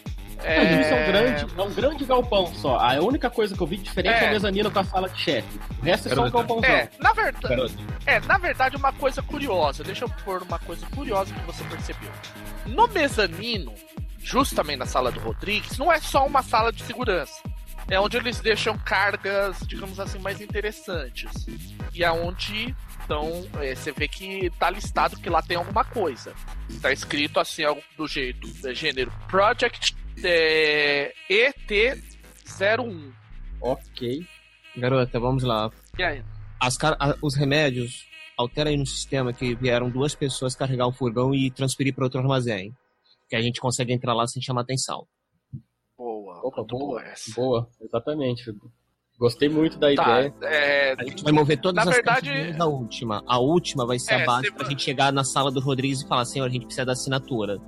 Isso 0.43 0.93
é 0.93 1.03
um 1.03 1.07
grande, 1.07 1.47
é 1.59 1.63
um 1.63 1.75
grande 1.75 2.05
galpão 2.05 2.47
só. 2.55 2.79
A 2.79 2.95
única 3.01 3.31
coisa 3.31 3.55
que 3.57 3.63
eu 3.63 3.67
vi 3.67 3.77
diferente 3.77 4.15
é, 4.15 4.25
É. 4.27 4.29
o 4.29 4.33
mezanino 4.33 4.71
com 4.71 4.79
a 4.79 4.85
sala 4.85 5.09
de 5.09 5.19
chefe. 5.21 5.61
O 5.81 5.85
resto 5.85 6.09
é 6.09 6.15
só 6.15 6.25
um 6.25 6.31
galpãozão. 6.31 6.71
É, 6.71 6.89
na 7.01 7.13
verdade. 7.13 7.77
É, 8.07 8.21
na 8.21 8.39
verdade, 8.39 8.77
uma 8.77 8.93
coisa 8.93 9.23
curiosa. 9.23 9.85
Deixa 9.85 10.05
eu 10.05 10.09
pôr 10.25 10.43
uma 10.43 10.59
coisa 10.59 10.85
curiosa 10.95 11.33
que 11.35 11.41
você 11.47 11.63
percebeu. 11.65 12.11
No 12.67 12.87
mezanino, 12.89 13.73
justamente 14.19 14.79
na 14.79 14.87
sala 14.87 15.11
do 15.11 15.21
Rodrigues, 15.21 15.79
não 15.79 15.93
é 15.93 16.01
só 16.01 16.27
uma 16.27 16.43
sala 16.43 16.73
de 16.73 16.83
segurança. 16.83 17.41
É 17.89 17.99
onde 17.99 18.17
eles 18.17 18.41
deixam 18.41 18.79
cargas, 18.79 19.59
digamos 19.67 19.99
assim, 19.99 20.19
mais 20.21 20.41
interessantes. 20.41 21.31
E 21.93 22.03
é 22.05 22.11
onde, 22.11 22.75
então, 23.05 23.45
é, 23.61 23.75
você 23.75 23.91
vê 23.93 24.07
que 24.09 24.51
tá 24.59 24.71
listado 24.71 25.17
que 25.19 25.29
lá 25.29 25.43
tem 25.43 25.57
alguma 25.57 25.85
coisa. 25.85 26.33
Tá 26.81 26.93
escrito 26.93 27.41
assim, 27.41 27.65
algo 27.65 27.83
do 27.97 28.07
jeito, 28.07 28.49
é, 28.65 28.73
gênero 28.73 29.13
Project 29.29 29.95
é, 30.25 31.13
ET01. 31.29 33.13
Ok. 33.61 34.27
garota, 34.77 35.21
vamos 35.21 35.43
lá. 35.43 35.71
E 35.99 36.03
aí? 36.03 36.23
As 36.61 36.77
car- 36.77 36.97
a- 36.99 37.15
os 37.23 37.35
remédios, 37.37 38.07
altera 38.37 38.71
aí 38.71 38.77
no 38.77 38.87
sistema 38.87 39.33
que 39.33 39.55
vieram 39.55 39.91
duas 39.91 40.15
pessoas 40.15 40.55
carregar 40.57 40.87
o 40.87 40.93
furgão 40.93 41.35
e 41.35 41.51
transferir 41.51 41.95
para 41.95 42.05
outro 42.05 42.21
armazém. 42.21 42.73
Que 43.29 43.37
a 43.37 43.43
gente 43.43 43.61
consegue 43.61 43.93
entrar 43.93 44.15
lá 44.15 44.27
sem 44.27 44.43
chamar 44.43 44.63
atenção. 44.63 45.07
Boa. 45.97 46.41
Opa, 46.47 46.63
boa. 46.65 47.03
essa. 47.03 47.33
Boa, 47.35 47.69
exatamente. 47.81 48.45
Gostei 49.19 49.49
muito 49.49 49.79
da 49.79 49.95
Tá, 49.95 50.21
ideia. 50.23 50.35
é, 50.43 50.95
A 50.99 51.05
gente 51.05 51.23
vai 51.23 51.33
mover 51.33 51.61
todas 51.61 51.85
Na 51.85 51.91
as 51.91 51.97
verdade- 51.97 52.29
peças 52.29 52.45
menos 52.47 52.61
a 52.61 52.67
última. 52.67 53.23
A 53.27 53.39
última 53.39 53.87
vai 53.87 53.99
ser 53.99 54.15
É, 54.15 54.23
a 54.23 54.27
base 54.27 54.49
você 54.49 54.53
pra 54.55 54.69
gente 54.69 54.83
chegar 54.83 55.13
na 55.13 55.23
sala 55.23 55.51
do 55.51 55.61
Rodrigues 55.61 56.01
e 56.03 56.09
falar, 56.09 56.25
senhor, 56.25 56.47
a 56.47 56.49
gente 56.49 56.65
precisa 56.65 56.85
da 56.87 56.93
assinatura. 56.93 57.59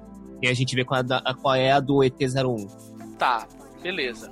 E 0.45 0.49
a 0.49 0.55
gente 0.55 0.75
vê 0.77 0.85
qual 0.85 1.01
é, 1.01 1.03
da- 1.03 1.23
qual 1.41 1.55
é 1.55 1.73
a 1.73 1.81
do 1.81 1.99
ET01. 2.03 2.69
tá, 3.19 3.47
beleza. 3.83 4.29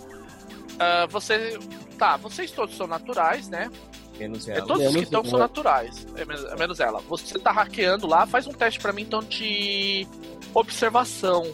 Ah, 0.78 1.06
você. 1.10 1.58
Tá, 1.98 2.16
vocês 2.16 2.50
todos 2.50 2.76
são 2.76 2.86
naturais, 2.86 3.48
né? 3.48 3.70
Menos 4.18 4.46
É, 4.48 4.58
ela. 4.58 4.66
todos 4.66 4.82
os 4.82 4.88
que 4.88 4.92
menos 4.94 5.02
estão 5.04 5.24
são 5.24 5.38
naturais. 5.38 6.06
É 6.16 6.24
menos, 6.24 6.44
é 6.44 6.56
menos 6.56 6.80
ela. 6.80 7.00
Você 7.08 7.38
tá 7.38 7.50
hackeando 7.52 8.06
lá, 8.06 8.26
faz 8.26 8.46
um 8.46 8.52
teste 8.52 8.78
pra 8.80 8.92
mim 8.92 9.02
então 9.02 9.20
de 9.22 10.06
observação. 10.54 11.44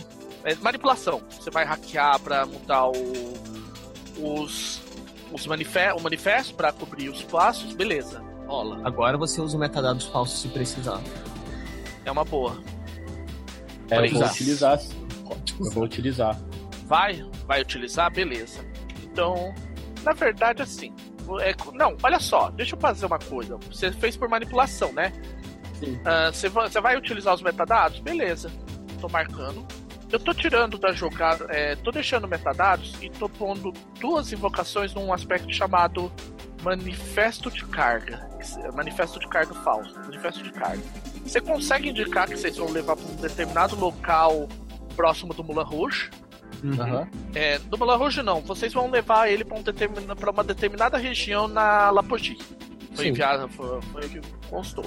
É, 0.45 0.55
manipulação. 0.57 1.21
Você 1.31 1.51
vai 1.51 1.65
hackear 1.65 2.19
pra 2.21 2.47
mudar 2.47 2.89
o, 2.89 3.35
os, 4.19 4.81
os 5.33 5.47
manife 5.47 5.79
o 5.97 6.01
manifesto 6.01 6.55
pra 6.55 6.73
cobrir 6.73 7.09
os 7.11 7.23
passos, 7.23 7.73
beleza. 7.75 8.23
Rola. 8.47 8.81
Agora 8.85 9.19
você 9.19 9.41
usa 9.41 9.57
o 9.57 9.61
metadados 9.61 10.07
falsos 10.07 10.41
se 10.41 10.49
precisar. 10.49 11.01
É 12.05 12.11
uma 12.11 12.25
boa. 12.25 12.57
É, 13.91 13.97
eu 13.99 14.11
vou 14.11 14.23
utilizar. 14.27 14.79
sim. 14.79 15.07
Eu 15.61 15.71
vou 15.73 15.85
utilizar. 15.85 16.39
Vai? 16.87 17.25
Vai 17.47 17.61
utilizar? 17.63 18.11
Beleza. 18.13 18.65
Então, 19.03 19.55
na 20.03 20.13
verdade, 20.13 20.63
assim. 20.63 20.95
é- 21.41 21.55
não, 21.75 21.97
olha 22.03 22.19
só, 22.21 22.51
deixa 22.51 22.75
eu 22.77 22.81
fazer 22.81 23.07
uma 23.07 23.19
coisa. 23.19 23.57
Você 23.71 23.91
fez 23.93 24.17
por 24.17 24.29
manipulação, 24.29 24.93
né? 24.93 25.13
Sim. 25.79 25.99
Ah, 26.05 26.31
Você 26.33 26.49
vai, 26.49 26.69
você 26.71 26.81
vai 26.81 26.97
utilizar 26.97 27.35
os 27.35 27.43
metadados? 27.43 28.01
Beleza. 28.01 28.51
Tô 29.01 29.09
marcando. 29.09 29.67
Eu 30.11 30.19
tô 30.19 30.33
tirando 30.33 30.79
da 30.79 30.93
jogada. 30.93 31.45
É, 31.51 31.77
tô 31.77 31.91
deixando 31.91 32.27
metadados 32.27 32.95
e 33.03 33.11
tô 33.11 33.29
pondo 33.29 33.73
duas 34.01 34.33
invocações 34.33 34.95
num 34.95 35.13
aspecto 35.13 35.53
chamado 35.53 36.11
manifesto 36.63 37.51
de 37.51 37.65
carga. 37.67 38.27
Manifesto 38.75 39.21
de 39.21 39.29
carga 39.29 39.55
falso. 39.55 39.95
Manifesto 40.01 40.43
de 40.43 40.51
carga. 40.53 40.83
Você 41.29 41.43
consegue 41.43 41.91
indicar 41.91 42.27
que 42.27 42.37
vocês 42.37 42.57
vão 42.57 42.71
levar 42.71 42.97
para 42.97 43.05
um 43.05 43.17
determinado 43.17 43.77
local 43.77 44.49
próximo 44.97 45.35
do 45.35 45.45
Mulan 45.45 45.63
Rouge? 45.63 46.09
Aham. 46.65 47.07
É, 47.35 47.59
do 47.59 47.77
Mulan 47.77 47.97
Rouge 47.97 48.23
não, 48.23 48.41
vocês 48.41 48.73
vão 48.73 48.91
levar 48.91 49.29
ele 49.31 49.45
para 49.45 49.59
um 49.59 49.63
uma 50.33 50.45
determinada 50.45 50.97
região 50.97 51.47
na 51.47 51.91
Lapogi. 51.91 52.39
Foi 52.95 53.05
Sim. 53.05 53.11
enviado, 53.11 53.47
foi, 53.51 53.81
foi 53.83 54.07
o 54.07 54.09
que 54.09 54.21
constou. 54.49 54.87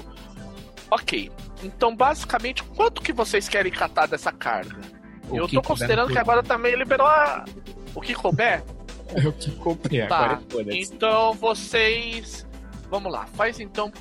Ok. 0.90 1.32
Então, 1.64 1.96
basicamente, 1.96 2.64
quanto 2.64 3.04
que 3.04 3.14
vocês 3.14 3.48
querem 3.48 3.72
catar 3.72 4.08
dessa 4.08 4.32
carga? 4.32 4.82
O 5.30 5.38
Eu 5.38 5.48
couber 5.48 5.62
considerando 5.62 6.12
que 6.12 6.18
agora 6.18 6.42
também 6.42 6.76
liberou 6.76 7.06
a... 7.08 7.46
o 7.94 8.02
que 8.02 8.14
couber. 8.14 8.64
É 9.14 9.28
o 9.28 9.34
que 9.34 9.52
comprei, 9.52 10.08
Tá. 10.08 10.20
agora 10.20 10.42
foda-se. 10.50 10.80
Então 10.80 11.34
vocês. 11.34 12.48
Vamos 12.90 13.12
lá, 13.12 13.26
faz 13.34 13.60
então. 13.60 13.92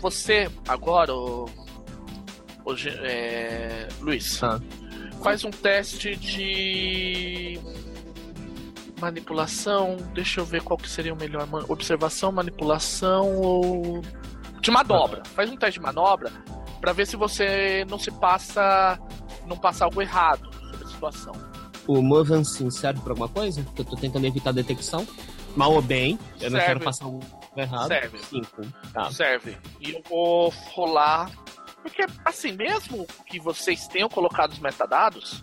Você 0.00 0.50
agora, 0.66 1.14
o. 1.14 1.44
o 2.64 2.74
é, 3.02 3.88
Luiz, 4.00 4.38
Tá. 4.38 4.60
faz 5.22 5.44
um 5.44 5.50
teste 5.50 6.16
de. 6.16 7.58
Manipulação. 9.00 9.96
Deixa 10.14 10.40
eu 10.40 10.44
ver 10.44 10.62
qual 10.62 10.76
que 10.76 10.88
seria 10.88 11.12
o 11.14 11.16
melhor. 11.16 11.48
Observação, 11.68 12.30
manipulação 12.32 13.34
ou. 13.36 14.02
De 14.60 14.70
manobra. 14.70 15.22
Faz 15.34 15.50
um 15.50 15.56
teste 15.56 15.80
de 15.80 15.86
manobra 15.86 16.30
pra 16.80 16.92
ver 16.92 17.06
se 17.06 17.16
você 17.16 17.84
não 17.88 17.98
se 17.98 18.10
passa. 18.10 18.98
Não 19.46 19.56
passa 19.56 19.84
algo 19.84 20.02
errado 20.02 20.50
sobre 20.52 20.84
a 20.84 20.88
situação. 20.88 21.32
O 21.86 21.98
Unseen 22.00 22.70
serve 22.70 23.00
pra 23.00 23.12
alguma 23.12 23.28
coisa? 23.28 23.62
Porque 23.62 23.80
eu 23.80 23.84
tô 23.86 23.96
tentando 23.96 24.26
evitar 24.26 24.50
a 24.50 24.52
detecção. 24.52 25.06
Mal 25.56 25.72
ou 25.72 25.82
bem, 25.82 26.18
eu 26.40 26.50
não 26.50 26.58
Serve. 26.58 26.66
quero 26.66 26.80
passar 26.80 27.06
algo 27.06 27.20
errado. 27.56 27.88
Serve. 27.88 28.18
Cinco. 28.18 28.62
Tá. 28.92 29.10
serve. 29.10 29.56
E 29.80 29.92
eu 29.92 30.02
vou 30.08 30.52
rolar. 30.72 31.30
Porque, 31.82 32.04
assim, 32.24 32.52
mesmo 32.52 33.06
que 33.26 33.40
vocês 33.40 33.88
tenham 33.88 34.08
colocado 34.08 34.52
os 34.52 34.58
metadados, 34.58 35.42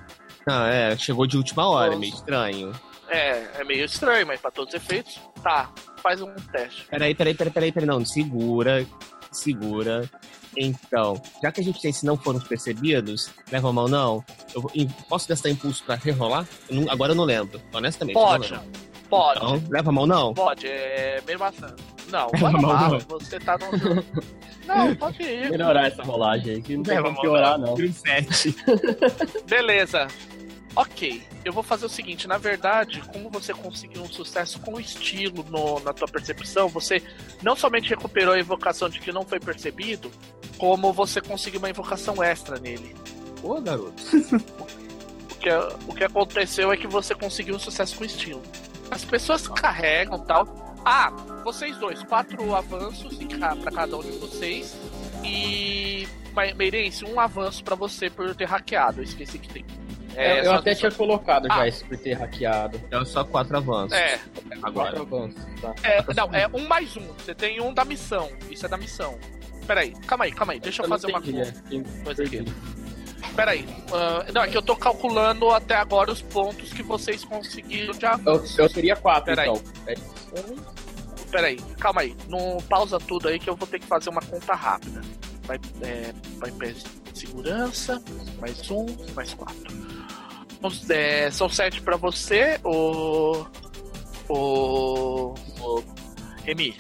Ah, 0.50 0.68
é, 0.70 0.96
chegou 0.96 1.26
de 1.28 1.36
última 1.36 1.68
hora, 1.68 1.88
Nossa. 1.88 2.00
meio 2.00 2.14
estranho. 2.14 2.72
é, 3.10 3.62
é 3.62 3.64
meio 3.64 3.84
estranho, 3.86 4.26
mas 4.28 4.40
pra 4.40 4.52
todos 4.52 4.74
os 4.74 4.80
efeitos, 4.82 5.20
tá. 5.44 5.70
Faz 6.02 6.22
um 6.22 6.34
teste. 6.52 6.86
Peraí, 6.90 7.14
peraí, 7.16 7.34
peraí, 7.34 7.52
peraí, 7.52 7.72
peraí, 7.72 7.88
não, 7.88 8.06
segura, 8.06 8.86
segura. 9.32 10.10
Então, 10.56 11.22
já 11.44 11.52
que 11.52 11.60
a 11.62 11.64
gente 11.64 11.82
tem 11.82 11.92
se 11.92 12.06
não 12.06 12.18
foram 12.18 12.40
percebidos, 12.40 13.30
leva 13.52 13.70
a 13.70 13.74
mão 13.74 13.88
não, 13.88 14.24
eu 14.56 14.64
posso 15.10 15.28
gastar 15.28 15.50
impulso 15.50 15.84
pra 15.84 15.96
rerolar? 15.96 16.48
Eu 16.70 16.82
não- 16.82 16.92
agora 16.92 17.12
eu 17.12 17.16
não 17.16 17.26
lembro, 17.26 17.62
honestamente. 17.74 18.14
Pode, 18.16 18.52
não 18.52 18.60
lembro. 18.64 18.87
Pode, 19.08 19.38
Então, 19.40 19.64
leva 19.70 19.90
a 19.90 19.94
mão 19.94 20.06
não? 20.08 20.34
pode, 20.34 20.68
é 20.68 21.22
meio 21.26 21.40
bastante. 21.40 21.84
Não, 22.12 22.30
Leva 22.34 22.48
a 22.48 22.52
mão, 22.52 22.72
lá, 22.72 22.90
não. 22.90 23.00
você 23.00 23.40
tá 23.40 23.58
no. 23.58 24.04
Não, 24.66 24.96
pode 24.96 25.22
ir. 25.24 25.50
Melhorar 25.50 25.88
essa 25.88 26.04
rolagem 26.04 26.56
aí, 26.56 26.62
que 26.62 26.76
não 26.78 26.84
tem 26.84 27.02
como 27.02 27.20
piorar, 27.22 27.58
não. 27.58 27.74
Um 27.74 27.94
sete. 27.94 28.56
Beleza. 29.48 30.08
Ok, 30.76 31.24
eu 31.44 31.52
vou 31.52 31.64
fazer 31.64 31.88
o 31.88 31.90
seguinte, 31.90 32.28
na 32.28 32.38
verdade, 32.38 33.02
como 33.12 33.30
você 33.32 33.52
conseguiu 33.54 34.04
um 34.04 34.08
sucesso 34.08 34.60
com 34.60 34.80
estilo 34.80 35.44
no- 35.50 35.80
na 35.80 35.92
tua 35.92 36.08
percepção, 36.08 36.68
você 36.70 37.02
não 37.42 37.56
somente 37.56 37.90
recuperou 37.90 38.36
a 38.36 38.40
invocação 38.40 38.88
de 38.88 39.00
que 39.00 39.12
não 39.12 39.24
foi 39.24 39.40
percebido, 39.40 40.12
como 40.58 40.94
você 40.94 41.20
conseguiu 41.20 41.60
uma 41.60 41.70
invocação 41.70 42.22
extra 42.22 42.60
nele. 42.60 42.96
Ô, 43.44 43.60
garoto. 43.60 44.04
O 45.30 45.40
que, 45.40 45.50
o 45.88 45.94
que 45.94 46.04
aconteceu 46.04 46.72
é 46.74 46.78
que 46.78 46.88
você 46.88 47.14
conseguiu 47.14 47.56
um 47.56 47.60
sucesso 47.60 47.96
com 47.96 48.04
estilo. 48.04 48.42
As 48.92 49.04
pessoas 49.06 49.48
carregam 49.48 50.20
tal. 50.20 50.48
Ah, 50.86 51.10
vocês 51.44 51.78
dois, 51.78 52.02
quatro 52.04 52.56
avanços 52.56 53.18
pra 53.62 53.72
cada 53.72 53.98
um 53.98 54.02
de 54.02 54.12
vocês. 54.18 54.76
E. 55.24 56.08
Meirense, 56.56 57.04
um 57.04 57.20
avanço 57.20 57.64
pra 57.64 57.74
você 57.76 58.12
por 58.12 58.36
ter 58.36 58.46
hackeado. 58.46 59.00
Eu 59.00 59.04
esqueci 59.04 59.40
que 59.40 59.50
tem. 59.50 59.66
É, 60.16 60.42
eu 60.42 60.46
só- 60.46 60.56
até 60.56 60.76
tinha 60.76 60.92
colocado 60.92 61.48
já 61.48 61.62
Ah. 61.62 61.68
esse 61.68 61.84
por 61.84 61.98
ter 61.98 62.14
hackeado. 62.14 62.80
É 62.92 63.06
só 63.06 63.24
quatro 63.24 63.58
avanços. 63.58 63.98
É, 63.98 64.20
agora. 64.62 64.92
Quatro 64.92 65.02
avanços, 65.02 65.44
tá. 65.60 65.74
é, 65.84 66.04
não, 66.16 66.34
é 66.36 66.48
um 66.54 66.68
mais 66.68 66.96
um. 66.96 67.08
Você 67.14 67.34
tem 67.34 67.60
um 67.60 67.74
da 67.74 67.84
missão. 67.84 68.30
Isso 68.52 68.66
é 68.68 68.70
da 68.70 68.78
missão. 68.78 69.18
Peraí, 69.66 69.94
calma 70.06 70.26
aí, 70.26 70.32
calma 70.32 70.54
aí. 70.54 70.60
Deixa 70.60 70.84
eu 70.84 70.88
não 70.88 70.96
fazer 70.96 71.08
uma 71.12 71.20
entendi, 71.20 71.38
coisa. 71.38 71.52
é. 71.66 71.70
Tem- 71.70 71.84
coisa 72.04 72.24
aqui. 72.24 72.46
Peraí. 73.36 73.66
ah, 73.94 74.26
não, 74.34 74.42
é 74.44 74.48
que 74.48 74.58
eu 74.58 74.62
tô 74.62 74.76
calculando 74.76 75.50
até 75.52 75.76
agora 75.76 76.12
os 76.12 76.22
pontos 76.22 76.74
que 76.74 76.82
vocês 76.84 77.24
conseguiram 77.24 77.94
de 77.94 78.06
Eu, 78.06 78.12
avanço. 78.12 78.60
eu 78.60 78.70
teria 78.70 78.96
quatro, 78.96 79.26
Peraí. 79.26 79.50
então. 79.50 79.64
É, 79.86 79.96
Peraí, 81.30 81.58
calma 81.80 82.02
aí. 82.02 82.16
Não 82.30 82.58
pausa 82.70 82.98
tudo 83.00 83.28
aí 83.28 83.38
que 83.38 83.50
eu 83.50 83.56
vou 83.56 83.68
ter 83.68 83.80
que 83.80 83.86
fazer 83.86 84.10
uma 84.10 84.22
conta 84.22 84.54
rápida. 84.56 85.02
Vai, 85.44 85.60
é, 85.82 86.14
vai 86.38 86.52
segurança, 87.14 88.02
mais 88.40 88.70
um, 88.70 88.86
mais 89.16 89.34
quatro. 89.34 89.76
É, 90.90 91.30
são 91.32 91.50
sete 91.50 91.82
pra 91.82 91.98
você, 91.98 92.60
o. 92.64 93.46
O. 94.30 95.34
O. 95.62 95.84
Remy. 96.44 96.76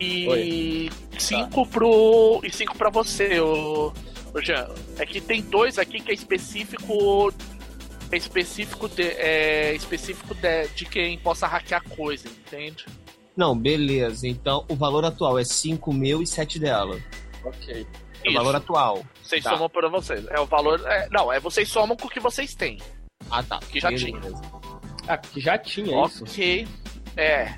E 0.00 0.90
cinco 1.18 1.66
pro. 1.66 2.40
E 2.42 2.50
cinco 2.52 2.76
pra 2.76 2.90
você, 2.90 3.40
o. 3.40 3.92
o 4.34 4.40
Jean. 4.40 4.68
É 4.98 5.06
que 5.06 5.20
tem 5.20 5.42
dois 5.42 5.78
aqui 5.78 6.00
que 6.00 6.10
é 6.10 6.14
específico. 6.14 7.32
É 8.10 8.16
específico 8.16 8.88
de, 8.88 9.02
é 9.02 9.74
específico 9.74 10.34
de, 10.34 10.68
de 10.68 10.84
quem 10.86 11.18
possa 11.18 11.46
hackear 11.46 11.82
coisa, 11.90 12.26
entende? 12.28 12.86
Não, 13.36 13.56
beleza. 13.56 14.26
Então, 14.26 14.64
o 14.68 14.74
valor 14.74 15.04
atual 15.04 15.38
é 15.38 15.44
5 15.44 15.92
mil 15.92 16.22
e 16.22 16.26
7 16.26 16.58
dela. 16.58 16.98
ok. 17.44 17.86
É 18.24 18.28
o 18.28 18.30
Isso. 18.30 18.34
valor 18.38 18.56
atual. 18.56 19.04
Vocês 19.22 19.44
Tá. 19.44 19.50
somam 19.50 19.68
para 19.70 19.88
vocês. 19.88 20.26
É 20.30 20.40
o 20.40 20.46
valor. 20.46 20.80
é, 20.86 21.06
não, 21.12 21.32
é 21.32 21.38
vocês 21.38 21.68
somam 21.68 21.96
com 21.96 22.06
o 22.06 22.10
que 22.10 22.18
vocês 22.18 22.54
têm. 22.54 22.78
Ah, 23.30 23.42
tá. 23.42 23.58
Que 23.60 23.78
já 23.78 23.90
Beleza. 23.90 24.42
Ah, 25.06 25.16
que 25.18 25.40
já 25.40 25.56
tinha 25.58 26.04
isso. 26.06 26.24
ok. 26.24 26.66
É. 27.16 27.54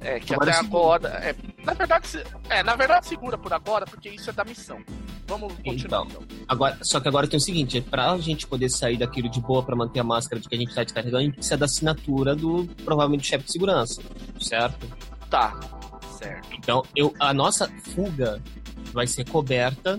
É, 0.00 0.18
que 0.20 0.34
Agora 0.34 0.50
até 0.50 0.60
segura. 0.62 1.08
agora. 1.08 1.08
É, 1.24 1.34
na 1.64 1.72
verdade, 1.74 2.08
é, 2.50 2.62
na 2.62 2.74
verdade, 2.76 3.06
segura 3.06 3.38
por 3.38 3.52
agora, 3.54 3.86
porque 3.86 4.08
isso 4.10 4.28
é 4.28 4.32
da 4.32 4.44
missão. 4.44 4.84
Vamos 5.32 5.54
continuar. 5.64 6.04
Então. 6.04 6.22
Agora, 6.46 6.78
só 6.82 7.00
que 7.00 7.08
agora 7.08 7.26
tem 7.26 7.38
o 7.38 7.40
seguinte, 7.40 7.80
pra 7.80 8.16
gente 8.18 8.46
poder 8.46 8.68
sair 8.68 8.98
daquilo 8.98 9.30
de 9.30 9.40
boa 9.40 9.62
pra 9.62 9.74
manter 9.74 10.00
a 10.00 10.04
máscara 10.04 10.38
de 10.38 10.46
que 10.46 10.54
a 10.54 10.58
gente 10.58 10.74
tá 10.74 10.84
descarregando, 10.84 11.18
a 11.18 11.22
gente 11.22 11.34
precisa 11.34 11.56
da 11.56 11.64
assinatura 11.64 12.36
do, 12.36 12.68
provavelmente, 12.84 13.26
chefe 13.26 13.46
de 13.46 13.52
segurança, 13.52 14.02
certo? 14.38 14.86
Tá. 15.30 15.58
Certo. 16.18 16.48
Então, 16.52 16.82
eu, 16.94 17.14
a 17.18 17.32
nossa 17.32 17.66
fuga 17.94 18.42
vai 18.92 19.06
ser 19.06 19.26
coberta 19.28 19.98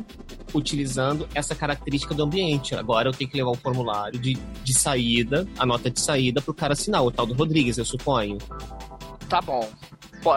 utilizando 0.53 1.27
essa 1.33 1.55
característica 1.55 2.13
do 2.13 2.23
ambiente. 2.23 2.75
Agora 2.75 3.09
eu 3.09 3.13
tenho 3.13 3.29
que 3.29 3.35
levar 3.35 3.49
um 3.49 3.55
formulário 3.55 4.19
de, 4.19 4.35
de 4.63 4.73
saída, 4.73 5.47
a 5.57 5.65
nota 5.65 5.89
de 5.89 5.99
saída 5.99 6.43
pro 6.43 6.53
cara 6.53 6.73
assinar, 6.73 7.03
o 7.03 7.11
tal 7.11 7.25
do 7.25 7.33
Rodrigues, 7.33 7.79
eu 7.79 7.85
suponho. 7.85 8.37
Tá 9.27 9.41
bom. 9.41 9.67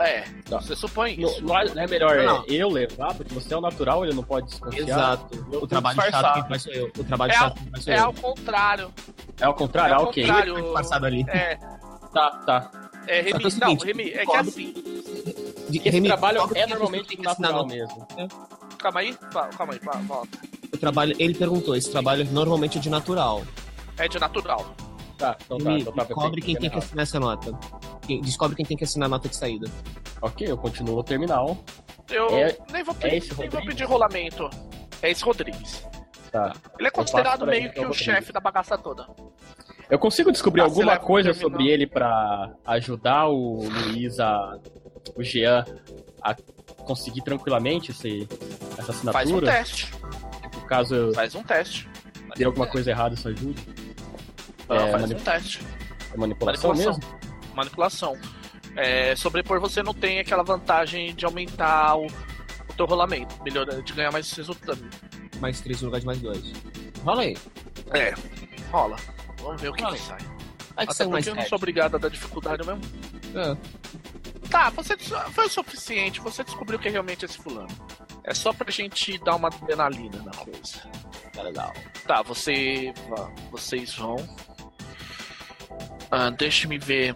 É, 0.00 0.24
Tá. 0.48 0.60
você 0.60 0.74
supõe 0.74 1.16
Não, 1.16 1.28
isso. 1.30 1.42
não 1.44 1.58
é- 1.58 1.74
não 1.74 1.82
é 1.82 1.86
melhor 1.86 2.16
Não. 2.16 2.36
é, 2.38 2.44
eu 2.48 2.68
levar, 2.68 3.14
porque 3.14 3.32
você 3.34 3.54
é 3.54 3.56
o 3.56 3.60
natural, 3.60 4.04
ele 4.04 4.14
não 4.14 4.22
pode 4.24 4.46
desconfiar. 4.48 4.82
Exato. 4.88 5.46
Eu 5.52 5.62
O 5.62 5.66
trabalho 5.66 5.96
chato 5.96 6.04
disfarçado. 6.06 6.40
quem 6.40 6.48
faz 6.48 6.62
sou 6.62 6.72
eu. 6.72 6.92
O 6.98 7.04
trabalho 7.04 7.32
É 7.32 7.34
chato 7.36 7.54
quem 7.60 7.70
faz 7.70 7.84
sou 7.84 7.92
É 7.92 7.98
eu. 7.98 8.04
ao 8.04 8.12
contrário. 8.14 8.94
É 9.40 9.44
ao 9.44 9.54
contrário, 9.54 9.90
É 9.92 9.94
ah, 9.94 9.98
ao 9.98 10.04
ok. 10.04 10.22
contrário. 10.26 10.54
Disfarçado 10.62 11.06
ali. 11.06 11.24
É, 11.28 11.58
Tá, 12.12 12.30
tá. 12.46 12.70
É, 13.06 13.20
Remy, 13.20 13.30
que 13.30 13.34
é 13.34 13.38
o 13.38 13.42
não, 13.42 13.50
seguinte, 13.50 13.84
Remy, 13.86 14.10
é 14.10 14.24
que 14.24 14.36
assim. 14.36 14.72
De, 15.68 15.78
Esse 15.78 15.90
Remy, 15.90 16.08
trabalho 16.08 16.34
descobre 16.38 16.58
é 16.58 16.62
quem 16.64 16.70
normalmente 16.72 17.16
que 17.16 17.22
natural 17.22 17.66
mesmo. 17.66 18.08
Calma 18.78 19.00
aí, 19.00 19.14
calma 19.56 19.72
aí, 19.74 19.80
volta. 20.06 20.38
O 20.72 20.78
trabalho, 20.78 21.14
ele 21.18 21.34
perguntou, 21.34 21.76
esse 21.76 21.90
trabalho 21.90 22.24
normalmente 22.32 22.78
é 22.78 22.80
de 22.80 22.88
natural. 22.88 23.42
É 23.98 24.08
de 24.08 24.18
natural. 24.18 24.64
Tá, 25.18 25.36
então 25.44 25.58
tá. 25.58 25.72
Então 25.78 25.92
tá 25.92 26.04
descobre 26.04 26.40
quem 26.42 26.54
tem 26.56 26.68
que 26.70 26.78
assinar 26.78 27.02
essa 27.02 27.18
nota. 27.20 27.58
Descobre 28.22 28.56
quem 28.56 28.66
tem 28.66 28.76
que 28.76 28.84
assinar 28.84 29.06
a 29.06 29.10
nota 29.10 29.28
de 29.28 29.36
saída. 29.36 29.70
Ok, 30.20 30.46
eu 30.50 30.56
continuo 30.56 30.96
no 30.96 31.02
terminal. 31.04 31.56
Eu 32.10 32.28
É- 32.36 32.56
nem, 32.72 32.84
vou 32.84 32.94
é 32.94 32.98
pedir, 32.98 33.16
esse 33.16 33.38
nem 33.38 33.48
vou 33.48 33.62
pedir 33.64 33.84
rolamento. 33.84 34.48
É 35.02 35.10
esse 35.10 35.24
Rodrigues. 35.24 35.84
Tá. 36.30 36.52
Ele 36.78 36.88
é 36.88 36.90
considerado 36.90 37.42
ele, 37.44 37.50
meio 37.60 37.72
que 37.72 37.80
que 37.80 37.86
o 37.86 37.92
chefe 37.92 38.32
da 38.32 38.40
bagaça 38.40 38.76
toda. 38.76 39.06
Eu 39.88 39.98
consigo 39.98 40.32
descobrir 40.32 40.60
Ah, 40.60 40.64
alguma 40.64 40.98
coisa 40.98 41.32
sobre 41.32 41.68
ele 41.68 41.86
pra 41.86 42.52
ajudar 42.66 43.28
o 43.28 43.62
Luiz 43.68 44.18
a. 44.20 44.58
o 45.16 45.22
Jean 45.22 45.64
a 46.22 46.34
conseguir 46.84 47.22
tranquilamente 47.22 47.90
esse, 47.92 48.28
essa 48.78 48.92
Faz 48.92 49.30
um 49.30 49.36
assinatura? 49.38 49.46
teste. 49.52 49.86
Tipo, 50.42 50.66
caso 50.66 51.12
Faz 51.14 51.34
um 51.34 51.42
teste. 51.42 51.88
dê 52.36 52.44
alguma 52.44 52.66
coisa 52.66 52.90
errada, 52.90 53.14
isso 53.14 53.28
ajude? 53.28 53.64
Não, 54.68 54.76
É, 54.76 54.90
faz 54.90 55.02
mani- 55.02 55.14
um 55.14 55.18
teste. 55.20 55.60
É 56.12 56.16
manipulação, 56.16 56.70
Manipulação. 56.70 57.00
mesmo? 57.10 57.54
Manipulação. 57.54 58.18
É, 58.76 59.16
sobrepor 59.16 59.58
você 59.60 59.82
não 59.82 59.94
tem 59.94 60.18
aquela 60.18 60.42
vantagem 60.42 61.14
de 61.14 61.24
aumentar 61.24 61.96
o, 61.96 62.06
o 62.06 62.72
teu 62.76 62.84
rolamento. 62.86 63.34
Melhor, 63.42 63.64
de 63.82 63.92
ganhar 63.92 64.10
mais 64.12 64.30
resultado. 64.32 64.84
Mais 65.40 65.60
três 65.60 65.80
no 65.80 65.86
lugar 65.86 66.00
de 66.00 66.06
mais 66.06 66.20
dois. 66.20 66.52
Rola 67.04 67.22
aí. 67.22 67.36
É, 67.92 68.14
rola. 68.70 68.96
Vamos 69.40 69.60
ver 69.62 69.68
o 69.68 69.72
que, 69.72 69.84
que 69.84 69.92
aí. 69.92 69.98
sai. 69.98 70.18
Vai 70.74 70.86
que 70.86 70.92
Até 70.92 71.06
porque 71.06 71.30
eu 71.30 71.34
não 71.34 71.42
sou 71.44 71.56
obrigado 71.56 71.94
a 71.94 71.98
dar 71.98 72.10
dificuldade 72.10 72.66
mesmo. 72.66 72.80
É. 73.34 73.56
Tá, 74.50 74.70
você 74.70 74.96
foi 75.32 75.46
o 75.46 75.48
suficiente, 75.48 76.20
você 76.20 76.44
descobriu 76.44 76.78
que 76.78 76.88
é 76.88 76.90
realmente 76.90 77.24
esse 77.24 77.38
fulano. 77.38 77.68
É 78.22 78.34
só 78.34 78.52
pra 78.52 78.70
gente 78.70 79.16
dar 79.18 79.36
uma 79.36 79.48
adrenalina 79.48 80.22
na 80.22 80.32
coisa. 80.32 80.82
Tá 81.32 81.42
legal. 81.42 81.72
Tá, 82.06 82.22
você. 82.22 82.92
Vocês 83.50 83.94
vão. 83.94 84.16
Ah, 86.10 86.30
Deixa-me 86.30 86.78
ver. 86.78 87.14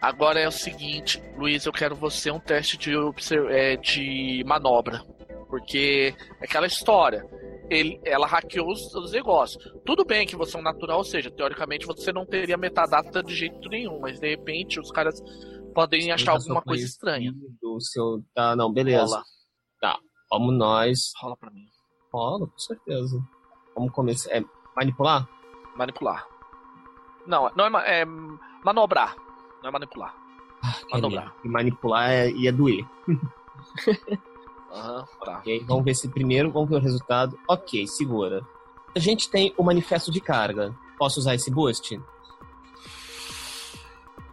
Agora 0.00 0.38
é 0.38 0.46
o 0.46 0.52
seguinte, 0.52 1.22
Luiz, 1.36 1.64
eu 1.64 1.72
quero 1.72 1.94
você 1.96 2.30
um 2.30 2.38
teste 2.38 2.76
de, 2.76 2.92
é, 3.50 3.76
de 3.76 4.44
manobra. 4.46 5.02
Porque 5.48 6.14
é 6.40 6.44
aquela 6.44 6.66
história. 6.66 7.24
Ele, 7.70 7.98
ela 8.04 8.26
hackeou 8.26 8.70
os, 8.70 8.94
os 8.94 9.12
negócios. 9.12 9.64
Tudo 9.86 10.04
bem 10.04 10.26
que 10.26 10.36
você 10.36 10.56
é 10.56 10.60
um 10.60 10.62
natural, 10.62 10.98
ou 10.98 11.04
seja, 11.04 11.30
teoricamente 11.30 11.86
você 11.86 12.12
não 12.12 12.26
teria 12.26 12.58
metadata 12.58 13.22
de 13.22 13.34
jeito 13.34 13.66
nenhum, 13.70 13.98
mas 14.00 14.20
de 14.20 14.28
repente 14.28 14.78
os 14.78 14.90
caras 14.90 15.18
podem 15.74 16.12
achar 16.12 16.32
alguma 16.32 16.60
coisa 16.60 16.84
estranha. 16.84 17.32
Do 17.62 17.80
seu... 17.80 18.22
Tá, 18.34 18.54
não, 18.54 18.70
beleza. 18.70 19.22
Rola, 19.82 19.98
Vamos 20.30 20.58
nós. 20.58 21.12
rola 21.20 21.36
pra 21.36 21.50
mim. 21.50 21.64
Rola, 22.12 22.46
com 22.46 22.58
certeza. 22.58 23.18
Vamos 23.74 23.92
começar. 23.92 24.30
É 24.32 24.42
manipular? 24.76 25.26
Manipular. 25.76 26.26
Não, 27.26 27.50
não 27.54 27.78
é, 27.80 28.00
é 28.00 28.04
manobrar. 28.64 29.16
Não 29.62 29.68
é 29.68 29.72
manipular. 29.72 30.14
Manobrar. 30.90 31.34
E 31.44 31.48
manipular 31.48 32.10
é, 32.10 32.30
ia 32.30 32.52
doer. 32.52 32.84
Aham, 34.72 35.04
tá. 35.24 35.38
Ok, 35.38 35.64
vamos 35.66 35.84
ver 35.84 35.94
se 35.94 36.08
primeiro, 36.08 36.50
vamos 36.50 36.68
ver 36.68 36.76
o 36.76 36.80
resultado. 36.80 37.38
Ok, 37.48 37.86
segura. 37.86 38.44
A 38.94 38.98
gente 38.98 39.30
tem 39.30 39.54
o 39.56 39.62
manifesto 39.62 40.10
de 40.10 40.20
carga. 40.20 40.74
Posso 40.98 41.20
usar 41.20 41.34
esse 41.34 41.50
boost? 41.50 42.00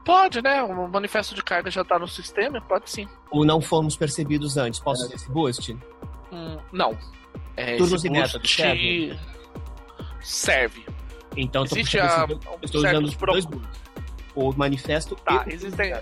Pode, 0.04 0.42
né? 0.42 0.64
O 0.64 0.88
manifesto 0.88 1.36
de 1.36 1.44
carga 1.44 1.70
já 1.70 1.84
tá 1.84 2.00
no 2.00 2.08
sistema, 2.08 2.60
pode 2.62 2.90
sim. 2.90 3.08
Ou 3.30 3.46
não 3.46 3.62
fomos 3.62 3.96
percebidos 3.96 4.58
antes? 4.58 4.80
Posso 4.80 5.06
usar 5.06 5.16
esse 5.16 5.30
boost? 5.30 5.78
Hum, 6.32 6.58
não. 6.72 6.98
É, 7.56 7.78
Turnos 7.78 8.04
esse 8.04 8.10
boost 8.10 8.56
serve? 8.56 9.20
serve. 10.22 10.86
Então, 11.38 11.64
Existe 11.64 12.00
a, 12.00 12.26
que 12.28 12.34
eu 12.34 12.40
estou 12.62 12.82
usando 12.82 13.16
pro- 13.18 13.32
dois 13.34 13.46
boosts. 13.46 13.82
O 14.36 14.52
manifesto 14.54 15.16
Tá, 15.16 15.44
e 15.46 15.50
o 15.50 15.54
existem, 15.54 15.94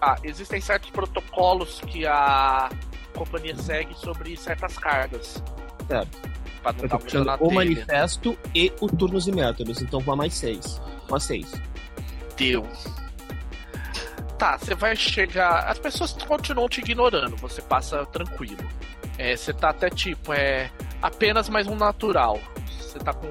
ah, 0.00 0.16
existem 0.22 0.60
certos 0.60 0.90
protocolos 0.90 1.80
que 1.86 2.06
a 2.06 2.70
companhia 3.14 3.56
segue 3.56 3.94
sobre 3.94 4.36
certas 4.36 4.76
cargas. 4.78 5.42
Certo. 5.88 6.18
Pra 6.62 6.72
não 6.72 6.80
Eu 6.82 6.88
tô 6.88 6.98
puxando 6.98 7.28
o 7.28 7.38
telha. 7.38 7.54
manifesto 7.54 8.38
e 8.54 8.72
o 8.80 8.86
turnos 8.88 9.26
e 9.28 9.32
métodos. 9.32 9.80
Então, 9.82 10.00
vou 10.00 10.14
a 10.14 10.16
mais 10.16 10.34
seis. 10.34 10.80
A 11.10 11.20
seis. 11.20 11.52
Deu. 12.36 12.66
Tá, 14.38 14.58
você 14.58 14.74
vai 14.74 14.94
chegar. 14.94 15.60
As 15.70 15.78
pessoas 15.78 16.12
continuam 16.12 16.68
te 16.68 16.80
ignorando, 16.80 17.36
você 17.36 17.62
passa 17.62 18.04
tranquilo. 18.06 18.66
É, 19.16 19.34
você 19.34 19.52
tá 19.52 19.70
até 19.70 19.88
tipo, 19.88 20.32
é 20.32 20.70
apenas 21.00 21.48
mais 21.48 21.66
um 21.66 21.74
natural. 21.76 22.38
Você 22.78 22.98
tá 22.98 23.14
com. 23.14 23.26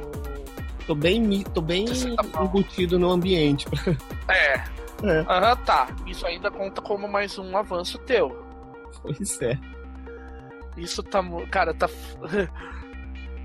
Tô 0.88 0.94
bem, 0.94 1.42
tô 1.54 1.62
bem 1.62 1.88
Você 1.88 2.16
tá 2.16 2.44
embutido 2.44 3.00
no 3.00 3.10
ambiente. 3.10 3.66
É. 4.30 4.64
É. 5.04 5.20
Aham, 5.28 5.56
tá. 5.58 5.88
Isso 6.06 6.26
ainda 6.26 6.50
conta 6.50 6.82
como 6.82 7.08
mais 7.08 7.38
um 7.38 7.58
avanço 7.58 7.98
teu. 8.00 8.36
Pois 9.02 9.42
é. 9.42 9.60
Isso 10.78 11.04
tá. 11.04 11.22
Cara, 11.50 11.74
tá. 11.74 11.90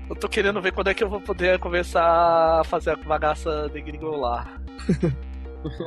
Eu 0.09 0.15
tô 0.15 0.27
querendo 0.27 0.61
ver 0.61 0.73
quando 0.73 0.89
é 0.89 0.93
que 0.93 1.01
eu 1.01 1.09
vou 1.09 1.21
poder 1.21 1.57
começar 1.57 2.59
a 2.59 2.63
fazer 2.65 2.91
a 2.91 2.95
bagaça 2.97 3.69
de 3.73 3.81
gringolar. 3.81 4.61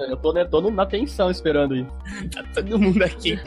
Eu 0.09 0.17
tô, 0.17 0.33
né, 0.33 0.49
na 0.73 0.87
tensão 0.87 1.31
esperando 1.31 1.77
isso. 1.77 1.91
Tá 2.33 2.43
todo 2.55 2.79
mundo 2.79 3.03
aqui 3.03 3.33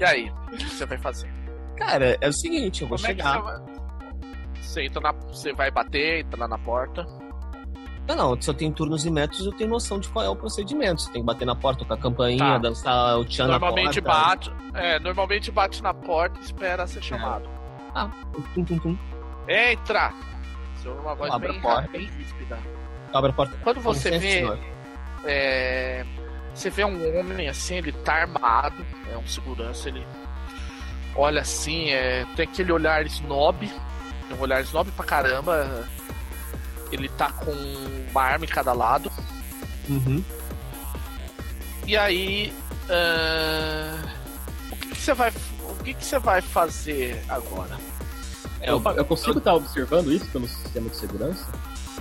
e 0.00 0.04
aí? 0.04 0.32
O 0.52 0.56
que 0.56 0.64
você 0.64 0.86
vai 0.86 0.98
fazer? 0.98 1.43
Cara, 1.76 2.16
é 2.20 2.28
o 2.28 2.32
seguinte, 2.32 2.82
eu 2.82 2.88
vou 2.88 2.96
Como 2.98 3.06
é 3.06 3.10
chegar. 3.10 3.40
você 3.40 3.42
vai? 3.42 3.74
Você, 4.60 4.82
entra 4.84 5.00
na... 5.00 5.12
você 5.12 5.52
vai 5.52 5.70
bater, 5.70 6.20
entra 6.20 6.40
lá 6.40 6.48
na 6.48 6.58
porta. 6.58 7.06
Não, 8.06 8.14
não, 8.16 8.40
se 8.40 8.50
eu 8.50 8.54
tenho 8.54 8.70
turnos 8.72 9.06
e 9.06 9.10
métodos, 9.10 9.46
eu 9.46 9.52
tenho 9.52 9.70
noção 9.70 9.98
de 9.98 10.08
qual 10.10 10.24
é 10.24 10.28
o 10.28 10.36
procedimento. 10.36 11.00
Você 11.00 11.10
tem 11.12 11.22
que 11.22 11.26
bater 11.26 11.46
na 11.46 11.54
porta, 11.56 11.80
tocar 11.80 11.94
a 11.94 11.98
campainha, 11.98 12.38
Tá. 12.38 12.58
dançar 12.58 13.18
o 13.18 13.24
tchan 13.24 13.44
na 13.44 13.52
normalmente 13.58 14.02
porta. 14.02 14.50
bate. 14.50 14.52
É, 14.74 14.98
normalmente 15.00 15.50
bate 15.50 15.82
na 15.82 15.94
porta 15.94 16.38
e 16.38 16.42
espera 16.42 16.86
ser 16.86 17.02
chamado. 17.02 17.48
Tum, 18.54 18.64
tum, 18.64 18.78
tum. 18.78 18.98
Entra! 19.48 20.12
Seu 20.82 20.92
uma 20.96 21.14
voz 21.14 21.32
Abre 21.32 21.48
bem, 21.48 21.58
a 21.58 21.62
porta. 21.62 21.88
bem 21.88 22.04
ríspida. 22.06 22.58
Abre 23.12 23.30
a 23.30 23.34
porta. 23.34 23.56
Quando 23.62 23.80
você 23.80 24.10
Com 24.10 24.18
vê. 24.18 24.58
é, 25.24 26.04
você 26.52 26.68
vê 26.68 26.84
um 26.84 27.18
homem 27.18 27.48
assim, 27.48 27.76
ele 27.76 27.92
tá 27.92 28.14
armado, 28.16 28.84
é 29.10 29.16
um 29.16 29.26
segurança, 29.26 29.88
ele 29.88 30.06
olha 31.16 31.40
assim, 31.42 31.90
é, 31.90 32.26
tem 32.36 32.44
aquele 32.44 32.72
olhar 32.72 33.04
snob, 33.06 33.66
tem 34.28 34.36
um 34.36 34.40
olhar 34.40 34.60
snob 34.62 34.90
pra 34.92 35.04
caramba. 35.04 35.88
Ele 36.92 37.08
tá 37.08 37.30
com 37.32 37.50
uma 38.10 38.22
arma 38.22 38.44
em 38.44 38.48
cada 38.48 38.72
lado. 38.72 39.10
Uhum. 39.88 40.22
E 41.86 41.96
aí. 41.96 42.52
ah, 42.88 43.98
o 44.72 44.76
que, 44.76 44.88
que 44.88 44.96
você 45.00 45.14
vai. 45.14 45.32
O 45.68 45.84
que, 45.84 45.94
que 45.94 46.04
você 46.04 46.18
vai 46.18 46.40
fazer 46.40 47.22
agora? 47.28 47.76
É, 48.60 48.70
Eu, 48.70 48.82
eu 48.96 49.04
consigo 49.04 49.38
estar 49.38 49.54
observando 49.54 50.10
isso 50.12 50.26
pelo 50.26 50.48
sistema 50.48 50.88
de 50.88 50.96
segurança? 50.96 51.46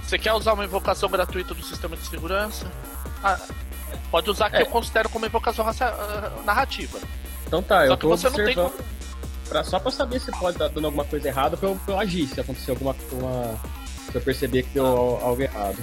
Você 0.06 0.18
quer 0.18 0.34
usar 0.34 0.53
uma 0.53 0.64
invocação 0.64 1.10
gratuita 1.10 1.53
do 1.53 1.61
sistema 1.64 1.98
de 1.98 2.06
segurança? 2.06 2.72
Ah, 3.23 3.38
pode 4.11 4.30
usar 4.30 4.49
que 4.49 4.57
É. 4.57 4.61
eu 4.61 4.65
considero 4.68 5.10
como 5.10 5.26
invocação 5.26 5.65
ah, 5.68 6.31
narrativa. 6.45 6.99
Então 7.48 7.61
tá, 7.61 7.80
Só 7.80 7.94
eu 7.94 7.98
que 7.98 8.02
tô 8.02 8.10
você 8.10 8.30
não 8.30 8.35
tem 8.35 8.44
observando. 8.45 8.72
como. 8.72 8.93
Pra, 9.54 9.64
só 9.64 9.80
pra 9.80 9.92
saber 9.92 10.20
se 10.20 10.32
pode 10.32 10.56
estar 10.56 10.68
dando 10.70 10.86
alguma 10.86 11.06
coisa 11.06 11.28
errada 11.28 11.56
pra 11.56 11.70
eu, 11.70 11.76
pra 11.86 11.94
eu 11.94 12.00
agir, 12.00 12.26
se 12.28 12.42
acontecer 12.42 12.72
alguma 12.72 12.96
uma, 13.12 13.56
Se 14.10 14.16
eu 14.16 14.22
perceber 14.22 14.64
que 14.64 14.70
deu 14.72 14.86
al- 14.86 15.24
algo 15.24 15.42
errado. 15.44 15.78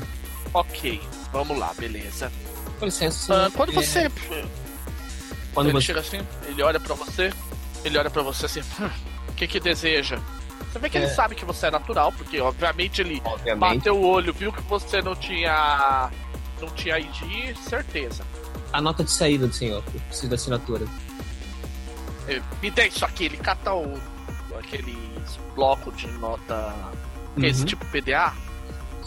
Ok, 0.52 1.00
vamos 1.32 1.56
lá, 1.56 1.72
beleza. 1.78 2.32
Com 2.80 2.86
licença. 2.86 3.46
Ah, 3.46 3.50
quando 3.54 3.70
É, 3.70 3.74
você. 3.74 4.10
Quando 5.54 5.68
ele 5.68 5.78
você. 5.78 5.86
chega 5.86 6.00
assim, 6.00 6.20
ele 6.46 6.62
olha 6.64 6.80
pra 6.80 6.94
você, 6.96 7.32
ele 7.84 7.96
olha 7.96 8.10
pra 8.10 8.22
você 8.22 8.46
assim, 8.46 8.60
"Hum, 8.80 8.90
o 9.28 9.32
que 9.34 9.46
que 9.46 9.60
deseja? 9.60 10.18
Você 10.72 10.78
vê 10.80 10.90
que 10.90 10.98
ele 10.98 11.06
É. 11.06 11.14
sabe 11.14 11.34
que 11.36 11.44
você 11.44 11.66
é 11.66 11.70
natural, 11.70 12.12
porque 12.12 12.40
obviamente 12.40 13.00
ele 13.00 13.20
Obviamente. 13.24 13.76
bateu 13.78 13.96
o 13.96 14.04
olho, 14.06 14.32
viu 14.32 14.52
que 14.52 14.62
você 14.62 15.00
não 15.00 15.14
tinha. 15.14 16.10
não 16.60 16.68
tinha 16.70 16.98
ID, 16.98 17.56
certeza. 17.56 18.24
A 18.72 18.80
nota 18.82 19.02
de 19.04 19.10
saída 19.12 19.46
do 19.46 19.52
senhor. 19.54 19.82
Eu 19.94 20.00
preciso 20.08 20.28
da 20.28 20.34
assinatura. 20.34 20.86
Eh, 22.30 22.42
Me 22.62 22.70
dê 22.70 22.88
isso 22.88 23.04
aqui, 23.04 23.24
ele 23.24 23.36
cata 23.36 23.74
o. 23.74 23.98
aquele 24.58 24.96
bloco 25.54 25.90
de 25.92 26.06
nota. 26.12 26.74
que 27.38 27.46
é 27.46 27.48
esse 27.48 27.60
Uhum. 27.60 27.66
tipo 27.66 27.84
PDA. 27.86 28.32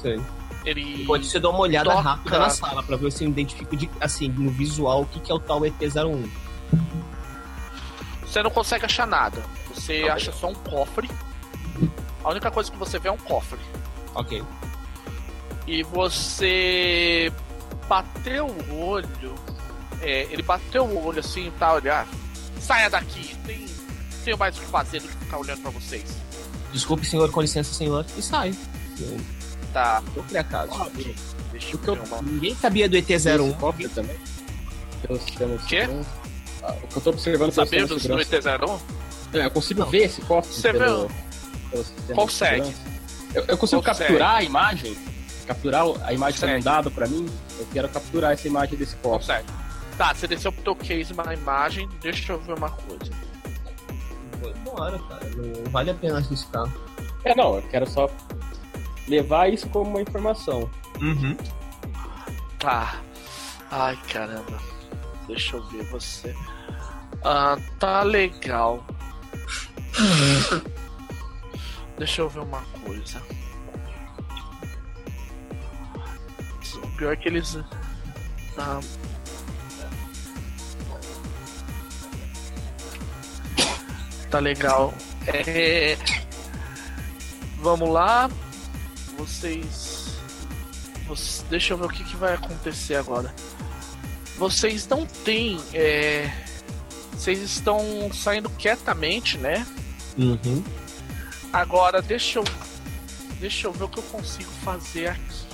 Sei. 0.02 0.22
Ele. 0.66 1.06
Pode 1.06 1.26
você 1.26 1.40
dar 1.40 1.50
uma 1.50 1.60
olhada 1.60 1.90
toca. 1.90 2.02
rápida 2.02 2.40
na 2.40 2.50
sala 2.50 2.82
pra 2.84 2.96
ver 2.98 3.12
se 3.12 3.24
eu 3.26 3.30
identifico 3.30 3.76
de, 3.76 3.90
assim, 4.00 4.30
no 4.30 4.50
visual 4.50 5.02
o 5.02 5.06
que, 5.06 5.20
que 5.20 5.32
é 5.32 5.36
o 5.36 5.40
tal 5.40 5.60
ET01. 5.62 6.30
Você 8.26 8.42
não 8.42 8.50
consegue 8.50 8.86
achar 8.86 9.06
nada. 9.06 9.44
Você 9.74 10.08
acha 10.10 10.32
só 10.32 10.48
um 10.50 10.54
cofre. 10.56 11.10
A 12.24 12.30
única 12.30 12.50
coisa 12.50 12.72
que 12.72 12.78
você 12.78 12.98
vê 12.98 13.10
é 13.10 13.12
um 13.12 13.18
cofre. 13.18 13.60
Ok. 14.16 14.42
E 15.68 15.84
você 15.84 17.32
bateu 17.88 18.48
o 18.48 18.80
olho. 18.88 19.36
É, 20.02 20.24
ele 20.32 20.42
bateu 20.42 20.86
o 20.86 21.06
olho 21.06 21.20
assim 21.20 21.48
e 21.48 21.52
tá 21.52 21.74
olhar. 21.74 22.08
Saia 22.64 22.90
daqui, 22.90 23.36
tem, 23.46 23.66
tenho 24.24 24.38
mais 24.38 24.58
o 24.58 24.62
que 24.62 24.66
fazer 24.68 25.02
do 25.02 25.08
que 25.08 25.16
ficar 25.18 25.38
olhando 25.38 25.62
pra 25.62 25.72
vocês. 25.72 26.04
Desculpe, 26.72 27.06
senhor, 27.06 27.30
com 27.32 27.42
licença, 27.42 27.74
senhor. 27.74 28.06
E 28.18 28.22
sai. 28.22 28.56
Tá. 29.74 30.02
Eu 30.16 30.24
criei 30.24 30.40
a 30.42 30.44
casa. 30.44 30.72
Deixa 31.52 31.74
eu 31.74 31.80
que 31.80 31.88
eu- 31.88 31.94
uma. 31.96 32.22
Ninguém 32.22 32.56
sabia 32.56 32.88
do 32.88 32.96
ET01. 32.96 33.48
Esse 33.50 33.58
cofre 33.60 33.88
também. 33.90 34.16
Pelo 35.06 35.20
sistema 35.20 35.58
de 35.58 35.66
Quê? 35.66 35.88
Ah, 36.64 36.72
o 36.84 36.88
que 36.88 36.96
eu 36.98 37.02
tô 37.02 37.10
observando 37.10 37.52
sistema 37.52 37.82
de 37.84 37.88
do, 37.90 37.96
do 37.96 38.00
segurança. 38.00 38.36
ET01? 38.38 38.80
É, 39.34 39.46
eu 39.46 39.52
consigo 39.52 39.80
Não. 39.82 39.90
ver 39.90 40.04
esse 40.06 40.22
cofre 40.22 40.54
Você 40.54 40.72
pelo, 40.72 41.08
vê? 41.08 41.84
pelo 42.08 42.16
Consegue. 42.16 42.74
Eu, 43.34 43.46
eu 43.48 43.58
consigo 43.58 43.82
Consegue. 43.82 44.00
capturar 44.10 44.36
a 44.38 44.44
imagem? 44.44 44.96
Capturar 45.48 45.86
a 46.04 46.14
imagem 46.14 46.40
que 46.40 46.46
é 46.46 46.48
Consegue. 46.50 46.64
dado 46.64 46.92
pra 46.92 47.08
mim? 47.08 47.28
Eu 47.60 47.68
quero 47.74 47.90
capturar 47.90 48.32
essa 48.32 48.48
imagem 48.48 48.78
desse 48.78 48.96
cofre. 48.98 49.20
Consegue. 49.28 49.48
Tá, 49.98 50.14
você 50.14 50.28
desceu 50.28 50.52
pro 50.52 50.64
teu 50.64 50.76
case 50.76 51.14
uma 51.14 51.34
imagem. 51.34 51.88
Deixa 52.02 52.34
eu 52.34 52.40
ver 52.40 52.58
uma 52.58 52.70
coisa. 52.70 53.12
Bora, 54.64 55.00
cara. 55.00 55.26
Não 55.36 55.72
vale 55.72 55.92
a 55.92 55.94
pena 55.94 56.18
arriscar. 56.18 56.68
É, 57.24 57.36
não, 57.36 57.56
eu 57.56 57.62
quero 57.64 57.90
só 57.90 58.10
levar 59.08 59.52
isso 59.52 59.70
como 59.70 59.90
uma 59.90 60.02
informação. 60.02 60.70
Uhum. 61.02 61.38
Tá. 62.60 63.00
Ai, 63.72 63.98
caramba. 64.12 64.60
Deixa 65.28 65.58
eu 65.58 65.64
ver 65.70 65.84
você. 65.86 66.36
Ah, 67.24 67.58
tá 67.80 68.04
legal. 68.04 68.86
Deixa 71.98 72.22
eu 72.22 72.30
ver 72.30 72.40
uma 72.40 72.62
coisa. 72.86 73.22
O 76.84 76.88
pior 76.98 77.14
é 77.14 77.16
que 77.16 77.30
eles. 77.30 77.58
Ah. 78.58 78.80
Tá 84.34 84.40
legal. 84.40 84.92
É... 85.28 85.96
Vamos 87.60 87.88
lá. 87.88 88.28
Vocês. 89.16 90.08
Vocês- 91.06 91.46
Deixa 91.52 91.74
eu 91.76 91.78
ver 91.78 91.86
o 91.86 91.90
que, 91.90 92.04
que 92.04 92.16
vai 92.16 92.34
acontecer 92.34 92.96
agora. 92.96 93.32
Vocês 94.36 94.88
não 94.88 95.06
têm. 95.06 95.62
É... 95.72 96.32
Vocês 97.12 97.42
estão 97.42 98.12
saindo 98.12 98.50
quietamente, 98.50 99.38
né? 99.38 99.68
Uhum. 100.18 100.64
Agora 101.54 102.02
deixa 102.02 102.40
eu. 102.40 102.44
Deixa 103.40 103.68
eu 103.68 103.72
ver 103.72 103.84
o 103.84 103.88
que 103.88 104.00
eu 104.00 104.04
consigo 104.04 104.50
fazer 104.64 105.10
aqui. 105.10 105.46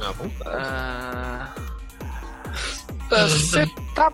À 0.00 0.12
vontade. 0.12 0.56
Ah, 0.56 1.54
Você 3.10 3.66
tá. 3.96 4.12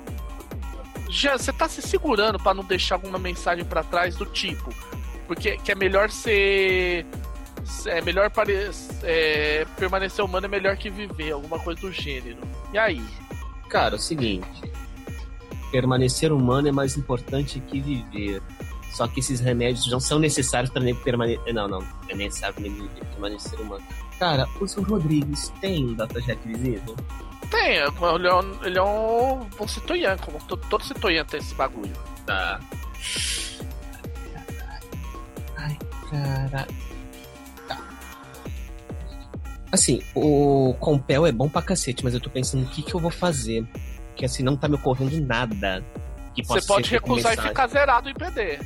Já, 1.10 1.36
você 1.36 1.52
tá 1.52 1.68
se 1.68 1.82
segurando 1.82 2.38
pra 2.38 2.54
não 2.54 2.64
deixar 2.64 2.94
alguma 2.94 3.18
mensagem 3.18 3.64
pra 3.64 3.82
trás 3.82 4.14
do 4.14 4.24
tipo. 4.24 4.72
Porque 5.26 5.56
que 5.58 5.72
é 5.72 5.74
melhor 5.74 6.08
ser. 6.10 7.04
É 7.86 8.00
melhor 8.00 8.30
pare, 8.30 8.70
é, 9.02 9.66
permanecer 9.76 10.24
humano 10.24 10.46
é 10.46 10.48
melhor 10.48 10.76
que 10.76 10.88
viver, 10.88 11.32
alguma 11.32 11.58
coisa 11.58 11.80
do 11.80 11.92
gênero. 11.92 12.38
E 12.72 12.78
aí? 12.78 13.02
Cara, 13.68 13.94
é 13.94 13.98
o 13.98 14.00
seguinte. 14.00 14.72
Permanecer 15.70 16.32
humano 16.32 16.68
é 16.68 16.72
mais 16.72 16.96
importante 16.96 17.60
que 17.60 17.80
viver. 17.80 18.42
Só 18.92 19.06
que 19.06 19.20
esses 19.20 19.40
remédios 19.40 19.88
não 19.90 20.00
são 20.00 20.18
necessários 20.18 20.72
para 20.72 20.82
nem 20.82 20.94
permanecer. 20.94 21.52
Não, 21.52 21.68
não. 21.68 21.84
É 22.08 22.14
necessário 22.14 22.56
viver, 22.56 22.88
permanecer 23.12 23.60
humano. 23.60 23.84
Cara, 24.18 24.48
o 24.60 24.66
seu 24.66 24.82
Rodrigues 24.82 25.52
tem 25.60 25.86
um 25.86 25.94
datajet 25.94 26.40
visível? 26.44 26.96
Tem, 27.50 27.76
ele 27.76 28.28
é 28.28 28.34
um, 28.34 28.64
ele 28.64 28.78
é 28.78 28.82
um, 28.82 29.40
um 29.60 29.68
citoyan, 29.68 30.16
como 30.18 30.38
to- 30.44 30.56
todo 30.56 30.84
citoyan 30.84 31.24
tem 31.24 31.40
esse 31.40 31.54
bagulho. 31.54 31.92
Tá. 32.26 32.60
Ai, 35.56 35.76
cara. 36.10 36.66
Tá. 37.68 37.78
Assim, 39.72 40.02
o 40.14 40.74
Compel 40.78 41.26
é 41.26 41.32
bom 41.32 41.48
pra 41.48 41.62
cacete, 41.62 42.04
mas 42.04 42.14
eu 42.14 42.20
tô 42.20 42.30
pensando 42.30 42.64
o 42.64 42.68
que, 42.68 42.82
que 42.82 42.94
eu 42.94 43.00
vou 43.00 43.10
fazer. 43.10 43.66
Que 44.16 44.24
assim, 44.24 44.42
não 44.42 44.56
tá 44.56 44.68
me 44.68 44.74
ocorrendo 44.76 45.20
nada. 45.24 45.84
Que 46.34 46.42
Você 46.44 46.64
pode 46.66 46.90
recusar 46.90 47.34
e 47.34 47.36
ficar 47.40 47.66
zerado 47.66 48.08
em 48.08 48.14
PD. 48.14 48.58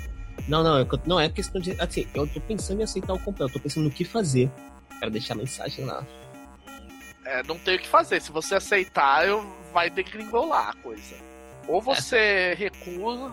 Não, 0.46 0.62
não, 0.62 0.78
é 0.78 0.84
que 0.84 0.94
eu- 0.94 1.00
não 1.06 1.18
é 1.18 1.28
questão 1.28 1.60
de. 1.60 1.72
Assim, 1.80 2.06
eu 2.14 2.26
tô 2.26 2.40
pensando 2.40 2.80
em 2.80 2.84
aceitar 2.84 3.14
o 3.14 3.18
Compel, 3.18 3.46
eu 3.46 3.52
tô 3.52 3.58
pensando 3.60 3.84
no 3.84 3.90
que 3.90 4.04
fazer. 4.04 4.50
Quero 4.98 5.10
deixar 5.10 5.34
a 5.34 5.36
mensagem 5.38 5.84
lá. 5.86 6.04
É, 7.24 7.42
não 7.44 7.58
tem 7.58 7.76
o 7.76 7.78
que 7.78 7.88
fazer. 7.88 8.20
Se 8.20 8.30
você 8.30 8.56
aceitar, 8.56 9.26
eu 9.26 9.42
vai 9.72 9.88
degringolar 9.90 10.70
a 10.70 10.74
coisa. 10.82 11.16
Ou 11.66 11.80
você 11.80 12.54
recusa, 12.54 13.32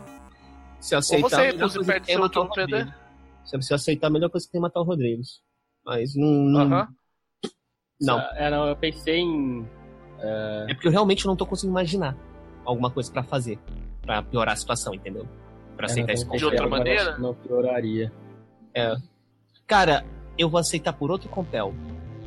Se 0.80 0.96
aceitar. 0.96 1.30
você 1.30 1.36
a 1.36 1.40
melhor 1.40 1.58
recusa 1.58 1.82
e 1.82 1.86
perde 1.86 2.06
que 2.06 2.12
é 2.12 2.16
seu 2.16 2.22
matar 2.22 2.40
o 2.40 2.46
turno 2.48 2.54
PD. 2.56 2.78
Rodrigues. 2.78 3.02
Se 3.44 3.74
eu 3.74 3.76
aceitar, 3.76 4.08
a 4.08 4.10
melhor 4.10 4.30
coisa 4.30 4.46
que 4.46 4.52
tem 4.52 4.60
é 4.60 4.62
matar 4.62 4.80
o 4.80 4.84
Rodrigues. 4.84 5.42
Mas 5.86 6.16
não. 6.16 6.28
não, 6.30 6.62
Aham. 6.62 6.88
não. 8.00 8.20
É, 8.20 8.50
não, 8.50 8.68
eu 8.68 8.76
pensei 8.76 9.18
em. 9.20 9.68
É 10.68 10.74
porque 10.74 10.88
eu 10.88 10.92
realmente 10.92 11.26
não 11.26 11.36
tô 11.36 11.46
conseguindo 11.46 11.74
imaginar 11.78 12.16
alguma 12.64 12.90
coisa 12.92 13.12
pra 13.12 13.24
fazer. 13.24 13.58
Pra 14.04 14.22
piorar 14.24 14.54
a 14.54 14.56
situação, 14.58 14.94
entendeu? 14.94 15.28
Pra 15.76 15.88
aceitar 15.88 16.14
esse 16.14 16.28
De 16.30 16.46
outra 16.46 16.68
maneira? 16.68 17.16
que 17.16 17.22
Não 17.22 17.34
pioraria. 17.34 18.12
Cara, 19.68 20.06
eu 20.38 20.50
vou 20.50 20.60
aceitar 20.60 20.94
por 20.94 21.12
outro 21.12 21.28
compel. 21.30 21.74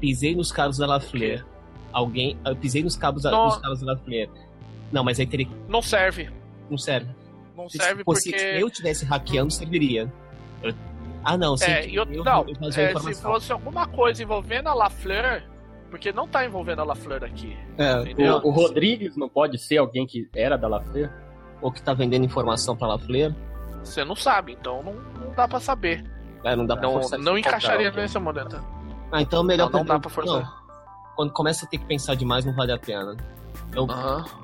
Pisei 0.01 0.35
nos 0.35 0.51
cabos 0.53 0.79
da 0.79 0.87
Lafleur. 0.87 1.45
Alguém. 1.95 2.37
Eu 2.45 2.55
pisei 2.57 2.83
nos 2.83 2.97
cabos 2.97 3.25
nos 3.25 3.57
cabos 3.59 3.81
da 3.81 3.93
Lafleur. 3.93 4.29
Não, 4.93 5.03
mas 5.03 5.19
aí 5.19 5.27
teria. 5.27 5.49
Não 5.69 5.81
serve. 5.81 6.29
Não 6.69 6.77
serve. 6.77 7.09
Não 7.57 7.69
Se 7.69 7.79
serve 7.79 8.05
porque. 8.05 8.39
Se 8.39 8.61
eu 8.61 8.69
tivesse 8.69 9.05
hackeando, 9.05 9.53
serviria. 9.53 10.13
Eu- 10.63 10.75
Ah, 11.25 11.39
não, 11.39 11.57
sim. 11.57 11.71
É, 11.71 11.87
eu, 11.87 12.05
eu, 12.05 12.23
não, 12.23 12.45
eu 12.47 12.69
é, 12.69 12.95
se 12.99 13.15
fosse 13.23 13.51
alguma 13.51 13.87
coisa 13.87 14.23
envolvendo 14.23 14.69
a 14.69 14.75
Lafleur, 14.75 15.43
porque 15.89 16.13
não 16.13 16.29
tá 16.29 16.45
envolvendo 16.45 16.81
a 16.81 16.85
Lafleur 16.85 17.25
aqui. 17.25 17.57
É? 17.79 17.95
O, 18.31 18.49
o 18.49 18.51
Rodrigues 18.51 19.17
não 19.17 19.29
pode 19.29 19.57
ser 19.57 19.79
alguém 19.79 20.07
que 20.07 20.29
era 20.35 20.59
da 20.59 20.69
Lafleur? 20.69 21.11
ou 21.63 21.73
que 21.73 21.81
tá 21.81 21.95
vendendo 21.95 22.27
informação 22.27 22.77
pra 22.77 22.89
Lafleur. 22.89 23.33
Você 23.83 24.05
não 24.05 24.15
sabe, 24.15 24.53
então 24.53 24.83
não, 24.83 24.93
não 24.95 25.35
dá 25.35 25.49
pra 25.49 25.59
saber. 25.59 26.05
É, 26.45 26.55
não 26.55 26.67
dá 26.67 26.77
pra 26.77 26.87
Não, 26.87 26.93
forçar 27.01 27.19
não 27.19 27.39
encaixaria 27.39 27.91
nesse 27.91 28.19
momento. 28.19 28.63
Ah, 29.11 29.23
então 29.23 29.43
melhor 29.43 29.71
Não, 29.71 29.79
não 29.79 29.87
dá 29.87 29.99
pra 29.99 30.11
forçar. 30.11 30.43
não. 30.43 30.64
Quando 31.17 31.33
começa 31.33 31.65
a 31.65 31.69
ter 31.69 31.79
que 31.79 31.85
pensar 31.87 32.15
demais, 32.15 32.45
não 32.45 32.53
vale 32.55 32.73
a 32.73 32.79
pena. 32.79 33.17
Eu. 33.75 33.87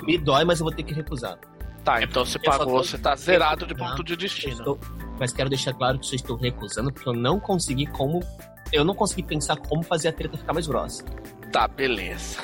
Me 0.03 0.17
dói, 0.19 0.45
mas 0.45 0.61
eu 0.61 0.65
vou 0.65 0.75
ter 0.75 0.83
que 0.83 0.95
recusar. 0.95 1.39
Tá, 1.85 2.03
então 2.03 2.25
você 2.25 2.39
pagou, 2.39 2.67
tô- 2.79 2.85
você 2.85 2.99
tá 2.99 3.15
zerado 3.17 3.67
de 3.67 3.75
ponto 3.75 4.05
de 4.05 4.15
destino. 4.17 4.53
estou- 4.53 4.79
Mas 5.19 5.33
quero 5.33 5.49
deixar 5.49 5.73
claro 5.75 5.99
que 5.99 6.11
eu 6.13 6.17
estou 6.17 6.37
recusando, 6.37 6.93
porque 6.93 7.09
eu 7.09 7.13
não 7.15 7.39
consegui 7.41 7.87
como. 7.87 8.21
Eu 8.73 8.85
não 8.85 8.95
consegui 8.95 9.23
pensar 9.23 9.57
como 9.57 9.83
fazer 9.83 10.09
a 10.09 10.13
treta 10.13 10.37
ficar 10.39 10.53
mais 10.53 10.67
grossa. 10.67 11.03
Tá, 11.53 11.67
beleza. 11.67 12.39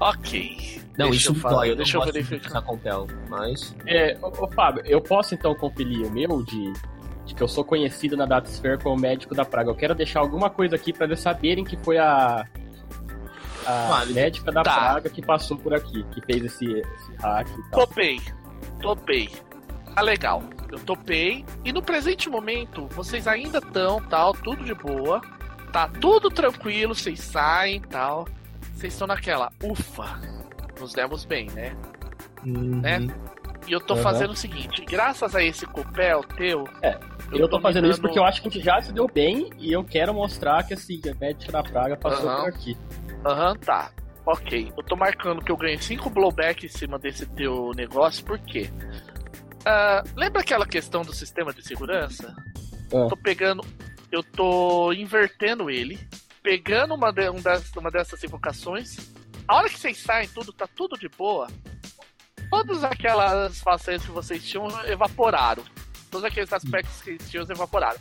Ok. 0.00 0.80
Não, 0.96 1.10
Deixa 1.10 1.20
isso 1.20 1.30
eu 1.32 1.34
falar, 1.36 1.54
dói, 1.56 1.70
eu 1.72 1.76
deixa 1.76 1.98
não 1.98 2.04
eu 2.06 2.12
gosto 2.12 2.24
verificar. 2.28 2.62
com 2.62 2.78
Pel, 2.78 3.06
mas. 3.28 3.74
É, 3.86 4.16
ô, 4.22 4.28
ô, 4.44 4.48
Fábio, 4.48 4.82
eu 4.86 5.00
posso 5.00 5.34
então 5.34 5.54
compilir 5.54 6.06
o 6.06 6.10
meu 6.10 6.42
de, 6.42 6.72
de 7.26 7.34
que 7.34 7.42
eu 7.42 7.48
sou 7.48 7.64
conhecido 7.64 8.16
na 8.16 8.24
DataSphere 8.24 8.82
como 8.82 8.98
médico 9.00 9.34
da 9.34 9.44
praga. 9.44 9.70
Eu 9.70 9.74
quero 9.74 9.94
deixar 9.94 10.20
alguma 10.20 10.48
coisa 10.48 10.74
aqui 10.76 10.92
pra 10.92 11.04
eles 11.06 11.20
saberem 11.20 11.64
que 11.64 11.76
foi 11.78 11.98
a. 11.98 12.46
A 13.66 14.04
médica 14.06 14.52
da 14.52 14.62
Tá. 14.62 14.74
praga 14.74 15.10
que 15.10 15.20
passou 15.20 15.56
por 15.56 15.74
aqui, 15.74 16.04
que 16.12 16.20
fez 16.22 16.44
esse, 16.44 16.64
esse 16.64 17.12
hack 17.20 17.48
e 17.48 17.70
tal. 17.70 17.86
Topei. 17.86 18.20
Topei. 18.80 19.30
Tá 19.94 20.00
legal. 20.02 20.42
Eu 20.70 20.78
topei. 20.80 21.44
E 21.64 21.72
no 21.72 21.82
presente 21.82 22.28
momento, 22.28 22.86
vocês 22.88 23.26
ainda 23.26 23.58
estão, 23.58 24.00
tal, 24.02 24.32
tudo 24.34 24.64
de 24.64 24.74
boa. 24.74 25.20
Tá 25.72 25.88
tudo 25.88 26.30
tranquilo, 26.30 26.94
vocês 26.94 27.20
saem 27.20 27.80
tal. 27.80 28.26
Vocês 28.74 28.92
estão 28.92 29.06
naquela, 29.06 29.50
ufa, 29.62 30.20
nos 30.78 30.92
demos 30.92 31.24
bem, 31.24 31.48
né? 31.50 31.74
Uhum. 32.44 32.80
Né? 32.80 33.06
E 33.66 33.72
eu 33.72 33.80
tô 33.80 33.94
Aham. 33.94 34.02
fazendo 34.02 34.30
o 34.30 34.36
seguinte, 34.36 34.84
graças 34.84 35.34
a 35.34 35.42
esse 35.42 35.66
copel 35.66 36.22
teu. 36.36 36.64
É, 36.82 36.98
Eu 37.32 37.48
tô 37.48 37.56
me 37.56 37.62
fazendo 37.62 37.86
isso 37.88 37.94
dando- 37.96 38.02
porque 38.02 38.18
eu 38.18 38.24
acho 38.24 38.40
que 38.40 38.48
a 38.48 38.50
gente 38.50 38.64
já 38.64 38.80
se 38.80 38.92
deu 38.92 39.08
bem 39.12 39.50
e 39.58 39.72
eu 39.72 39.82
quero 39.82 40.14
mostrar 40.14 40.62
que 40.64 40.74
assim, 40.74 41.00
a 41.10 41.14
médica 41.18 41.50
da 41.50 41.62
praga 41.62 41.96
passou 41.96 42.28
Aham. 42.28 42.40
por 42.44 42.48
aqui. 42.50 42.76
Aham, 43.26 43.56
tá. 43.56 43.90
Ok. 44.24 44.72
Eu 44.76 44.82
tô 44.82 44.96
marcando 44.96 45.42
que 45.44 45.50
eu 45.52 45.56
ganhei 45.56 45.78
5 45.78 46.08
blowback 46.10 46.66
em 46.66 46.68
cima 46.68 46.98
desse 46.98 47.26
teu 47.26 47.72
negócio, 47.74 48.24
por 48.24 48.38
quê? 48.38 48.70
Ah, 49.64 50.02
lembra 50.14 50.40
aquela 50.40 50.66
questão 50.66 51.02
do 51.02 51.12
sistema 51.14 51.52
de 51.52 51.62
segurança? 51.62 52.34
Ah. 52.94 53.08
Tô 53.08 53.16
pegando. 53.16 53.64
Eu 54.12 54.22
tô 54.22 54.92
invertendo 54.92 55.68
ele, 55.68 55.98
pegando 56.42 56.94
uma, 56.94 57.12
de- 57.12 57.28
um 57.30 57.40
das- 57.40 57.70
uma 57.76 57.90
dessas 57.90 58.22
invocações. 58.22 58.96
A 59.48 59.56
hora 59.56 59.68
que 59.68 59.78
vocês 59.78 59.98
saem, 59.98 60.28
tudo 60.28 60.52
tá 60.52 60.66
tudo 60.68 60.96
de 60.98 61.08
boa. 61.08 61.48
Todas 62.50 62.84
aquelas 62.84 63.58
façanhas 63.60 64.04
que 64.04 64.10
vocês 64.12 64.44
tinham 64.44 64.68
evaporaram. 64.86 65.64
Todos 66.10 66.24
aqueles 66.24 66.52
aspectos 66.52 67.00
que 67.02 67.16
vocês 67.16 67.30
tinham 67.30 67.44
evaporaram. 67.50 67.98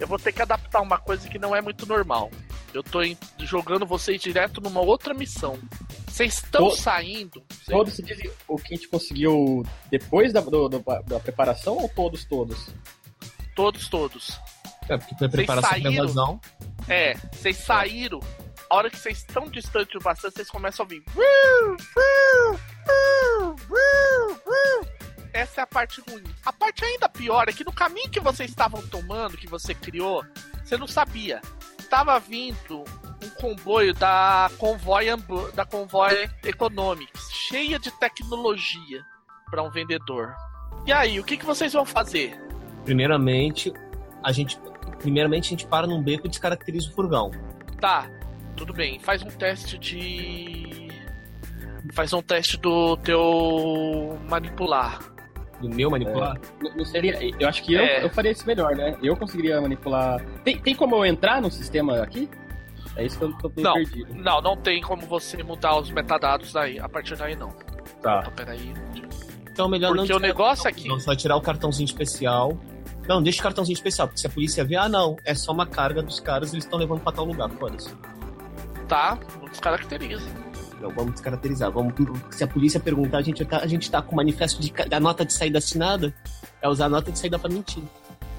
Eu 0.00 0.06
vou 0.06 0.18
ter 0.18 0.32
que 0.32 0.40
adaptar 0.42 0.80
uma 0.80 0.98
coisa 0.98 1.28
que 1.28 1.38
não 1.38 1.54
é 1.54 1.60
muito 1.60 1.86
normal. 1.86 2.30
Eu 2.74 2.82
tô 2.82 2.98
jogando 3.40 3.86
vocês 3.86 4.20
direto 4.20 4.60
numa 4.60 4.80
outra 4.80 5.14
missão. 5.14 5.58
Vocês 6.08 6.34
estão 6.34 6.70
saindo. 6.70 7.42
Todos 7.66 7.94
se 7.94 8.02
dizem 8.02 8.30
o 8.48 8.56
que 8.56 8.74
a 8.74 8.76
gente 8.76 8.88
conseguiu 8.88 9.64
depois 9.90 10.32
da, 10.32 10.40
do- 10.40 10.68
do- 10.68 10.84
da 11.06 11.20
preparação 11.20 11.76
ou 11.76 11.88
todos, 11.88 12.24
todos? 12.24 12.68
Todos, 13.54 13.88
todos. 13.88 14.40
É, 14.88 14.96
porque 14.98 15.14
foi 15.16 15.28
preparação 15.28 15.70
saíram? 15.70 15.92
invasão. 15.92 16.40
É, 16.88 17.14
vocês 17.32 17.56
saíram. 17.58 18.20
A 18.70 18.76
hora 18.76 18.90
que 18.90 18.98
vocês 18.98 19.18
estão 19.18 19.48
distantes 19.48 20.02
bastante, 20.02 20.34
vocês 20.34 20.50
começam 20.50 20.84
a 20.84 20.86
ouvir. 20.86 21.04
Essa 25.32 25.60
é 25.60 25.64
a 25.64 25.66
parte 25.66 26.00
ruim. 26.08 26.22
A 26.44 26.52
parte 26.52 26.84
ainda 26.84 27.08
pior 27.08 27.48
é 27.48 27.52
que 27.52 27.64
no 27.64 27.72
caminho 27.72 28.08
que 28.10 28.20
vocês 28.20 28.48
estavam 28.50 28.80
tomando, 28.86 29.36
que 29.36 29.48
você 29.48 29.74
criou, 29.74 30.24
você 30.64 30.76
não 30.76 30.86
sabia. 30.86 31.40
Tava 31.88 32.18
vindo 32.18 32.84
um 33.22 33.30
comboio 33.40 33.94
da 33.94 34.50
Convoy, 34.58 35.06
da 35.54 35.64
Convoy 35.64 36.28
Economics, 36.44 37.30
cheia 37.32 37.78
de 37.78 37.90
tecnologia 37.98 39.02
para 39.50 39.62
um 39.62 39.70
vendedor. 39.70 40.34
E 40.86 40.92
aí, 40.92 41.18
o 41.18 41.24
que, 41.24 41.36
que 41.36 41.46
vocês 41.46 41.72
vão 41.72 41.84
fazer? 41.84 42.38
Primeiramente, 42.84 43.72
a 44.22 44.32
gente. 44.32 44.58
Primeiramente, 44.98 45.46
a 45.46 45.50
gente 45.50 45.66
para 45.66 45.86
num 45.86 46.02
beco 46.02 46.26
e 46.26 46.30
descaracteriza 46.30 46.88
o 46.90 46.92
furgão. 46.92 47.30
Tá, 47.80 48.08
tudo 48.56 48.72
bem. 48.72 48.98
Faz 48.98 49.22
um 49.22 49.28
teste 49.28 49.78
de. 49.78 50.88
Faz 51.92 52.12
um 52.12 52.22
teste 52.22 52.56
do 52.56 52.96
teu 52.98 54.18
manipular. 54.28 55.13
Do 55.68 55.74
meu 55.74 55.90
manipular. 55.90 56.38
Não, 56.60 56.76
não 56.76 56.84
seria. 56.84 57.18
Eu 57.40 57.48
acho 57.48 57.62
que 57.62 57.74
eu, 57.74 57.80
É. 57.80 58.04
eu 58.04 58.10
faria 58.10 58.30
isso 58.32 58.46
melhor, 58.46 58.74
né? 58.76 58.96
Eu 59.02 59.16
conseguiria 59.16 59.60
manipular. 59.60 60.22
Tem, 60.44 60.58
tem 60.58 60.74
como 60.74 60.94
eu 60.96 61.06
entrar 61.06 61.40
no 61.40 61.50
sistema 61.50 62.02
aqui? 62.02 62.28
É 62.96 63.04
isso 63.04 63.18
que 63.18 63.24
eu 63.24 63.32
tô 63.38 63.48
meio 63.56 63.66
Não. 63.68 63.74
perdido. 63.74 64.14
Não, 64.14 64.40
não 64.42 64.56
tem 64.56 64.80
como 64.82 65.02
você 65.06 65.42
mudar 65.42 65.78
os 65.80 65.90
metadados 65.90 66.52
daí. 66.52 66.78
A 66.78 66.88
partir 66.88 67.16
daí 67.16 67.34
não. 67.34 67.48
Tá. 68.02 68.20
Então, 68.20 68.32
peraí. 68.34 68.74
Então, 69.50 69.68
melhor 69.68 69.90
não. 69.94 69.98
Porque 70.04 70.12
o 70.12 70.18
negócio 70.18 70.68
aqui. 70.68 70.86
Não, 70.86 71.00
só 71.00 71.14
tirar 71.16 71.36
o 71.36 71.40
cartãozinho 71.40 71.86
especial. 71.86 72.58
Não, 73.08 73.22
deixa 73.22 73.40
o 73.40 73.42
cartãozinho 73.42 73.74
especial, 73.74 74.06
porque 74.08 74.20
se 74.20 74.26
a 74.26 74.30
polícia 74.30 74.64
ver, 74.64 74.76
ah, 74.76 74.88
não, 74.88 75.16
é 75.24 75.34
só 75.34 75.52
uma 75.52 75.66
carga 75.66 76.02
dos 76.02 76.20
caras, 76.20 76.52
eles 76.52 76.64
estão 76.64 76.78
levando 76.78 77.00
pra 77.00 77.12
tal 77.12 77.24
lugar, 77.24 77.50
foda-se. 77.50 77.94
Tá, 78.88 79.18
não 79.40 79.48
descaracteriza. 79.48 80.26
Não, 80.84 80.90
vamos 80.90 81.14
descaracterizar. 81.14 81.70
Vamos, 81.70 81.94
se 82.30 82.44
a 82.44 82.46
polícia 82.46 82.78
perguntar, 82.78 83.16
a 83.18 83.22
gente 83.22 83.42
tá, 83.46 83.56
a 83.58 83.66
gente 83.66 83.90
tá 83.90 84.02
com 84.02 84.12
o 84.12 84.16
manifesto 84.16 84.60
de, 84.60 84.70
da 84.70 85.00
nota 85.00 85.24
de 85.24 85.32
saída 85.32 85.56
assinada, 85.56 86.14
é 86.60 86.68
usar 86.68 86.84
a 86.86 86.88
nota 86.90 87.10
de 87.10 87.18
saída 87.18 87.38
pra 87.38 87.48
mentir. 87.48 87.82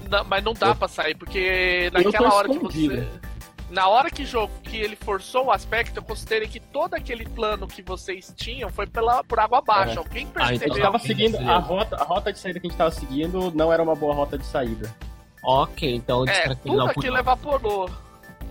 Não, 0.08 0.22
mas 0.24 0.44
não 0.44 0.52
dá 0.54 0.68
Eu- 0.68 0.76
pra 0.76 0.86
sair, 0.86 1.16
porque 1.16 1.90
naquela 1.92 2.32
hora 2.32 2.48
que 2.48 2.58
você. 2.58 3.08
Na 3.68 3.88
hora 3.88 4.08
que, 4.08 4.24
jogo, 4.24 4.52
que 4.62 4.76
ele 4.76 4.94
forçou 4.94 5.46
o 5.46 5.50
aspecto, 5.50 5.96
eu 5.96 6.02
considerei 6.04 6.46
que 6.46 6.60
todo 6.60 6.94
aquele 6.94 7.24
plano 7.28 7.66
que 7.66 7.82
vocês 7.82 8.32
tinham 8.36 8.70
foi 8.70 8.86
pela, 8.86 9.24
por 9.24 9.40
água 9.40 9.58
abaixo. 9.58 9.94
É. 9.94 9.98
Alguém 9.98 10.24
Ah, 10.26 10.30
então 10.30 10.44
A 10.44 10.46
gente 10.52 10.58
percebeu? 10.60 10.82
tava 10.84 10.98
Beleza, 10.98 11.06
seguindo 11.08 11.50
a 11.50 11.58
rota, 11.58 11.96
a 11.96 12.04
rota 12.04 12.32
de 12.32 12.38
saída 12.38 12.60
que 12.60 12.66
a 12.68 12.70
gente 12.70 12.78
tava 12.78 12.90
seguindo 12.92 13.50
não 13.50 13.72
era 13.72 13.82
uma 13.82 13.96
boa 13.96 14.14
rota 14.14 14.38
de 14.38 14.46
saída. 14.46 14.94
Ok, 15.42 15.92
então 15.96 16.22
é, 16.22 16.26
descaracterizar 16.26 16.86
tudo 16.86 16.96
o 16.96 17.00
aquilo 17.00 17.16
evaporou. 17.18 17.90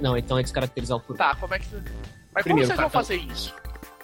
Não, 0.02 0.18
então 0.18 0.38
é 0.38 0.42
descaracterizar 0.42 0.98
o 0.98 1.00
furgão. 1.00 1.26
Tá, 1.30 1.36
como 1.36 1.54
é 1.54 1.60
que. 1.60 1.68
Mas 2.34 2.44
Primeiro, 2.44 2.44
como 2.44 2.58
vocês 2.58 2.68
vão 2.68 2.76
cartão. 2.78 2.90
fazer 2.90 3.16
isso? 3.16 3.56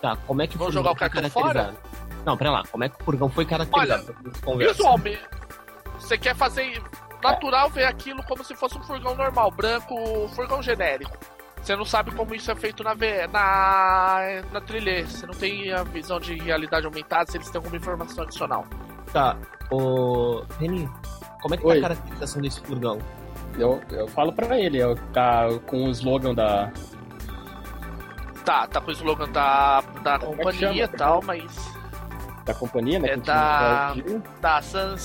Tá, 0.02 0.18
como 0.28 0.42
é 0.42 0.48
que 0.48 0.58
o 0.62 0.72
jogar 0.72 0.92
o 0.92 0.96
foi 0.96 1.10
cartão 1.10 1.30
caracterizado? 1.30 1.78
Não, 2.26 2.38
pera 2.38 2.52
lá, 2.52 2.64
como 2.72 2.84
é 2.84 2.90
que 2.90 2.96
o 3.02 3.04
furgão 3.04 3.30
foi 3.30 3.46
caracterizado? 3.46 4.16
Conversar. 4.44 4.74
Visualmente, 4.74 5.22
você 6.00 6.18
quer 6.18 6.36
fazer 6.36 6.82
natural 7.24 7.70
ver 7.70 7.86
aquilo 7.86 8.24
como 8.24 8.44
se 8.44 8.56
fosse 8.56 8.78
um 8.78 8.84
furgão 8.84 9.16
normal, 9.16 9.52
branco, 9.52 9.96
furgão 10.36 10.62
genérico. 10.62 11.16
Você 11.62 11.76
não 11.76 11.86
sabe 11.86 12.10
como 12.16 12.34
isso 12.34 12.50
é 12.50 12.56
feito 12.56 12.84
na, 12.84 12.96
V- 12.96 13.28
na, 13.28 14.42
na 14.52 14.62
trilha. 14.62 15.06
Você 15.06 15.28
não 15.28 15.34
tem 15.36 15.72
a 15.72 15.84
visão 15.84 16.20
de 16.20 16.34
realidade 16.40 16.88
aumentada, 16.88 17.30
se 17.30 17.38
eles 17.38 17.52
têm 17.52 17.60
alguma 17.60 17.78
informação 17.78 18.24
adicional. 18.24 18.66
Tá, 19.14 19.38
ô. 19.70 20.44
Reni, 20.60 20.90
como 21.40 21.54
é 21.54 21.58
que 21.58 21.64
tá 21.64 21.70
Oi. 21.70 21.78
a 21.78 21.82
caracterização 21.82 22.42
desse 22.42 22.60
furgão? 22.62 22.98
Eu, 23.60 23.80
eu 23.92 24.08
falo 24.08 24.34
pra 24.34 24.60
ele, 24.60 24.80
eu, 24.82 24.96
tá 25.14 25.48
com 25.68 25.86
o 25.86 25.92
slogan 25.92 26.34
da. 26.34 26.72
Tá, 28.46 28.68
tá 28.68 28.82
com 28.82 28.90
o 28.90 28.92
slogan 28.94 29.30
da, 29.30 29.82
da 30.04 30.20
Como 30.20 30.34
é 30.34 30.38
companhia 30.38 30.84
e 30.86 30.88
tal, 30.88 31.22
mas. 31.24 31.74
da 32.46 32.54
companhia, 32.56 33.00
né? 33.00 33.10
É 33.10 33.18
da-. 33.18 33.94
Da 34.42 34.62
Sun, 34.62 34.96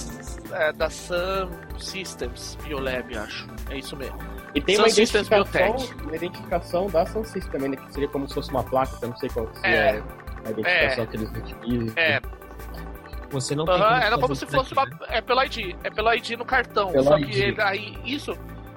é, 0.53 0.73
da 0.73 0.89
Sun 0.89 1.51
Systems 1.79 2.57
Biolab, 2.65 3.17
acho. 3.19 3.47
É 3.71 3.79
isso 3.79 3.95
mesmo. 3.97 4.17
E 4.55 4.61
tem 4.61 4.77
Sun 4.77 4.83
uma 4.83 4.89
Systems 4.91 5.27
identificação, 5.27 5.73
Biotech. 5.77 6.03
uma 6.03 6.17
identificação 6.17 6.87
da 6.89 7.05
Sun 7.07 7.25
System 7.25 7.53
também, 7.53 7.69
né? 7.71 7.77
Que 7.77 7.93
seria 7.93 8.09
como 8.09 8.27
se 8.27 8.35
fosse 8.35 8.51
uma 8.51 8.63
placa, 8.65 8.97
eu 9.03 9.09
não 9.11 9.17
sei 9.19 9.29
qual 9.29 9.47
que 9.49 9.67
É. 9.67 9.71
é 9.97 10.03
a 10.47 10.51
identificação 10.51 11.07
que 11.07 11.17
eles 11.17 11.31
utilizam. 11.31 11.93
É, 11.97 12.21
Você 13.31 13.55
não 13.57 13.65
tem 13.67 13.75
Aham, 13.75 13.85
como 13.89 14.03
era 14.03 14.19
como 14.19 14.35
se 14.37 14.47
fosse 14.47 14.73
uma. 14.73 14.87
É 15.09 15.21
pelo 15.21 15.43
ID. 15.43 15.77
É 15.85 15.91
pelo 15.91 16.13
ID 16.15 16.31
no 16.39 16.45
cartão. 16.45 16.91
Pelo 16.93 17.05
só 17.05 17.19
ID. 17.19 17.29
que 17.31 17.39
ele, 17.43 17.61
aí, 17.61 17.99
isso. 18.05 18.33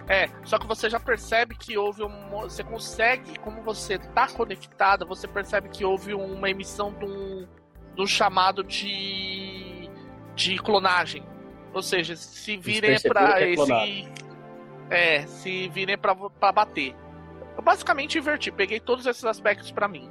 É, 0.09 0.27
só 0.43 0.57
que 0.57 0.65
você 0.65 0.89
já 0.89 0.99
percebe 0.99 1.55
que 1.55 1.77
houve 1.77 2.01
um. 2.03 2.29
Você 2.41 2.63
consegue, 2.63 3.37
como 3.39 3.61
você 3.61 3.99
tá 3.99 4.27
conectada, 4.27 5.05
você 5.05 5.27
percebe 5.27 5.69
que 5.69 5.85
houve 5.85 6.15
uma 6.15 6.49
emissão 6.49 6.91
de 6.91 7.05
um, 7.05 7.47
de 7.95 8.01
um 8.01 8.07
chamado 8.07 8.63
de. 8.63 9.87
de 10.35 10.57
clonagem. 10.57 11.23
Ou 11.71 11.83
seja, 11.83 12.15
se 12.15 12.57
virem 12.57 12.97
que 12.97 13.07
é 13.07 13.51
esse. 13.51 14.09
É, 14.89 15.27
se 15.27 15.69
virem 15.69 15.95
pra, 15.95 16.15
pra 16.15 16.51
bater. 16.51 16.95
Eu 17.55 17.61
basicamente 17.61 18.17
inverti, 18.17 18.51
peguei 18.51 18.79
todos 18.79 19.05
esses 19.05 19.23
aspectos 19.23 19.71
pra 19.71 19.87
mim. 19.87 20.09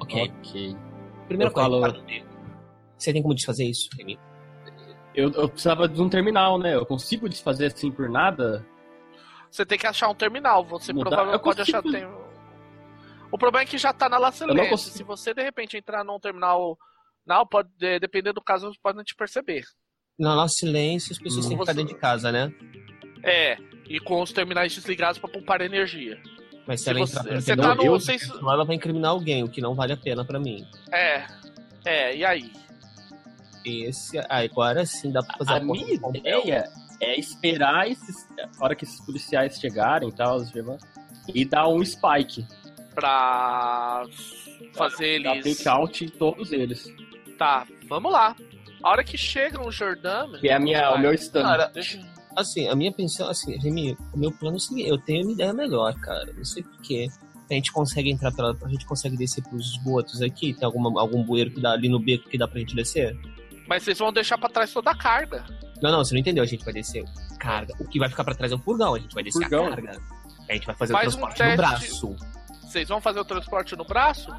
Ok. 0.00 0.32
Ok. 0.40 0.76
Primeira 1.28 1.52
Eu 1.52 1.54
falo- 1.54 1.80
para. 1.80 2.02
Você 2.98 3.12
tem 3.12 3.22
como 3.22 3.34
desfazer 3.34 3.64
isso? 3.64 3.88
Eu, 5.14 5.30
eu 5.30 5.48
precisava 5.48 5.86
de 5.86 6.02
um 6.02 6.08
terminal, 6.08 6.58
né? 6.58 6.74
Eu 6.74 6.84
consigo 6.84 7.28
desfazer 7.28 7.66
assim 7.66 7.92
por 7.92 8.08
nada? 8.08 8.66
Você 9.54 9.64
tem 9.64 9.78
que 9.78 9.86
achar 9.86 10.08
um 10.08 10.14
terminal. 10.16 10.64
Você 10.64 10.92
provavelmente 10.92 11.40
pode 11.42 11.58
consigo- 11.58 11.78
achar. 11.78 11.82
Tem... 11.88 12.04
O 13.30 13.38
problema 13.38 13.62
é 13.62 13.66
que 13.66 13.78
já 13.78 13.92
tá 13.92 14.08
na 14.08 14.18
consigo. 14.70 14.96
Se 14.96 15.02
você 15.04 15.32
de 15.32 15.42
repente 15.44 15.76
entrar 15.76 16.02
num 16.02 16.18
terminal. 16.18 16.76
Não, 17.24 17.46
pode, 17.46 17.68
de- 17.78 18.00
dependendo 18.00 18.34
do 18.34 18.42
caso, 18.42 18.72
pode 18.82 18.96
não 18.96 19.04
te 19.04 19.14
perceber. 19.14 19.62
No 20.18 20.34
nosso 20.34 20.54
silêncio, 20.58 21.12
as 21.12 21.18
pessoas 21.20 21.46
têm 21.46 21.56
que 21.56 21.62
ficar 21.62 21.72
dentro 21.72 21.94
de 21.94 22.00
casa, 22.00 22.32
né? 22.32 22.52
É, 23.22 23.56
e 23.88 24.00
com 24.00 24.20
os 24.20 24.32
terminais 24.32 24.74
desligados 24.74 25.18
pra 25.20 25.30
poupar 25.30 25.60
energia. 25.60 26.20
Mas 26.66 26.80
se, 26.80 26.84
Se 26.84 26.90
ela 26.90 26.98
você- 27.00 27.18
entrar 27.20 27.34
você 27.40 27.46
terminal, 27.46 27.70
tá 27.70 27.74
no- 27.76 27.84
eu- 27.84 27.92
vocês- 27.92 28.28
ela 28.28 28.64
vai 28.64 28.74
incriminar 28.74 29.12
alguém, 29.12 29.44
o 29.44 29.48
que 29.48 29.60
não 29.60 29.74
vale 29.76 29.92
a 29.92 29.96
pena 29.96 30.24
pra 30.24 30.40
mim. 30.40 30.66
É. 30.92 31.24
É, 31.84 32.16
e 32.16 32.24
aí? 32.24 32.52
Esse, 33.64 34.18
ah, 34.18 34.26
agora 34.42 34.84
sim 34.84 35.12
dá 35.12 35.22
pra 35.22 35.38
fazer 35.38 35.52
A 35.52 35.56
a 35.56 35.60
minha 35.60 35.94
ideia 35.94 36.64
é 37.04 37.18
esperar 37.18 37.88
esses, 37.90 38.28
a 38.38 38.64
hora 38.64 38.74
que 38.74 38.84
esses 38.84 39.00
policiais 39.00 39.58
chegarem 39.58 40.08
e 40.08 40.12
tal, 40.12 40.38
e 41.34 41.44
dar 41.44 41.68
um 41.68 41.84
spike. 41.84 42.46
Pra 42.94 44.04
fazer 44.74 45.22
Dar 45.22 45.36
eles. 45.36 45.56
take 45.56 45.68
out 45.68 46.04
em 46.04 46.08
todos 46.08 46.52
eles. 46.52 46.86
Tá, 47.38 47.66
vamos 47.88 48.12
lá. 48.12 48.36
A 48.82 48.90
hora 48.90 49.02
que 49.02 49.16
chegam 49.18 49.66
os 49.66 49.74
Jordano. 49.74 50.38
Que 50.38 50.48
é 50.48 50.54
a 50.54 50.60
minha, 50.60 50.92
o 50.92 50.98
meu 50.98 51.12
stand. 51.14 51.42
Cara, 51.42 51.72
assim, 52.36 52.68
a 52.68 52.74
minha 52.76 52.92
pensão, 52.92 53.28
assim, 53.28 53.56
Remy, 53.58 53.96
o 54.12 54.18
meu 54.18 54.30
plano 54.30 54.56
é 54.56 54.58
o 54.58 54.60
seguinte, 54.60 54.88
eu 54.88 54.98
tenho 54.98 55.24
uma 55.24 55.32
ideia 55.32 55.52
melhor, 55.52 55.94
cara. 56.00 56.32
Não 56.32 56.44
sei 56.44 56.62
porquê. 56.62 57.08
A 57.50 57.54
gente 57.54 57.72
consegue 57.72 58.10
entrar 58.10 58.32
pela. 58.32 58.56
A 58.62 58.68
gente 58.68 58.86
consegue 58.86 59.16
descer 59.16 59.42
pros 59.42 59.72
esgotos 59.72 60.22
aqui? 60.22 60.54
Tem 60.54 60.64
alguma, 60.64 61.00
algum 61.00 61.22
bueiro 61.22 61.50
que 61.50 61.60
dá 61.60 61.72
ali 61.72 61.88
no 61.88 61.98
beco 61.98 62.28
que 62.28 62.38
dá 62.38 62.48
pra 62.48 62.58
gente 62.58 62.74
descer? 62.74 63.16
Mas 63.66 63.82
vocês 63.82 63.98
vão 63.98 64.12
deixar 64.12 64.38
pra 64.38 64.48
trás 64.48 64.72
toda 64.72 64.90
a 64.90 64.96
carga. 64.96 65.44
Não, 65.84 65.90
não, 65.92 65.98
você 66.04 66.14
não 66.14 66.20
entendeu. 66.20 66.42
A 66.42 66.46
gente 66.46 66.64
vai 66.64 66.72
descer 66.72 67.04
carga. 67.38 67.74
O 67.78 67.86
que 67.86 67.98
vai 67.98 68.08
ficar 68.08 68.24
pra 68.24 68.34
trás 68.34 68.50
é 68.50 68.54
o 68.54 68.58
furgão. 68.58 68.94
A 68.94 68.98
gente 68.98 69.12
vai 69.14 69.22
descer 69.22 69.42
Furgão. 69.42 69.66
a 69.66 69.70
carga. 69.70 70.00
A 70.48 70.52
gente 70.54 70.66
vai 70.66 70.74
fazer 70.74 70.92
Faz 70.94 71.14
o 71.14 71.18
um 71.18 71.20
transporte 71.20 71.36
teste. 71.38 71.50
no 71.50 71.56
braço. 71.56 72.16
Vocês 72.62 72.88
vão 72.88 73.00
fazer 73.02 73.20
o 73.20 73.24
transporte 73.24 73.76
no 73.76 73.84
braço? 73.84 74.30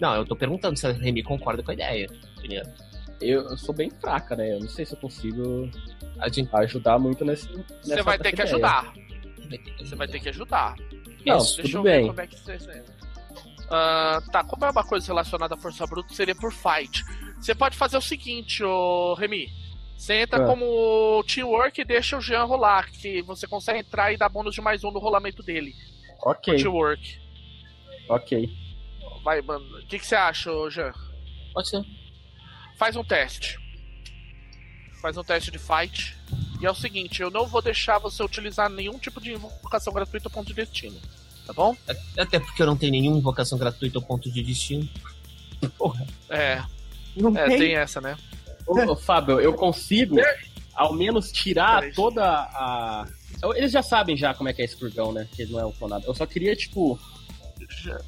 Não, 0.00 0.14
eu 0.16 0.24
tô 0.24 0.34
perguntando 0.34 0.76
se 0.78 0.86
a 0.86 0.92
Remy 0.92 1.22
concorda 1.22 1.62
com 1.62 1.70
a 1.70 1.74
ideia. 1.74 2.06
Entendeu? 2.38 2.62
Eu, 3.20 3.42
eu 3.42 3.56
sou 3.58 3.74
bem 3.74 3.90
fraca, 3.90 4.34
né? 4.36 4.54
Eu 4.54 4.60
não 4.60 4.68
sei 4.68 4.84
se 4.86 4.94
eu 4.94 4.98
consigo 4.98 5.70
A 6.18 6.28
gente 6.30 6.48
ajudar 6.54 6.98
muito 6.98 7.24
nesse. 7.26 7.46
Você 7.46 7.90
nessa- 7.90 8.02
vai 8.02 8.18
ter 8.18 8.28
que 8.32 8.40
ideia. 8.42 8.48
ajudar. 8.48 8.92
Você 9.78 9.94
vai 9.94 10.08
ter 10.08 10.20
que 10.20 10.28
ajudar. 10.30 10.76
Não, 11.26 11.36
Isso. 11.38 11.56
Deixa 11.56 11.72
tudo 11.72 11.78
eu 11.78 11.82
bem. 11.82 12.02
ver 12.04 12.08
como 12.08 12.20
é 12.22 12.26
que 12.26 12.40
vocês 12.40 12.66
Ah, 13.70 14.22
tá, 14.32 14.44
como 14.44 14.64
é 14.64 14.70
uma 14.70 14.84
coisa 14.84 15.06
relacionada 15.06 15.54
à 15.54 15.58
força 15.58 15.86
bruta, 15.86 16.14
seria 16.14 16.34
por 16.34 16.52
fight. 16.52 17.04
Você 17.40 17.54
pode 17.54 17.76
fazer 17.76 17.96
o 17.96 18.00
seguinte, 18.00 18.62
ô 18.64 19.14
Remy. 19.14 19.65
Você 19.96 20.14
entra 20.22 20.42
Ah. 20.44 20.46
como 20.46 21.24
teamwork 21.24 21.80
e 21.80 21.84
deixa 21.84 22.16
o 22.16 22.20
Jean 22.20 22.44
rolar, 22.44 22.90
que 22.92 23.22
você 23.22 23.46
consegue 23.46 23.80
entrar 23.80 24.12
e 24.12 24.16
dar 24.16 24.28
bônus 24.28 24.54
de 24.54 24.60
mais 24.60 24.84
um 24.84 24.90
no 24.90 24.98
rolamento 24.98 25.42
dele. 25.42 25.74
Ok, 26.22 26.56
Teamwork. 26.56 27.18
ok. 28.08 28.48
Vai, 29.24 29.40
mano. 29.42 29.64
O 29.78 29.86
que, 29.86 29.98
que 29.98 30.06
você 30.06 30.14
acha, 30.14 30.50
Jean? 30.70 30.92
Pode 31.52 31.68
ser. 31.68 31.82
Faz 32.78 32.94
um 32.94 33.02
teste. 33.04 33.58
Faz 35.00 35.16
um 35.16 35.24
teste 35.24 35.50
de 35.50 35.58
fight. 35.58 36.16
E 36.60 36.66
é 36.66 36.70
o 36.70 36.74
seguinte, 36.74 37.20
eu 37.22 37.30
não 37.30 37.46
vou 37.46 37.60
deixar 37.62 37.98
você 37.98 38.22
utilizar 38.22 38.68
nenhum 38.70 38.98
tipo 38.98 39.20
de 39.20 39.32
invocação 39.32 39.92
gratuita 39.92 40.30
ponto 40.30 40.46
de 40.48 40.54
destino. 40.54 40.98
Tá 41.46 41.52
bom? 41.52 41.76
Até 42.18 42.38
porque 42.40 42.60
eu 42.62 42.66
não 42.66 42.76
tenho 42.76 42.92
nenhuma 42.92 43.18
invocação 43.18 43.56
gratuita 43.58 43.98
ao 43.98 44.04
ponto 44.04 44.30
de 44.30 44.42
destino. 44.42 44.88
Porra. 45.78 46.06
É. 46.28 46.62
Não 47.16 47.36
É, 47.36 47.46
tem. 47.46 47.58
tem 47.58 47.74
essa, 47.76 48.00
né? 48.00 48.16
Ô, 48.66 48.92
ô, 48.92 48.96
Fábio, 48.96 49.40
eu 49.40 49.52
consigo 49.54 50.16
ao 50.74 50.92
menos 50.92 51.30
tirar 51.32 51.82
toda 51.94 52.24
a. 52.24 53.06
Eles 53.54 53.70
já 53.72 53.82
sabem 53.82 54.16
já 54.16 54.32
como 54.34 54.48
é 54.48 54.52
que 54.52 54.62
é 54.62 54.64
esse 54.64 54.78
furgão, 54.78 55.12
né? 55.12 55.28
Que 55.34 55.42
ele 55.42 55.52
não 55.52 55.60
é 55.60 55.66
um 55.66 55.72
clonado. 55.72 56.04
Eu 56.06 56.14
só 56.14 56.24
queria, 56.26 56.56
tipo, 56.56 56.98
Já, 57.82 57.98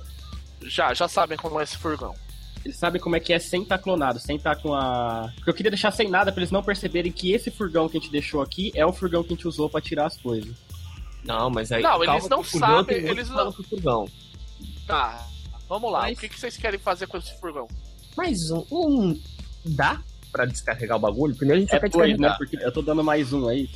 já, 0.63 0.95
já 0.95 1.09
sabem 1.09 1.37
como 1.37 1.61
é 1.61 1.65
esse 1.65 1.77
furgão. 1.77 2.15
eles 2.65 2.77
sabem 2.79 3.01
como 3.01 3.15
é 3.17 3.21
que 3.21 3.33
é 3.33 3.39
sem 3.39 3.63
estar 3.63 3.79
clonado, 3.79 4.19
sem 4.19 4.37
estar 4.37 4.57
com 4.57 4.75
a. 4.75 5.31
Porque 5.37 5.51
eu 5.51 5.55
queria 5.55 5.71
deixar 5.71 5.91
sem 5.93 6.09
nada 6.09 6.33
pra 6.33 6.41
eles 6.41 6.51
não 6.51 6.63
perceberem 6.63 7.13
que 7.13 7.33
esse 7.33 7.51
furgão 7.51 7.89
que 7.89 7.97
a 7.99 8.01
gente 8.01 8.11
deixou 8.11 8.41
aqui 8.43 8.73
é 8.75 8.85
o 8.87 8.93
furgão 8.93 9.23
que 9.23 9.33
a 9.33 9.37
gente 9.37 9.47
usou 9.47 9.69
pra 9.71 9.81
tirar 9.81 10.07
as 10.07 10.17
coisas. 10.17 10.55
Não, 11.25 11.51
mas 11.51 11.71
aí. 11.73 11.83
Não, 11.83 12.03
eles 12.03 12.29
não 12.29 12.43
sabem, 12.43 12.97
eles 12.97 13.29
não- 13.29 13.53
pro 13.53 13.63
furgão. 13.65 14.09
Tá. 14.87 15.27
Vamos 15.69 15.93
lá. 15.93 16.01
Mas- 16.03 16.17
O 16.17 16.21
que, 16.23 16.29
que 16.31 16.41
vocês 16.41 16.57
querem 16.57 16.79
fazer 16.81 17.07
com 17.07 17.19
esse 17.19 17.39
furgão? 17.39 17.69
Mas 18.17 18.51
um, 18.51 18.65
um 18.73 19.21
dá 19.67 20.01
pra 20.39 20.47
descarregar 20.47 20.97
o 20.97 21.01
bagulho? 21.01 21.35
Primeiro 21.35 21.59
a 21.59 21.61
gente 21.61 21.75
É 21.75 21.81
vai 21.81 21.91
dois, 21.91 22.11
né? 22.11 22.17
descarregar. 22.29 22.39
Porque 22.39 22.57
eu 22.57 22.73
tô 22.73 22.81
dando 22.81 23.03
mais 23.03 23.33
um 23.33 23.49
aí. 23.49 23.69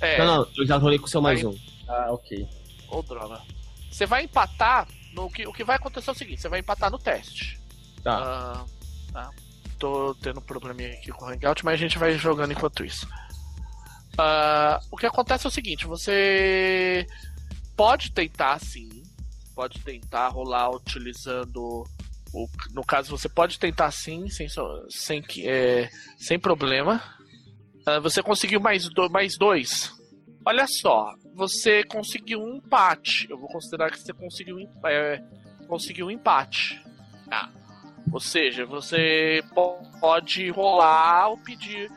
É. 0.00 0.18
Não, 0.18 0.26
não, 0.38 0.48
eu 0.56 0.66
já 0.66 0.76
rolei 0.78 0.98
com 0.98 1.04
o 1.04 1.08
seu 1.08 1.20
mais 1.20 1.40
Aí- 1.40 1.46
um. 1.46 1.58
Ah, 1.86 2.06
ok. 2.12 2.48
Ô, 2.88 3.02
droga. 3.02 3.42
Você 3.90 4.06
vai 4.06 4.24
empatar. 4.24 4.88
No 5.12 5.28
que, 5.30 5.46
o 5.46 5.52
que 5.52 5.64
vai 5.64 5.76
acontecer 5.76 6.08
é 6.10 6.12
o 6.12 6.16
seguinte: 6.16 6.40
você 6.40 6.48
vai 6.48 6.60
empatar 6.60 6.90
no 6.90 6.98
teste. 6.98 7.58
Tá. 8.02 8.16
Ah, 8.18 8.64
tá. 9.12 9.30
Tô 9.78 10.14
tendo 10.22 10.38
um 10.38 10.42
probleminha 10.42 10.90
aqui 10.90 11.10
com 11.10 11.24
o 11.24 11.28
Hangout, 11.28 11.64
mas 11.64 11.74
a 11.74 11.76
gente 11.76 11.98
vai 11.98 12.16
jogando 12.18 12.52
enquanto 12.52 12.84
isso. 12.84 13.06
Ah, 14.16 14.80
o 14.90 14.96
que 14.96 15.06
acontece 15.06 15.46
é 15.46 15.48
o 15.48 15.52
seguinte: 15.52 15.86
você 15.86 17.06
pode 17.76 18.12
tentar 18.12 18.58
sim. 18.60 18.88
Pode 19.54 19.78
tentar 19.80 20.28
rolar 20.28 20.70
utilizando. 20.70 21.84
No 22.72 22.84
caso, 22.84 23.16
você 23.16 23.28
pode 23.28 23.58
tentar 23.58 23.90
sim, 23.90 24.28
sem, 24.28 24.46
sem, 24.88 25.22
que- 25.22 25.48
é, 25.48 25.88
sem 26.18 26.38
problema. 26.38 27.02
Ah, 27.86 27.98
você 28.00 28.22
conseguiu 28.22 28.60
mais, 28.60 28.88
do, 28.88 29.08
mais 29.10 29.36
dois. 29.38 29.92
Olha 30.44 30.66
só, 30.66 31.14
você 31.34 31.82
conseguiu 31.84 32.40
um 32.40 32.56
empate. 32.56 33.26
Eu 33.30 33.38
vou 33.38 33.48
considerar 33.48 33.90
que 33.90 33.98
você 33.98 34.12
conseguiu, 34.12 34.56
um 34.56 34.86
é, 34.86 35.22
conseguiu 35.66 36.06
um 36.06 36.10
empate. 36.10 36.80
Tá. 37.28 37.50
Ou 38.12 38.20
seja, 38.20 38.64
você 38.64 39.42
po- 39.54 39.82
pode 40.00 40.48
rolar 40.50 41.28
ou 41.28 41.38
pedir, 41.38 41.90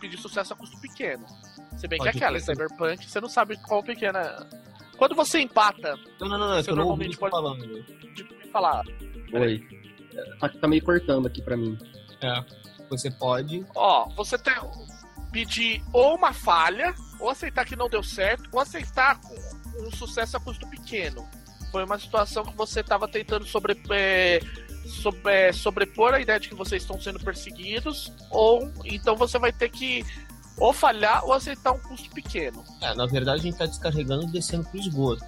pedir 0.00 0.16
sucesso 0.18 0.52
a 0.52 0.56
custo 0.56 0.80
pequeno. 0.80 1.24
Se 1.76 1.86
bem 1.88 1.98
que 1.98 2.08
é 2.08 2.12
Pode 2.12 2.18
aquela, 2.24 2.38
ter. 2.38 2.44
Cyberpunk, 2.44 3.08
você 3.10 3.20
não 3.20 3.28
sabe 3.28 3.56
qual 3.62 3.82
pequena. 3.82 4.20
é. 4.20 4.66
Quando 4.96 5.14
você 5.14 5.40
empata, 5.40 5.96
Não, 6.20 6.28
não, 6.28 6.38
não, 6.38 6.48
não, 6.48 6.54
é 6.54 6.58
que 6.58 6.64
Você 6.64 6.70
eu 6.70 6.76
não 6.76 6.82
normalmente 6.84 7.14
você 7.14 7.20
pode- 7.20 7.30
falando. 7.32 7.82
de 8.14 8.50
falar, 8.50 8.82
Oi. 9.32 9.62
Tá, 10.40 10.48
tá 10.48 10.68
meio 10.68 10.82
cortando 10.82 11.26
aqui 11.26 11.42
pra 11.42 11.56
mim. 11.56 11.78
É. 12.22 12.44
Você 12.88 13.10
pode. 13.10 13.64
ó, 13.74 14.08
você 14.10 14.38
tem 14.38 14.54
pedir 15.32 15.82
ou 15.92 16.14
uma 16.14 16.32
falha, 16.32 16.94
ou 17.20 17.28
aceitar 17.28 17.64
que 17.66 17.76
não 17.76 17.88
deu 17.90 18.02
certo, 18.02 18.48
ou 18.52 18.60
aceitar 18.60 19.20
com 19.20 19.34
um 19.86 19.90
sucesso 19.90 20.36
a 20.36 20.40
custo 20.40 20.66
pequeno. 20.68 21.28
Foi 21.70 21.84
uma 21.84 21.98
situação 21.98 22.44
que 22.44 22.56
você 22.56 22.80
estava 22.80 23.06
tentando 23.08 23.44
sobre, 23.44 23.78
é, 23.90 24.40
sobre- 25.02 25.20
é, 25.30 25.52
sobrepor 25.52 26.14
a 26.14 26.20
ideia 26.20 26.40
de 26.40 26.48
que 26.48 26.54
vocês 26.54 26.82
estão 26.82 26.98
sendo 26.98 27.18
perseguidos, 27.20 28.10
ou 28.30 28.72
então 28.84 29.14
você 29.16 29.38
vai 29.38 29.52
ter 29.52 29.68
que 29.68 30.04
ou 30.58 30.72
falhar 30.72 31.22
ou 31.24 31.34
aceitar 31.34 31.72
um 31.72 31.78
custo 31.80 32.08
pequeno. 32.10 32.64
É, 32.80 32.94
na 32.94 33.04
verdade 33.06 33.40
a 33.40 33.42
gente 33.42 33.58
tá 33.58 33.66
descarregando 33.66 34.24
e 34.24 34.30
descendo 34.30 34.66
pro 34.70 34.78
esgoto. 34.78 35.24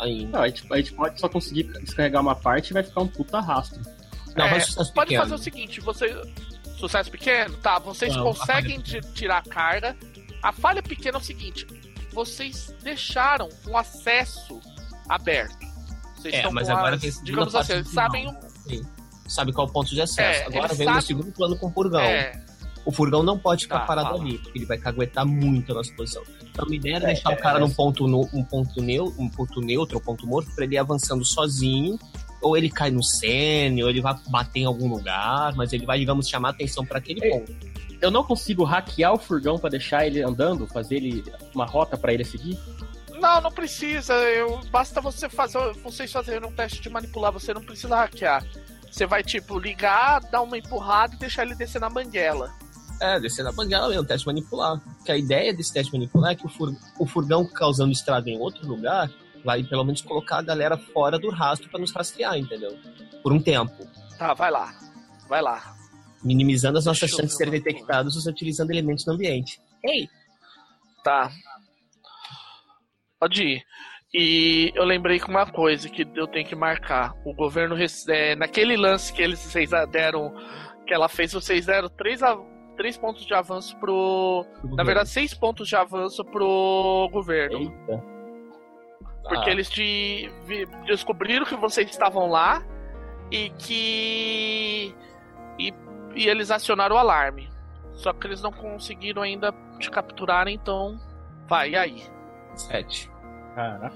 Ainda. 0.00 0.38
Não, 0.38 0.44
a 0.44 0.48
gente, 0.48 0.66
a 0.72 0.76
gente 0.76 0.92
pode 0.94 1.20
só 1.20 1.28
conseguir 1.28 1.64
descarregar 1.80 2.22
uma 2.22 2.34
parte 2.34 2.70
e 2.70 2.72
vai 2.74 2.82
ficar 2.82 3.00
um 3.02 3.08
puta 3.08 3.40
rastro. 3.40 3.80
Não, 4.36 4.44
É, 4.46 4.50
Pode 4.60 4.92
pequeno. 4.94 5.22
fazer 5.22 5.34
o 5.34 5.38
seguinte, 5.38 5.80
você. 5.80 6.14
Sucesso 6.76 7.10
pequeno? 7.10 7.56
Tá, 7.56 7.78
vocês 7.80 8.14
Não, 8.14 8.22
conseguem 8.22 8.78
a 8.78 9.00
tirar 9.12 9.38
a 9.38 9.42
carga. 9.42 9.96
A 10.42 10.52
falha 10.52 10.80
pequena 10.80 11.18
é 11.18 11.20
o 11.20 11.24
seguinte: 11.24 11.66
vocês 12.12 12.72
deixaram 12.82 13.48
um 13.66 13.76
acesso 13.76 14.60
aberto. 15.08 15.58
Vocês 16.16 16.34
É, 16.34 16.36
estão 16.38 16.52
mas 16.52 16.68
agora 16.70 16.94
as- 16.94 17.00
tem 17.02 17.10
digamos 17.24 17.54
assim, 17.54 17.72
eles 17.72 17.88
sabem. 17.88 18.32
Sabe 19.26 19.52
qual 19.52 19.66
é 19.66 19.70
o 19.70 19.72
ponto 19.72 19.90
de 19.90 20.00
acesso. 20.00 20.40
É, 20.42 20.46
Agora 20.46 20.72
vem 20.74 20.88
o 20.88 21.00
segundo 21.02 21.32
plano 21.32 21.58
com 21.58 21.66
o 21.66 21.70
furgão. 21.72 22.00
É, 22.00 22.40
O 22.88 22.92
furgão 22.92 23.22
não 23.22 23.38
pode 23.38 23.64
ficar 23.64 23.80
Tá, 23.80 23.84
parado 23.86 24.08
fala. 24.08 24.22
ali, 24.22 24.38
porque 24.38 24.58
ele 24.58 24.64
vai 24.64 24.78
caguetar 24.78 25.26
muito 25.26 25.72
a 25.72 25.74
nossa 25.74 25.92
posição. 25.92 26.22
Então 26.50 26.66
a 26.66 26.74
ideia 26.74 26.96
era 26.96 27.04
É, 27.04 27.12
deixar 27.12 27.32
é, 27.32 27.34
o 27.34 27.38
cara 27.38 27.58
é. 27.58 27.60
num 27.60 27.68
ponto, 27.70 28.06
no, 28.08 28.22
um 28.32 28.42
ponto, 28.42 28.80
neu, 28.80 29.14
um 29.18 29.28
ponto 29.28 29.60
neutro, 29.60 29.98
um 29.98 30.00
ponto 30.00 30.26
morto, 30.26 30.50
pra 30.54 30.64
ele 30.64 30.74
ir 30.74 30.78
avançando 30.78 31.22
sozinho. 31.22 31.98
Ou 32.40 32.56
ele 32.56 32.70
cai 32.70 32.90
no 32.90 33.02
sênior, 33.04 33.84
ou 33.86 33.90
ele 33.90 34.00
vai 34.00 34.14
bater 34.28 34.60
em 34.60 34.64
algum 34.64 34.88
lugar, 34.88 35.54
mas 35.54 35.74
ele 35.74 35.84
vai, 35.84 35.98
digamos, 35.98 36.26
chamar 36.28 36.48
atenção 36.50 36.86
pra 36.86 36.96
aquele 36.98 37.22
É. 37.26 37.30
ponto. 37.30 37.54
Eu 38.00 38.10
não 38.10 38.24
consigo 38.24 38.64
hackear 38.64 39.12
o 39.12 39.18
furgão 39.18 39.58
pra 39.58 39.68
deixar 39.68 40.06
ele 40.06 40.22
andando, 40.22 40.66
fazer 40.68 40.96
ele 40.96 41.22
uma 41.54 41.66
rota 41.66 41.96
pra 41.98 42.14
ele 42.14 42.24
seguir? 42.24 42.58
Não, 43.20 43.40
não 43.42 43.50
precisa. 43.52 44.14
Eu, 44.14 44.60
basta 44.70 45.00
você 45.00 45.28
fazer. 45.28 45.58
Vocês 45.82 46.10
fazerem 46.10 46.48
um 46.48 46.52
teste 46.52 46.80
de 46.80 46.88
manipular, 46.88 47.32
você 47.32 47.52
não 47.52 47.60
precisa 47.62 47.96
hackear. 47.96 48.46
Você 48.90 49.04
vai, 49.04 49.22
tipo, 49.22 49.58
ligar, 49.58 50.20
dar 50.30 50.40
uma 50.40 50.56
empurrada 50.56 51.14
e 51.14 51.18
deixar 51.18 51.42
ele 51.44 51.54
descer 51.54 51.80
na 51.80 51.90
banguela. 51.90 52.50
É, 53.00 53.20
descer 53.20 53.44
na 53.44 53.52
banguela 53.52 53.88
mesmo, 53.88 54.04
teste 54.04 54.26
manipular. 54.26 54.80
Porque 54.96 55.12
a 55.12 55.16
ideia 55.16 55.54
desse 55.54 55.72
teste 55.72 55.92
manipular 55.92 56.32
é 56.32 56.34
que 56.34 56.44
o, 56.46 56.48
fur- 56.48 56.74
o 56.98 57.06
furgão 57.06 57.46
causando 57.46 57.92
estrago 57.92 58.28
em 58.28 58.38
outro 58.38 58.66
lugar 58.66 59.08
vai 59.44 59.62
pelo 59.62 59.84
menos 59.84 60.02
colocar 60.02 60.38
a 60.38 60.42
galera 60.42 60.76
fora 60.76 61.18
do 61.18 61.30
rastro 61.30 61.68
pra 61.70 61.78
nos 61.78 61.92
rastrear, 61.92 62.36
entendeu? 62.36 62.76
Por 63.22 63.32
um 63.32 63.40
tempo. 63.40 63.72
Tá, 64.18 64.34
vai 64.34 64.50
lá. 64.50 64.74
Vai 65.28 65.40
lá. 65.40 65.76
Minimizando 66.24 66.78
as 66.78 66.84
nossas 66.86 67.02
Deixa 67.02 67.14
eu 67.14 67.18
chances 67.20 67.38
de 67.38 67.44
serem 67.44 67.52
detectados 67.60 68.26
utilizando 68.26 68.70
elementos 68.72 69.04
do 69.04 69.12
ambiente. 69.12 69.60
Ei! 69.84 70.08
Tá. 71.04 71.30
Pode 73.20 73.42
ir. 73.42 73.62
E 74.12 74.72
eu 74.74 74.84
lembrei 74.84 75.18
que 75.20 75.28
uma 75.28 75.46
coisa 75.46 75.88
que 75.88 76.02
eu 76.16 76.26
tenho 76.26 76.46
que 76.48 76.56
marcar. 76.56 77.14
O 77.24 77.32
governo, 77.34 77.76
é, 78.08 78.34
naquele 78.34 78.76
lance 78.76 79.12
que 79.12 79.22
eles 79.22 79.38
vocês 79.38 79.70
deram, 79.90 80.32
que 80.86 80.94
ela 80.94 81.08
fez, 81.08 81.32
vocês 81.32 81.66
deram 81.66 81.88
três, 81.90 82.22
a- 82.22 82.36
três 82.78 82.96
pontos 82.96 83.26
de 83.26 83.34
avanço 83.34 83.76
pro. 83.78 84.46
Na 84.76 84.84
verdade, 84.84 85.10
seis 85.10 85.34
pontos 85.34 85.68
de 85.68 85.76
avanço 85.76 86.24
pro 86.24 87.08
governo. 87.12 87.58
Eita. 87.58 88.04
Porque 89.28 89.50
Ah. 89.50 89.52
eles 89.52 89.68
te, 89.68 90.30
descobriram 90.86 91.44
que 91.44 91.56
vocês 91.56 91.90
estavam 91.90 92.30
lá 92.30 92.62
e 93.30 93.50
que. 93.50 94.94
E, 95.58 95.74
e 96.14 96.26
eles 96.28 96.50
acionaram 96.50 96.96
o 96.96 96.98
alarme. 96.98 97.50
Só 97.92 98.12
que 98.12 98.26
eles 98.28 98.40
não 98.40 98.52
conseguiram 98.52 99.22
ainda 99.22 99.52
te 99.78 99.90
capturar, 99.90 100.46
então. 100.48 100.98
Vai, 101.48 101.70
e 101.70 101.76
aí? 101.76 102.02
Sete. 102.54 103.10
Caraca. 103.54 103.92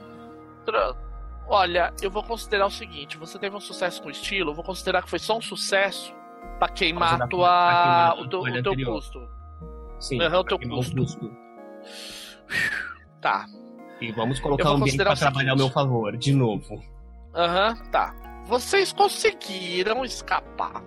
Olha, 1.48 1.92
eu 2.02 2.10
vou 2.10 2.22
considerar 2.24 2.66
o 2.66 2.70
seguinte: 2.70 3.16
você 3.16 3.38
teve 3.38 3.54
um 3.56 3.60
sucesso 3.60 4.02
com 4.02 4.10
estilo, 4.10 4.50
eu 4.50 4.54
vou 4.54 4.64
considerar 4.64 5.02
que 5.02 5.10
foi 5.10 5.18
só 5.20 5.36
um 5.36 5.40
sucesso 5.40 6.14
pra 6.59 6.69
queimar 6.69 7.19
da- 7.19 7.27
tua, 7.27 7.48
pra 7.48 7.82
queimar 7.82 8.19
o, 8.20 8.28
teu, 8.28 8.40
o 8.40 8.62
teu 8.62 8.93
custo. 8.93 9.28
Sim, 9.98 10.20
o 10.23 10.44
teu 10.44 10.59
custo. 10.59 10.97
custo. 10.97 11.31
Tá. 13.20 13.47
E 14.01 14.10
vamos 14.12 14.40
colocar 14.40 14.70
o 14.73 14.74
ambiente 14.74 14.97
pra 14.97 15.14
trabalhar 15.14 15.52
ao 15.52 15.56
meu 15.56 15.70
favor, 15.70 16.16
de 16.16 16.32
novo. 16.35 16.82
Aham, 17.35 17.77
tá. 17.90 18.14
Vocês 18.47 18.93
conseguiram 18.93 20.05
escapar. 20.05 20.82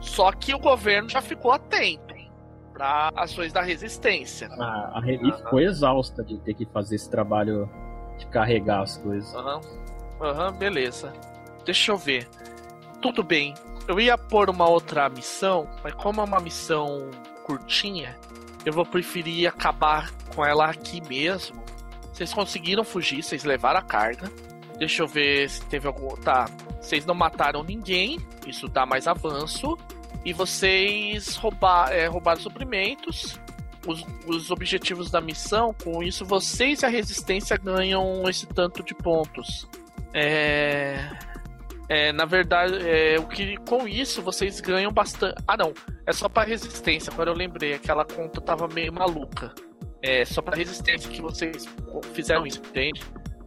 Só 0.00 0.30
que 0.32 0.54
o 0.54 0.58
governo 0.58 1.08
já 1.08 1.20
ficou 1.20 1.50
atento 1.50 2.14
para 2.72 3.10
ações 3.16 3.52
da 3.52 3.60
resistência. 3.62 4.48
A, 4.52 4.98
a 4.98 5.00
Remy 5.00 5.32
ficou 5.32 5.60
exausta 5.60 6.22
de 6.24 6.38
ter 6.38 6.54
que 6.54 6.64
fazer 6.66 6.96
esse 6.96 7.10
trabalho 7.10 7.68
de 8.18 8.26
carregar 8.26 8.82
as 8.82 8.96
coisas. 8.98 9.34
Aham, 9.34 9.60
aham, 10.20 10.52
beleza. 10.52 11.12
Deixa 11.64 11.90
eu 11.92 11.96
ver. 11.96 12.28
Tudo 13.02 13.22
bem. 13.22 13.52
Eu 13.86 14.00
ia 14.00 14.16
pôr 14.16 14.48
uma 14.48 14.68
outra 14.68 15.08
missão, 15.08 15.68
mas 15.82 15.92
como 15.94 16.20
é 16.20 16.24
uma 16.24 16.40
missão 16.40 17.10
curtinha, 17.44 18.18
eu 18.64 18.72
vou 18.72 18.86
preferir 18.86 19.46
acabar 19.46 20.10
com 20.34 20.44
ela 20.44 20.70
aqui 20.70 21.06
mesmo. 21.06 21.62
Vocês 22.12 22.32
conseguiram 22.32 22.82
fugir, 22.82 23.22
vocês 23.22 23.44
levaram 23.44 23.80
a 23.80 23.82
carga. 23.82 24.30
Deixa 24.78 25.02
eu 25.02 25.06
ver 25.06 25.50
se 25.50 25.64
teve 25.66 25.86
algum. 25.86 26.08
Tá. 26.16 26.46
Vocês 26.80 27.04
não 27.04 27.14
mataram 27.14 27.62
ninguém, 27.62 28.18
isso 28.46 28.68
dá 28.68 28.86
mais 28.86 29.06
avanço. 29.06 29.76
E 30.24 30.32
vocês 30.32 31.36
roubar, 31.36 31.92
é, 31.92 32.06
roubaram 32.06 32.40
suprimentos. 32.40 33.38
Os, 33.86 34.06
os 34.26 34.50
objetivos 34.50 35.10
da 35.10 35.20
missão, 35.20 35.74
com 35.84 36.02
isso 36.02 36.24
vocês 36.24 36.80
e 36.80 36.86
a 36.86 36.88
resistência 36.88 37.54
ganham 37.58 38.22
esse 38.30 38.46
tanto 38.46 38.82
de 38.82 38.94
pontos. 38.94 39.68
É. 40.14 41.33
É, 41.88 42.12
na 42.12 42.24
verdade, 42.24 42.78
é, 42.88 43.18
o 43.18 43.26
que 43.26 43.56
com 43.58 43.86
isso 43.86 44.22
vocês 44.22 44.60
ganham 44.60 44.90
bastante. 44.92 45.34
Ah, 45.46 45.56
não. 45.56 45.72
É 46.06 46.12
só 46.12 46.28
pra 46.28 46.42
resistência. 46.44 47.12
Agora 47.12 47.30
eu 47.30 47.34
lembrei, 47.34 47.74
aquela 47.74 48.04
conta 48.04 48.40
tava 48.40 48.66
meio 48.68 48.92
maluca. 48.92 49.52
É 50.02 50.24
só 50.24 50.40
pra 50.42 50.56
resistência 50.56 51.10
que 51.10 51.20
vocês 51.22 51.66
fizeram 52.12 52.46
isso, 52.46 52.58
entende? 52.58 53.02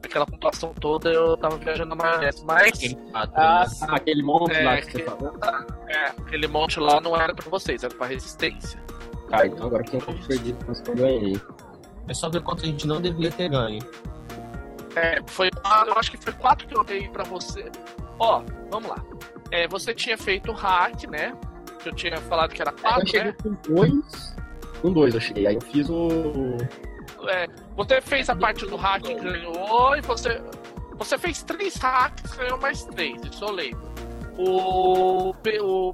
aquela 0.05 0.25
pontuação 0.25 0.73
toda, 0.73 1.11
eu 1.11 1.35
tava 1.35 1.57
viajando 1.57 1.93
na 1.93 1.95
maionese. 2.01 2.41
Mas. 2.45 2.95
Ah, 3.13 3.27
ah, 3.35 3.65
aquele 3.89 4.23
monte 4.23 4.55
É, 4.55 4.63
lá 4.63 4.77
que 4.77 4.85
que- 4.87 4.91
você 4.99 5.03
falou. 5.03 5.37
É, 5.89 6.05
aquele 6.05 6.47
monte 6.47 6.79
lá 6.79 7.01
não 7.01 7.13
era 7.19 7.35
pra 7.35 7.49
vocês, 7.49 7.83
era 7.83 7.93
pra 7.93 8.07
resistência. 8.07 8.81
Ah, 9.29 9.45
então 9.45 9.67
agora 9.67 9.83
quem 9.83 9.99
eu 9.99 10.05
perdi, 10.05 10.55
mas 10.65 10.81
eu 10.87 10.95
ganhei. 10.95 11.41
É 12.07 12.13
só 12.13 12.29
ver 12.29 12.41
quanto 12.41 12.63
a 12.63 12.67
gente 12.67 12.87
não 12.87 13.01
deveria 13.01 13.31
ter 13.31 13.49
ganho. 13.49 13.79
É, 14.95 15.19
foi. 15.27 15.49
Eu 15.85 15.93
acho 15.97 16.09
que 16.11 16.17
foi 16.17 16.31
quatro 16.33 16.65
que 16.67 16.77
eu 16.77 16.85
dei 16.85 17.09
pra 17.09 17.25
você. 17.25 17.69
Ó, 18.19 18.43
vamos 18.69 18.89
lá. 18.89 19.03
É, 19.51 19.67
você 19.67 19.93
tinha 19.93 20.17
feito 20.17 20.51
o 20.51 20.55
hack, 20.55 21.03
né? 21.09 21.35
Que 21.81 21.89
eu 21.89 21.95
tinha 21.95 22.17
falado 22.21 22.51
que 22.51 22.61
era 22.61 22.71
Eu 22.71 22.77
quatro, 22.77 23.07
cheguei 23.07 23.31
né? 23.31 23.35
com 23.41 23.73
dois. 23.73 24.35
Com 24.81 24.93
dois 24.93 25.13
eu 25.13 25.21
cheguei. 25.21 25.47
Aí 25.47 25.55
eu 25.55 25.61
fiz 25.61 25.89
o. 25.89 26.57
É, 27.29 27.47
você 27.75 28.01
fez 28.01 28.29
a 28.29 28.35
parte 28.35 28.65
do 28.65 28.75
hack 28.75 29.05
e 29.07 29.15
ganhou, 29.15 29.95
e 29.95 30.01
você. 30.01 30.41
Você 30.97 31.17
fez 31.17 31.43
três 31.43 31.75
hacks, 31.75 32.33
ganhou 32.35 32.59
mais 32.59 32.83
três, 32.85 33.21
isso 33.23 33.45
eu 33.45 33.51
lembro. 33.51 33.87
O, 34.35 35.29
o, 35.31 35.91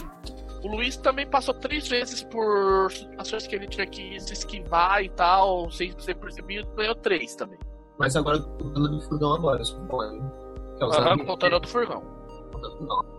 o 0.64 0.68
Luiz 0.68 0.96
também 0.96 1.28
passou 1.28 1.54
três 1.54 1.88
vezes 1.90 2.24
por 2.24 2.90
situações 2.90 3.46
que 3.46 3.56
ele 3.56 3.68
tinha 3.68 3.86
que 3.86 4.18
se 4.22 4.32
esquivar 4.32 5.04
e 5.04 5.10
tal, 5.10 5.70
sem 5.72 5.94
ser 6.00 6.16
percebido, 6.16 6.68
ganhou 6.76 6.96
três 6.96 7.36
também. 7.36 7.60
Mas 8.00 8.16
agora 8.16 8.40
contando 8.40 8.90
do 8.90 9.02
furgão 9.02 9.34
agora, 9.34 9.64
suponho. 9.64 10.24
Que 10.24 10.24
é 10.24 10.24
usar 10.24 10.43
Aham, 10.92 11.16
o- 11.16 11.26
contando 11.26 11.60
do 11.60 11.68
furgão. 11.68 12.04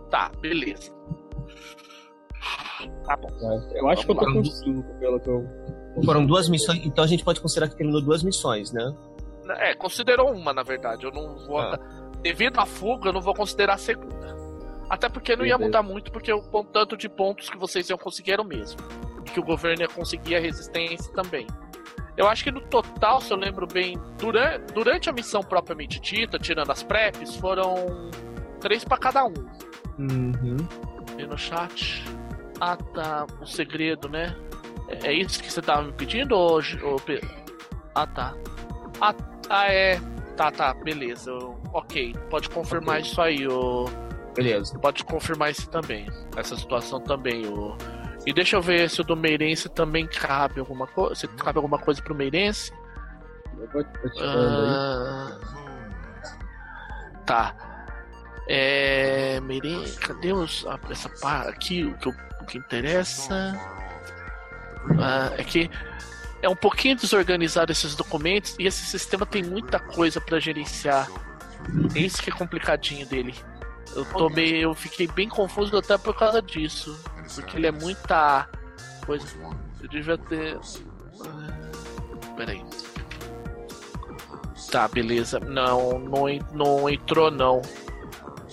Tá, 0.09 0.31
beleza. 0.39 0.91
Tá 3.05 3.15
bom. 3.17 3.29
Eu 3.73 3.87
acho 3.89 4.05
que 4.05 4.11
eu 4.11 4.15
tô 4.15 4.25
com 4.25 4.31
Vamos 4.33 4.59
cinco, 4.59 4.99
pelo 4.99 5.19
que 5.19 5.29
eu. 5.29 5.45
Foram 6.03 6.25
duas 6.25 6.49
missões, 6.49 6.85
então 6.85 7.03
a 7.03 7.07
gente 7.07 7.23
pode 7.23 7.39
considerar 7.39 7.69
que 7.69 7.75
terminou 7.75 8.01
duas 8.01 8.21
missões, 8.23 8.71
né? 8.71 8.93
É, 9.59 9.73
considerou 9.75 10.31
uma, 10.31 10.53
na 10.53 10.63
verdade. 10.63 11.05
Eu 11.05 11.11
não 11.11 11.37
vou. 11.45 11.59
Ah. 11.59 11.77
Devido 12.21 12.59
à 12.59 12.65
fuga, 12.65 13.09
eu 13.09 13.13
não 13.13 13.21
vou 13.21 13.33
considerar 13.33 13.75
a 13.75 13.77
segunda. 13.77 14.35
Até 14.89 15.07
porque 15.09 15.35
não 15.35 15.45
ia 15.45 15.57
mudar 15.57 15.81
muito, 15.83 16.11
porque 16.11 16.31
o 16.31 16.41
tanto 16.65 16.97
de 16.97 17.07
pontos 17.09 17.49
que 17.49 17.57
vocês 17.57 17.89
iam 17.89 17.97
conseguir 17.97 18.33
era 18.33 18.41
o 18.41 18.45
mesmo. 18.45 18.79
Que 19.33 19.39
o 19.39 19.43
governo 19.43 19.81
ia 19.81 19.87
conseguir 19.87 20.35
a 20.35 20.39
resistência 20.39 21.11
também. 21.13 21.47
Eu 22.17 22.27
acho 22.27 22.43
que 22.43 22.51
no 22.51 22.61
total, 22.61 23.19
se 23.19 23.31
eu 23.31 23.37
lembro 23.37 23.67
bem, 23.67 23.99
durante, 24.17 24.73
durante 24.73 25.09
a 25.09 25.13
missão 25.13 25.41
propriamente 25.41 25.99
dita, 25.99 26.39
tirando 26.39 26.71
as 26.71 26.81
preps, 26.81 27.35
foram 27.35 28.09
três 28.61 28.83
pra 28.85 28.97
cada 28.97 29.25
um. 29.25 29.33
Uhum. 29.99 30.57
E 31.17 31.25
no 31.25 31.37
chat. 31.37 32.03
Ah, 32.59 32.77
tá. 32.77 33.25
O 33.41 33.45
segredo, 33.45 34.07
né? 34.07 34.35
É 35.03 35.11
isso 35.11 35.41
que 35.41 35.51
você 35.51 35.61
tava 35.61 35.83
me 35.83 35.91
pedindo, 35.93 36.35
ô 36.37 36.59
Pedro? 37.05 37.29
Ah, 37.93 38.07
tá. 38.07 38.33
Ah, 39.01 39.13
ah, 39.49 39.67
é. 39.71 39.99
Tá, 40.37 40.51
tá, 40.51 40.73
beleza. 40.73 41.31
Ok, 41.73 42.13
pode 42.29 42.49
confirmar 42.49 42.97
Ok. 42.99 43.09
isso 43.09 43.21
aí, 43.21 43.47
ô. 43.47 43.85
Beleza. 44.35 44.77
Pode 44.79 45.03
confirmar 45.05 45.51
isso 45.51 45.69
também. 45.69 46.05
Essa 46.35 46.55
situação 46.57 46.99
também, 46.99 47.45
ô. 47.47 47.75
E 48.25 48.33
deixa 48.33 48.55
eu 48.55 48.61
ver 48.61 48.89
se 48.89 49.01
o 49.01 49.03
do 49.03 49.15
Meirense 49.15 49.69
também 49.69 50.07
cabe 50.07 50.59
alguma 50.59 50.87
coisa. 50.87 51.15
Se 51.15 51.27
cabe 51.27 51.57
alguma 51.57 51.77
coisa 51.77 52.01
pro 52.01 52.15
Meirense. 52.15 52.73
Eu 53.57 53.67
vou 53.71 53.83
te. 53.83 53.89
Ah, 54.19 55.39
tá. 57.25 57.55
É. 58.47 59.39
Meirense. 59.41 59.99
Cadê 59.99 60.33
os, 60.33 60.65
essa 60.89 61.09
parte 61.21 61.49
aqui? 61.49 61.83
O 61.83 61.93
que, 61.97 62.09
o 62.09 62.45
que 62.45 62.57
interessa? 62.57 63.53
Ah, 64.99 65.31
é 65.37 65.43
que 65.43 65.69
é 66.41 66.49
um 66.49 66.55
pouquinho 66.55 66.95
desorganizado 66.95 67.71
esses 67.71 67.95
documentos 67.95 68.55
e 68.59 68.67
esse 68.67 68.85
sistema 68.85 69.25
tem 69.25 69.43
muita 69.43 69.79
coisa 69.79 70.21
pra 70.21 70.39
gerenciar. 70.39 71.09
É 71.95 71.99
isso 71.99 72.21
que 72.21 72.29
é 72.29 72.33
complicadinho 72.33 73.05
dele. 73.07 73.33
Eu 73.95 74.05
tô 74.05 74.29
meio, 74.29 74.57
eu 74.69 74.73
fiquei 74.75 75.07
bem 75.07 75.29
confuso 75.29 75.77
até 75.77 75.97
por 75.97 76.13
causa 76.15 76.41
disso, 76.41 76.97
porque 77.33 77.57
ele 77.57 77.67
é 77.67 77.71
muita 77.71 78.47
coisa. 79.05 79.25
Eu 79.81 79.87
devia 79.89 80.17
ter. 80.17 80.59
Ah, 81.21 82.35
Peraí. 82.35 82.63
Tá, 84.71 84.87
beleza. 84.87 85.39
Não, 85.39 85.99
não, 85.99 86.25
não 86.53 86.89
entrou 86.89 87.31
não. 87.31 87.61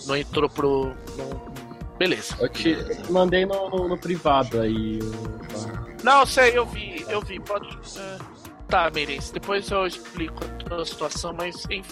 Não 0.06 0.16
entrou 0.16 0.48
pro. 0.48 0.94
não- 1.16 1.52
Beleza. 1.98 2.36
Eu 2.40 2.48
te 2.48 2.70
eu 2.70 3.02
te 3.02 3.12
mandei 3.12 3.44
no, 3.46 3.68
no, 3.70 3.88
no 3.88 3.98
privado 3.98 4.60
aí. 4.60 4.98
Não, 6.02 6.26
sei, 6.26 6.56
eu 6.56 6.66
vi, 6.66 7.04
eu 7.08 7.20
vi, 7.20 7.38
pode. 7.40 7.68
é. 7.96 8.18
Tá, 8.68 8.90
Meirense, 8.90 9.32
depois 9.32 9.70
eu 9.70 9.86
explico 9.86 10.42
a 10.70 10.84
situação, 10.84 11.32
mas 11.34 11.64
enfim, 11.66 11.82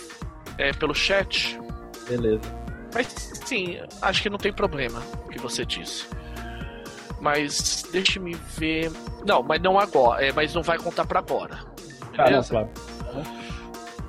é, 0.59 0.73
pelo 0.73 0.95
chat. 0.95 1.61
Beleza. 2.09 2.41
Mas 2.95 3.07
sim, 3.45 3.79
acho 4.03 4.23
que 4.23 4.31
não 4.31 4.39
tem 4.39 4.53
problema 4.53 5.03
o 5.27 5.29
que 5.29 5.39
você 5.39 5.65
disse. 5.65 6.07
Mas 7.21 7.85
deixe-me 7.93 8.35
ver. 8.35 8.91
Não, 9.27 9.43
mas 9.43 9.61
não 9.61 9.79
agora. 9.79 10.25
É, 10.25 10.33
mas 10.33 10.55
não 10.55 10.63
vai 10.63 10.79
contar 10.79 11.05
pra 11.07 11.19
agora. 11.19 11.61
Tá, 12.17 12.25
Beleza? 12.25 12.51
claro. 12.51 12.71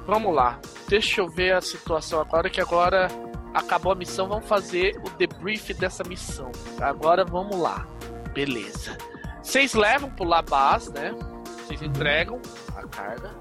Vamos 0.08 0.34
lá. 0.34 0.60
Deixa 0.88 1.22
eu 1.22 1.30
ver 1.30 1.54
a 1.54 1.62
situação 1.62 2.20
agora, 2.20 2.50
que 2.50 2.60
agora 2.60 3.08
acabou 3.54 3.92
a 3.92 3.96
missão. 3.96 4.28
Vamos 4.28 4.48
fazer 4.48 5.00
o 5.06 5.10
debrief 5.18 5.74
dessa 5.74 6.04
missão. 6.04 6.52
Agora 6.80 7.24
vamos 7.26 7.58
lá. 7.58 7.86
Beleza. 8.34 8.98
Vocês 9.44 9.74
levam 9.74 10.10
pro 10.10 10.24
Labaz, 10.26 10.90
né? 10.90 11.14
Vocês 11.66 11.82
entregam 11.82 12.42
a 12.76 12.88
carga. 12.88 13.32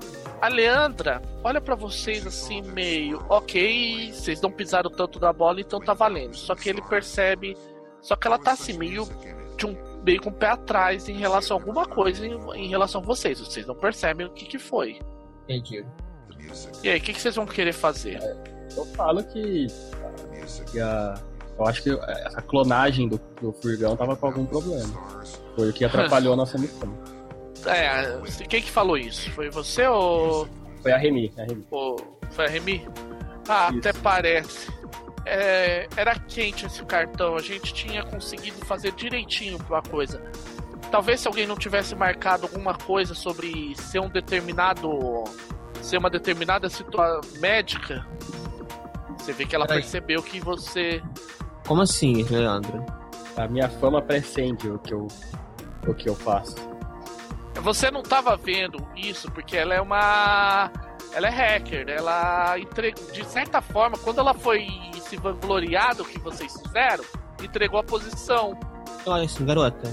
A 0.40 0.48
Leandra 0.48 1.20
olha 1.44 1.60
pra 1.60 1.74
vocês 1.74 2.26
assim, 2.26 2.62
meio, 2.62 3.22
ok, 3.28 4.12
vocês 4.12 4.40
não 4.40 4.50
pisaram 4.50 4.90
tanto 4.90 5.18
da 5.18 5.32
bola, 5.32 5.60
então 5.60 5.78
tá 5.80 5.92
valendo. 5.92 6.34
Só 6.34 6.54
que 6.54 6.68
ele 6.68 6.80
percebe. 6.82 7.56
Só 8.00 8.16
que 8.16 8.26
ela 8.26 8.38
tá 8.38 8.52
assim, 8.52 8.72
meio 8.78 9.06
de 9.56 9.66
um 9.66 9.90
meio 10.02 10.22
com 10.22 10.30
o 10.30 10.32
pé 10.32 10.48
atrás 10.48 11.08
em 11.08 11.18
relação 11.18 11.56
a 11.56 11.60
alguma 11.60 11.86
coisa 11.86 12.26
em, 12.26 12.32
em 12.54 12.68
relação 12.68 13.02
a 13.02 13.04
vocês. 13.04 13.38
Vocês 13.38 13.66
não 13.66 13.74
percebem 13.74 14.26
o 14.26 14.30
que, 14.30 14.46
que 14.46 14.58
foi. 14.58 14.98
Entendi. 15.44 15.84
E 16.82 16.88
aí, 16.88 16.98
o 16.98 17.02
que, 17.02 17.12
que 17.12 17.20
vocês 17.20 17.36
vão 17.36 17.46
querer 17.46 17.72
fazer? 17.72 18.18
Eu 18.76 18.86
falo 18.86 19.22
que. 19.24 19.66
que 20.70 20.80
a, 20.80 21.14
eu 21.58 21.66
acho 21.66 21.82
que 21.82 21.90
essa 21.90 22.40
clonagem 22.40 23.08
do, 23.08 23.20
do 23.40 23.52
furgão 23.52 23.94
tava 23.96 24.16
com 24.16 24.26
algum 24.26 24.46
problema. 24.46 24.88
Foi 25.54 25.68
o 25.68 25.72
que 25.72 25.84
atrapalhou 25.84 26.32
a 26.32 26.36
nossa 26.36 26.56
missão. 26.56 26.92
É, 27.66 28.20
quem 28.48 28.62
que 28.62 28.70
falou 28.70 28.96
isso? 28.96 29.30
Foi 29.32 29.50
você 29.50 29.86
ou, 29.86 30.48
Foi 30.82 30.92
a 30.92 30.96
Remy, 30.96 31.32
a 31.38 31.42
Remy. 31.42 31.66
ou 31.70 32.18
foi 32.30 32.46
a 32.46 32.48
Remy? 32.48 32.88
Ah, 33.48 33.68
Isso. 33.70 33.78
até 33.78 33.92
parece. 34.00 34.70
É, 35.26 35.86
era 35.96 36.14
quente 36.18 36.64
esse 36.66 36.82
cartão, 36.84 37.36
a 37.36 37.40
gente 37.42 37.74
tinha 37.74 38.02
conseguido 38.04 38.64
fazer 38.64 38.92
direitinho 38.92 39.58
a 39.70 39.82
coisa. 39.82 40.22
Talvez 40.90 41.20
se 41.20 41.28
alguém 41.28 41.46
não 41.46 41.56
tivesse 41.56 41.94
marcado 41.94 42.44
alguma 42.46 42.74
coisa 42.74 43.14
sobre 43.14 43.74
ser 43.76 44.00
um 44.00 44.08
determinado. 44.08 45.24
ser 45.82 45.98
uma 45.98 46.10
determinada 46.10 46.68
situação 46.68 47.20
médica, 47.40 48.06
você 49.18 49.32
vê 49.32 49.44
que 49.46 49.54
ela 49.54 49.66
Peraí. 49.66 49.82
percebeu 49.82 50.22
que 50.22 50.40
você. 50.40 51.02
Como 51.66 51.82
assim, 51.82 52.22
Leandro? 52.24 52.84
A 53.36 53.46
minha 53.46 53.68
fama 53.68 54.00
precede 54.02 54.68
o 54.68 54.78
que 54.78 54.92
eu, 54.94 55.06
o 55.86 55.94
que 55.94 56.08
eu 56.08 56.14
faço. 56.14 56.56
Você 57.62 57.90
não 57.90 58.02
tava 58.02 58.36
vendo 58.36 58.86
isso 58.96 59.30
porque 59.30 59.56
ela 59.56 59.74
é 59.74 59.80
uma. 59.80 60.70
Ela 61.12 61.28
é 61.28 61.30
hacker, 61.30 61.86
né? 61.86 61.96
ela 61.96 62.58
entregou. 62.58 63.04
De 63.12 63.24
certa 63.24 63.60
forma, 63.60 63.98
quando 63.98 64.20
ela 64.20 64.32
foi 64.32 64.66
se 65.08 65.16
vangloriar 65.16 65.96
do 65.96 66.04
que 66.04 66.18
vocês 66.20 66.52
fizeram, 66.60 67.04
entregou 67.42 67.80
a 67.80 67.82
posição. 67.82 68.58
Olha 69.04 69.24
assim, 69.24 69.44
garota. 69.44 69.92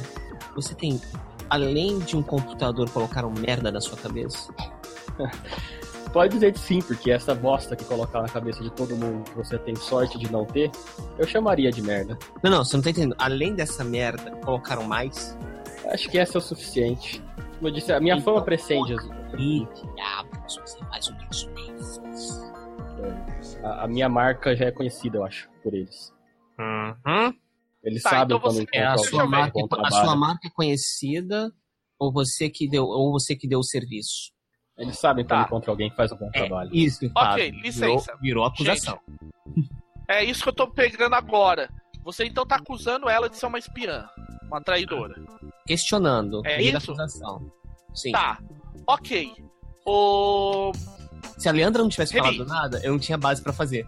Você 0.56 0.76
tem, 0.76 1.02
além 1.50 2.00
de 2.00 2.16
um 2.16 2.22
computador, 2.22 2.90
colocar 2.90 3.26
um 3.26 3.32
merda 3.32 3.72
na 3.72 3.82
sua 3.82 3.98
cabeça? 3.98 4.54
Pode 6.14 6.34
dizer 6.34 6.54
que 6.54 6.60
sim, 6.60 6.82
porque 6.82 7.12
essa 7.12 7.36
bosta 7.36 7.76
que 7.76 7.84
colocar 7.84 8.22
na 8.22 8.30
cabeça 8.30 8.64
de 8.64 8.72
todo 8.72 8.96
mundo 8.96 9.24
que 9.30 9.36
você 9.36 9.58
tem 9.58 9.76
sorte 9.76 10.18
de 10.18 10.32
não 10.32 10.46
ter, 10.46 10.72
eu 11.18 11.28
chamaria 11.28 11.72
de 11.72 11.82
merda. 11.82 12.18
Não, 12.42 12.50
não, 12.50 12.64
você 12.64 12.78
não 12.78 12.84
tá 12.84 12.92
entendendo. 12.92 13.16
Além 13.18 13.54
dessa 13.54 13.84
merda, 13.84 14.32
colocaram 14.38 14.84
mais? 14.84 15.38
Acho 15.92 16.10
que 16.10 16.18
essa 16.18 16.38
é 16.38 16.40
o 16.40 16.42
suficiente. 16.42 17.22
Como 17.58 17.68
eu 17.70 17.72
disse, 17.72 17.92
a 17.92 18.00
minha 18.00 18.16
Então, 18.16 18.34
fama 18.36 18.46
precede 18.46 18.94
as- 18.94 19.06
Ih, 19.38 19.68
diabos, 19.96 20.56
você 20.58 20.80
faz 20.86 21.08
um 21.10 21.18
isso 21.32 21.52
mesmo. 21.54 22.48
a, 23.66 23.84
a 23.84 23.88
minha 23.88 24.08
marca 24.10 24.56
já 24.56 24.66
é 24.66 24.72
conhecida, 24.72 25.18
eu 25.18 25.24
acho, 25.26 25.50
por 25.64 25.74
eles. 25.74 26.14
Uhum. 26.60 27.34
Eles 27.84 28.04
Tá, 28.04 28.10
sabem 28.12 28.26
então 28.26 28.40
quando 28.40 28.56
você- 28.56 28.64
encontram 28.64 28.82
É, 28.82 28.86
a 28.88 28.98
sua, 28.98 29.26
marca, 29.28 29.60
a 29.84 29.92
sua 29.92 30.16
marca 30.16 30.48
é 30.48 30.52
conhecida 30.52 31.52
ou 32.00 32.12
você 32.12 32.50
que 32.50 32.68
deu, 32.70 32.86
ou 32.86 33.12
você 33.12 33.36
que 33.36 33.48
deu 33.48 33.60
o 33.60 33.64
serviço? 33.64 34.32
Eles 34.78 35.00
sabem 35.00 35.26
quando 35.26 35.40
Tá. 35.40 35.46
encontram 35.48 35.72
alguém 35.74 35.90
que 35.90 35.96
faz 35.96 36.12
um 36.12 36.18
bom 36.18 36.30
É, 36.34 36.40
trabalho. 36.46 36.70
isso, 36.74 37.10
Ok, 37.16 37.52
licença. 37.52 38.12
Virou, 38.18 38.22
virou 38.22 38.46
acusação. 38.46 39.00
É 40.08 40.24
isso 40.24 40.44
que 40.44 40.50
eu 40.50 40.54
tô 40.54 40.70
pegando 40.72 41.16
agora. 41.16 41.70
Você 42.08 42.24
então 42.24 42.46
tá 42.48 42.56
acusando 42.56 43.10
ela 43.10 43.30
de 43.30 43.36
ser 43.36 43.48
uma 43.48 43.60
espiã, 43.60 44.08
uma 44.44 44.62
traidora. 44.62 45.22
Questionando. 45.66 46.42
É 46.46 46.62
isso? 46.62 46.78
acusação. 46.92 47.52
Sim. 47.94 48.14
Tá, 48.14 48.40
ok. 48.88 49.34
O... 49.86 50.72
Se 51.38 51.50
a 51.50 51.52
Leandra 51.52 51.82
não 51.84 51.90
tivesse 51.90 52.14
Remy. 52.14 52.38
falado 52.38 52.48
nada, 52.50 52.80
eu 52.82 52.94
não 52.94 53.00
tinha 53.00 53.18
base 53.18 53.42
pra 53.42 53.52
fazer. 53.52 53.86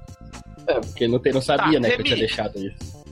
É, 0.67 0.81
porque 0.81 1.07
não, 1.07 1.17
não 1.33 1.41
sabia, 1.41 1.79
Tá, 1.79 1.87
né, 1.87 1.95
que 1.95 2.01
eu 2.01 2.03
tinha 2.03 2.17
deixado 2.17 2.59
isso. 2.59 3.05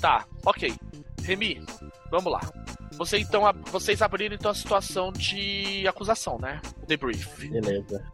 Tá, 0.00 0.24
ok. 0.44 0.74
Remy, 1.22 1.64
vamos 2.10 2.32
lá. 2.32 2.40
Você 2.94 3.18
então, 3.20 3.46
a- 3.46 3.52
vocês 3.52 4.02
abriram 4.02 4.34
então 4.34 4.50
a 4.50 4.54
situação 4.54 5.12
de 5.12 5.86
acusação, 5.86 6.36
né? 6.36 6.60
Debrief. 6.84 7.48
Beleza. 7.48 8.04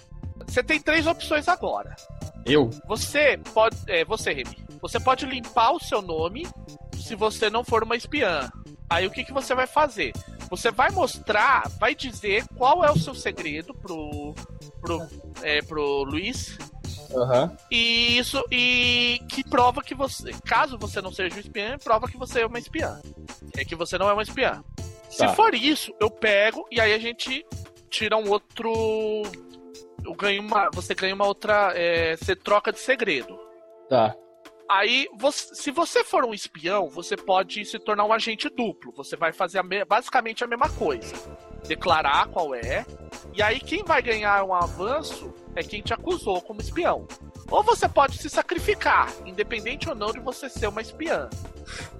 Você 0.46 0.62
tem 0.62 0.78
três 0.78 1.06
opções 1.06 1.48
agora. 1.48 1.96
Eu? 2.44 2.68
Você 2.86 3.38
pode. 3.54 3.78
É, 3.88 4.04
você, 4.04 4.34
Remy. 4.34 4.63
Você 4.84 5.00
pode 5.00 5.24
limpar 5.24 5.72
o 5.72 5.80
seu 5.80 6.02
nome 6.02 6.46
se 7.02 7.14
você 7.14 7.48
não 7.48 7.64
for 7.64 7.82
uma 7.82 7.96
espiã. 7.96 8.50
Aí 8.90 9.06
o 9.06 9.10
que, 9.10 9.24
que 9.24 9.32
você 9.32 9.54
vai 9.54 9.66
fazer? 9.66 10.12
Você 10.50 10.70
vai 10.70 10.90
mostrar, 10.90 11.66
vai 11.80 11.94
dizer 11.94 12.44
qual 12.54 12.84
é 12.84 12.90
o 12.90 12.98
seu 12.98 13.14
segredo 13.14 13.72
pro. 13.72 14.34
pro, 14.82 15.00
é, 15.42 15.62
pro 15.62 16.02
Luiz. 16.04 16.58
Aham. 17.14 17.56
E 17.70 18.18
isso. 18.18 18.44
E 18.50 19.20
que 19.30 19.42
prova 19.42 19.82
que 19.82 19.94
você. 19.94 20.32
Caso 20.44 20.76
você 20.76 21.00
não 21.00 21.10
seja 21.10 21.34
um 21.34 21.40
espiã, 21.40 21.78
prova 21.82 22.06
que 22.06 22.18
você 22.18 22.42
é 22.42 22.46
uma 22.46 22.58
espiã. 22.58 23.00
É 23.56 23.64
que 23.64 23.74
você 23.74 23.96
não 23.96 24.10
é 24.10 24.12
uma 24.12 24.22
espiã. 24.22 24.62
Se 25.08 25.20
Tá. 25.20 25.28
for 25.30 25.54
isso, 25.54 25.94
eu 25.98 26.10
pego 26.10 26.66
e 26.70 26.78
aí 26.78 26.92
a 26.92 26.98
gente 26.98 27.42
tira 27.88 28.18
um 28.18 28.28
outro. 28.28 28.70
Eu 30.04 30.12
ganho 30.14 30.42
uma. 30.42 30.68
Você 30.74 30.94
ganha 30.94 31.14
uma 31.14 31.26
outra. 31.26 31.72
é, 31.74 32.16
você 32.18 32.36
troca 32.36 32.70
de 32.70 32.80
segredo. 32.80 33.34
Tá. 33.88 34.14
Aí, 34.70 35.06
você- 35.18 35.54
se 35.54 35.70
você 35.70 36.02
for 36.02 36.24
um 36.24 36.32
espião, 36.32 36.88
você 36.88 37.16
pode 37.16 37.64
se 37.64 37.78
tornar 37.78 38.04
um 38.04 38.12
agente 38.12 38.48
duplo. 38.48 38.92
Você 38.96 39.14
vai 39.16 39.32
fazer 39.32 39.58
a 39.58 39.62
me- 39.62 39.84
basicamente 39.84 40.42
a 40.42 40.46
mesma 40.46 40.68
coisa. 40.70 41.14
Declarar 41.66 42.28
qual 42.28 42.54
é. 42.54 42.84
E 43.34 43.42
aí, 43.42 43.60
quem 43.60 43.82
vai 43.84 44.02
ganhar 44.02 44.42
um 44.44 44.54
avanço 44.54 45.32
é 45.54 45.62
quem 45.62 45.82
te 45.82 45.92
acusou 45.92 46.40
como 46.40 46.60
espião. 46.60 47.06
Ou 47.50 47.62
você 47.62 47.88
pode 47.88 48.16
se 48.18 48.30
sacrificar, 48.30 49.12
independente 49.26 49.88
ou 49.88 49.94
não 49.94 50.10
de 50.12 50.20
você 50.20 50.48
ser 50.48 50.66
uma 50.66 50.80
espiã. 50.80 51.28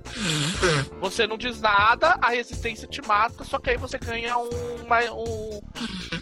Você 1.00 1.26
não 1.26 1.36
diz 1.36 1.60
nada, 1.60 2.16
a 2.22 2.30
resistência 2.30 2.86
te 2.86 3.00
mata, 3.02 3.42
só 3.44 3.58
que 3.58 3.70
aí 3.70 3.76
você 3.76 3.98
ganha 3.98 4.36
um, 4.38 4.48
uma, 4.84 5.00
um, 5.12 5.60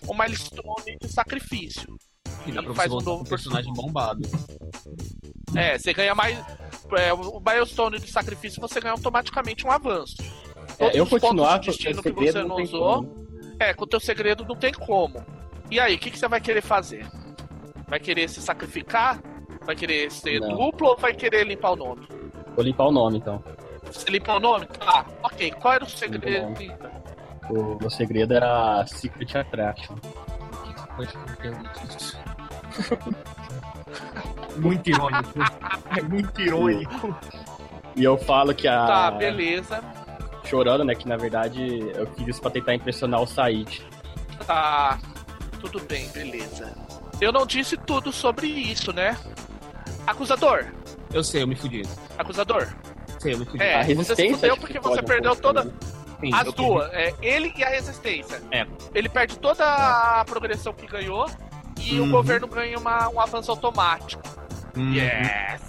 um 0.08 0.16
milestone 0.18 0.96
de 1.00 1.08
sacrifício. 1.12 1.96
E 2.46 2.52
dá 2.52 2.62
pra 2.62 2.74
faz 2.74 2.90
você 2.90 3.02
um 3.02 3.10
novo 3.10 3.22
um 3.22 3.26
personagem 3.26 3.72
bombado. 3.72 4.22
É, 5.54 5.78
você 5.78 5.92
ganha 5.92 6.14
mais. 6.14 6.38
É, 6.98 7.12
o 7.12 7.40
milestone 7.40 7.98
de 7.98 8.10
sacrifício 8.10 8.60
você 8.60 8.80
ganha 8.80 8.92
automaticamente 8.92 9.66
um 9.66 9.70
avanço. 9.70 10.16
Todos 10.78 10.94
É, 10.94 10.98
eu 10.98 11.04
os 11.04 11.10
pontos 11.10 11.28
continuar 11.28 11.58
de 11.58 11.66
com 11.66 11.72
o 11.72 11.74
destino 11.76 12.02
que 12.02 12.10
você 12.12 12.42
não 12.42 12.56
usou. 12.56 12.94
como. 12.96 13.26
É, 13.58 13.72
com 13.74 13.84
o 13.84 13.86
teu 13.86 14.00
segredo 14.00 14.44
não 14.44 14.56
tem 14.56 14.72
como. 14.72 15.24
E 15.70 15.78
aí, 15.80 15.94
o 15.94 15.98
que, 15.98 16.10
que 16.10 16.18
você 16.18 16.28
vai 16.28 16.40
querer 16.40 16.62
fazer? 16.62 17.06
Vai 17.88 18.00
querer 18.00 18.28
se 18.28 18.40
sacrificar? 18.42 19.22
Vai 19.64 19.76
querer 19.76 20.10
ser 20.10 20.40
Não. 20.40 20.48
duplo 20.56 20.88
ou 20.88 20.96
vai 20.96 21.14
querer 21.14 21.46
limpar 21.46 21.70
o 21.72 21.76
nome? 21.76 22.06
Vou 22.54 22.64
limpar 22.64 22.84
o 22.86 22.92
nome, 22.92 23.18
então. 23.18 23.42
Você 23.84 24.10
limpar 24.10 24.36
o 24.36 24.40
nome? 24.40 24.66
Tá, 24.66 25.06
ok. 25.22 25.52
Qual 25.52 25.74
era 25.74 25.84
o 25.84 25.88
segredo? 25.88 26.54
O 27.50 27.76
meu 27.78 27.90
segredo 27.90 28.34
era 28.34 28.84
Secret 28.86 29.36
Attraction. 29.38 29.96
Entender 31.04 31.70
disso. 31.88 32.18
muito 34.56 34.90
irônico. 34.90 35.32
É 35.96 36.02
muito 36.02 36.40
irônico. 36.40 37.16
E 37.96 38.04
eu 38.04 38.16
falo 38.18 38.54
que 38.54 38.66
a. 38.68 38.86
Tá, 38.86 39.10
beleza. 39.10 39.82
Chorando, 40.44 40.84
né? 40.84 40.94
Que 40.94 41.08
na 41.08 41.16
verdade 41.16 41.60
eu 41.94 42.06
fiz 42.14 42.28
isso 42.28 42.40
pra 42.40 42.50
tentar 42.50 42.74
impressionar 42.74 43.20
o 43.20 43.26
Said. 43.26 43.82
Tá, 44.46 44.98
tudo 45.60 45.80
bem, 45.80 46.08
beleza. 46.08 46.72
Eu 47.20 47.32
não 47.32 47.46
disse 47.46 47.76
tudo 47.76 48.12
sobre 48.12 48.46
isso, 48.48 48.92
né? 48.92 49.16
Acusador, 50.06 50.66
Eu 51.12 51.22
sei, 51.22 51.42
eu 51.42 51.46
me 51.46 51.54
fudi. 51.54 51.82
acusador. 52.18 52.66
Sei, 53.20 53.34
eu 53.34 53.38
me 53.38 53.44
fudi. 53.44 53.62
É, 53.62 53.76
A 53.76 53.82
você 53.82 53.86
se 53.86 53.94
resistência 53.94 54.34
fudeu 54.36 54.54
que 54.54 54.60
porque 54.60 54.80
você 54.80 55.00
perdeu 55.02 55.36
toda. 55.36 55.62
também. 55.62 55.78
Sim, 56.22 56.30
As 56.32 56.52
duas, 56.54 56.88
é, 56.92 57.12
ele 57.20 57.52
e 57.56 57.64
a 57.64 57.68
resistência. 57.68 58.40
É. 58.52 58.64
Ele 58.94 59.08
perde 59.08 59.36
toda 59.38 59.64
a 59.64 60.24
progressão 60.24 60.72
que 60.72 60.86
ganhou 60.86 61.26
e 61.80 61.98
o 61.98 62.04
Uhum. 62.04 62.10
governo 62.12 62.46
ganha 62.46 62.78
uma, 62.78 63.08
um 63.08 63.20
avanço 63.20 63.50
automático. 63.50 64.22
Hum, 64.76 64.92
Yes! 64.94 65.60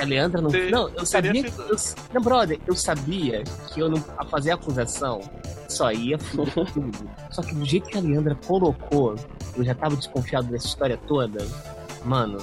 A 0.00 0.04
Leandra 0.04 0.40
não. 0.40 0.48
Te- 0.50 0.70
Não, 0.70 0.88
eu 0.90 1.04
sabia. 1.04 1.32
que- 1.42 1.50
sido- 1.50 1.62
eu- 1.68 1.76
não, 2.14 2.22
brother, 2.22 2.60
eu 2.66 2.76
sabia 2.76 3.42
que 3.74 3.80
eu 3.80 3.88
não. 3.90 4.02
A 4.16 4.24
fazer 4.24 4.52
a 4.52 4.54
acusação 4.54 5.20
só 5.68 5.90
ia 5.90 6.16
tudo. 6.16 6.46
Só 7.32 7.42
que 7.42 7.52
do 7.54 7.64
jeito 7.66 7.88
que 7.90 7.98
a 7.98 8.00
Leandra 8.00 8.36
colocou, 8.46 9.16
eu 9.56 9.64
já 9.64 9.74
tava 9.74 9.96
desconfiado 9.96 10.46
dessa 10.46 10.66
história 10.68 10.96
toda. 11.08 11.44
Mano, 12.04 12.38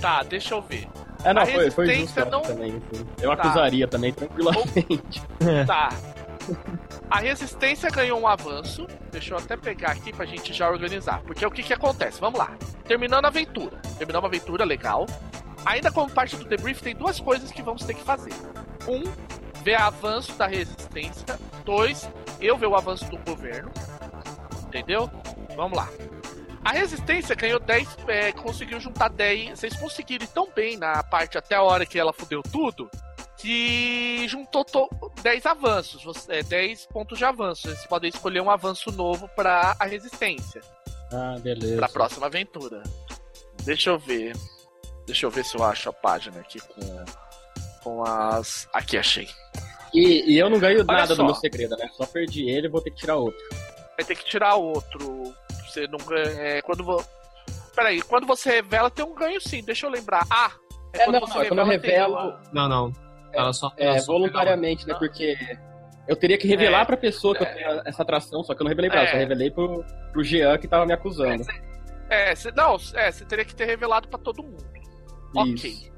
Tá, 0.00 0.22
deixa 0.22 0.54
eu 0.54 0.62
ver. 0.62 0.88
É, 1.24 1.32
não, 1.32 1.42
A 1.42 1.46
foi, 1.46 1.70
foi 1.70 1.86
resistência 1.86 2.22
justo 2.22 2.30
não- 2.36 2.42
também. 2.42 2.70
assim. 2.92 3.06
Eu 3.20 3.36
Tá. 3.36 3.42
acusaria 3.44 3.86
também, 3.88 4.12
tranquilamente. 4.12 5.22
Tá. 5.66 5.88
A 7.10 7.20
resistência 7.20 7.90
ganhou 7.90 8.20
um 8.20 8.26
avanço. 8.26 8.86
Deixa 9.10 9.34
eu 9.34 9.38
até 9.38 9.56
pegar 9.56 9.92
aqui 9.92 10.12
pra 10.12 10.26
gente 10.26 10.52
já 10.52 10.68
organizar. 10.68 11.22
Porque 11.22 11.44
o 11.44 11.50
que 11.50 11.62
que 11.62 11.72
acontece? 11.72 12.20
Vamos 12.20 12.38
lá. 12.38 12.56
Terminando 12.84 13.24
a 13.24 13.28
aventura. 13.28 13.78
Terminou 13.98 14.22
uma 14.22 14.28
aventura 14.28 14.64
legal. 14.64 15.06
Ainda 15.64 15.90
como 15.90 16.10
parte 16.10 16.36
do 16.36 16.44
debrief, 16.44 16.80
tem 16.80 16.94
duas 16.94 17.18
coisas 17.18 17.50
que 17.50 17.62
vamos 17.62 17.84
ter 17.84 17.94
que 17.94 18.02
fazer. 18.02 18.32
Um, 18.86 19.02
ver 19.62 19.74
avanço 19.74 20.32
da 20.34 20.46
resistência. 20.46 21.38
Dois, 21.64 22.08
eu 22.40 22.56
ver 22.56 22.66
o 22.66 22.76
avanço 22.76 23.04
do 23.06 23.18
governo. 23.18 23.70
Entendeu? 24.66 25.10
Vamos 25.56 25.76
lá. 25.76 25.88
A 26.64 26.72
resistência 26.72 27.34
ganhou 27.36 27.60
10, 27.60 27.96
é, 28.08 28.32
conseguiu 28.32 28.80
juntar 28.80 29.08
10. 29.08 29.58
Vocês 29.58 29.76
conseguiram 29.76 30.24
ir 30.24 30.28
tão 30.28 30.48
bem 30.54 30.76
na 30.76 31.02
parte 31.02 31.38
até 31.38 31.54
a 31.54 31.62
hora 31.62 31.86
que 31.86 31.98
ela 31.98 32.12
fudeu 32.12 32.42
tudo 32.42 32.90
que 33.38 34.26
juntou 34.28 34.64
to- 34.64 34.88
10 35.22 35.44
avanços, 35.46 36.02
você- 36.02 36.36
é, 36.38 36.42
10 36.42 36.86
pontos 36.86 37.18
de 37.18 37.24
avanço. 37.24 37.62
Vocês 37.68 37.86
podem 37.86 38.08
escolher 38.08 38.40
um 38.40 38.50
avanço 38.50 38.90
novo 38.92 39.28
para 39.36 39.76
a 39.78 39.84
resistência, 39.84 40.60
Ah, 41.12 41.36
beleza. 41.40 41.76
para 41.76 41.86
a 41.86 41.90
próxima 41.90 42.26
aventura. 42.26 42.82
Deixa 43.64 43.90
eu 43.90 43.98
ver. 43.98 44.34
Deixa 45.06 45.26
eu 45.26 45.30
ver 45.30 45.44
se 45.44 45.56
eu 45.56 45.62
acho 45.64 45.88
a 45.88 45.92
página 45.92 46.40
aqui 46.40 46.58
com, 46.60 47.04
com 47.82 48.04
as. 48.04 48.68
Aqui 48.72 48.96
achei. 48.98 49.28
E, 49.94 50.32
e 50.34 50.38
eu 50.38 50.50
não 50.50 50.58
ganho 50.58 50.78
Olha 50.80 50.98
nada 50.98 51.14
só. 51.14 51.22
do 51.22 51.24
meu 51.26 51.34
segredo, 51.34 51.76
né? 51.76 51.88
Só 51.96 52.04
perdi 52.06 52.48
ele 52.50 52.66
e 52.66 52.70
vou 52.70 52.80
ter 52.80 52.90
que 52.90 52.96
tirar 52.96 53.16
outro. 53.16 53.40
Vai 53.96 54.04
ter 54.04 54.16
que 54.16 54.24
tirar 54.24 54.56
outro. 54.56 55.32
Você 55.68 55.86
não 55.86 55.98
ganha. 55.98 56.28
É, 56.40 56.62
quando 56.62 56.84
vo... 56.84 57.02
Peraí, 57.74 58.00
quando 58.02 58.26
você 58.26 58.50
revela, 58.50 58.90
tem 58.90 59.04
um 59.04 59.14
ganho 59.14 59.40
sim, 59.40 59.62
deixa 59.62 59.86
eu 59.86 59.90
lembrar. 59.90 60.26
Ah! 60.30 60.50
É, 60.92 61.06
não, 61.10 61.20
não, 61.20 61.42
é 61.42 61.46
quando 61.46 61.58
eu 61.60 61.66
revelo- 61.66 62.14
uma- 62.14 62.42
não, 62.52 62.68
não. 62.68 62.92
Ela 63.36 63.52
só. 63.52 63.72
É, 63.76 63.86
ela 63.86 63.98
só 63.98 64.12
voluntariamente, 64.12 64.86
né? 64.86 64.92
Não. 64.92 64.98
Porque 65.00 65.36
eu 66.08 66.16
teria 66.16 66.38
que 66.38 66.46
revelar 66.48 66.82
É. 66.82 66.84
pra 66.84 66.96
pessoa 66.96 67.34
que 67.34 67.42
eu 67.42 67.46
É. 67.46 67.52
tenho 67.54 67.82
essa 67.84 68.02
atração, 68.02 68.42
só 68.42 68.54
que 68.54 68.62
eu 68.62 68.64
não 68.64 68.68
revelei 68.70 68.90
pra 68.90 69.00
ela, 69.00 69.08
É. 69.08 69.12
só 69.12 69.16
revelei 69.18 69.50
pro, 69.50 69.84
pro 70.12 70.24
Jean 70.24 70.56
que 70.58 70.66
tava 70.68 70.86
me 70.86 70.92
acusando. 70.92 71.44
É, 72.08 72.34
cê, 72.34 72.50
não, 72.52 72.76
é, 72.94 73.10
você 73.10 73.24
teria 73.24 73.44
que 73.44 73.54
ter 73.54 73.64
revelado 73.66 74.08
pra 74.08 74.18
todo 74.18 74.42
mundo. 74.42 74.64
Ok. 75.36 75.54
Isso. 75.70 75.92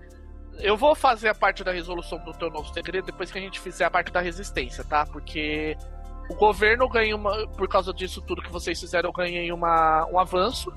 Eu 0.59 0.77
vou 0.77 0.95
fazer 0.95 1.29
a 1.29 1.35
parte 1.35 1.63
da 1.63 1.71
resolução 1.71 2.19
do 2.25 2.33
teu 2.33 2.51
novo 2.51 2.73
segredo 2.75 3.05
depois 3.07 3.31
que 3.31 3.39
a 3.39 3.41
gente 3.41 3.61
fizer 3.61 3.85
a 3.85 3.91
parte 3.91 4.11
da 4.11 4.21
resistência, 4.21 4.83
tá? 4.83 5.07
Porque 5.07 5.77
o 6.29 6.35
governo 6.35 6.89
ganha 6.89 7.15
uma. 7.15 7.47
Por 7.51 7.69
causa 7.69 7.93
disso 7.93 8.21
tudo 8.23 8.43
que 8.43 8.51
vocês 8.51 8.81
fizeram, 8.81 9.11
eu 9.11 9.13
ganhei 9.13 9.53
uma, 9.53 10.05
um 10.11 10.19
avanço. 10.19 10.73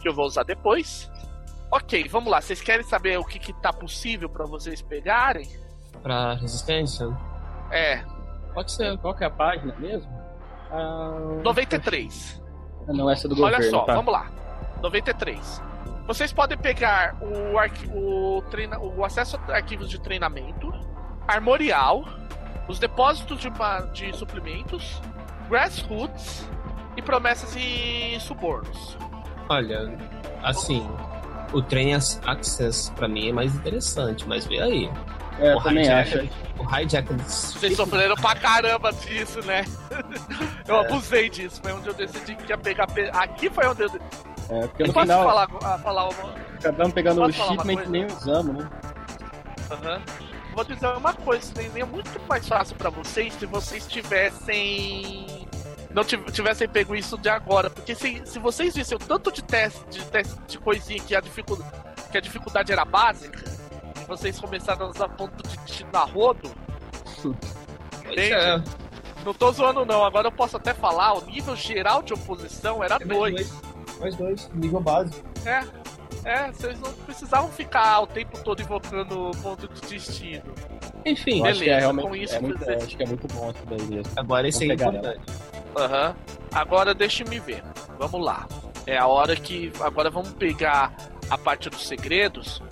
Que 0.00 0.08
eu 0.08 0.12
vou 0.12 0.26
usar 0.26 0.42
depois. 0.42 1.10
Ok, 1.70 2.06
vamos 2.08 2.30
lá. 2.30 2.40
Vocês 2.42 2.60
querem 2.60 2.84
saber 2.84 3.18
o 3.18 3.24
que, 3.24 3.38
que 3.38 3.52
tá 3.62 3.72
possível 3.72 4.28
pra 4.28 4.44
vocês 4.44 4.82
pegarem? 4.82 5.48
Pra 6.02 6.34
resistência? 6.34 7.08
É, 7.70 8.02
Pode 8.54 8.70
ser. 8.72 8.98
Qual 8.98 9.14
que 9.14 9.24
é 9.24 9.26
a 9.26 9.30
página 9.30 9.74
mesmo? 9.78 10.10
Ah, 10.70 11.40
93. 11.42 12.42
Não, 12.88 13.08
essa 13.08 13.26
é 13.26 13.28
do 13.30 13.42
Olha 13.42 13.56
governo, 13.56 13.70
só, 13.78 13.84
tá? 13.84 13.94
vamos 13.94 14.12
lá. 14.12 14.30
93. 14.82 15.62
Vocês 16.06 16.32
podem 16.32 16.58
pegar 16.58 17.16
o, 17.22 17.56
arqui- 17.58 17.88
o, 17.94 18.42
treina- 18.50 18.78
o 18.78 19.04
acesso 19.04 19.38
a 19.48 19.54
arquivos 19.54 19.88
de 19.88 19.98
treinamento, 20.00 20.70
armorial, 21.26 22.04
os 22.68 22.78
depósitos 22.78 23.38
de, 23.40 23.48
ma- 23.50 23.80
de 23.92 24.14
suplementos, 24.16 25.00
grassroots 25.48 26.46
e 26.96 27.00
promessas 27.02 27.54
e 27.56 28.18
subornos. 28.20 28.98
Olha, 29.48 29.96
assim. 30.42 30.86
O 31.54 31.60
Train 31.62 31.92
Access 31.94 32.90
pra 32.92 33.06
mim 33.06 33.28
é 33.28 33.32
mais 33.32 33.54
interessante, 33.54 34.26
mas 34.26 34.46
vê 34.46 34.60
aí. 34.60 34.90
É, 35.38 35.54
o 35.54 35.58
eu 35.58 35.62
também 35.62 35.88
acho. 35.88 36.18
O 36.58 36.76
Hijacker 36.78 37.16
Vocês 37.24 37.76
sofreram 37.76 38.14
pra 38.16 38.34
caramba 38.36 38.92
disso, 38.92 39.40
né? 39.44 39.64
Eu 40.68 40.80
abusei 40.80 41.28
disso. 41.28 41.60
Foi 41.62 41.72
onde 41.72 41.88
eu 41.88 41.94
decidi 41.94 42.36
que 42.36 42.50
ia 42.50 42.56
pegar. 42.58 42.86
pe- 42.86 43.10
Aqui 43.12 43.50
foi 43.50 43.66
onde 43.66 43.82
eu. 43.82 43.88
É, 44.48 44.66
porque 44.68 44.82
Eu 44.84 44.86
no 44.88 44.92
posso 44.92 45.06
final 45.06 45.24
falar, 45.24 45.48
ah, 45.64 45.78
falar 45.78 46.08
uma. 46.08 46.34
acabamos 46.58 46.92
pegando 46.92 47.22
o 47.24 47.32
shipment 47.32 47.82
e 47.84 47.88
nem 47.88 48.06
usamos, 48.06 48.56
né? 48.56 48.70
Aham. 49.70 50.00
Vou 50.54 50.64
dizer 50.64 50.86
uma 50.86 51.14
coisa, 51.14 51.42
seria 51.54 51.86
muito 51.86 52.20
mais 52.28 52.46
fácil 52.46 52.76
pra 52.76 52.90
vocês 52.90 53.32
se 53.34 53.46
vocês 53.46 53.86
tivessem 53.86 55.48
não 55.90 56.04
tivessem 56.04 56.68
pego 56.68 56.94
isso 56.94 57.18
de 57.18 57.28
agora. 57.28 57.68
Porque 57.70 57.94
se, 57.94 58.22
se 58.24 58.38
vocês 58.38 58.74
vissem 58.74 58.96
o 58.96 59.00
tanto 59.00 59.32
de 59.32 59.42
teste, 59.42 59.80
de 59.90 60.04
teste 60.06 60.34
de 60.46 60.58
coisinha 60.58 61.02
que 61.02 61.14
a 61.16 61.20
dificuldade, 61.20 61.70
que 62.10 62.18
a 62.18 62.20
dificuldade 62.20 62.70
era 62.72 62.84
básica, 62.84 63.42
vocês 64.16 64.38
começaram 64.38 64.86
a 64.86 64.90
usar 64.90 65.08
ponto 65.10 65.42
de 65.48 65.56
destino 65.58 65.90
na 65.92 66.04
rodo. 66.04 66.50
entende? 68.04 68.32
É. 68.32 68.62
Não 69.24 69.32
tô 69.32 69.52
zoando 69.52 69.84
não, 69.84 70.04
agora 70.04 70.28
eu 70.28 70.32
posso 70.32 70.56
até 70.56 70.74
falar, 70.74 71.14
o 71.14 71.24
nível 71.24 71.54
geral 71.54 72.02
de 72.02 72.12
oposição 72.12 72.82
era 72.82 72.98
2. 72.98 73.52
É 73.96 74.00
mais 74.00 74.16
2, 74.16 74.50
nível 74.54 74.80
básico. 74.80 75.24
É, 75.46 75.64
é, 76.24 76.52
vocês 76.52 76.78
não 76.80 76.92
precisavam 76.92 77.48
ficar 77.50 78.00
o 78.00 78.06
tempo 78.06 78.38
todo 78.42 78.60
invocando 78.60 79.30
ponto 79.42 79.68
de 79.68 79.80
destino. 79.82 80.42
Enfim, 81.04 81.42
beleza, 81.42 81.64
é 81.64 81.92
com 81.92 82.14
isso 82.14 82.34
é 82.34 82.40
muito, 82.40 82.70
é, 82.70 82.76
acho 82.76 82.96
que 82.96 83.02
é 83.02 83.06
muito 83.06 83.26
bom 83.28 83.50
isso 83.50 83.66
daí 83.66 83.82
mesmo. 83.82 84.12
Agora 84.16 84.48
esse 84.48 84.70
é 84.70 84.74
importante. 84.74 85.20
Aham. 85.76 86.08
Uhum. 86.08 86.14
Agora 86.52 86.94
deixa 86.94 87.24
me 87.24 87.40
ver. 87.40 87.62
Vamos 87.98 88.24
lá. 88.24 88.46
É 88.86 88.98
a 88.98 89.06
hora 89.06 89.34
que. 89.34 89.72
Agora 89.80 90.10
vamos 90.10 90.32
pegar 90.32 90.94
a 91.30 91.38
parte 91.38 91.70
dos 91.70 91.86
segredos. 91.86 92.62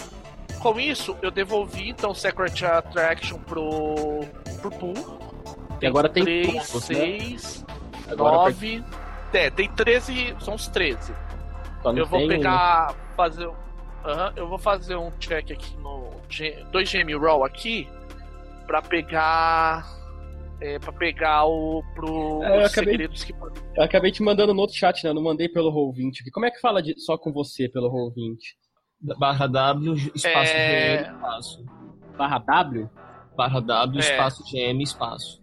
Com 0.60 0.78
isso, 0.78 1.16
eu 1.22 1.30
devolvi 1.30 1.88
então 1.88 2.14
Secret 2.14 2.64
Attraction 2.64 3.38
pro. 3.38 4.20
pro 4.60 4.70
Pool. 4.70 4.94
E 5.80 5.86
agora 5.86 6.08
tem 6.08 6.22
3, 6.22 6.66
6, 6.66 7.66
9. 8.16 8.84
É, 9.32 9.50
tem 9.50 9.70
13. 9.70 10.36
São 10.40 10.54
os 10.54 10.68
13. 10.68 11.14
Eu 11.96 12.06
vou 12.06 12.26
pegar. 12.28 12.94
Fazer. 13.16 13.46
Uhum, 13.46 14.32
eu 14.36 14.48
vou 14.48 14.58
fazer 14.58 14.96
um 14.96 15.10
check 15.18 15.50
aqui 15.50 15.76
no. 15.78 16.10
2 16.70 16.92
GM 16.92 17.18
Roll 17.18 17.44
aqui. 17.44 17.88
Pra 18.66 18.80
pegar 18.82 19.84
é, 20.60 20.78
pra 20.78 20.92
pegar 20.92 21.46
o 21.46 21.82
pro 21.94 22.42
é, 22.44 22.58
eu 22.60 22.66
acabei, 22.66 22.92
segredos 22.92 23.24
que 23.24 23.32
Eu 23.74 23.82
acabei 23.82 24.12
te 24.12 24.22
mandando 24.22 24.52
no 24.52 24.60
outro 24.60 24.76
chat, 24.76 25.02
né? 25.02 25.10
Eu 25.10 25.14
não 25.14 25.22
mandei 25.22 25.48
pelo 25.48 25.72
Roll20 25.72 26.20
aqui. 26.20 26.30
Como 26.30 26.44
é 26.44 26.50
que 26.50 26.60
fala 26.60 26.82
de, 26.82 26.98
só 27.00 27.16
com 27.16 27.32
você 27.32 27.68
pelo 27.68 27.90
Roll20? 27.90 28.36
Barra 29.00 29.46
W, 29.46 29.94
espaço 30.14 30.52
é... 30.52 30.96
GM, 30.96 31.14
espaço. 31.14 31.66
Barra 32.16 32.38
W? 32.38 32.90
Barra 33.36 33.60
W, 33.60 33.98
é. 33.98 34.00
espaço 34.00 34.44
GM, 34.44 34.82
espaço. 34.82 35.40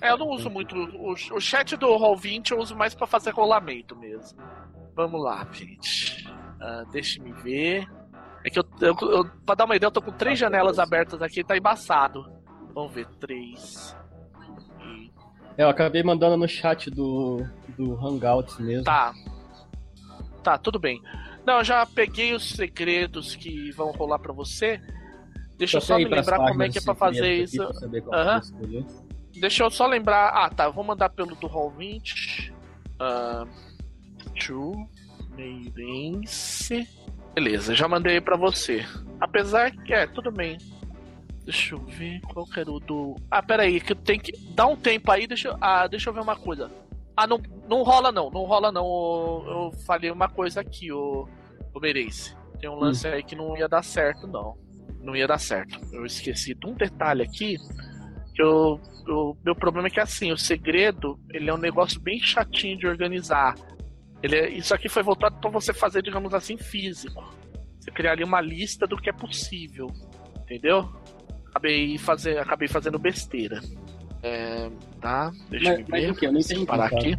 É, 0.00 0.10
eu 0.10 0.18
não 0.18 0.28
uso 0.28 0.50
muito. 0.50 0.76
O, 0.76 1.12
o 1.12 1.40
chat 1.40 1.76
do 1.76 1.86
Roll20 1.86 2.50
eu 2.50 2.58
uso 2.58 2.76
mais 2.76 2.94
pra 2.94 3.06
fazer 3.06 3.30
rolamento 3.30 3.96
mesmo. 3.96 4.38
Vamos 4.94 5.22
lá, 5.22 5.46
gente. 5.50 6.28
Uh, 6.28 6.90
Deixa-me 6.90 7.32
ver. 7.32 7.88
É 8.44 8.50
que 8.50 8.58
eu, 8.58 8.64
eu, 8.80 8.96
eu, 9.00 9.24
pra 9.46 9.54
dar 9.54 9.64
uma 9.64 9.76
ideia, 9.76 9.86
eu 9.86 9.92
tô 9.92 10.02
com 10.02 10.12
três 10.12 10.38
janelas 10.38 10.78
abertas 10.78 11.22
aqui, 11.22 11.42
tá 11.42 11.56
embaçado. 11.56 12.30
Vamos 12.74 12.92
ver, 12.92 13.06
três. 13.18 13.96
É, 15.56 15.62
eu 15.62 15.68
acabei 15.68 16.02
mandando 16.02 16.36
no 16.36 16.48
chat 16.48 16.90
do, 16.90 17.46
do 17.78 17.94
Hangouts 17.94 18.58
mesmo. 18.58 18.84
Tá. 18.84 19.12
Tá, 20.42 20.58
tudo 20.58 20.78
bem. 20.78 21.00
Não, 21.46 21.58
eu 21.58 21.64
já 21.64 21.84
peguei 21.84 22.34
os 22.34 22.50
segredos 22.50 23.34
que 23.34 23.70
vão 23.72 23.90
rolar 23.90 24.18
para 24.18 24.32
você. 24.32 24.80
Deixa 25.58 25.76
eu 25.76 25.80
só 25.80 25.96
me 25.96 26.04
lembrar 26.04 26.38
como 26.38 26.62
é 26.62 26.68
que 26.68 26.78
é 26.78 26.80
pra 26.80 26.94
fazer 26.94 27.34
isso. 27.34 27.62
Uhum. 27.62 28.86
Deixa 29.34 29.64
eu 29.64 29.70
só 29.70 29.86
lembrar. 29.86 30.28
Ah, 30.28 30.50
tá. 30.50 30.68
Vou 30.68 30.84
mandar 30.84 31.10
pelo 31.10 31.34
do 31.36 31.46
Roll 31.46 31.70
20. 31.70 32.52
Uh, 33.00 33.48
true. 34.38 34.86
Meirense. 35.36 36.86
Beleza, 37.34 37.74
já 37.74 37.88
mandei 37.88 38.20
para 38.20 38.36
você. 38.36 38.84
Apesar 39.18 39.70
que 39.70 39.94
é, 39.94 40.06
tudo 40.06 40.30
bem. 40.30 40.58
Deixa 41.44 41.74
eu 41.74 41.78
ver 41.78 42.20
qual 42.20 42.46
que 42.46 42.60
era 42.60 42.70
o 42.70 42.78
do. 42.78 43.16
Ah, 43.30 43.42
pera 43.42 43.62
aí, 43.62 43.80
que 43.80 43.94
tem 43.94 44.18
que. 44.18 44.32
Dá 44.54 44.66
um 44.66 44.76
tempo 44.76 45.10
aí, 45.10 45.26
deixa 45.26 45.48
eu. 45.48 45.56
Ah, 45.60 45.86
deixa 45.86 46.10
eu 46.10 46.14
ver 46.14 46.20
uma 46.20 46.36
coisa. 46.36 46.70
Ah, 47.16 47.26
não, 47.26 47.40
não 47.68 47.82
rola 47.82 48.10
não, 48.10 48.30
não 48.30 48.44
rola 48.44 48.72
não. 48.72 48.84
Eu, 48.84 49.72
falei 49.86 50.10
uma 50.10 50.28
coisa 50.28 50.60
aqui, 50.60 50.92
o, 50.92 51.28
o 51.74 51.80
Merense. 51.80 52.36
Tem 52.60 52.70
um 52.70 52.76
lance 52.76 53.06
hum. 53.06 53.12
aí 53.12 53.22
que 53.22 53.36
não 53.36 53.56
ia 53.56 53.68
dar 53.68 53.82
certo, 53.82 54.26
não. 54.26 54.56
Não 55.00 55.16
ia 55.16 55.26
dar 55.26 55.38
certo. 55.38 55.78
Eu 55.92 56.06
esqueci 56.06 56.54
de 56.54 56.66
um 56.66 56.74
detalhe 56.74 57.22
aqui. 57.22 57.56
Que 58.34 58.42
eu, 58.42 58.80
o 59.08 59.36
meu 59.44 59.54
problema 59.54 59.88
é 59.88 59.90
que 59.90 60.00
assim, 60.00 60.32
o 60.32 60.38
segredo, 60.38 61.18
ele 61.30 61.50
é 61.50 61.54
um 61.54 61.58
negócio 61.58 62.00
bem 62.00 62.18
chatinho 62.20 62.78
de 62.78 62.86
organizar. 62.86 63.54
Ele 64.22 64.36
é, 64.36 64.48
isso 64.48 64.74
aqui 64.74 64.88
foi 64.88 65.02
voltado 65.02 65.36
para 65.40 65.50
você 65.50 65.72
fazer, 65.72 66.02
digamos 66.02 66.32
assim, 66.32 66.56
físico. 66.56 67.22
Você 67.78 67.90
criar 67.90 68.12
ali 68.12 68.24
uma 68.24 68.40
lista 68.40 68.86
do 68.86 68.96
que 68.96 69.10
é 69.10 69.12
possível. 69.12 69.88
Entendeu? 70.42 70.88
acabei, 71.52 71.98
fazer, 71.98 72.38
acabei 72.38 72.66
fazendo 72.66 72.98
besteira. 72.98 73.60
É, 74.22 74.70
tá, 75.02 75.32
deixa 75.50 75.70
mas, 75.70 75.80
eu 75.80 75.86
ver. 75.86 75.90
Mas 75.90 76.10
o 76.10 76.14
que? 76.14 76.26
Eu 76.26 76.32
não 76.32 76.40
entendi, 76.40 76.64
parar 76.64 76.86
aqui. 76.86 77.18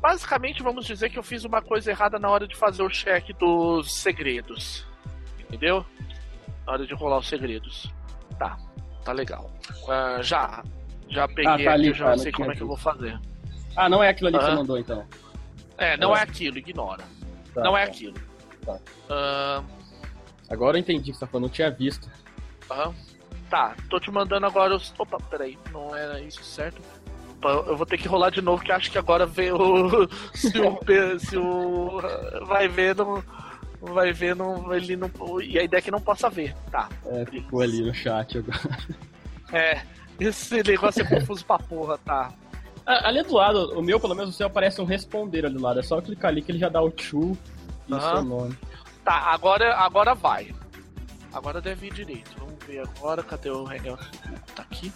Basicamente, 0.00 0.62
vamos 0.62 0.84
dizer 0.86 1.10
que 1.10 1.18
eu 1.18 1.22
fiz 1.22 1.44
uma 1.44 1.62
coisa 1.62 1.90
errada 1.90 2.18
na 2.18 2.28
hora 2.28 2.48
de 2.48 2.56
fazer 2.56 2.82
o 2.82 2.88
check 2.88 3.32
dos 3.38 3.92
segredos. 3.92 4.86
Entendeu? 5.38 5.84
Na 6.66 6.72
hora 6.72 6.86
de 6.86 6.94
rolar 6.94 7.18
os 7.18 7.28
segredos. 7.28 7.92
Tá, 8.38 8.58
tá 9.04 9.12
legal. 9.12 9.50
Uh, 9.84 10.22
já, 10.22 10.62
já 11.08 11.28
peguei 11.28 11.46
ah, 11.46 11.70
tá 11.70 11.72
ali, 11.72 11.88
aqui, 11.88 11.98
já 11.98 12.06
tá, 12.06 12.18
sei 12.18 12.32
como 12.32 12.50
é 12.50 12.56
que 12.56 12.62
eu 12.62 12.66
vou 12.66 12.76
fazer. 12.76 13.18
Ah, 13.76 13.88
não 13.88 14.02
é 14.02 14.08
aquilo 14.08 14.28
ali 14.28 14.38
que 14.38 14.44
você 14.44 14.54
mandou 14.54 14.78
então. 14.78 15.06
É, 15.78 15.96
não 15.96 16.14
é, 16.14 16.20
é 16.20 16.22
aquilo, 16.22 16.58
ignora. 16.58 17.04
Tá, 17.54 17.62
não 17.62 17.76
é 17.76 17.84
tá. 17.84 17.90
aquilo. 17.90 18.14
Tá. 18.64 18.74
Uh... 18.74 19.64
Agora 20.50 20.76
eu 20.76 20.80
entendi 20.80 21.10
o 21.10 21.12
que 21.12 21.18
você 21.18 21.20
tá 21.20 21.26
falando, 21.26 21.44
não 21.44 21.50
tinha 21.50 21.70
visto. 21.70 22.10
Aham. 22.70 22.90
Uh 22.90 23.13
Tá, 23.54 23.72
tô 23.88 24.00
te 24.00 24.10
mandando 24.10 24.46
agora 24.46 24.74
os. 24.74 24.92
Opa, 24.98 25.16
peraí, 25.30 25.56
não 25.72 25.94
era 25.94 26.20
isso 26.20 26.42
certo? 26.42 26.82
Eu 27.40 27.76
vou 27.76 27.86
ter 27.86 27.96
que 27.96 28.08
rolar 28.08 28.30
de 28.30 28.42
novo, 28.42 28.64
que 28.64 28.72
acho 28.72 28.90
que 28.90 28.98
agora 28.98 29.26
vê 29.26 29.52
o. 29.52 30.08
Se 30.34 30.58
o. 30.58 30.76
se 31.20 31.36
o 31.36 32.00
vai 32.46 32.66
ver, 32.66 32.96
não. 32.96 33.22
Vai 33.80 34.12
ver, 34.12 34.34
não. 34.34 34.74
Ele 34.74 34.96
não. 34.96 35.08
E 35.40 35.56
a 35.56 35.62
ideia 35.62 35.78
é 35.78 35.82
que 35.82 35.90
não 35.92 36.00
possa 36.00 36.28
ver. 36.28 36.52
Tá. 36.68 36.88
É, 37.06 37.24
ficou 37.26 37.60
ali 37.60 37.80
no 37.80 37.94
chat 37.94 38.38
agora. 38.38 38.58
É, 39.52 39.82
esse 40.18 40.60
negócio 40.64 41.02
é 41.02 41.04
confuso 41.04 41.46
pra 41.46 41.60
porra, 41.60 41.96
tá. 41.98 42.32
Ali 42.84 43.22
do 43.22 43.34
lado, 43.34 43.78
o 43.78 43.82
meu, 43.82 44.00
pelo 44.00 44.16
menos, 44.16 44.34
você 44.34 44.42
aparece 44.42 44.80
um 44.80 44.84
responder 44.84 45.46
ali 45.46 45.54
do 45.54 45.62
lado. 45.62 45.78
É 45.78 45.82
só 45.82 46.00
clicar 46.00 46.32
ali 46.32 46.42
que 46.42 46.50
ele 46.50 46.58
já 46.58 46.68
dá 46.68 46.82
o 46.82 46.90
to 46.90 47.38
e 47.86 47.94
o 47.94 48.00
seu 48.00 48.24
nome. 48.24 48.58
Tá, 49.04 49.14
agora, 49.30 49.76
agora 49.76 50.12
vai. 50.12 50.52
Agora 51.32 51.60
deve 51.60 51.86
ir 51.86 51.92
direito 51.92 52.43
ver 52.66 52.80
agora, 52.80 53.22
cadê 53.22 53.50
o 53.50 53.66
Hangout? 53.66 54.02
Tá 54.54 54.62
aqui. 54.62 54.92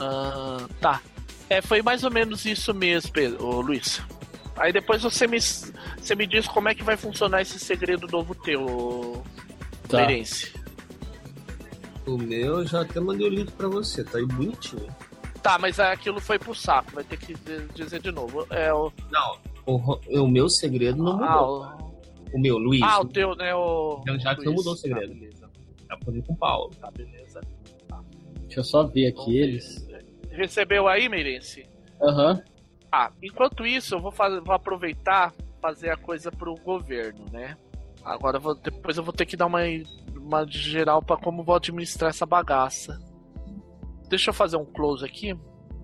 Uh, 0.00 0.68
tá. 0.80 1.00
É, 1.48 1.60
foi 1.60 1.82
mais 1.82 2.04
ou 2.04 2.10
menos 2.10 2.44
isso 2.44 2.72
mesmo, 2.72 3.12
Pedro, 3.12 3.46
ô, 3.46 3.60
Luiz. 3.60 4.02
Aí 4.56 4.72
depois 4.72 5.02
você 5.02 5.26
me, 5.26 5.40
você 5.40 6.14
me 6.14 6.26
diz 6.26 6.46
como 6.46 6.68
é 6.68 6.74
que 6.74 6.82
vai 6.82 6.96
funcionar 6.96 7.42
esse 7.42 7.58
segredo 7.58 8.06
novo 8.06 8.34
teu, 8.34 9.22
tá. 9.88 10.06
O 12.06 12.18
meu 12.18 12.66
já 12.66 12.82
até 12.82 13.00
mandei 13.00 13.26
o 13.26 13.30
link 13.30 13.52
pra 13.52 13.68
você, 13.68 14.02
tá 14.02 14.18
aí 14.18 14.26
bonitinho. 14.26 14.88
Tá, 15.42 15.58
mas 15.58 15.80
aquilo 15.80 16.20
foi 16.20 16.38
pro 16.38 16.54
saco, 16.54 16.92
vai 16.92 17.04
ter 17.04 17.16
que 17.16 17.34
dizer 17.74 18.00
de 18.00 18.12
novo. 18.12 18.46
É 18.50 18.72
o... 18.72 18.92
Não, 19.10 19.38
o, 19.66 19.98
o 20.22 20.28
meu 20.28 20.48
segredo 20.48 21.02
não 21.02 21.12
ah, 21.12 21.16
mudou. 21.16 21.64
Ah, 21.64 21.76
o... 22.32 22.36
o... 22.36 22.40
meu, 22.40 22.58
Luiz. 22.58 22.82
Ah, 22.82 23.00
o 23.00 23.04
teu, 23.06 23.34
né? 23.34 23.54
O. 23.54 24.00
Então 24.02 24.18
já 24.18 24.34
que 24.34 24.44
não 24.44 24.52
mudou 24.54 24.74
o 24.74 24.76
segredo. 24.76 25.14
Tá, 25.40 25.41
Tá 25.92 25.98
poder 25.98 26.22
com 26.22 26.32
o 26.32 26.36
Paulo. 26.36 26.70
Tá, 26.80 26.90
beleza. 26.90 27.40
Tá. 27.86 28.02
Deixa 28.40 28.60
eu 28.60 28.64
só 28.64 28.84
ver 28.84 29.08
aqui 29.08 29.36
eles. 29.36 29.86
Recebeu 30.30 30.88
aí, 30.88 31.06
Meirense? 31.08 31.68
Aham. 32.00 32.32
Uhum. 32.32 32.42
Ah, 32.90 33.10
enquanto 33.22 33.66
isso, 33.66 33.94
eu 33.94 34.00
vou, 34.00 34.10
fazer, 34.10 34.40
vou 34.40 34.54
aproveitar 34.54 35.34
fazer 35.60 35.90
a 35.90 35.96
coisa 35.96 36.30
pro 36.30 36.54
governo, 36.56 37.24
né? 37.30 37.56
Agora 38.04 38.38
vou, 38.38 38.54
depois 38.54 38.96
eu 38.96 39.02
vou 39.02 39.12
ter 39.12 39.24
que 39.26 39.36
dar 39.36 39.46
uma, 39.46 39.60
uma 40.16 40.46
geral 40.46 41.02
para 41.02 41.16
como 41.16 41.42
vou 41.42 41.54
administrar 41.54 42.10
essa 42.10 42.26
bagaça. 42.26 42.98
Deixa 44.08 44.30
eu 44.30 44.34
fazer 44.34 44.56
um 44.56 44.64
close 44.64 45.04
aqui. 45.04 45.34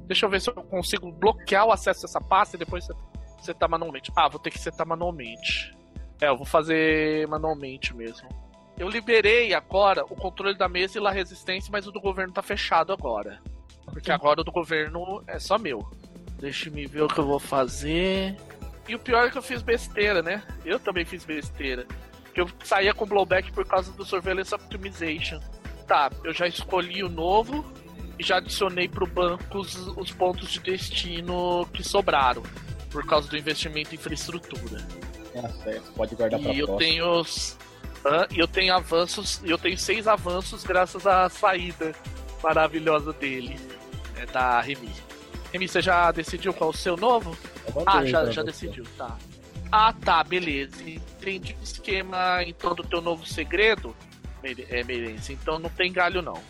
Deixa 0.06 0.26
eu 0.26 0.30
ver 0.30 0.40
se 0.40 0.50
eu 0.50 0.54
consigo 0.54 1.12
bloquear 1.12 1.66
o 1.66 1.72
acesso 1.72 2.04
a 2.04 2.08
essa 2.08 2.20
pasta 2.20 2.56
e 2.56 2.58
depois 2.58 2.86
setar 3.40 3.68
manualmente. 3.70 4.10
Ah, 4.16 4.28
vou 4.28 4.40
ter 4.40 4.50
que 4.50 4.58
setar 4.58 4.86
manualmente. 4.86 5.74
É, 6.20 6.28
eu 6.28 6.36
vou 6.36 6.46
fazer 6.46 7.26
manualmente 7.28 7.94
mesmo. 7.94 8.28
Eu 8.78 8.88
liberei 8.88 9.52
agora 9.52 10.04
o 10.04 10.14
controle 10.14 10.56
da 10.56 10.68
mesa 10.68 10.98
e 10.98 11.06
a 11.06 11.10
resistência, 11.10 11.70
mas 11.72 11.86
o 11.86 11.92
do 11.92 12.00
governo 12.00 12.32
tá 12.32 12.42
fechado 12.42 12.92
agora. 12.92 13.40
Porque 13.86 14.12
agora 14.12 14.40
o 14.40 14.44
do 14.44 14.52
governo 14.52 15.22
é 15.26 15.38
só 15.38 15.58
meu. 15.58 15.84
Deixa 16.38 16.70
me 16.70 16.86
ver 16.86 17.02
o 17.02 17.08
que 17.08 17.18
eu 17.18 17.26
vou 17.26 17.40
fazer. 17.40 18.36
E 18.88 18.94
o 18.94 18.98
pior 18.98 19.26
é 19.26 19.30
que 19.30 19.36
eu 19.36 19.42
fiz 19.42 19.62
besteira, 19.62 20.22
né? 20.22 20.42
Eu 20.64 20.78
também 20.78 21.04
fiz 21.04 21.24
besteira. 21.24 21.86
Que 22.32 22.40
eu 22.40 22.48
saía 22.62 22.94
com 22.94 23.04
blowback 23.04 23.50
por 23.52 23.66
causa 23.66 23.90
do 23.92 24.04
Surveillance 24.04 24.54
Optimization. 24.54 25.40
Tá, 25.86 26.10
eu 26.22 26.32
já 26.32 26.46
escolhi 26.46 27.02
o 27.02 27.08
novo 27.08 27.64
e 28.18 28.22
já 28.22 28.36
adicionei 28.36 28.88
pro 28.88 29.06
banco 29.06 29.58
os, 29.58 29.74
os 29.96 30.12
pontos 30.12 30.50
de 30.50 30.60
destino 30.60 31.66
que 31.72 31.82
sobraram. 31.82 32.42
Por 32.90 33.04
causa 33.06 33.28
do 33.28 33.36
investimento 33.36 33.92
em 33.92 33.98
infraestrutura. 33.98 34.86
É 35.34 35.48
certo, 35.48 35.92
pode 35.92 36.14
guardar 36.14 36.40
pra 36.40 36.52
E 36.52 36.60
eu 36.60 36.76
tenho 36.76 37.20
os, 37.20 37.58
e 38.30 38.38
eu 38.38 38.48
tenho 38.48 38.74
avanços, 38.74 39.40
eu 39.44 39.58
tenho 39.58 39.76
seis 39.76 40.06
avanços 40.06 40.64
graças 40.64 41.06
à 41.06 41.28
saída 41.28 41.94
maravilhosa 42.42 43.12
dele, 43.12 43.58
é, 44.16 44.26
da 44.26 44.60
Remy. 44.60 44.90
Remy, 45.52 45.68
você 45.68 45.82
já 45.82 46.10
decidiu 46.12 46.52
qual 46.52 46.70
é 46.70 46.74
o 46.74 46.76
seu 46.76 46.96
novo? 46.96 47.36
Ah, 47.86 48.04
já, 48.04 48.30
já 48.30 48.42
decidiu, 48.42 48.84
tá. 48.96 49.16
Ah, 49.70 49.92
tá, 49.92 50.24
beleza. 50.24 50.76
Entendi 50.88 51.56
o 51.60 51.62
esquema 51.62 52.42
então 52.46 52.74
do 52.74 52.82
teu 52.82 53.00
novo 53.00 53.26
segredo, 53.26 53.94
é, 54.42 54.84
Meirense. 54.84 55.32
Então 55.32 55.58
não 55.58 55.70
tem 55.70 55.92
galho, 55.92 56.22
não. 56.22 56.40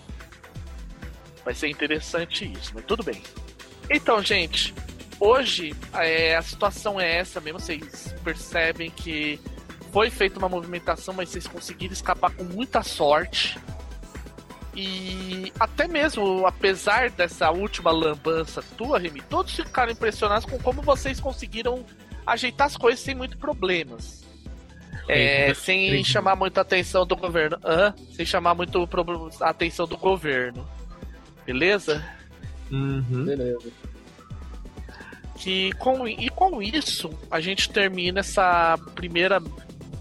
Vai 1.45 1.55
ser 1.55 1.69
interessante 1.69 2.51
isso, 2.53 2.73
mas 2.75 2.85
tudo 2.85 3.03
bem. 3.03 3.23
Então, 3.91 4.23
gente, 4.23 4.75
hoje 5.19 5.75
é, 5.95 6.37
a 6.37 6.43
situação 6.43 7.01
é 7.01 7.17
essa 7.17 7.41
mesmo. 7.41 7.59
Vocês 7.59 8.15
percebem 8.23 8.91
que 8.91 9.41
foi 9.99 10.11
feita 10.11 10.39
uma 10.39 10.49
movimentação, 10.49 11.13
mas 11.13 11.29
vocês 11.29 11.49
conseguiram 11.49 11.93
escapar 11.93 12.31
com 12.31 12.45
muita 12.45 12.85
sorte. 12.85 13.59
E 14.73 15.53
até 15.59 15.89
mesmo, 15.89 16.47
apesar 16.47 17.11
dessa 17.11 17.51
última 17.51 17.91
lambança 17.91 18.63
tua, 18.77 18.97
Remy, 18.97 19.23
todos 19.23 19.57
ficaram 19.57 19.91
impressionados 19.91 20.45
com 20.45 20.57
como 20.57 20.83
vocês 20.83 21.19
conseguiram 21.19 21.85
ajeitar 22.25 22.69
as 22.69 22.77
coisas 22.77 23.01
sem 23.01 23.13
muito 23.13 23.37
problemas. 23.39 24.25
É, 25.09 25.53
sem 25.55 26.05
chamar 26.05 26.37
muita 26.37 26.61
atenção 26.61 27.05
do 27.05 27.17
governo. 27.17 27.59
Ah, 27.65 27.93
sem 28.13 28.25
chamar 28.25 28.55
muito 28.55 28.89
a 29.41 29.51
atenção 29.51 29.85
do 29.85 29.97
governo. 29.97 30.65
Beleza? 31.45 32.09
Uhum. 32.71 33.25
Beleza. 33.25 33.73
Que 35.35 35.73
com, 35.73 36.07
e 36.07 36.29
com 36.31 36.63
isso, 36.63 37.11
a 37.29 37.41
gente 37.41 37.69
termina 37.69 38.21
essa 38.21 38.79
primeira. 38.95 39.43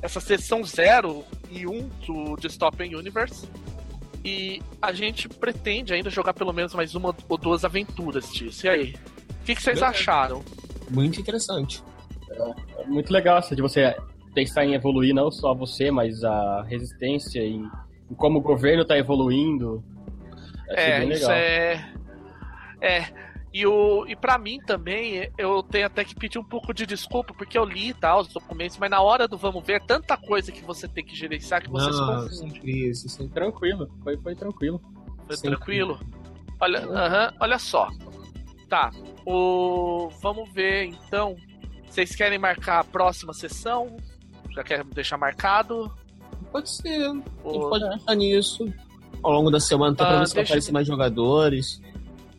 Essa 0.01 0.19
sessão 0.19 0.63
0 0.63 1.23
e 1.49 1.65
1 1.65 1.71
um 1.71 1.89
do 2.05 2.35
Dystopian 2.35 2.97
Universe. 2.97 3.47
E 4.23 4.61
a 4.81 4.91
gente 4.91 5.29
pretende 5.29 5.93
ainda 5.93 6.09
jogar 6.09 6.33
pelo 6.33 6.51
menos 6.51 6.73
mais 6.73 6.95
uma 6.95 7.15
ou 7.29 7.37
duas 7.37 7.63
aventuras 7.63 8.31
disso. 8.31 8.65
E 8.65 8.69
aí? 8.69 8.95
O 9.41 9.45
que, 9.45 9.55
que 9.55 9.61
vocês 9.61 9.79
Beleza. 9.79 9.87
acharam? 9.87 10.43
Muito 10.89 11.19
interessante. 11.19 11.81
É, 12.29 12.81
é 12.81 12.85
muito 12.85 13.11
legal 13.11 13.37
essa 13.37 13.55
de 13.55 13.61
você 13.61 13.95
pensar 14.33 14.65
em 14.65 14.73
evoluir 14.73 15.15
não 15.15 15.31
só 15.31 15.53
você, 15.53 15.89
mas 15.89 16.23
a 16.23 16.63
resistência 16.63 17.39
e, 17.39 17.59
e 18.11 18.15
como 18.15 18.39
o 18.39 18.41
governo 18.41 18.83
está 18.83 18.97
evoluindo. 18.97 19.83
É, 20.69 21.03
isso 21.05 21.31
é. 21.31 21.91
É. 22.81 23.26
E, 23.57 23.65
o, 23.65 24.05
e 24.07 24.15
para 24.15 24.37
mim 24.37 24.59
também, 24.59 25.31
eu 25.35 25.63
tenho 25.63 25.87
até 25.87 26.05
que 26.05 26.13
pedir 26.13 26.37
um 26.37 26.43
pouco 26.43 26.71
de 26.75 26.85
desculpa, 26.85 27.33
porque 27.33 27.57
eu 27.57 27.65
li 27.65 27.91
tal, 27.91 28.21
os 28.21 28.27
documentos, 28.27 28.77
mas 28.77 28.87
na 28.87 29.01
hora 29.01 29.27
do 29.27 29.35
vamos 29.35 29.65
ver, 29.65 29.77
é 29.77 29.79
tanta 29.79 30.15
coisa 30.15 30.51
que 30.51 30.63
você 30.63 30.87
tem 30.87 31.03
que 31.03 31.15
gerenciar 31.15 31.63
que 31.63 31.69
você 31.71 31.89
Não, 31.89 32.29
se 32.29 32.39
confunde. 32.39 32.87
Isso, 32.87 33.07
isso, 33.07 33.27
tranquilo. 33.29 33.89
Foi, 34.03 34.15
foi 34.15 34.35
tranquilo. 34.35 34.79
Foi 35.25 35.37
tranquilo. 35.37 35.99
Olha, 36.59 36.87
uh 36.87 36.93
-huh, 36.93 37.33
olha 37.39 37.57
só. 37.57 37.89
Tá. 38.69 38.91
O, 39.25 40.11
vamos 40.21 40.53
ver 40.53 40.83
então 40.83 41.35
vocês 41.89 42.15
querem 42.15 42.37
marcar 42.37 42.81
a 42.81 42.83
próxima 42.83 43.33
sessão? 43.33 43.97
Já 44.51 44.63
quer 44.63 44.83
deixar 44.83 45.17
marcado? 45.17 45.91
Pode 46.51 46.69
ser. 46.69 47.09
Ou... 47.43 47.71
pode 47.71 47.89
pensar 47.89 48.13
nisso. 48.13 48.71
Ao 49.23 49.31
longo 49.31 49.49
da 49.49 49.59
semana, 49.59 49.95
tá 49.95 50.03
ah, 50.03 50.07
pra 50.09 50.19
ver 50.19 50.27
se 50.27 50.39
aparecer 50.39 50.71
mais 50.71 50.85
jogadores. 50.85 51.81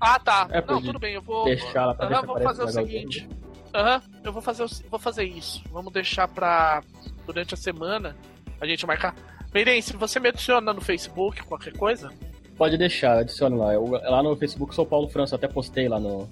Ah, 0.01 0.19
tá. 0.19 0.49
É, 0.51 0.65
não, 0.65 0.81
tudo 0.81 0.99
bem, 0.99 1.15
eu 1.15 1.23
vou. 1.23 1.45
Deixar 1.45 1.87
lá 1.87 1.95
pra 1.95 2.21
uhum, 2.21 2.27
vou 2.27 2.41
fazer 2.41 2.63
o 2.65 2.69
seguinte. 2.69 3.29
Aham, 3.75 3.97
uhum, 3.97 4.21
eu 4.25 4.33
vou 4.33 4.43
fazer, 4.43 4.67
vou 4.89 4.99
fazer 4.99 5.25
isso. 5.25 5.63
Vamos 5.71 5.93
deixar 5.93 6.29
pra. 6.29 6.83
Durante 7.27 7.55
a 7.55 7.57
semana 7.57 8.17
a 8.61 8.67
gente 8.67 8.87
marcar. 8.87 9.15
Meirense, 9.53 9.97
você 9.97 10.21
me 10.21 10.29
adiciona 10.29 10.73
no 10.73 10.81
Facebook, 10.81 11.43
qualquer 11.43 11.77
coisa? 11.77 12.13
Pode 12.57 12.77
deixar, 12.77 13.19
adicione 13.19 13.57
lá. 13.57 13.75
Eu, 13.75 13.87
lá 13.87 14.23
no 14.23 14.37
Facebook 14.37 14.75
sou 14.75 14.87
Paulo 14.87 15.09
França, 15.09 15.37
até 15.37 15.47
postei 15.47 15.89
lá 15.89 16.01
no, 16.01 16.29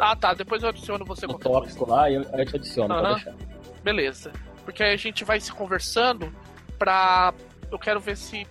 ah, 0.00 0.16
tá. 0.16 0.32
Depois 0.32 0.62
eu 0.62 0.70
adiciono 0.70 1.04
você 1.04 1.26
no 1.26 1.38
tópico 1.38 1.84
coisa. 1.84 1.94
lá 1.94 2.10
e 2.10 2.14
eu, 2.14 2.22
eu 2.22 2.46
te 2.46 2.56
adiciono, 2.56 2.94
uhum. 2.94 3.14
deixar. 3.14 3.34
Beleza. 3.84 4.32
Porque 4.64 4.82
aí 4.82 4.94
a 4.94 4.96
gente 4.96 5.24
vai 5.24 5.38
se 5.38 5.52
conversando 5.52 6.32
pra. 6.78 7.34
Eu 7.70 7.78
quero 7.78 8.00
ver 8.00 8.16
se. 8.16 8.46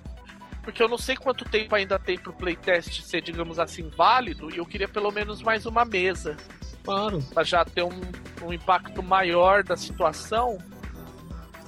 Porque 0.70 0.84
eu 0.84 0.88
não 0.88 1.00
sei 1.00 1.16
quanto 1.16 1.44
tempo 1.46 1.74
ainda 1.74 1.98
tem 1.98 2.16
pro 2.16 2.32
playtest 2.32 3.02
ser, 3.02 3.22
digamos 3.22 3.58
assim, 3.58 3.90
válido, 3.90 4.54
e 4.54 4.60
eu 4.60 4.66
queria 4.68 4.88
pelo 4.88 5.10
menos 5.10 5.42
mais 5.42 5.66
uma 5.66 5.84
mesa. 5.84 6.38
Claro. 6.84 7.24
Pra 7.34 7.44
já 7.44 7.66
ter 7.66 7.82
um, 7.82 8.00
um 8.44 8.54
impacto 8.54 9.02
maior 9.02 9.64
da 9.64 9.76
situação. 9.76 10.60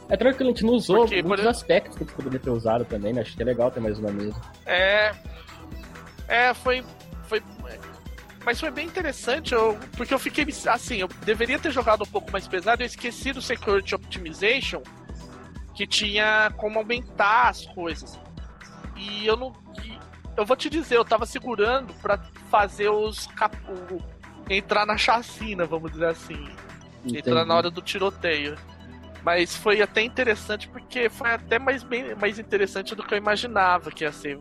É 0.07 0.15
tranquilo, 0.15 0.52
a 0.52 0.53
gente 0.53 0.64
não 0.64 0.73
usou 0.73 0.98
Porque, 0.98 1.23
muitos 1.23 1.44
por... 1.44 1.49
aspectos 1.49 1.98
que 1.98 2.03
a 2.03 2.06
gente 2.06 2.15
poderia 2.15 2.40
ter 2.40 2.52
usado 2.52 2.86
também, 2.86 3.11
né? 3.11 3.22
Acho 3.22 3.36
que 3.36 3.41
é 3.41 3.45
legal 3.45 3.72
ter 3.72 3.80
mais 3.80 3.98
uma 3.98 4.11
mesa. 4.11 4.40
É. 4.68 5.15
É, 6.28 6.53
foi. 6.53 6.86
Foi 7.23 7.41
mas 8.45 8.60
foi 8.60 8.69
bem 8.69 8.86
interessante, 8.86 9.53
eu, 9.53 9.78
porque 9.98 10.14
eu 10.14 10.19
fiquei 10.19 10.45
assim, 10.68 10.98
eu 10.98 11.07
deveria 11.26 11.60
ter 11.60 11.72
jogado 11.72 12.03
um 12.03 12.07
pouco 12.07 12.32
mais 12.32 12.48
pesado, 12.48 12.82
eu 12.82 12.88
esqueci 12.88 13.32
do 13.32 13.41
Security 13.41 13.94
Optimization, 13.94 14.82
que 15.76 15.86
tinha 15.86 16.52
como 16.57 16.80
aumentar 16.80 17.49
as 17.49 17.65
coisas. 17.68 18.19
E 19.02 19.26
eu 19.26 19.36
não. 19.36 19.53
Eu 20.38 20.45
vou 20.45 20.56
te 20.56 20.69
dizer, 20.69 20.95
eu 20.95 21.06
tava 21.06 21.26
segurando 21.26 21.94
para 21.95 22.18
fazer 22.49 22.90
os. 22.90 23.28
Cap, 23.28 23.57
entrar 24.49 24.86
na 24.86 24.98
chacina, 24.98 25.65
vamos 25.65 25.91
dizer 25.91 26.07
assim. 26.07 26.48
Entendi. 26.99 27.18
Entrar 27.18 27.45
na 27.45 27.56
hora 27.56 27.72
do 27.72 27.82
tiroteio. 27.82 28.56
Mas 29.23 29.56
foi 29.56 29.82
até 29.82 30.02
interessante 30.02 30.68
porque 30.68 31.10
foi 31.10 31.32
até 31.32 31.60
mais, 31.60 31.84
bem, 31.84 32.15
mais 32.15 32.40
interessante 32.40 32.95
do 32.95 33.03
que 33.03 33.14
eu 33.14 33.18
imaginava 33.18 33.91
que 33.91 34.03
ia 34.03 34.11
ser 34.11 34.40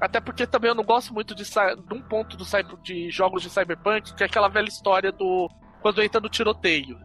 até 0.00 0.20
porque 0.20 0.46
também 0.46 0.68
eu 0.68 0.74
não 0.74 0.84
gosto 0.84 1.12
muito 1.12 1.34
de, 1.34 1.44
de 1.44 1.94
um 1.94 2.02
ponto 2.02 2.36
do, 2.36 2.44
de 2.82 3.10
jogos 3.10 3.42
de 3.42 3.50
Cyberpunk, 3.50 4.14
que 4.14 4.22
é 4.22 4.26
aquela 4.26 4.48
velha 4.48 4.68
história 4.68 5.10
do. 5.10 5.48
Quando 5.80 6.02
entra 6.02 6.20
no 6.20 6.28
tiroteio, 6.28 6.98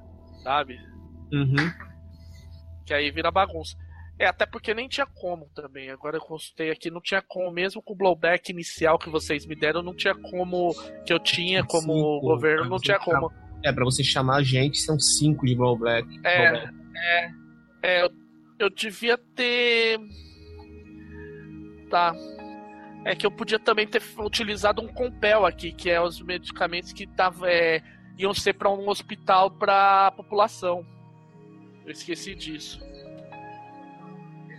sabe? 0.44 0.78
Uhum. 1.32 1.72
Que 2.86 2.94
aí 2.94 3.10
vira 3.12 3.32
bagunça. 3.32 3.78
É, 4.22 4.28
até 4.28 4.46
porque 4.46 4.74
nem 4.74 4.88
tinha 4.88 5.06
como 5.06 5.50
também. 5.56 5.90
Agora 5.90 6.18
eu 6.18 6.22
consultei 6.22 6.70
aqui, 6.70 6.92
não 6.92 7.02
tinha 7.02 7.22
como, 7.22 7.52
mesmo 7.52 7.82
com 7.82 7.94
o 7.94 7.96
blowback 7.96 8.52
inicial 8.52 9.00
que 9.00 9.10
vocês 9.10 9.48
me 9.48 9.56
deram, 9.56 9.82
não 9.82 9.96
tinha 9.96 10.14
como. 10.14 10.76
Que 11.06 11.12
eu 11.12 11.20
tinha 11.20 11.64
como 11.64 11.94
cinco, 11.94 12.22
governo, 12.22 12.70
não 12.70 12.78
tinha 12.78 13.00
como. 13.00 13.32
É, 13.66 13.72
pra 13.72 13.84
você 13.84 14.04
chamar 14.04 14.38
a 14.38 14.44
gente, 14.44 14.78
são 14.78 15.00
cinco 15.00 15.46
de 15.46 15.56
blowback. 15.56 16.08
É, 16.24 16.52
blowback. 16.52 16.76
é. 16.96 17.32
É, 17.84 18.04
eu, 18.04 18.12
eu 18.60 18.70
devia 18.70 19.18
ter. 19.18 20.00
Tá 21.90 22.14
é 23.04 23.16
que 23.16 23.26
eu 23.26 23.32
podia 23.32 23.58
também 23.58 23.88
ter 23.88 24.04
utilizado 24.20 24.82
um 24.82 24.88
Compel 24.88 25.46
aqui, 25.46 25.72
que 25.72 25.90
é 25.90 26.00
os 26.00 26.22
medicamentos 26.22 26.94
que 26.94 27.08
tava, 27.08 27.50
é, 27.50 27.82
iam 28.18 28.34
ser 28.34 28.54
para 28.54 28.70
um 28.70 28.88
hospital 28.88 29.50
para 29.50 30.08
a 30.08 30.12
população. 30.12 30.86
Eu 31.84 31.92
esqueci 31.92 32.36
disso. 32.36 32.80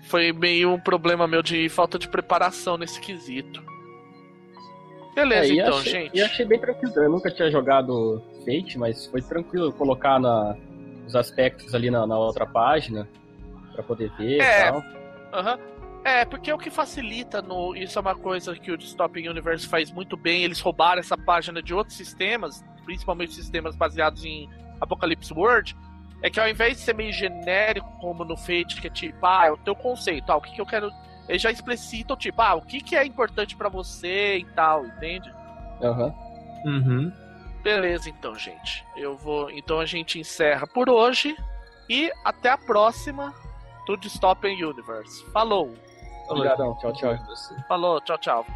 Foi 0.02 0.32
meio 0.32 0.72
um 0.72 0.80
problema 0.80 1.26
meu 1.26 1.42
de 1.42 1.68
falta 1.68 1.98
de 1.98 2.08
preparação 2.08 2.76
nesse 2.76 3.00
quesito. 3.00 3.62
Beleza, 5.14 5.52
é, 5.52 5.56
então, 5.56 5.78
achei, 5.78 5.92
gente. 5.92 6.16
E 6.16 6.22
achei 6.22 6.46
bem 6.46 6.58
tranquilo. 6.58 6.94
Eu 6.96 7.10
nunca 7.10 7.30
tinha 7.30 7.50
jogado 7.50 8.22
Fate, 8.44 8.78
mas 8.78 9.06
foi 9.06 9.20
tranquilo 9.20 9.72
colocar 9.72 10.18
na, 10.18 10.56
os 11.06 11.14
aspectos 11.14 11.74
ali 11.74 11.90
na, 11.90 12.06
na 12.06 12.18
outra 12.18 12.46
página 12.46 13.08
para 13.72 13.82
poder 13.82 14.10
ver 14.16 14.40
é, 14.40 14.68
e 14.68 14.70
tal. 14.70 14.84
Aham. 15.32 15.54
Uh 15.54 15.58
-huh. 15.58 15.72
É, 16.04 16.24
porque 16.24 16.52
o 16.52 16.58
que 16.58 16.68
facilita 16.68 17.40
no. 17.40 17.76
Isso 17.76 17.98
é 17.98 18.02
uma 18.02 18.14
coisa 18.14 18.54
que 18.56 18.72
o 18.72 18.76
Dystopian 18.76 19.30
Universe 19.30 19.68
faz 19.68 19.90
muito 19.92 20.16
bem. 20.16 20.42
Eles 20.42 20.60
roubaram 20.60 20.98
essa 20.98 21.16
página 21.16 21.62
de 21.62 21.72
outros 21.72 21.96
sistemas, 21.96 22.64
principalmente 22.84 23.34
sistemas 23.34 23.76
baseados 23.76 24.24
em 24.24 24.50
Apocalypse 24.80 25.32
World. 25.32 25.76
É 26.22 26.30
que 26.30 26.38
ao 26.38 26.48
invés 26.48 26.76
de 26.76 26.82
ser 26.84 26.94
meio 26.94 27.12
genérico, 27.12 27.90
como 28.00 28.24
no 28.24 28.36
Fate, 28.36 28.80
que 28.80 28.86
é 28.86 28.90
tipo, 28.90 29.26
ah, 29.26 29.46
é 29.46 29.50
o 29.50 29.56
teu 29.56 29.74
conceito, 29.74 30.30
ah, 30.30 30.36
o 30.36 30.40
que, 30.40 30.52
que 30.52 30.60
eu 30.60 30.66
quero. 30.66 30.90
Eles 31.28 31.42
já 31.42 31.50
explicitam, 31.50 32.16
tipo, 32.16 32.40
ah, 32.40 32.54
o 32.54 32.62
que, 32.62 32.80
que 32.80 32.96
é 32.96 33.04
importante 33.04 33.56
para 33.56 33.68
você 33.68 34.38
e 34.38 34.44
tal, 34.44 34.86
entende? 34.86 35.32
Aham. 35.82 36.14
Uhum. 36.64 36.72
uhum. 36.72 37.12
Beleza, 37.62 38.08
então, 38.08 38.34
gente. 38.34 38.84
Eu 38.96 39.16
vou. 39.16 39.50
Então 39.50 39.78
a 39.78 39.86
gente 39.86 40.18
encerra 40.18 40.66
por 40.66 40.88
hoje. 40.88 41.36
E 41.88 42.10
até 42.24 42.50
a 42.50 42.58
próxima 42.58 43.34
do 43.86 43.96
Dystopian 43.96 44.52
Universe. 44.52 45.24
Falou! 45.32 45.74
Obrigadão. 46.28 46.76
Tchau, 46.78 46.92
tchau. 46.92 47.16
Falou, 47.68 48.00
tchau, 48.00 48.18
tchau. 48.18 48.46